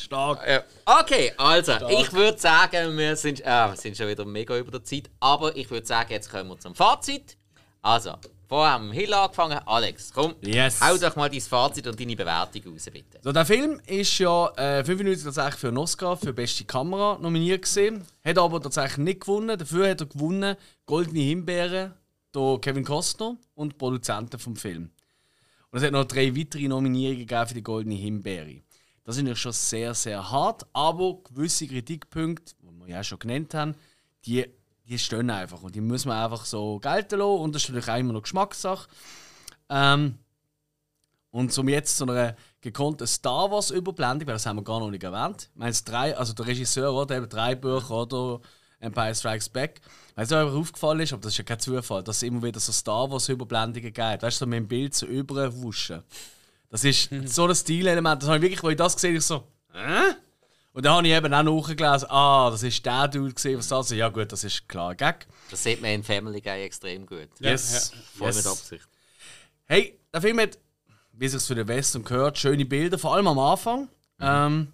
Stark. 0.05 0.39
Ja. 0.47 0.63
Okay, 1.01 1.33
also, 1.37 1.73
ich 1.89 2.11
würde 2.13 2.37
sagen, 2.37 2.97
wir 2.97 3.15
sind, 3.15 3.41
äh, 3.41 3.45
wir 3.45 3.75
sind 3.75 3.97
schon 3.97 4.07
wieder 4.07 4.23
mega 4.25 4.57
über 4.57 4.71
der 4.71 4.83
Zeit. 4.83 5.09
Aber 5.19 5.55
ich 5.55 5.69
würde 5.69 5.85
sagen, 5.85 6.11
jetzt 6.11 6.29
kommen 6.31 6.49
wir 6.49 6.59
zum 6.59 6.73
Fazit. 6.75 7.37
Also, 7.81 8.13
vorher 8.47 8.73
haben 8.73 8.87
wir 8.91 8.99
Hill 8.99 9.13
angefangen. 9.13 9.59
Alex, 9.65 10.11
komm, 10.13 10.35
Yes. 10.41 10.79
hau 10.81 10.97
doch 10.97 11.15
mal 11.15 11.29
dein 11.29 11.41
Fazit 11.41 11.85
und 11.87 11.99
deine 11.99 12.15
Bewertung 12.15 12.73
raus, 12.73 12.85
bitte. 12.91 13.19
So, 13.21 13.31
der 13.31 13.45
Film 13.45 13.79
ist 13.85 14.17
ja 14.17 14.47
äh, 14.57 14.83
95 14.83 15.23
tatsächlich 15.25 15.55
für 15.59 15.67
einen 15.67 15.77
Oscar 15.77 16.17
für 16.17 16.33
beste 16.33 16.63
Kamera 16.65 17.17
nominiert 17.21 17.61
gesehen, 17.63 18.03
hat 18.23 18.37
aber 18.37 18.61
tatsächlich 18.61 18.97
nicht 18.99 19.21
gewonnen. 19.21 19.57
Dafür 19.57 19.89
hat 19.89 20.01
er 20.01 20.07
gewonnen 20.07 20.55
Goldene 20.85 21.19
Himbeere, 21.21 21.93
der 22.33 22.57
Kevin 22.61 22.83
Costner 22.83 23.37
und 23.53 23.77
Produzenten 23.77 24.39
vom 24.39 24.55
Film. 24.55 24.89
Und 25.71 25.79
es 25.79 25.83
hat 25.85 25.91
noch 25.91 26.05
drei 26.05 26.35
weitere 26.35 26.67
Nominierungen 26.67 27.19
gegeben 27.27 27.47
für 27.47 27.53
die 27.53 27.63
Goldene 27.63 27.95
Himbeere. 27.95 28.61
Das 29.05 29.15
ist 29.15 29.21
natürlich 29.21 29.39
schon 29.39 29.51
sehr, 29.53 29.93
sehr 29.93 30.31
hart, 30.31 30.65
aber 30.73 31.19
gewisse 31.23 31.67
Kritikpunkte, 31.67 32.55
die 32.61 32.79
wir 32.79 32.87
ja 32.87 33.03
schon 33.03 33.19
genannt 33.19 33.53
haben, 33.53 33.75
die, 34.25 34.45
die 34.85 34.99
stehen 34.99 35.29
einfach 35.29 35.61
und 35.61 35.75
die 35.75 35.81
muss 35.81 36.05
man 36.05 36.23
einfach 36.23 36.43
so 36.43 36.79
gelten 36.79 37.19
lassen 37.19 37.39
und 37.39 37.55
das 37.55 37.63
ist 37.63 37.69
natürlich 37.69 37.89
auch 37.89 37.99
immer 37.99 38.13
noch 38.13 38.23
Geschmackssache. 38.23 38.87
Ähm, 39.69 40.17
und 41.29 41.51
zum 41.51 41.69
jetzt 41.69 41.97
zu 41.97 42.05
einer 42.05 42.35
gekonnten 42.61 43.05
Star 43.05 43.51
Wars 43.51 43.69
Überblendung, 43.69 44.27
weil 44.27 44.35
das 44.35 44.45
haben 44.45 44.55
wir 44.55 44.63
gar 44.63 44.79
noch 44.79 44.89
nicht 44.89 45.03
erwähnt. 45.03 45.49
Ich 45.53 45.59
meine, 45.59 45.73
drei, 45.73 46.17
also 46.17 46.33
der 46.33 46.47
Regisseur, 46.47 46.93
oder 46.93 47.17
eben 47.17 47.29
drei 47.29 47.55
Bücher, 47.55 47.91
oder 47.91 48.39
Empire 48.79 49.13
Strikes 49.13 49.49
Back. 49.49 49.81
Weil 50.15 50.25
es 50.25 50.31
euch 50.31 50.51
aufgefallen 50.51 51.01
ist, 51.01 51.13
aber 51.13 51.23
das 51.23 51.33
ist 51.33 51.39
ja 51.39 51.43
kein 51.43 51.59
Zufall, 51.59 52.03
dass 52.03 52.17
es 52.17 52.23
immer 52.23 52.41
wieder 52.41 52.59
so 52.59 52.71
Star 52.71 53.11
Wars 53.11 53.29
Überblendungen 53.29 53.91
gibt. 53.91 54.23
Weißt 54.23 54.39
du, 54.39 54.45
so 54.45 54.45
mit 54.45 54.59
dem 54.59 54.67
Bild 54.67 54.95
so 54.95 55.05
überwuschen. 55.05 56.03
Das 56.75 56.83
ist 56.83 57.09
so 57.27 57.47
ein 57.47 57.55
Stilelement. 57.55 58.21
Das 58.21 58.27
habe 58.27 58.37
ich 58.37 58.51
wirklich, 58.51 58.61
als 58.61 58.71
ich 58.71 58.77
das 58.77 58.95
gesehen 58.95 59.09
habe, 59.11 59.17
ich 59.19 59.25
so, 59.25 59.47
Hä? 59.71 60.15
Und 60.73 60.85
dann 60.85 60.95
habe 60.95 61.07
ich 61.07 61.13
eben 61.13 61.33
auch 61.33 61.43
nachgelesen, 61.61 62.09
ah, 62.09 62.49
das 62.51 62.63
ist 62.63 62.85
der 62.85 63.07
Dude 63.07 63.33
gesehen, 63.33 63.57
was 63.57 63.69
das 63.69 63.91
ist. 63.91 63.97
Ja 63.97 64.09
gut, 64.09 64.29
das 64.29 64.43
ist 64.43 64.67
klar, 64.67 64.93
Gag. 64.93 65.25
Das 65.49 65.63
sieht 65.63 65.81
man 65.81 65.91
in 65.91 66.03
Family 66.03 66.41
Guy 66.41 66.63
extrem 66.63 67.05
gut. 67.05 67.29
Yes. 67.39 67.93
Voll 68.17 68.27
yes. 68.27 68.35
mit 68.35 68.47
Absicht. 68.47 68.89
Hey, 69.63 69.97
der 70.13 70.21
Film 70.21 70.37
hat, 70.41 70.59
wie 71.13 71.29
sich 71.29 71.41
für 71.43 71.55
den 71.55 71.65
Western 71.69 72.03
gehört, 72.03 72.37
schöne 72.37 72.65
Bilder, 72.65 72.99
vor 72.99 73.15
allem 73.15 73.27
am 73.27 73.39
Anfang. 73.39 73.87
Ähm, 74.19 74.73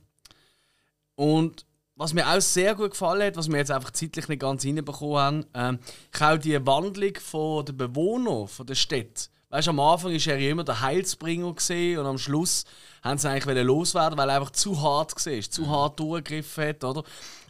und 1.14 1.68
was 1.94 2.15
mir 2.15 2.28
auch 2.28 2.41
sehr 2.41 2.73
gut 2.73 2.91
gefallen 2.91 3.28
hat, 3.28 3.38
was 3.38 3.48
wir 3.48 3.57
jetzt 3.57 3.69
einfach 3.69 3.91
zeitlich 3.91 4.28
nicht 4.28 4.41
ganz 4.41 4.64
hinbekommen 4.64 5.18
haben, 5.18 5.45
ähm, 5.53 5.80
ich 6.11 6.19
auch 6.19 6.38
die 6.40 6.65
Wandlung 6.65 7.14
von 7.22 7.64
der 7.64 7.73
Bewohner 7.73 8.48
von 8.48 8.65
der 8.65 8.73
Stadt. 8.73 9.30
Weißt 9.52 9.68
du, 9.68 9.72
am 9.72 9.80
Anfang 9.82 10.14
war 10.14 10.28
er 10.28 10.40
ja 10.40 10.49
immer 10.49 10.64
der 10.64 10.80
Heilsbringer 10.80 11.53
gesehen 11.53 11.99
und 11.99 12.06
am 12.06 12.18
Schluss 12.18 12.64
haben 13.03 13.18
sie 13.18 13.30
eigentlich 13.30 13.64
loswerden, 13.65 14.18
weil 14.18 14.30
er 14.30 14.38
einfach 14.38 14.52
zu 14.52 14.82
hart 14.82 15.14
war, 15.14 15.41
zu 15.41 15.69
hart 15.69 15.99
durchgegriffen 15.99 16.69
hat, 16.69 16.84
oder? 16.86 17.03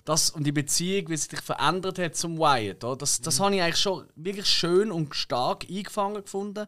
Das, 0.03 0.31
und 0.31 0.43
die 0.43 0.51
Beziehung, 0.51 1.09
wie 1.09 1.17
sie 1.17 1.29
sich 1.29 1.41
verändert 1.41 1.99
hat 1.99 2.15
zum 2.15 2.39
Wyatt, 2.39 2.83
oder? 2.83 2.95
das, 2.95 3.21
das 3.21 3.39
habe 3.39 3.55
ich 3.55 3.61
eigentlich 3.61 3.77
schon 3.77 4.07
wirklich 4.15 4.47
schön 4.47 4.91
und 4.91 5.15
stark 5.15 5.67
eingefangen 5.69 6.23
gefunden. 6.23 6.65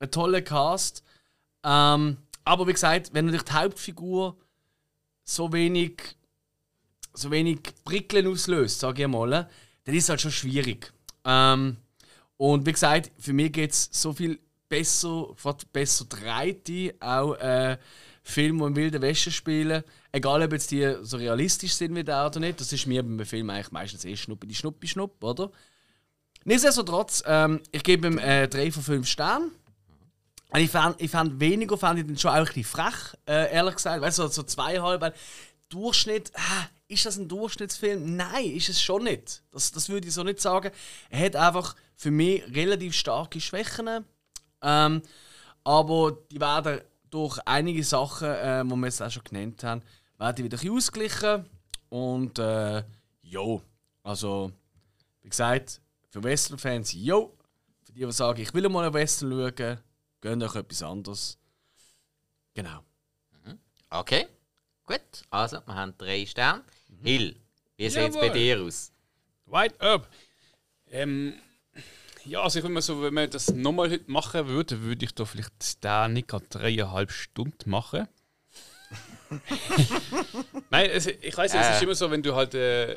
Ein 0.00 0.10
toller 0.10 0.42
Cast. 0.42 1.02
Ähm, 1.64 2.18
aber 2.44 2.66
wie 2.66 2.74
gesagt, 2.74 3.14
wenn 3.14 3.24
natürlich 3.24 3.44
die 3.44 3.54
Hauptfigur 3.54 4.36
so 5.24 5.50
wenig 5.50 6.18
so 7.14 7.30
wenig 7.30 7.60
Prickeln 7.84 8.26
auslöst, 8.26 8.80
sage 8.80 9.02
ich 9.02 9.08
mal, 9.08 9.48
dann 9.84 9.94
ist 9.94 10.04
es 10.04 10.08
halt 10.10 10.20
schon 10.20 10.30
schwierig. 10.30 10.92
Ähm, 11.24 11.78
und 12.36 12.66
wie 12.66 12.72
gesagt, 12.72 13.10
für 13.18 13.32
mich 13.32 13.52
geht 13.52 13.72
es 13.72 13.88
so 13.90 14.12
viel 14.12 14.38
besser, 14.68 15.34
besser 15.72 16.04
dreite, 16.06 16.94
auch 17.00 17.34
äh, 17.34 17.78
Filme, 18.22 18.58
die 18.58 18.66
in 18.66 18.76
wilden 18.76 19.02
Wäsche 19.02 19.30
spielen. 19.30 19.82
Egal, 20.12 20.42
ob 20.42 20.52
jetzt 20.52 20.70
die 20.70 20.96
so 21.02 21.16
realistisch 21.16 21.74
sind 21.74 21.94
wie 21.94 22.04
der 22.04 22.26
oder 22.26 22.40
nicht. 22.40 22.60
Das 22.60 22.72
ist 22.72 22.86
mir 22.86 23.02
beim 23.02 23.24
Film 23.24 23.48
eigentlich 23.50 23.72
meistens 23.72 24.04
eh 24.04 24.16
Schnuppi, 24.16 24.46
die 24.46 24.54
Schnuppi, 24.54 24.86
Schnupp, 24.86 25.22
oder? 25.24 25.50
Nichtsdestotrotz, 26.44 27.22
ähm, 27.26 27.60
ich 27.72 27.82
gebe 27.82 28.06
ihm 28.06 28.18
äh, 28.18 28.48
3 28.48 28.72
von 28.72 28.82
5 28.82 29.08
Sternen. 29.08 29.52
Ich 30.56 30.70
fand, 30.70 31.00
ich 31.00 31.10
fand 31.10 31.40
weniger 31.40 31.76
fand 31.76 32.00
ich 32.00 32.06
den 32.06 32.16
schon 32.16 32.30
auch 32.30 32.36
ein 32.36 32.44
bisschen 32.44 32.64
frech, 32.64 33.16
äh, 33.26 33.52
ehrlich 33.52 33.74
gesagt. 33.74 34.00
Weißt 34.00 34.18
du, 34.18 34.22
so, 34.22 34.28
so 34.28 34.42
zweieinhalb. 34.42 35.14
Durchschnitt, 35.68 36.30
äh, 36.34 36.94
ist 36.94 37.04
das 37.04 37.18
ein 37.18 37.28
Durchschnittsfilm? 37.28 38.16
Nein, 38.16 38.52
ist 38.52 38.70
es 38.70 38.80
schon 38.80 39.04
nicht. 39.04 39.42
Das, 39.52 39.72
das 39.72 39.90
würde 39.90 40.08
ich 40.08 40.14
so 40.14 40.22
nicht 40.22 40.40
sagen. 40.40 40.70
Er 41.10 41.26
hat 41.26 41.36
einfach 41.36 41.76
für 41.96 42.10
mich 42.10 42.42
relativ 42.54 42.94
starke 42.94 43.40
Schwächen. 43.40 44.06
Ähm, 44.62 45.02
aber 45.64 46.18
die 46.30 46.40
werden 46.40 46.80
durch 47.10 47.38
einige 47.44 47.84
Sachen, 47.84 48.28
äh, 48.28 48.64
die 48.64 48.70
wir 48.70 48.86
jetzt 48.86 49.02
auch 49.02 49.10
schon 49.10 49.24
genannt 49.24 49.62
haben, 49.64 49.82
werden 50.18 50.44
wieder 50.44 50.58
ein 50.60 50.70
ausgeglichen. 50.70 51.46
Und 51.88 52.38
äh, 52.38 52.82
jo, 53.22 53.62
also 54.02 54.52
wie 55.22 55.28
gesagt, 55.28 55.80
für 56.10 56.22
Western-Fans, 56.22 56.92
jo. 56.94 57.36
Für 57.84 57.92
die, 57.92 58.04
die 58.04 58.12
sagen, 58.12 58.40
ich 58.40 58.52
will 58.54 58.68
mal 58.68 58.84
einen 58.84 58.94
Western 58.94 59.30
schauen, 59.30 59.78
gehen 60.20 60.42
euch 60.42 60.54
etwas 60.54 60.82
anderes. 60.82 61.38
Genau. 62.54 62.80
Mhm. 63.44 63.58
Okay, 63.90 64.26
gut. 64.84 65.00
Also, 65.30 65.58
wir 65.64 65.74
haben 65.74 65.94
drei 65.96 66.26
Sterne. 66.26 66.62
Mhm. 66.88 67.04
Hill, 67.04 67.36
wie 67.76 67.88
sieht 67.88 68.10
es 68.10 68.16
bei 68.16 68.28
dir 68.30 68.60
aus? 68.60 68.92
White 69.46 69.80
up. 69.80 70.08
Ähm, 70.90 71.34
ja, 72.28 72.42
also 72.42 72.58
ich 72.58 72.62
würde 72.62 72.74
mal 72.74 72.82
so, 72.82 73.02
wenn 73.02 73.14
man 73.14 73.30
das 73.30 73.52
nochmal 73.52 73.90
heute 73.90 74.10
machen 74.10 74.48
würde, 74.48 74.82
würde 74.82 75.04
ich 75.04 75.14
da 75.14 75.24
vielleicht 75.24 75.82
da 75.82 76.08
nicht 76.08 76.28
gerade 76.28 76.46
dreieinhalb 76.48 77.10
Stunden 77.10 77.70
machen. 77.70 78.06
Nein, 80.70 80.90
also 80.90 81.10
ich 81.20 81.36
weiß, 81.36 81.54
äh. 81.54 81.58
es 81.58 81.76
ist 81.76 81.82
immer 81.82 81.94
so, 81.94 82.10
wenn 82.10 82.22
du 82.22 82.34
halt 82.34 82.54
äh, 82.54 82.96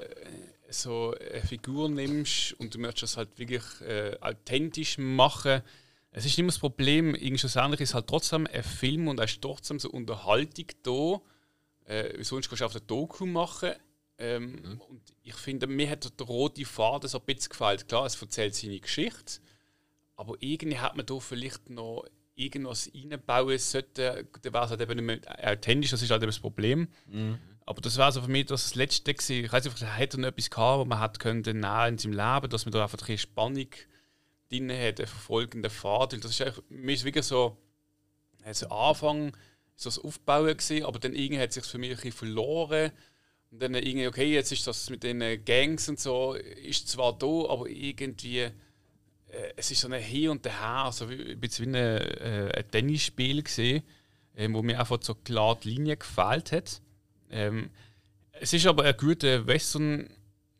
so 0.70 1.16
eine 1.20 1.42
Figur 1.42 1.90
nimmst 1.90 2.54
und 2.60 2.74
du 2.74 2.80
möchtest 2.80 3.04
das 3.04 3.18
halt 3.18 3.38
wirklich 3.38 3.64
äh, 3.82 4.18
authentisch 4.22 4.98
machen. 4.98 5.62
Es 6.12 6.26
ist 6.26 6.38
nicht 6.38 6.40
mehr 6.40 6.48
das 6.48 6.60
Problem, 6.60 7.16
irgendwie 7.16 7.38
schlussendlich 7.38 7.82
ist 7.82 7.94
halt 7.94 8.08
trotzdem 8.08 8.48
ein 8.48 8.64
Film 8.64 9.08
und 9.08 9.20
er 9.20 9.26
ist 9.26 9.42
trotzdem 9.42 9.80
so 9.80 9.90
Unterhaltung 9.90 10.68
da. 10.84 11.22
Äh, 11.86 12.24
sonst 12.24 12.50
kannst 12.50 12.62
du 12.62 12.66
auf 12.66 12.74
der 12.74 12.82
Doku 12.82 13.26
machen. 13.26 13.72
Ähm, 14.22 14.52
mhm. 14.52 14.82
Und 14.82 15.02
ich 15.24 15.34
finde, 15.34 15.66
mir 15.66 15.90
hat 15.90 16.20
der 16.20 16.28
rote 16.28 16.64
Faden 16.64 17.10
so 17.10 17.18
ein 17.18 17.26
bisschen 17.26 17.50
gefallen. 17.50 17.80
Klar, 17.88 18.06
es 18.06 18.22
erzählt 18.22 18.54
seine 18.54 18.80
Geschichte, 18.80 19.42
aber 20.16 20.36
irgendwie 20.40 20.78
hat 20.78 20.96
man 20.96 21.06
da 21.06 21.20
vielleicht 21.20 21.72
noch 21.72 22.06
irgendwas 22.36 22.92
reinbauen 22.94 23.58
sollte, 23.58 24.28
dann 24.42 24.54
wäre 24.54 24.66
es 24.66 24.70
halt 24.70 24.82
eben 24.82 25.06
nicht 25.06 25.24
mehr 25.26 25.52
authentisch, 25.52 25.92
das 25.92 26.04
ist 26.04 26.12
halt 26.12 26.22
eben 26.22 26.30
das 26.30 26.40
Problem. 26.40 26.88
Mhm. 27.08 27.40
Aber 27.66 27.82
das 27.82 27.98
war 27.98 28.12
so 28.12 28.22
für 28.22 28.30
mich 28.30 28.46
das 28.46 28.76
Letzte 28.76 29.14
gewesen. 29.14 29.46
Ich 29.46 29.52
weiß 29.52 29.66
nicht, 29.66 29.82
er 29.82 29.96
hätte 29.96 30.20
noch 30.20 30.30
etwas 30.30 30.50
gehabt, 30.50 30.80
wo 30.80 30.86
man 30.86 31.00
hat 31.00 31.20
können 31.20 31.44
in 31.44 31.62
seinem 31.62 32.14
Leben, 32.14 32.50
dass 32.50 32.66
man 32.66 32.72
da 32.72 32.84
einfach 32.84 33.08
ein 33.08 33.18
Spannung 33.18 33.68
drin 34.50 34.70
hat, 34.72 35.00
einen 35.00 35.08
verfolgenden 35.08 35.72
Faden. 35.72 36.22
Das 36.22 36.32
ist 36.32 36.42
eigentlich, 36.42 36.64
mir 36.70 36.94
ist 36.94 37.06
wirklich 37.06 37.26
so, 37.26 37.58
also 38.44 38.68
Anfang 38.70 39.36
so 39.76 39.90
das 39.90 40.00
Aufbauen 40.00 40.56
gewesen, 40.58 40.86
aber 40.86 41.00
dann 41.00 41.16
irgendwie 41.16 41.42
hat 41.42 41.50
es 41.50 41.56
sich 41.56 41.66
für 41.66 41.78
mich 41.78 41.90
ein 41.90 41.96
bisschen 41.96 42.12
verloren. 42.12 42.92
Und 43.52 43.62
dann 43.62 43.76
irgendwie, 43.76 44.08
okay, 44.08 44.34
jetzt 44.34 44.52
ist 44.52 44.66
das 44.66 44.90
mit 44.90 45.04
den 45.04 45.44
Gangs 45.44 45.90
und 45.90 46.00
so, 46.00 46.34
ist 46.34 46.88
zwar 46.88 47.18
da, 47.18 47.26
aber 47.50 47.68
irgendwie, 47.68 48.40
äh, 48.40 48.52
es 49.58 49.72
ist 49.72 49.82
so 49.82 49.90
ein 49.90 50.02
Hin 50.02 50.30
und 50.30 50.46
Her, 50.46 50.86
also 50.86 51.06
ein 51.06 51.40
bisschen 51.40 51.74
wie 51.74 51.78
ein, 51.78 51.98
äh, 51.98 52.52
ein 52.56 52.72
Tennisspiel 52.72 53.44
gesehen, 53.44 53.84
äh, 54.36 54.48
wo 54.52 54.62
mir 54.62 54.80
einfach 54.80 55.00
so 55.02 55.16
klar 55.16 55.60
die 55.62 55.72
Linie 55.72 55.98
gefällt 55.98 56.54
hat. 56.54 56.82
Ähm, 57.30 57.72
es 58.32 58.54
ist 58.54 58.66
aber 58.66 58.86
ein 58.86 58.96
guter 58.96 59.46
Western 59.46 60.10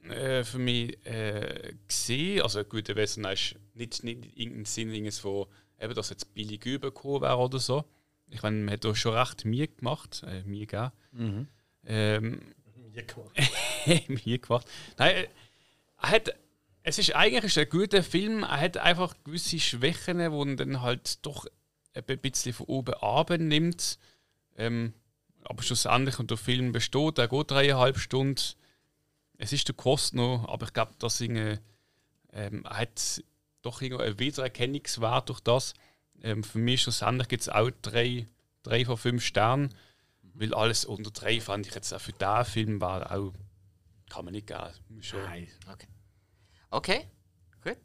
äh, 0.04 0.44
für 0.44 0.60
mich 0.60 0.98
äh, 1.06 1.74
gesehen, 1.88 2.42
also 2.42 2.60
ein 2.60 2.70
guter 2.70 2.96
Western 2.96 3.26
ist 3.26 3.56
nicht, 3.74 4.04
nicht 4.04 4.26
in 4.26 4.34
irgendeinem 4.36 4.66
Sinn 4.66 5.12
von, 5.12 5.46
eben, 5.80 5.94
dass 5.94 6.10
jetzt 6.10 6.34
billig 6.34 6.66
übergekommen 6.66 7.22
wäre 7.22 7.38
oder 7.38 7.60
so. 7.60 7.86
Ich 8.28 8.42
meine, 8.44 8.58
man 8.58 8.74
hat 8.74 8.84
da 8.84 8.94
schon 8.96 9.14
recht 9.14 9.46
mir 9.46 9.68
gemacht, 9.68 10.24
äh, 10.26 10.44
mir 10.44 10.66
gegeben. 10.66 10.92
Mhm. 11.12 11.48
Ähm, 11.86 12.42
mir 12.92 13.04
gemacht. 13.04 13.40
mir 14.26 14.40
gemacht. 14.40 14.68
Nein, 14.98 15.28
er 16.02 16.10
hat, 16.10 16.36
es 16.84 16.98
ist 16.98 17.16
eigentlich 17.16 17.58
ein 17.58 17.70
guter 17.70 18.04
Film. 18.04 18.44
Er 18.44 18.60
hat 18.60 18.78
einfach 18.78 19.16
gewisse 19.24 19.60
Schwächen, 19.60 20.18
die 20.18 20.24
er 20.24 20.56
dann 20.56 20.82
halt 20.82 21.26
doch 21.26 21.46
ein 21.94 22.20
bisschen 22.20 22.54
von 22.54 22.68
oben 22.68 22.94
abend 22.96 23.48
nimmt. 23.48 24.00
Ähm, 24.58 24.94
aber 25.44 25.64
schlussendlich, 25.64 26.20
und 26.20 26.30
der 26.30 26.38
Film 26.38 26.72
besteht, 26.72 27.18
er 27.18 27.28
geht 27.28 27.52
dreieinhalb 27.52 27.98
Stunden. 27.98 28.42
Es 29.38 29.54
ist 29.54 29.68
der 29.68 29.76
Kost 29.76 30.14
noch, 30.14 30.48
aber 30.48 30.68
ich 30.68 30.74
glaube, 30.74 30.94
dass 31.00 31.20
ähm, 32.34 32.64
hat 32.66 33.24
doch 33.62 33.82
einen 33.82 34.20
Wiedererkennungswert 34.20 35.30
durch 35.30 35.40
das. 35.42 35.74
Ähm, 36.22 36.44
für 36.44 36.60
mich 36.60 36.84
schlussendlich 36.84 37.28
gibt 37.28 37.42
es 37.42 37.50
auch 37.50 37.70
drei, 37.82 38.28
drei 38.64 38.86
von 38.86 38.98
fünf 38.98 39.24
Sternen. 39.24 39.74
Weil 40.42 40.56
alles 40.56 40.86
unter 40.86 41.12
drei 41.12 41.40
fand 41.40 41.68
ich 41.68 41.76
jetzt 41.76 41.94
auch 41.94 42.02
für 42.02 42.14
diesen 42.14 42.46
Film 42.46 42.82
war 42.82 43.12
auch. 43.12 43.32
Kann 44.10 44.26
man 44.26 44.34
nicht 44.34 44.48
geben. 44.48 44.72
Nein. 45.14 45.48
Okay. 45.72 45.88
Okay. 46.72 47.08
Gut. 47.64 47.78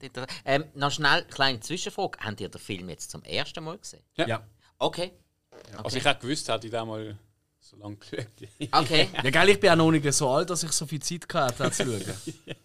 Ähm, 0.47 0.65
noch 0.75 0.91
schnell 0.91 1.21
eine 1.21 1.27
kleine 1.27 1.61
Zwischenfrage. 1.61 2.19
Habt 2.19 2.41
ihr 2.41 2.49
den 2.49 2.59
Film 2.59 2.89
jetzt 2.89 3.11
zum 3.11 3.23
ersten 3.25 3.63
Mal 3.63 3.77
gesehen? 3.77 4.03
Ja. 4.15 4.27
ja. 4.27 4.47
Okay. 4.79 5.13
okay. 5.51 5.85
Also 5.85 5.99
ich 5.99 6.05
hätte 6.07 6.21
gewusst, 6.21 6.49
hätte 6.49 6.67
ich 6.67 6.73
da 6.73 6.83
mal 6.87 7.19
so 7.61 7.77
lange 7.77 7.97
geschaut. 7.97 8.27
Okay. 8.73 9.11
ja, 9.23 9.31
geil, 9.31 9.51
ich 9.51 9.61
bin 9.61 9.71
auch 9.71 9.77
noch 9.77 9.91
nicht 9.91 10.11
so 10.15 10.31
alt, 10.31 10.49
dass 10.49 10.63
ich 10.63 10.73
so 10.73 10.87
viel 10.87 11.03
Zeit 11.03 11.27
hatte, 11.35 11.71
zu 11.71 11.85
schauen. 11.85 12.03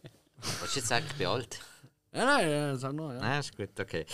Was 0.61 0.73
jetzt 0.73 0.87
sagen, 0.87 1.05
ich 1.09 1.17
bin 1.17 1.27
alt? 1.27 1.59
Ja, 2.13 2.25
nein, 2.25 2.49
ja, 2.49 2.75
sag 2.77 2.93
nur, 2.93 3.13
ja. 3.13 3.19
Nein, 3.19 3.39
ist 3.41 3.55
gut, 3.55 3.77
okay. 3.77 4.05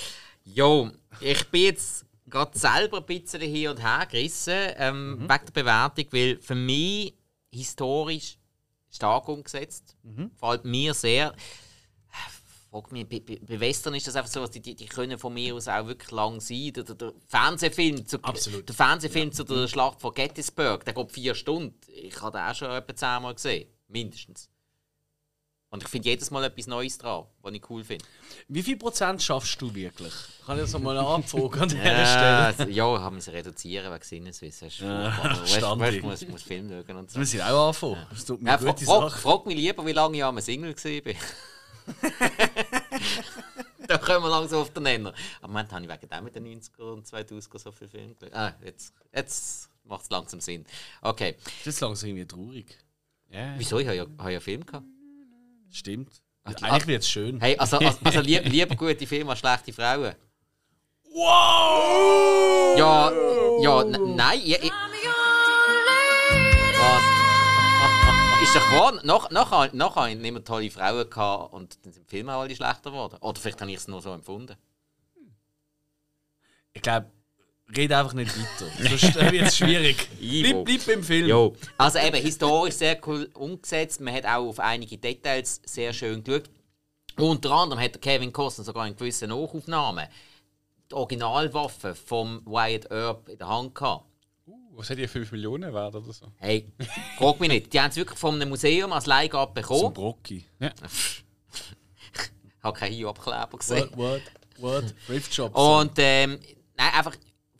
Jo, 0.44 0.90
ich 1.20 1.48
bin 1.50 1.62
jetzt 1.62 2.07
gerade 2.30 2.58
selber 2.58 2.98
ein 2.98 3.06
bisschen 3.06 3.42
hin 3.42 3.70
und 3.70 3.82
her 3.82 4.06
gerissen 4.10 4.74
ähm, 4.78 5.12
mhm. 5.12 5.20
wegen 5.22 5.28
der 5.28 5.52
Bewertung, 5.54 6.06
weil 6.12 6.38
für 6.40 6.56
mich 6.56 7.14
historisch 7.52 8.38
stark 8.90 9.28
umgesetzt. 9.28 9.96
Mhm. 10.04 10.32
Fällt 10.36 10.66
mir 10.66 10.94
sehr. 10.94 11.34
Frag 12.70 12.92
mich, 12.92 13.08
bei, 13.08 13.22
bei 13.22 13.60
Western 13.60 13.96
ist 13.96 14.08
das 14.08 14.16
einfach 14.18 14.30
so, 14.30 14.46
die, 14.46 14.76
die, 14.76 14.86
können 14.86 15.18
von 15.18 15.34
mir 15.34 15.56
aus 15.56 15.70
auch 15.70 15.88
wirklich 15.88 16.12
lang 16.12 16.42
sein. 16.42 16.74
Der, 16.74 16.84
der, 16.84 16.96
der 16.96 17.14
Fernsehfilm, 17.28 18.06
zu, 18.06 18.22
Absolut. 18.22 18.68
Der 18.68 18.76
Fernsehfilm 18.76 19.30
ja. 19.30 19.34
zu 19.34 19.44
der. 19.46 19.68
Schlacht 19.68 20.02
von 20.02 20.14
Gettysburg, 20.14 20.84
der 20.84 20.94
geht 20.94 21.12
vier 21.12 21.34
Stunden. 21.34 21.80
Ich 21.88 22.22
habe 22.22 22.38
den 22.38 22.42
auch 22.46 22.56
schon 22.56 22.70
etwa 22.70 22.96
zehnmal 22.96 23.36
gesehen. 23.36 23.70
Mindestens. 23.88 24.50
Und 25.70 25.84
ich 25.84 25.90
finde 25.90 26.10
jedes 26.10 26.32
Mal 26.32 26.46
etwas 26.46 26.68
Neues 26.68 26.98
dran, 26.98 27.26
was 27.42 27.54
ich 27.54 27.70
cool 27.70 27.84
finde. 27.84 28.06
Wie 28.48 28.64
viel 28.64 28.78
Prozent 28.78 29.22
schaffst 29.22 29.62
du 29.62 29.74
wirklich? 29.76 30.14
Kann 30.46 30.58
ich 30.58 30.72
das 30.72 30.80
mal 30.80 30.98
anfragen 30.98 31.62
an 31.62 31.70
dieser 31.70 31.84
ja, 31.84 32.06
Stelle? 32.06 32.38
Also, 32.38 32.64
ja, 32.64 33.02
haben 33.02 33.26
wir 33.26 33.34
reduzieren 33.34 33.94
wegen 33.94 34.04
Sinneswissen. 34.04 34.70
Ja, 34.80 35.44
ich 35.90 36.02
muss, 36.02 36.26
muss 36.28 36.44
Film 36.44 36.70
schauen 36.70 36.98
und 36.98 37.12
so. 37.12 37.20
Muss 37.20 37.34
ich 37.34 37.44
auch 37.44 37.68
anfangen. 37.68 37.96
Ja. 37.96 38.08
Das 38.10 38.26
tut 38.26 38.42
mir 38.42 38.50
ja, 38.52 38.56
gute 38.56 38.86
frag, 38.86 39.12
frag 39.12 39.46
mich 39.46 39.58
lieber, 39.58 39.86
wie 39.86 39.92
lange 39.92 40.16
ich 40.16 40.24
am 40.24 40.40
Single 40.40 40.74
war. 40.74 41.14
da 43.88 43.98
kommen 43.98 44.24
wir 44.24 44.30
langsam 44.30 44.60
auf 44.60 44.72
den 44.72 44.84
Nenner. 44.84 45.14
Aber 45.42 45.48
Moment, 45.50 45.72
habe 45.74 45.84
ich 45.84 45.90
wegen 45.90 46.10
dem 46.10 46.24
mit 46.24 46.36
den 46.36 46.46
90er 46.46 46.94
und 46.94 47.06
2000er 47.06 47.60
so 47.60 47.72
viel 47.74 47.90
Film 47.90 48.16
geschaut. 48.18 48.34
Ah, 48.34 48.56
jetzt, 48.64 48.94
jetzt 49.14 49.70
macht 49.84 50.04
es 50.04 50.10
langsam 50.10 50.40
Sinn. 50.40 50.66
Okay. 51.02 51.36
Das 51.66 51.76
ist 51.76 51.82
langsam 51.82 52.08
irgendwie 52.10 52.26
traurig. 52.26 52.78
Yeah. 53.30 53.56
Wieso? 53.58 53.80
Ich 53.80 53.88
habe 53.88 53.98
ja, 53.98 54.06
hab 54.18 54.30
ja 54.30 54.40
Film 54.40 54.66
gehabt. 54.66 54.86
Stimmt. 55.78 56.22
Ja, 56.48 56.56
eigentlich 56.70 56.88
wird 56.88 57.04
es 57.04 57.10
schön. 57.10 57.40
Hey, 57.40 57.56
also, 57.58 57.78
also, 57.78 58.00
also 58.04 58.20
lieb, 58.22 58.46
lieber 58.46 58.76
gute 58.76 59.06
Filme 59.06 59.30
als 59.32 59.40
schlechte 59.40 59.72
Frauen. 59.72 60.16
Wow! 61.04 62.78
Ja, 62.78 63.12
ja, 63.62 63.84
nein. 63.84 64.40
Ich, 64.44 64.64
ich, 64.64 64.72
was? 66.80 67.04
Ist 68.42 68.56
doch 68.56 68.72
wahr? 68.72 69.00
Nach, 69.04 69.30
nachher, 69.30 69.70
nachher 69.74 70.02
habe 70.02 70.12
ich 70.12 70.18
nicht 70.18 70.32
mehr 70.32 70.44
tolle 70.44 70.72
Frauen 70.72 71.08
gehabt 71.10 71.54
und 71.54 71.86
dann 71.86 71.94
sind 71.94 72.06
die 72.06 72.10
Filme 72.10 72.34
auch 72.34 72.42
alle 72.42 72.56
schlechter 72.56 72.90
geworden. 72.90 73.18
Oder 73.22 73.40
vielleicht 73.40 73.62
habe 73.62 73.70
ich 73.70 73.78
es 73.78 73.88
nur 73.88 74.02
so 74.02 74.12
empfunden. 74.14 74.56
Ich 76.74 76.82
glaube, 76.82 77.12
Rede 77.76 77.98
einfach 77.98 78.14
nicht 78.14 78.32
weiter. 78.38 78.72
Sonst 78.98 79.16
wird 79.16 79.48
es 79.48 79.58
schwierig. 79.58 80.08
bleib, 80.20 80.66
bleib 80.66 80.86
beim 80.86 81.04
Film. 81.04 81.28
Jo. 81.28 81.56
Also 81.78 82.00
eben, 82.00 82.18
historisch 82.18 82.76
sehr 82.76 82.98
cool 83.06 83.30
umgesetzt. 83.34 84.00
Man 84.00 84.14
hat 84.14 84.26
auch 84.26 84.48
auf 84.48 84.60
einige 84.60 84.98
Details 84.98 85.62
sehr 85.66 85.92
schön 85.92 86.24
geschaut. 86.24 86.50
Unter 87.18 87.52
anderem 87.52 87.82
hat 87.82 88.02
Kevin 88.02 88.32
Costner 88.32 88.64
sogar 88.64 88.88
in 88.88 88.96
gewissen 88.96 89.30
Nachaufnahmen 89.30 90.08
die 90.90 90.96
Originalwaffe 90.96 91.96
vom 91.96 92.42
Wyatt 92.46 92.90
Earp 92.92 93.28
in 93.30 93.38
der 93.38 93.48
Hand 93.48 93.76
gehabt. 93.76 94.06
Uh, 94.46 94.54
was 94.78 94.90
hat 94.90 94.98
die 94.98 95.08
5 95.08 95.32
Millionen 95.34 95.74
wert 95.74 95.96
oder 95.96 96.14
so? 96.14 96.28
Hey, 96.38 96.72
frag 97.18 97.40
mich 97.40 97.50
nicht. 97.50 97.74
Die 97.74 97.82
haben 97.82 97.90
es 97.90 97.98
wirklich 97.98 98.18
von 98.18 98.36
einem 98.36 98.50
Museum 98.50 98.94
als 98.94 99.06
Leihgabe 99.06 99.62
Zum 99.62 99.62
bekommen. 99.62 99.94
Brocki. 99.94 100.46
Ich 102.60 102.64
habe 102.64 102.80
keinen 102.80 102.94
Hio-Abkleber 102.94 103.58
gesehen. 103.58 103.90
What, 103.94 104.22
what, 104.58 104.84
what? 104.84 104.96
Thrift 105.06 105.34
Shops. 105.34 105.56
Und 105.56 105.94
ähm, 106.00 106.40
nein, 106.76 106.94
einfach 106.94 107.16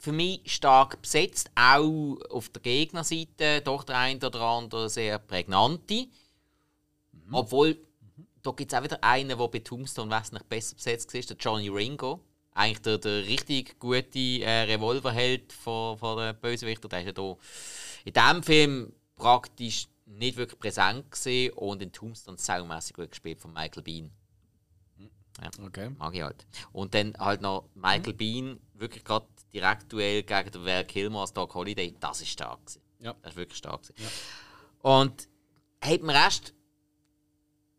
für 0.08 0.14
mich 0.14 0.40
stark 0.46 1.02
besetzt, 1.02 1.52
auch 1.54 2.18
auf 2.30 2.48
der 2.48 2.62
Gegnerseite, 2.62 3.60
doch 3.62 3.84
der 3.84 3.98
ein 3.98 4.24
oder 4.24 4.40
andere 4.40 4.90
sehr 4.90 5.20
prägnante. 5.20 6.08
Obwohl, 7.30 7.78
da 8.42 8.52
gibt 8.52 8.72
es 8.72 8.80
auch 8.80 8.86
wieder 8.86 9.04
einen, 9.04 9.38
der 9.38 9.48
bei 9.50 9.60
Tombstone 9.60 10.10
wesentlich 10.10 10.48
besser 10.48 10.76
besetzt 10.76 11.14
ist, 11.14 11.30
der 11.30 11.36
Johnny 11.36 11.68
Ringo. 11.68 12.22
Eigentlich 12.54 12.82
der, 12.84 13.00
der 13.00 13.26
richtig 13.26 13.78
gute 13.80 14.18
äh, 14.18 14.62
Revolverheld 14.62 15.52
von, 15.52 15.98
von 15.98 16.18
den 16.20 16.40
Bösewichter. 16.40 16.88
Der 16.88 17.02
ist 17.02 17.08
ja 17.08 17.12
da 17.12 17.36
in 18.06 18.14
diesem 18.14 18.44
Film 18.44 18.94
praktisch 19.18 19.90
nicht 20.06 20.38
wirklich 20.38 20.58
präsent 20.58 21.12
gesehen 21.12 21.52
und 21.52 21.82
in 21.82 21.92
Tombstone 21.92 22.38
saumässig 22.38 22.96
gut 22.96 23.12
gespielt 23.12 23.42
von 23.42 23.52
Michael 23.52 23.84
Bean. 23.84 24.12
Okay. 25.62 25.90
Mag 25.98 26.16
ich 26.16 26.22
halt. 26.22 26.48
Und 26.72 26.94
dann 26.94 27.14
halt 27.18 27.42
noch 27.42 27.68
Michael 27.76 28.14
Bean, 28.14 28.60
wirklich 28.74 29.04
gerade 29.04 29.28
direkt 29.58 29.92
Duell 29.92 30.24
gegen 30.24 30.52
den 30.52 30.66
Val 30.66 30.86
Kilmer 30.86 31.22
als 31.22 31.34
Doc 31.34 31.54
Holiday, 31.54 31.96
das 32.00 32.22
ist 32.22 32.30
stark. 32.30 32.60
Gewesen. 32.66 32.82
Ja. 33.00 33.16
Das 33.22 33.32
ist 33.32 33.38
wirklich 33.38 33.58
stark. 33.58 33.82
Gewesen. 33.84 34.12
Und 34.82 35.28
hat 35.84 36.02
mir 36.02 36.14
Rest. 36.14 36.54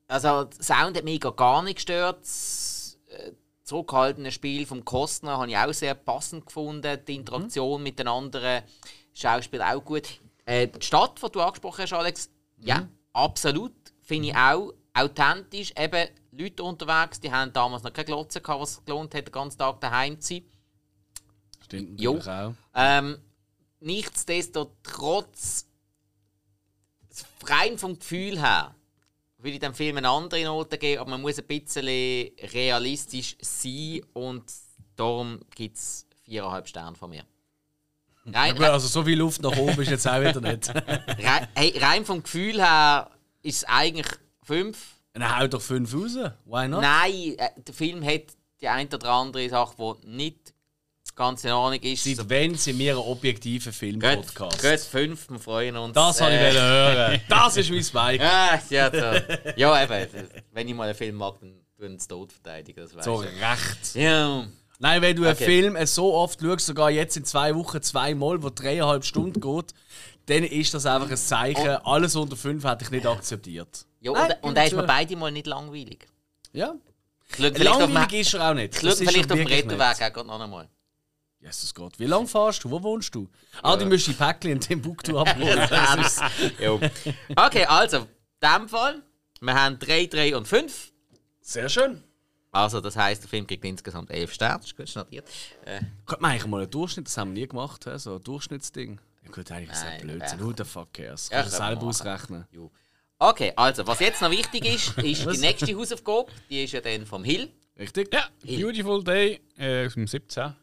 Also, 0.09 0.45
der 0.45 0.65
Sound 0.65 0.97
hat 0.97 1.05
mich 1.05 1.21
gar 1.21 1.63
nicht 1.63 1.77
gestört. 1.77 2.21
Das 2.23 2.99
äh, 3.09 3.33
zurückhaltende 3.63 4.33
Spiel 4.33 4.67
vom 4.67 4.85
Kostner 4.85 5.39
habe 5.39 5.51
ich 5.51 5.57
auch 5.57 5.73
sehr 5.73 5.95
passend 5.95 6.47
gefunden. 6.47 6.99
Die 7.07 7.17
Interaktion 7.17 7.83
mit 7.83 7.99
den 7.99 8.09
anderen 8.09 8.63
Schauspielern 9.13 9.77
auch 9.77 9.85
gut. 9.85 10.21
Äh, 10.47 10.69
die 10.69 10.85
Stadt, 10.85 11.21
die 11.23 11.31
du 11.31 11.41
angesprochen 11.41 11.83
hast, 11.83 11.93
Alex, 11.93 12.31
ja, 12.59 12.89
absolut. 13.13 13.75
Finde 14.01 14.29
ich 14.29 14.37
auch 14.37 14.73
authentisch. 14.95 15.73
Eben 15.77 16.09
Leute 16.33 16.63
unterwegs, 16.63 17.21
die 17.21 17.31
haben 17.31 17.53
damals 17.53 17.83
noch 17.83 17.93
keine 17.93 18.07
Glotze 18.07 18.41
gehabt, 18.41 18.61
was 18.61 18.71
es 18.71 18.85
gelohnt 18.85 19.15
hat, 19.15 19.27
den 19.27 19.33
ganzen 19.33 19.59
Tag 19.59 19.81
daheim 19.81 20.19
zu 20.21 20.35
sein. 20.35 20.45
Stimmt 21.69 22.01
Jo. 22.01 22.19
auch. 22.19 22.55
Ähm, 22.75 23.19
nichtsdestotrotz, 23.81 25.67
rein 27.45 27.79
vom 27.79 27.99
Gefühl 27.99 28.41
her, 28.41 28.75
würde 29.39 29.51
ich 29.55 29.61
dem 29.61 29.75
Film 29.75 29.99
eine 29.99 30.09
andere 30.09 30.45
Note 30.45 30.79
geben, 30.79 31.01
aber 31.01 31.11
man 31.11 31.21
muss 31.21 31.39
ein 31.39 31.47
bisschen 31.47 31.85
realistisch 31.87 33.37
sein 33.41 34.01
und 34.15 34.45
darum 34.97 35.41
gibt 35.55 35.77
es 35.77 36.07
viereinhalb 36.25 36.67
Sterne 36.69 36.97
von 36.97 37.11
mir. 37.11 37.25
Rein, 38.27 38.57
Gut, 38.57 38.65
also 38.65 38.89
so 38.89 39.05
viel 39.05 39.19
Luft 39.19 39.41
nach 39.43 39.57
oben 39.57 39.81
ist 39.81 39.91
jetzt 39.91 40.07
auch 40.07 40.21
wieder 40.21 40.41
nicht. 40.41 40.69
rein, 40.75 41.49
hey, 41.55 41.79
rein 41.79 42.05
vom 42.05 42.23
Gefühl 42.23 42.61
her 42.61 43.11
ist 43.43 43.59
es 43.59 43.65
eigentlich 43.65 44.07
fünf. 44.43 44.97
Dann 45.13 45.39
hau 45.39 45.47
doch 45.47 45.63
fünf 45.63 45.95
raus. 45.95 46.17
Why 46.45 46.69
not? 46.69 46.83
Nein, 46.83 47.35
äh, 47.39 47.51
der 47.57 47.75
Film 47.75 48.05
hat 48.05 48.25
die 48.61 48.69
ein 48.69 48.89
oder 48.93 49.11
andere 49.11 49.49
Sache, 49.49 49.75
die 49.79 50.07
nicht 50.09 50.53
ganz 51.19 51.45
in 51.45 51.51
Ordnung 51.51 51.81
ist. 51.83 52.05
Seit 52.05 52.31
wann 52.31 52.55
sind 52.55 52.79
wir 52.79 52.93
ein 52.93 52.99
objektiver 52.99 53.73
Film-Podcast? 53.73 54.63
Gut, 54.63 54.81
fünf, 54.81 55.29
wir 55.29 55.39
freuen 55.39 55.77
uns. 55.77 55.95
Das 55.95 56.21
wollte 56.21 56.35
ich 56.37 56.41
Äh, 56.41 56.61
hören. 56.61 57.21
Das 57.29 57.57
ist 57.57 57.71
mein 57.71 57.83
Spike. 57.83 58.23
Ja, 58.25 58.61
ja, 58.71 58.91
so. 58.91 59.53
ja, 59.57 59.83
eben. 59.83 60.07
Wenn 60.53 60.69
ich 60.69 60.75
mal 60.75 60.85
einen 60.85 60.95
Film 60.95 61.17
mag, 61.17 61.35
dann 61.41 61.53
tun 61.79 61.99
sie 61.99 62.09
tot 62.09 62.33
verteidigen. 62.33 62.81
Das 62.95 63.05
So 63.05 63.17
du. 63.23 63.29
recht. 63.29 63.95
Ja. 63.95 64.47
Nein, 64.79 65.03
wenn 65.03 65.17
du 65.17 65.25
einen 65.25 65.33
Okay. 65.35 65.45
Film 65.45 65.87
so 65.87 66.15
oft 66.15 66.41
schaust, 66.41 66.67
sogar 66.67 66.91
jetzt 66.91 67.17
in 67.17 67.25
zwei 67.25 67.55
Wochen 67.55 67.83
zweimal, 67.83 68.41
wo 68.43 68.49
dreieinhalb 68.51 69.05
Stunden 69.05 69.41
geht, 69.41 69.75
dann 70.27 70.45
ist 70.45 70.73
das 70.73 70.87
einfach 70.87 71.11
ein 71.11 71.17
Zeichen. 71.17 71.69
Alles 71.85 72.15
unter 72.15 72.37
fünf 72.37 72.65
hätte 72.65 72.85
ich 72.85 72.91
nicht 72.91 73.07
akzeptiert. 73.07 73.87
ja 74.01 74.13
Nein, 74.13 74.33
und, 74.41 74.51
und 74.51 74.55
da 74.57 74.63
ist 74.63 74.75
mir 74.75 74.85
beide 74.85 75.17
mal 75.17 75.33
nicht 75.33 75.47
langweilig. 75.49 76.07
Ja. 76.53 76.75
Ich 77.37 77.45
auf, 77.45 77.59
Langweilig 77.59 78.21
ist 78.21 78.35
er 78.35 78.51
auch 78.51 78.55
nicht. 78.55 78.75
ich 78.75 79.09
vielleicht 79.09 79.31
er 79.31 79.35
auf 79.35 79.39
dem 79.41 79.47
Retterweg 79.47 80.17
auch 80.17 80.25
noch 80.25 80.41
einmal. 80.41 80.69
Jesus 81.41 81.73
Gott. 81.75 81.99
Wie 81.99 82.07
lange 82.07 82.27
fährst 82.27 82.65
du? 82.65 82.71
Wo 82.71 82.83
wohnst 82.83 83.15
du? 83.15 83.29
Ah, 83.63 83.77
du 83.77 83.87
musst 83.87 84.07
die 84.09 84.13
Päckchen 84.13 84.53
in 84.53 84.61
Timbuktu 84.61 85.19
abholen. 85.21 85.67
Das 85.71 85.97
ist-. 86.19 86.23
Okay, 87.37 87.65
also, 87.67 87.99
in 87.99 88.07
dem 88.43 88.69
Fall, 88.69 89.03
wir 89.41 89.55
haben 89.55 89.79
3, 89.79 90.07
3 90.07 90.37
und 90.37 90.49
5. 90.49 90.93
Sehr 91.41 91.69
schön. 91.69 92.03
Also, 92.51 92.81
das 92.81 92.97
heisst, 92.97 93.23
der 93.23 93.29
Film 93.29 93.47
kriegt 93.47 93.65
insgesamt 93.65 94.11
11 94.11 94.33
Sterne. 94.33 94.59
Das 94.59 94.67
ist 94.67 94.77
gut 94.77 94.97
notiert. 94.97 95.29
Äh, 95.65 95.81
Könnte 96.07 96.23
man 96.23 96.33
eigentlich 96.33 96.47
mal 96.47 96.63
einen 96.63 96.71
Durchschnitt, 96.71 97.07
das 97.07 97.17
haben 97.17 97.35
wir 97.35 97.43
nie 97.43 97.49
gemacht, 97.49 97.87
hä? 97.87 97.97
so 97.99 98.17
ein 98.17 98.23
Durchschnittsding. 98.25 98.99
Ja 99.25 99.31
gut, 99.31 99.51
eigentlich 99.53 99.71
ist 99.71 99.83
das 99.83 99.91
Nein, 99.91 100.01
Blödsinn. 100.01 100.39
ja. 100.41 100.45
Who 100.45 100.53
the 100.57 100.65
fuck 100.65 100.93
cares? 100.93 101.29
Ja, 101.31 101.41
Kannst 101.43 101.53
du 101.55 101.57
selber 101.59 101.75
machen. 101.77 101.89
ausrechnen. 101.89 102.49
jo. 102.51 102.71
Okay, 103.21 103.53
also, 103.57 103.87
was 103.87 104.01
jetzt 104.01 104.23
noch 104.23 104.31
wichtig 104.31 104.65
ist, 104.65 104.97
ist 104.99 105.25
die 105.31 105.39
nächste 105.39 105.77
Hausaufgabe. 105.77 106.33
Die 106.51 106.65
ist 106.65 106.73
ja 106.73 106.81
dann 106.81 107.05
vom 107.07 107.23
Hill. 107.25 107.51
Richtig? 107.79 108.13
Ja, 108.13 108.29
Beautiful 108.45 109.05
Day 109.05 109.41
äh, 109.57 109.87
aus 109.87 109.95
dem 109.95 110.07
17. 110.07 110.55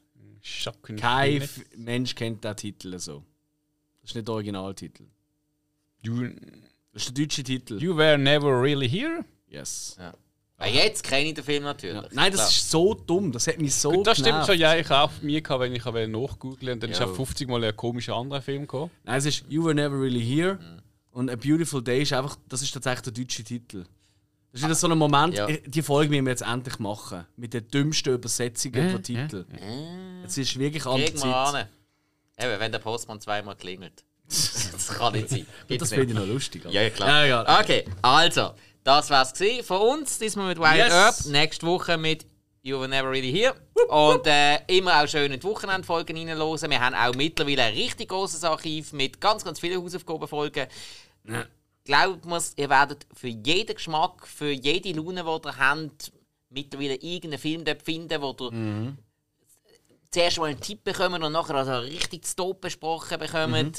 Kein 0.97 1.41
F 1.41 1.61
Mensch 1.75 2.13
kennt 2.15 2.43
den 2.43 2.55
Titel 2.55 2.97
so. 2.99 3.23
Das 4.01 4.11
ist 4.11 4.15
nicht 4.15 4.27
der 4.27 4.35
Originaltitel. 4.35 5.05
You, 6.03 6.29
Das 6.93 7.07
ist 7.07 7.17
der 7.17 7.25
deutsche 7.25 7.43
Titel. 7.43 7.81
you 7.81 7.95
were 7.95 8.17
never 8.17 8.61
really 8.61 8.87
here? 8.87 9.25
Yes. 9.47 9.95
Ja. 9.99 10.13
Ah, 10.57 10.67
jetzt 10.67 11.03
kenne 11.03 11.27
ich 11.29 11.33
den 11.33 11.43
Film 11.43 11.63
natürlich. 11.63 11.95
Ja. 11.95 12.07
Nein, 12.13 12.31
das 12.31 12.39
Klar. 12.41 12.49
ist 12.49 12.71
so 12.71 12.93
dumm. 12.93 13.31
Das 13.31 13.45
hat 13.47 13.59
mich 13.59 13.75
so 13.75 13.91
Gut, 13.91 14.07
das 14.07 14.17
stimmt 14.17 14.27
genervt. 14.29 14.47
schon. 14.47 14.57
Ja, 14.59 14.75
ich 14.75 14.87
habe 14.89 15.11
auch 15.11 15.21
mir 15.21 15.41
gehabt, 15.41 15.61
wenn 15.61 15.75
ich 15.75 15.83
habe 15.83 16.07
nachgoogeln 16.07 16.73
und 16.73 16.83
dann 16.83 16.91
ist 16.91 16.99
Ja. 16.99 17.07
auch 17.07 17.15
50 17.15 17.49
Mal 17.49 17.63
ein 17.63 17.75
komischer 17.75 18.15
anderer 18.15 18.41
Film 18.41 18.61
gekommen. 18.61 18.89
Nein, 19.03 19.17
es 19.17 19.25
ist 19.25 19.43
You 19.49 19.65
Were 19.65 19.75
Never 19.75 19.99
Really 19.99 20.23
Here. 20.23 20.59
Und 21.11 21.29
A 21.29 21.35
Beautiful 21.35 21.83
Day 21.83 22.03
ist 22.03 22.13
einfach, 22.13 22.37
das 22.47 22.61
ist 22.61 22.71
tatsächlich 22.71 23.01
der 23.03 23.13
deutsche 23.13 23.43
Titel. 23.43 23.85
Das 24.55 24.61
ist 24.61 24.67
wieder 24.69 24.75
so 24.75 24.87
ein 24.87 24.97
Moment, 24.97 25.33
Ja. 25.35 25.49
äh, 25.49 25.61
die 25.65 25.81
Folge 25.81 26.11
müssen 26.11 26.25
wir 26.25 26.31
jetzt 26.31 26.43
endlich 26.43 26.79
machen. 26.79 27.25
Mit 27.35 27.53
den 27.53 27.67
dümmsten 27.67 28.13
Übersetzungen 28.13 28.85
Ja, 28.85 28.89
von 28.89 29.03
Titeln. 29.03 29.45
Jetzt 30.23 30.37
ist 30.37 30.57
wirklich 30.57 30.85
an 30.85 30.97
der 30.97 31.13
Zeit. 31.13 31.33
an. 31.33 31.67
Eben, 32.39 32.59
wenn 32.61 32.71
der 32.71 32.79
Postmann 32.79 33.19
zweimal 33.19 33.57
klingelt. 33.57 34.05
das 34.29 34.87
kann 34.97 35.11
nicht 35.11 35.27
sein. 35.27 35.45
Gibt's 35.67 35.89
Das 35.89 35.89
finde 35.89 36.13
ich 36.13 36.19
noch 36.19 36.25
lustig. 36.25 36.63
Ja, 36.69 36.81
ja, 36.83 36.89
klar. 36.89 37.25
Ja, 37.25 37.43
ja. 37.43 37.59
Okay, 37.59 37.83
also, 38.01 38.51
das 38.85 39.09
war's 39.09 39.33
von 39.63 39.77
uns. 39.81 40.19
Diesmal 40.19 40.47
mit 40.47 40.57
Wild 40.57 40.77
Yes. 40.77 40.93
Earp. 40.93 41.25
Nächste 41.25 41.65
Woche 41.67 41.97
mit 41.97 42.25
You 42.61 42.79
Were 42.79 42.87
Never 42.87 43.11
Really 43.11 43.33
Here. 43.33 43.55
Und 43.89 44.25
äh, 44.25 44.59
immer 44.67 45.03
auch 45.03 45.07
schön 45.09 45.33
in 45.33 45.39
die 45.41 45.43
Wochenendfolgen 45.45 46.17
reinhören. 46.17 46.69
Wir 46.71 46.79
haben 46.79 46.95
auch 46.95 47.13
mittlerweile 47.13 47.63
ein 47.63 47.73
richtig 47.73 48.07
großes 48.07 48.45
Archiv 48.45 48.93
mit 48.93 49.19
ganz, 49.19 49.43
ganz 49.43 49.59
vielen 49.59 49.81
Hausaufgabenfolgen. 49.83 50.67
Glaubt 51.85 52.25
mir, 52.25 52.41
ihr 52.57 52.69
werdet 52.69 53.05
für 53.13 53.27
jeden 53.27 53.75
Geschmack, 53.75 54.27
für 54.27 54.49
jede 54.51 54.91
Laune, 54.91 55.23
die 55.23 55.47
ihr 55.47 55.57
habt, 55.57 56.11
mittlerweile 56.49 56.95
irgendeinen 56.95 57.39
Film 57.39 57.63
dort 57.63 57.83
finden, 57.83 58.21
wo 58.21 58.35
ihr 58.41 58.97
zuerst 60.09 60.39
mal 60.39 60.49
einen 60.49 60.59
Tipp 60.59 60.83
bekommen 60.83 61.21
und 61.21 61.31
nachher 61.31 61.55
also 61.55 61.77
richtig 61.79 62.25
zu 62.25 62.35
Top 62.35 62.61
besprochen 62.61 63.19
bekommen. 63.19 63.71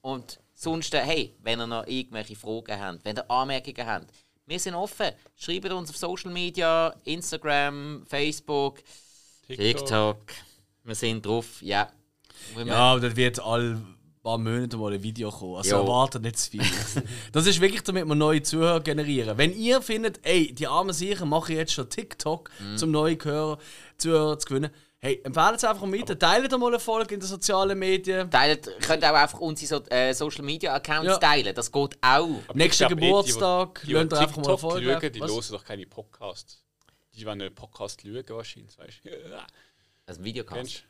Und 0.00 0.40
sonst, 0.54 0.94
äh, 0.94 1.00
hey, 1.00 1.36
wenn 1.42 1.60
ihr 1.60 1.66
noch 1.66 1.86
irgendwelche 1.86 2.36
Fragen 2.36 2.80
habt, 2.80 3.04
wenn 3.04 3.16
ihr 3.16 3.30
Anmerkungen 3.30 3.86
habt, 3.86 4.10
wir 4.46 4.58
sind 4.58 4.74
offen. 4.74 5.10
Schreibt 5.36 5.70
uns 5.70 5.90
auf 5.90 5.96
Social 5.96 6.32
Media, 6.32 6.94
Instagram, 7.04 8.04
Facebook, 8.06 8.80
TikTok. 9.46 10.22
Wir 10.84 10.94
sind 10.94 11.24
drauf, 11.24 11.60
ja. 11.60 11.90
Ja, 12.64 12.74
aber 12.74 13.00
das 13.00 13.14
wird 13.14 13.38
alle 13.40 13.80
paar 14.30 14.38
Monate 14.38 14.76
mal 14.76 14.92
ein 14.92 15.02
Video 15.02 15.30
kommen. 15.30 15.56
Also 15.56 15.76
Jo. 15.76 15.82
erwartet 15.82 16.22
nicht 16.22 16.38
zu 16.38 16.50
viel. 16.52 16.62
das 17.32 17.46
ist 17.46 17.60
wirklich, 17.60 17.82
damit 17.82 18.06
wir 18.06 18.14
neue 18.14 18.42
Zuhörer 18.42 18.80
generieren. 18.80 19.36
Wenn 19.38 19.52
ihr 19.56 19.82
findet, 19.82 20.20
ey, 20.26 20.52
die 20.54 20.66
armen 20.66 20.92
Sicher 20.92 21.26
machen 21.26 21.54
jetzt 21.56 21.72
schon 21.72 21.88
TikTok, 21.88 22.50
Mhm. 22.60 22.76
zum 22.76 22.90
neue 22.90 23.16
Zuhörer, 23.18 23.58
Zuhörer 23.98 24.38
zu 24.38 24.48
gewinnen, 24.48 24.70
hey, 24.98 25.20
empfehlt 25.24 25.56
es 25.56 25.64
einfach 25.64 25.86
mit, 25.86 26.06
teilt 26.20 26.50
mal 26.58 26.66
eine 26.68 26.78
Folge 26.78 27.14
in 27.14 27.20
den 27.20 27.26
sozialen 27.28 27.78
Medien. 27.78 28.30
Teilt, 28.30 28.70
könnt 28.82 29.04
auch 29.04 29.14
einfach 29.14 29.40
unsere 29.40 29.82
so, 29.82 29.90
äh, 29.90 30.12
Social 30.12 30.44
Media 30.44 30.74
Accounts 30.74 31.06
Ja. 31.06 31.16
teilen. 31.18 31.54
Das 31.54 31.72
geht 31.72 31.96
auch. 32.02 32.28
Nächsten 32.54 32.84
Ich 32.84 32.90
eh, 32.90 32.94
Geburtstag, 32.94 33.82
die, 33.86 33.92
lasst 33.94 34.12
ihr 34.12 34.18
einfach 34.20 34.36
mal 34.36 34.48
eine 34.48 34.58
Folge 34.58 34.84
schauen, 34.86 34.92
laufen. 34.94 35.12
die 35.12 35.20
Was? 35.20 35.30
hören 35.30 35.52
doch 35.52 35.64
keine 35.64 35.86
Podcasts. 35.86 36.62
Die 37.14 37.26
wollen 37.26 37.40
einen 37.42 37.54
Podcast 37.54 38.02
schauen 38.02 38.24
wahrscheinlich. 38.28 38.78
Weißt 38.78 39.00
du? 39.04 39.10
Also 40.06 40.20
ein 40.20 40.24
Videocast. 40.24 40.84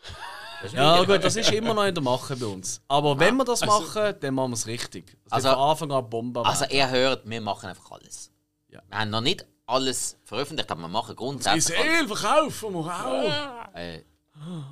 Ja, 0.72 1.04
gut, 1.04 1.22
das 1.22 1.36
ist 1.36 1.52
immer 1.52 1.74
noch 1.74 1.84
in 1.84 1.94
der 1.94 2.02
Mache 2.02 2.36
bei 2.36 2.46
uns. 2.46 2.80
Aber 2.88 3.18
wenn 3.18 3.36
wir 3.36 3.44
das 3.44 3.64
machen, 3.64 4.14
dann 4.20 4.34
machen 4.34 4.50
wir 4.50 4.54
es 4.54 4.66
richtig. 4.66 5.16
Also, 5.30 5.48
Also- 5.48 5.58
von 5.60 5.70
Anfang 5.70 5.92
an 5.92 6.10
Bombe. 6.10 6.44
Also 6.44 6.64
ihr 6.66 6.88
hört, 6.90 7.28
wir 7.28 7.40
machen 7.40 7.68
einfach 7.70 7.90
alles. 7.92 8.30
Ja. 8.68 8.80
Wir 8.88 8.98
haben 8.98 9.10
noch 9.10 9.20
nicht 9.20 9.46
alles 9.66 10.16
veröffentlicht, 10.24 10.70
aber 10.70 10.80
wir 10.82 10.88
machen 10.88 11.14
grundsätzlich 11.14 11.78
alles. 11.78 11.86
Israel 11.86 12.08
verkaufen 12.08 12.72
wir 12.74 13.06
auch. 13.06 13.74
Äh, 13.76 14.04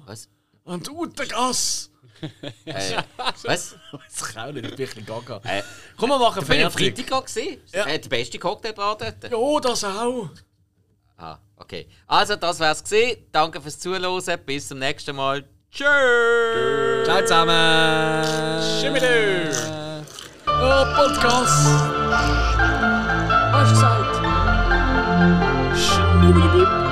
was? 0.07 0.29
Und 0.65 0.91
Utegas. 0.91 1.91
Äh, 2.65 3.03
was? 3.45 3.77
Das 3.93 4.25
kann 4.33 4.49
auch 4.49 4.53
nicht, 4.55 4.65
ich 4.65 4.75
bin 4.75 4.89
ein 4.89 4.95
bisschen 4.95 5.05
gaga. 5.05 5.39
Äh, 5.45 5.63
Komm, 5.99 6.09
wir 6.09 6.19
machen 6.19 6.41
ich 6.43 6.49
bin 6.49 6.65
am 6.65 6.73
fertig. 6.73 7.07
Freitag 7.07 7.27
gesehen. 7.27 7.61
Ja. 7.75 7.85
Äh, 7.85 7.99
die 7.99 8.09
beste 8.09 8.39
Cocktailbar 8.39 8.97
dort. 8.97 9.23
Ja, 9.31 9.61
das 9.61 9.85
auch. 9.85 10.31
Ah, 11.19 11.39
okay. 11.57 11.87
Also, 12.07 12.37
das 12.37 12.59
wär's 12.59 12.83
gesehen. 12.83 13.27
Danke 13.31 13.61
fürs 13.61 13.79
Zuhören. 13.79 14.23
Bis 14.47 14.67
zum 14.69 14.79
nächsten 14.79 15.15
Mal. 15.15 15.45
Tschö! 15.71 17.05
Ciao 17.05 17.21
zusammen! 17.23 18.25
Schimmelö! 18.81 19.51
Oh, 20.47 20.85
Podcast! 20.97 21.67
Hast 23.53 23.71
du 23.71 23.75
gesagt? 23.75 24.17
Schnibbelibib. 25.77 26.86